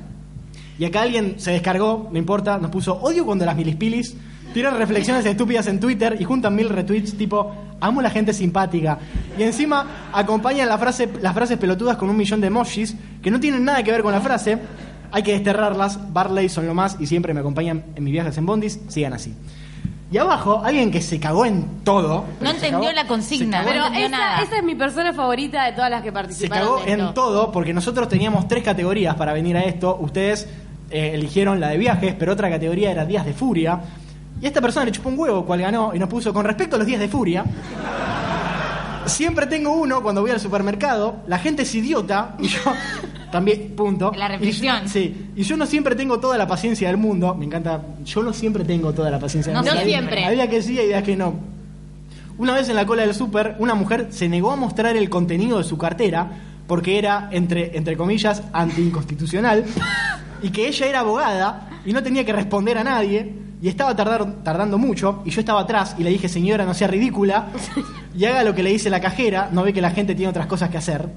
Y 0.77 0.85
acá 0.85 1.03
alguien 1.03 1.35
se 1.37 1.51
descargó, 1.51 2.09
no 2.11 2.17
importa, 2.17 2.57
nos 2.57 2.71
puso 2.71 2.95
odio 2.95 3.25
cuando 3.25 3.45
las 3.45 3.55
milispilis 3.55 4.17
tiran 4.53 4.77
reflexiones 4.77 5.25
estúpidas 5.25 5.67
en 5.67 5.79
Twitter 5.79 6.15
y 6.19 6.23
juntan 6.23 6.55
mil 6.55 6.69
retweets 6.69 7.17
tipo 7.17 7.51
amo 7.81 8.01
la 8.01 8.09
gente 8.09 8.33
simpática. 8.33 8.97
Y 9.37 9.43
encima 9.43 9.85
acompañan 10.13 10.69
la 10.69 10.77
frase, 10.77 11.09
las 11.21 11.33
frases 11.33 11.57
pelotudas 11.57 11.97
con 11.97 12.09
un 12.09 12.15
millón 12.17 12.39
de 12.41 12.47
emojis 12.47 12.95
que 13.21 13.29
no 13.31 13.39
tienen 13.39 13.65
nada 13.65 13.83
que 13.83 13.91
ver 13.91 14.03
con 14.03 14.11
la 14.13 14.21
frase. 14.21 14.57
Hay 15.11 15.21
que 15.23 15.33
desterrarlas. 15.33 16.11
Barley 16.13 16.49
son 16.49 16.65
lo 16.65 16.73
más 16.73 16.97
y 16.99 17.05
siempre 17.07 17.33
me 17.33 17.41
acompañan 17.41 17.83
en 17.95 18.03
mis 18.03 18.13
viajes 18.13 18.37
en 18.37 18.45
Bondis. 18.45 18.79
Sigan 18.87 19.13
así. 19.13 19.33
Y 20.11 20.17
abajo, 20.19 20.61
alguien 20.63 20.91
que 20.91 21.01
se 21.01 21.19
cagó 21.19 21.45
en 21.45 21.65
todo. 21.83 22.23
No 22.39 22.49
se 22.51 22.55
entendió 22.67 22.89
cagó- 22.89 22.93
la 22.95 23.07
consigna, 23.07 23.63
se 23.63 23.65
cagó 23.65 23.69
Pero 23.69 23.85
entendió 23.87 24.07
esa, 24.07 24.17
nada. 24.17 24.41
esa 24.43 24.57
es 24.57 24.63
mi 24.63 24.75
persona 24.75 25.11
favorita 25.13 25.65
de 25.65 25.71
todas 25.73 25.89
las 25.89 26.01
que 26.03 26.09
se 26.09 26.13
participaron. 26.13 26.67
cagó 26.67 26.77
de 26.85 26.91
esto. 26.91 27.07
en 27.09 27.13
todo 27.15 27.51
porque 27.51 27.73
nosotros 27.73 28.07
teníamos 28.07 28.47
tres 28.47 28.63
categorías 28.63 29.15
para 29.15 29.33
venir 29.33 29.57
a 29.57 29.63
esto. 29.63 29.97
Ustedes 29.99 30.47
eh, 30.91 31.11
eligieron 31.15 31.59
la 31.59 31.69
de 31.69 31.77
viajes, 31.77 32.15
pero 32.17 32.33
otra 32.33 32.49
categoría 32.49 32.91
era 32.91 33.05
días 33.05 33.25
de 33.25 33.33
furia. 33.33 33.79
Y 34.43 34.47
esta 34.47 34.59
persona 34.59 34.85
le 34.85 34.91
chupó 34.91 35.07
un 35.07 35.17
huevo 35.17 35.45
cual 35.45 35.61
ganó 35.61 35.95
y 35.95 35.99
nos 35.99 36.09
puso 36.09 36.33
con 36.33 36.43
respecto 36.45 36.75
a 36.75 36.79
los 36.79 36.85
días 36.85 36.99
de 36.99 37.07
furia. 37.07 37.45
Siempre 39.05 39.47
tengo 39.47 39.71
uno 39.71 40.01
cuando 40.01 40.21
voy 40.21 40.31
al 40.31 40.39
supermercado. 40.39 41.17
La 41.27 41.37
gente 41.39 41.63
es 41.63 41.73
idiota 41.75 42.35
y 42.39 42.47
yo 42.47 42.59
también, 43.31 43.73
punto. 43.75 44.11
La 44.15 44.27
reflexión. 44.27 44.77
Y 44.77 44.81
yo- 44.81 44.87
sí, 44.89 45.29
y 45.37 45.43
yo 45.43 45.55
no 45.57 45.65
siempre 45.65 45.95
tengo 45.95 46.19
toda 46.19 46.37
la 46.37 46.45
paciencia 46.47 46.87
del 46.89 46.97
mundo. 46.97 47.33
Me 47.35 47.45
encanta. 47.45 47.81
Yo 48.03 48.21
no 48.21 48.33
siempre 48.33 48.65
tengo 48.65 48.93
toda 48.93 49.09
la 49.09 49.19
paciencia 49.19 49.51
del 49.53 49.61
No 49.61 49.65
mundo. 49.65 49.79
Hay- 49.79 49.87
siempre. 49.89 50.25
Hay 50.25 50.35
días 50.35 50.47
que 50.49 50.61
sí, 50.61 50.77
hay 50.77 50.87
días 50.87 51.03
que 51.03 51.15
no. 51.15 51.33
Una 52.37 52.53
vez 52.53 52.67
en 52.69 52.75
la 52.75 52.85
cola 52.85 53.03
del 53.03 53.13
súper, 53.13 53.55
una 53.59 53.75
mujer 53.75 54.07
se 54.09 54.27
negó 54.27 54.51
a 54.51 54.55
mostrar 54.55 54.95
el 54.97 55.09
contenido 55.09 55.57
de 55.59 55.63
su 55.63 55.77
cartera 55.77 56.27
porque 56.67 56.97
era, 56.97 57.29
entre, 57.31 57.77
entre 57.77 57.95
comillas, 57.95 58.41
anticonstitucional 58.53 59.63
y 60.41 60.49
que 60.49 60.67
ella 60.67 60.85
era 60.87 60.99
abogada 61.01 61.69
y 61.85 61.93
no 61.93 62.01
tenía 62.03 62.25
que 62.25 62.33
responder 62.33 62.77
a 62.77 62.83
nadie 62.83 63.31
y 63.61 63.67
estaba 63.67 63.95
tardar- 63.95 64.43
tardando 64.43 64.77
mucho 64.77 65.21
y 65.25 65.29
yo 65.31 65.39
estaba 65.39 65.61
atrás 65.61 65.95
y 65.97 66.03
le 66.03 66.09
dije, 66.09 66.27
señora, 66.29 66.65
no 66.65 66.73
sea 66.73 66.87
ridícula 66.87 67.47
y 68.17 68.25
haga 68.25 68.43
lo 68.43 68.53
que 68.55 68.63
le 68.63 68.71
dice 68.71 68.89
la 68.89 68.99
cajera, 69.01 69.49
no 69.51 69.63
ve 69.63 69.73
que 69.73 69.81
la 69.81 69.91
gente 69.91 70.15
tiene 70.15 70.29
otras 70.29 70.47
cosas 70.47 70.69
que 70.69 70.77
hacer. 70.77 71.07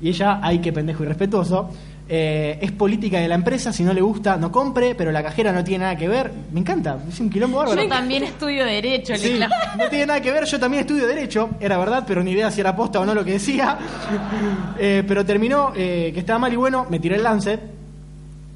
Y 0.00 0.08
ella, 0.08 0.40
ay, 0.42 0.58
qué 0.58 0.72
pendejo 0.72 1.04
irrespetuoso. 1.04 1.70
eh, 2.08 2.58
es 2.60 2.72
política 2.72 3.20
de 3.20 3.28
la 3.28 3.36
empresa, 3.36 3.72
si 3.72 3.84
no 3.84 3.92
le 3.94 4.00
gusta, 4.00 4.36
no 4.36 4.50
compre, 4.50 4.96
pero 4.96 5.12
la 5.12 5.22
cajera 5.22 5.52
no 5.52 5.62
tiene 5.62 5.84
nada 5.84 5.96
que 5.96 6.08
ver. 6.08 6.32
Me 6.52 6.58
encanta, 6.58 6.98
es 7.08 7.20
un 7.20 7.30
quilombo 7.30 7.58
bárbaro. 7.58 7.80
Yo 7.80 7.88
también 7.88 8.24
estudio 8.24 8.64
Derecho, 8.66 9.14
Sí, 9.16 9.38
no 9.78 9.88
tiene 9.88 10.06
nada 10.06 10.20
que 10.20 10.32
ver, 10.32 10.44
yo 10.44 10.58
también 10.58 10.80
estudio 10.80 11.06
Derecho, 11.06 11.50
era 11.60 11.78
verdad, 11.78 12.02
pero 12.06 12.22
ni 12.24 12.32
idea 12.32 12.50
si 12.50 12.60
era 12.60 12.74
posta 12.74 12.98
o 13.00 13.06
no 13.06 13.14
lo 13.14 13.24
que 13.24 13.32
decía. 13.32 13.78
Eh, 14.78 15.04
pero 15.06 15.24
terminó 15.24 15.72
eh, 15.76 16.10
que 16.12 16.20
estaba 16.20 16.38
mal 16.40 16.52
y 16.52 16.56
bueno, 16.56 16.86
me 16.90 16.98
tiré 16.98 17.16
el 17.16 17.22
lance. 17.22 17.58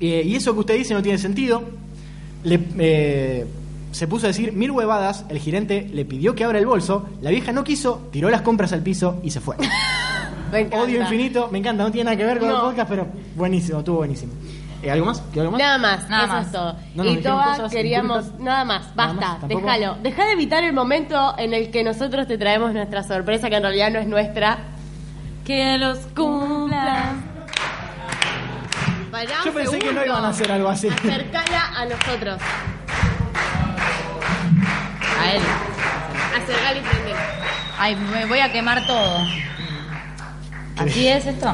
Eh, 0.01 0.23
y 0.25 0.35
eso 0.37 0.53
que 0.55 0.61
usted 0.61 0.75
dice 0.77 0.95
no 0.95 1.03
tiene 1.03 1.19
sentido. 1.19 1.63
Le, 2.45 2.61
eh, 2.79 3.47
se 3.93 4.07
puso 4.07 4.27
a 4.27 4.29
decir 4.29 4.53
mil 4.53 4.71
huevadas, 4.71 5.25
el 5.31 5.39
gerente 5.39 5.89
le 5.93 6.05
pidió 6.05 6.35
que 6.35 6.45
abra 6.45 6.59
el 6.59 6.67
bolso, 6.67 7.07
la 7.23 7.31
vieja 7.31 7.51
no 7.53 7.65
quiso, 7.65 8.09
tiró 8.13 8.29
las 8.29 8.43
compras 8.43 8.73
al 8.73 8.83
piso 8.83 9.21
y 9.23 9.31
se 9.31 9.41
fue. 9.41 9.57
Me 10.53 10.61
encanta. 10.61 10.83
Odio 10.85 11.01
infinito, 11.01 11.49
me 11.51 11.59
encanta, 11.59 11.83
no 11.83 11.91
tiene 11.91 12.05
nada 12.05 12.17
que 12.17 12.25
ver 12.25 12.39
con 12.39 12.49
el 12.49 12.55
No. 12.55 12.61
podcast, 12.63 12.89
pero 12.89 13.07
buenísimo, 13.35 13.81
estuvo 13.81 13.97
buenísimo. 13.97 14.33
Eh, 14.81 14.91
¿Algo 14.93 15.07
más? 15.07 15.21
¿Qué 15.33 15.41
algo 15.41 15.51
más? 15.53 15.59
Nada 15.59 15.79
más, 15.79 16.09
Nada 16.09 16.25
eso 16.25 16.33
más. 16.35 16.47
es 16.47 16.53
todo. 16.53 16.77
No 16.95 17.05
y 17.05 17.17
todas 17.17 17.73
queríamos, 17.73 18.39
nada 18.39 18.65
más, 18.65 18.95
Nada 18.95 19.13
basta, 19.15 19.47
déjalo. 19.49 19.97
Deja 20.05 20.25
de 20.25 20.33
evitar 20.33 20.63
el 20.63 20.73
momento 20.73 21.35
en 21.37 21.53
el 21.53 21.71
que 21.73 21.83
nosotros 21.83 22.29
te 22.29 22.39
traemos 22.39 22.73
nuestra 22.75 23.03
sorpresa, 23.03 23.51
que 23.51 23.57
en 23.57 23.63
realidad 23.63 23.91
no 23.91 23.99
es 23.99 24.07
nuestra. 24.07 24.59
Que 25.45 25.79
los 25.79 25.99
cumpla. 26.15 27.15
Pará 29.11 29.45
Yo 29.45 29.53
pensé 29.53 29.79
que 29.79 29.93
no 29.93 30.05
iban 30.05 30.25
a 30.25 30.29
hacer 30.29 30.51
algo 30.51 30.69
así. 30.69 30.89
Acercala 30.89 31.73
a 31.77 31.85
nosotros. 31.85 32.41
A 35.21 35.33
él. 35.33 35.43
Acercala 36.37 36.79
y 36.79 36.81
prendela. 36.81 37.21
Ay, 37.79 37.97
me 37.97 38.27
voy 38.27 38.41
a 38.41 38.53
quemar 38.53 38.87
todo. 38.87 39.27
¿Así 40.77 41.09
es 41.09 41.27
esto? 41.27 41.53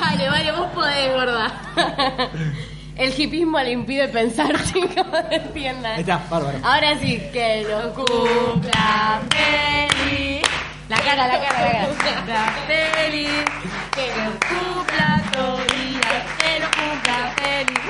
Vale, 0.00 0.28
vale, 0.28 0.52
vos 0.52 0.68
podés, 0.72 1.12
gorda. 1.12 1.52
El 2.96 3.20
hipismo 3.20 3.58
le 3.58 3.72
impide 3.72 4.08
pensar, 4.08 4.54
chicos, 4.72 5.06
entiendan. 5.30 5.98
Está, 5.98 6.20
bárbaro. 6.30 6.58
Ahora 6.62 6.96
sí, 6.98 7.20
que 7.32 7.66
lo 7.68 7.92
cumpla 7.92 9.20
feliz. 9.30 10.42
La 10.88 10.96
cara, 10.98 11.26
la 11.26 11.40
cara, 11.40 11.60
la 11.60 11.72
cara. 11.72 11.86
Cumpla 12.16 12.54
feliz. 12.66 13.44
Que 13.94 14.06
lo 14.08 14.30
cumpla 14.48 15.22
Corina. 15.32 15.93
Que 16.38 16.60
lo 16.60 16.66
cumpla 16.66 17.34
feliz. 17.36 17.80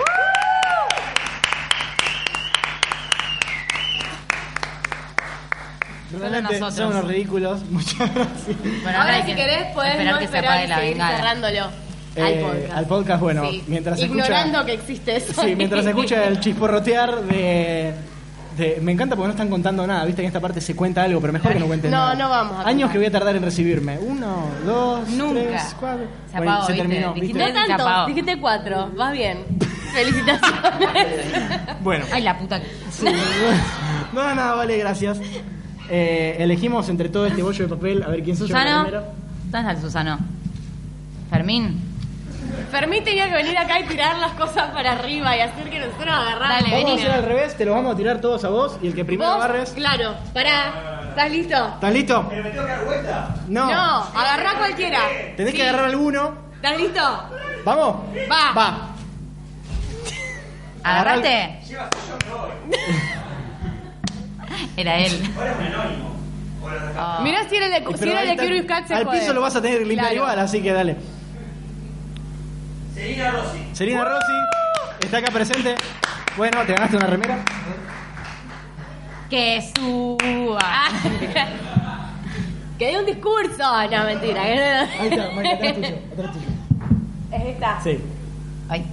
Realmente 6.12 6.60
nosotros. 6.60 6.74
son 6.74 6.86
unos 6.88 7.08
ridículos. 7.08 7.64
Muchas 7.70 8.14
gracias. 8.14 8.56
Bueno, 8.82 9.00
Ahora, 9.00 9.20
si 9.20 9.26
que 9.26 9.36
querés, 9.36 9.66
podés 9.74 9.92
esperar 9.92 10.12
no 10.14 10.18
que 10.20 10.28
se 10.28 10.36
esperar 10.36 10.58
apague 10.64 10.90
y 10.90 10.94
la 10.94 11.08
cerrándolo. 11.16 11.84
Eh, 12.16 12.22
al 12.22 12.34
podcast. 12.38 12.76
al 12.78 12.86
podcast, 12.86 13.20
bueno, 13.20 13.50
Sí. 13.50 13.64
mientras 13.66 13.98
se 13.98 14.04
escucha- 14.04 14.24
Ignorando 14.24 14.64
que 14.64 14.72
existe 14.74 15.16
eso. 15.16 15.42
Sí, 15.42 15.56
mientras 15.56 15.82
se 15.82 15.90
escucha 15.90 16.24
el 16.24 16.38
chisporrotear 16.40 17.22
de, 17.22 17.92
de- 18.56 18.78
Me 18.82 18.92
encanta 18.92 19.16
porque 19.16 19.26
no 19.28 19.32
están 19.32 19.48
contando 19.48 19.86
nada, 19.86 20.04
viste 20.04 20.22
que 20.22 20.26
en 20.26 20.28
esta 20.28 20.40
parte 20.40 20.60
se 20.60 20.74
cuenta 20.76 21.02
algo, 21.02 21.20
pero 21.20 21.32
mejor 21.32 21.52
que 21.52 21.58
no 21.60 21.66
cuenten 21.66 21.90
No, 21.90 21.96
nada. 21.98 22.14
no 22.14 22.28
vamos 22.28 22.52
a 22.56 22.60
Años 22.68 22.72
contar. 22.82 22.92
que 22.92 22.98
voy 22.98 23.06
a 23.06 23.10
tardar 23.10 23.36
en 23.36 23.42
recibirme. 23.42 23.98
Uno, 23.98 24.46
dos, 24.64 25.08
Nunca. 25.10 25.40
tres, 25.40 25.76
cuatro. 25.78 26.06
Se 26.30 26.36
Bueno, 26.36 26.52
apagó, 26.52 26.66
se 26.66 26.72
¿viste? 26.72 26.88
terminó, 26.88 27.14
Dijiste- 27.14 27.38
¿viste? 27.44 27.52
No 27.68 27.76
tanto, 27.76 28.06
dijiste 28.06 28.40
cuatro. 28.40 28.90
Vas 28.96 29.12
bien. 29.12 29.38
Felicitaciones. 29.94 31.80
Bueno. 31.82 32.04
Ay, 32.12 32.22
la 32.22 32.38
puta. 32.38 32.60
que- 32.60 32.66
No, 34.12 34.34
nada, 34.34 34.54
vale, 34.54 34.78
gracias. 34.78 35.18
Eh, 35.90 36.36
elegimos 36.38 36.88
entre 36.88 37.08
todo 37.08 37.26
este 37.26 37.42
bollo 37.42 37.64
de 37.68 37.74
papel 37.74 38.02
a 38.02 38.08
ver 38.08 38.22
quién 38.22 38.36
se 38.36 38.44
Susano. 38.46 38.82
primera. 38.84 39.04
¿Dónde 39.50 39.58
está 39.58 39.70
el 39.70 39.78
Susano? 39.80 40.18
Fermín. 41.30 41.80
Fermín 42.70 43.04
tenía 43.04 43.28
que 43.28 43.34
venir 43.34 43.56
acá 43.56 43.78
y 43.80 43.84
tirar 43.84 44.16
las 44.18 44.32
cosas 44.32 44.70
para 44.72 44.92
arriba 44.92 45.36
y 45.36 45.40
hacer 45.40 45.70
que 45.70 45.78
nosotros 45.78 46.08
agarráramos. 46.08 46.70
Dale, 46.70 46.82
Vamos 46.84 46.92
a 46.92 46.94
hacer 47.02 47.10
al 47.12 47.24
revés, 47.24 47.56
te 47.56 47.64
lo 47.64 47.72
vamos 47.74 47.94
a 47.94 47.96
tirar 47.96 48.20
todos 48.20 48.44
a 48.44 48.48
vos 48.48 48.76
y 48.82 48.88
el 48.88 48.94
que 48.94 49.04
primero 49.04 49.30
Vos, 49.30 49.44
agarres. 49.44 49.70
Claro, 49.70 50.14
pará. 50.32 51.00
¿Estás 51.10 51.30
listo? 51.30 51.68
¿Estás 51.74 51.92
listo? 51.92 52.26
¿Pero 52.28 52.42
me 52.42 52.50
tengo 52.50 52.64
que 52.64 52.70
dar 52.72 52.84
vuelta? 52.84 53.34
No. 53.48 53.66
No, 53.66 54.02
agarrá 54.14 54.54
cualquiera. 54.58 54.98
Tenés 55.36 55.52
Sí. 55.52 55.56
que 55.58 55.62
agarrar 55.68 55.84
alguno. 55.90 56.34
¿Estás 56.56 56.76
listo? 56.76 57.00
¿Vamos? 57.64 57.96
Va. 58.30 58.52
Va. 58.52 58.88
¿Agarraste? 60.82 61.60
Era 64.76 64.98
él. 64.98 65.12
Oh. 66.98 67.22
Mirá 67.22 67.48
si 67.48 67.56
era 67.56 67.68
de, 67.68 67.84
si 67.98 68.08
era 68.08 68.22
de 68.24 68.66
Cat 68.66 68.86
se 68.86 68.94
Al 68.94 69.08
piso 69.08 69.32
lo 69.34 69.40
vas 69.42 69.54
a 69.56 69.60
tener 69.62 69.80
que 69.80 69.84
limpiar 69.84 70.10
Claro. 70.12 70.24
igual, 70.24 70.38
así 70.38 70.62
que 70.62 70.72
dale. 70.72 70.96
Selina 72.94 73.30
Rossi. 73.30 73.58
Selina 73.72 74.04
Rossi 74.04 74.32
está 75.00 75.18
acá 75.18 75.30
presente. 75.32 75.74
Bueno, 76.36 76.62
te 76.66 76.72
ganaste 76.72 76.96
una 76.96 77.06
remera. 77.06 77.38
Que 79.30 79.62
suba. 79.76 80.58
Que 82.78 82.86
dé 82.88 82.98
un 82.98 83.06
discurso. 83.06 83.62
No, 83.62 84.04
mentira. 84.04 84.42
Ahí 84.42 85.08
está, 85.08 85.28
Mike, 85.36 85.54
atrás 85.54 85.74
tuyo, 85.74 85.96
atrás 86.12 86.32
tuyo. 86.32 86.46
Es 87.30 87.42
esta. 87.44 87.80
Sí. 87.84 87.98
Ay, 88.68 88.84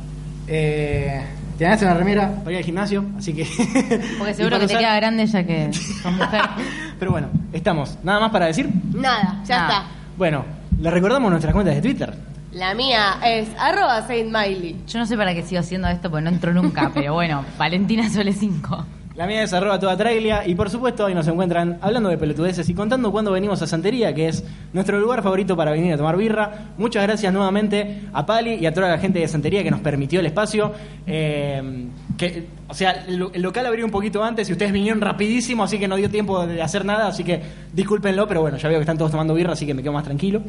Eh, 0.47 1.25
te 1.57 1.63
ganaste 1.63 1.85
una 1.85 1.95
remera 1.95 2.29
para 2.43 2.51
ir 2.51 2.57
al 2.57 2.63
gimnasio, 2.63 3.03
así 3.17 3.33
que. 3.33 3.43
porque 4.19 4.35
seguro 4.35 4.59
que 4.59 4.67
te 4.67 4.77
queda 4.77 4.95
grande 4.97 5.25
ya 5.25 5.43
que 5.43 5.73
sos 5.73 6.11
mujer. 6.11 6.41
Pero 6.99 7.09
bueno, 7.11 7.29
estamos. 7.53 7.97
¿Nada 8.03 8.19
más 8.19 8.29
para 8.31 8.45
decir? 8.45 8.69
Nada, 8.93 9.41
ya 9.45 9.57
Nada. 9.57 9.73
está. 9.79 9.85
Bueno, 10.15 10.45
le 10.79 10.91
recordamos 10.91 11.31
nuestras 11.31 11.51
cuentas 11.51 11.73
de 11.73 11.81
Twitter. 11.81 12.13
La 12.51 12.73
mía 12.73 13.17
es 13.25 13.47
arroba 13.57 14.05
Saint 14.05 14.29
Miley. 14.29 14.75
Yo 14.85 14.99
no 14.99 15.05
sé 15.05 15.15
para 15.15 15.33
qué 15.33 15.41
sigo 15.41 15.61
haciendo 15.61 15.87
esto 15.87 16.09
porque 16.11 16.25
no 16.25 16.31
entro 16.31 16.53
nunca, 16.53 16.91
pero 16.93 17.13
bueno, 17.13 17.45
Valentina 17.57 18.09
Sole 18.09 18.33
5. 18.33 18.85
La 19.15 19.25
mía 19.25 19.43
es 19.43 19.53
arroba 19.53 19.79
toda 19.79 19.95
trailia 19.95 20.45
y 20.45 20.55
por 20.55 20.69
supuesto 20.69 21.05
ahí 21.05 21.13
nos 21.13 21.27
encuentran 21.27 21.77
hablando 21.81 22.09
de 22.09 22.17
pelotudeces 22.17 22.67
y 22.67 22.73
contando 22.73 23.11
cuando 23.11 23.31
venimos 23.31 23.61
a 23.61 23.67
Santería, 23.67 24.13
que 24.13 24.27
es 24.27 24.43
nuestro 24.73 24.99
lugar 24.99 25.21
favorito 25.23 25.55
para 25.55 25.71
venir 25.71 25.93
a 25.93 25.97
tomar 25.97 26.17
birra. 26.17 26.73
Muchas 26.77 27.03
gracias 27.03 27.31
nuevamente 27.31 28.01
a 28.11 28.25
Pali 28.25 28.55
y 28.55 28.65
a 28.65 28.73
toda 28.73 28.89
la 28.89 28.97
gente 28.97 29.19
de 29.19 29.27
Santería 29.29 29.63
que 29.63 29.71
nos 29.71 29.79
permitió 29.79 30.19
el 30.19 30.25
espacio. 30.25 30.73
Eh, 31.07 31.87
que, 32.17 32.47
o 32.67 32.73
sea, 32.73 33.05
el, 33.07 33.27
el 33.33 33.41
local 33.41 33.65
abrió 33.65 33.85
un 33.85 33.91
poquito 33.91 34.23
antes 34.23 34.49
y 34.49 34.51
ustedes 34.51 34.73
vinieron 34.73 34.99
rapidísimo, 34.99 35.63
así 35.63 35.79
que 35.79 35.87
no 35.87 35.95
dio 35.95 36.09
tiempo 36.09 36.45
de 36.45 36.61
hacer 36.61 36.83
nada, 36.83 37.07
así 37.07 37.23
que 37.23 37.41
discúlpenlo, 37.73 38.27
pero 38.27 38.41
bueno, 38.41 38.57
ya 38.57 38.67
veo 38.67 38.77
que 38.77 38.83
están 38.83 38.97
todos 38.97 39.11
tomando 39.11 39.33
birra, 39.33 39.53
así 39.53 39.65
que 39.65 39.73
me 39.73 39.81
quedo 39.81 39.93
más 39.93 40.03
tranquilo. 40.03 40.41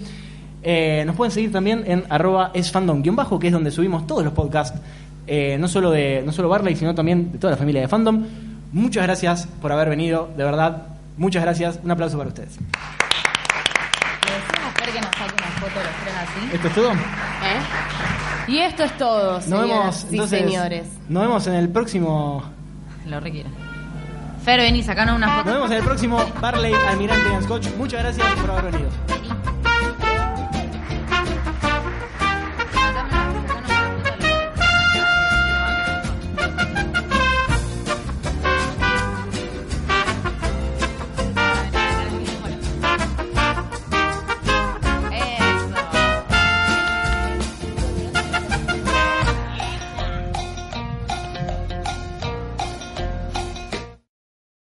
Eh, 0.62 1.02
nos 1.06 1.16
pueden 1.16 1.32
seguir 1.32 1.50
también 1.52 1.82
en 1.86 2.04
arroba 2.08 2.52
esfandom-bajo, 2.54 3.38
que 3.38 3.48
es 3.48 3.52
donde 3.52 3.70
subimos 3.70 4.06
todos 4.06 4.22
los 4.24 4.32
podcasts, 4.32 4.78
eh, 5.26 5.56
no 5.58 5.66
solo 5.68 5.90
de 5.90 6.22
no 6.24 6.32
solo 6.32 6.48
Barley, 6.48 6.76
sino 6.76 6.94
también 6.94 7.32
de 7.32 7.38
toda 7.38 7.52
la 7.52 7.56
familia 7.56 7.80
de 7.80 7.88
Fandom. 7.88 8.24
Muchas 8.72 9.02
gracias 9.04 9.46
por 9.60 9.72
haber 9.72 9.88
venido, 9.88 10.30
de 10.36 10.44
verdad. 10.44 10.82
Muchas 11.16 11.42
gracias. 11.42 11.78
Un 11.82 11.90
aplauso 11.90 12.16
para 12.16 12.28
ustedes. 12.28 12.56
¿Le 12.58 14.32
decimos 14.34 14.64
a 14.66 14.70
Fer 14.80 14.92
que 14.92 15.00
nos 15.00 15.10
saque 15.10 15.34
una 15.36 15.52
foto 15.60 15.78
de 15.78 15.84
los 15.84 15.94
tres 16.02 16.14
así? 16.22 16.54
¿Esto 16.54 16.68
es 16.68 16.74
todo? 16.74 16.92
¿Eh? 16.92 17.60
Y 18.48 18.58
esto 18.58 18.82
es 18.84 18.96
todo, 18.98 19.32
Nos 19.34 19.44
señoras 19.44 19.68
vemos, 19.68 20.04
y 20.04 20.14
entonces, 20.14 20.38
señores. 20.40 20.86
Nos 21.08 21.22
vemos 21.22 21.46
en 21.46 21.54
el 21.54 21.68
próximo. 21.68 22.42
Lo 23.06 23.20
requiere. 23.20 23.48
Fer, 24.44 24.58
vení, 24.60 24.82
sacanos 24.82 25.16
una 25.16 25.26
Nos 25.28 25.36
foto. 25.44 25.52
vemos 25.54 25.70
en 25.70 25.76
el 25.76 25.84
próximo 25.84 26.18
Barley 26.40 26.72
Almirante 26.88 27.34
and 27.34 27.44
Scotch. 27.44 27.68
Muchas 27.76 28.00
gracias 28.02 28.26
por 28.40 28.50
haber 28.50 28.72
venido. 28.72 28.90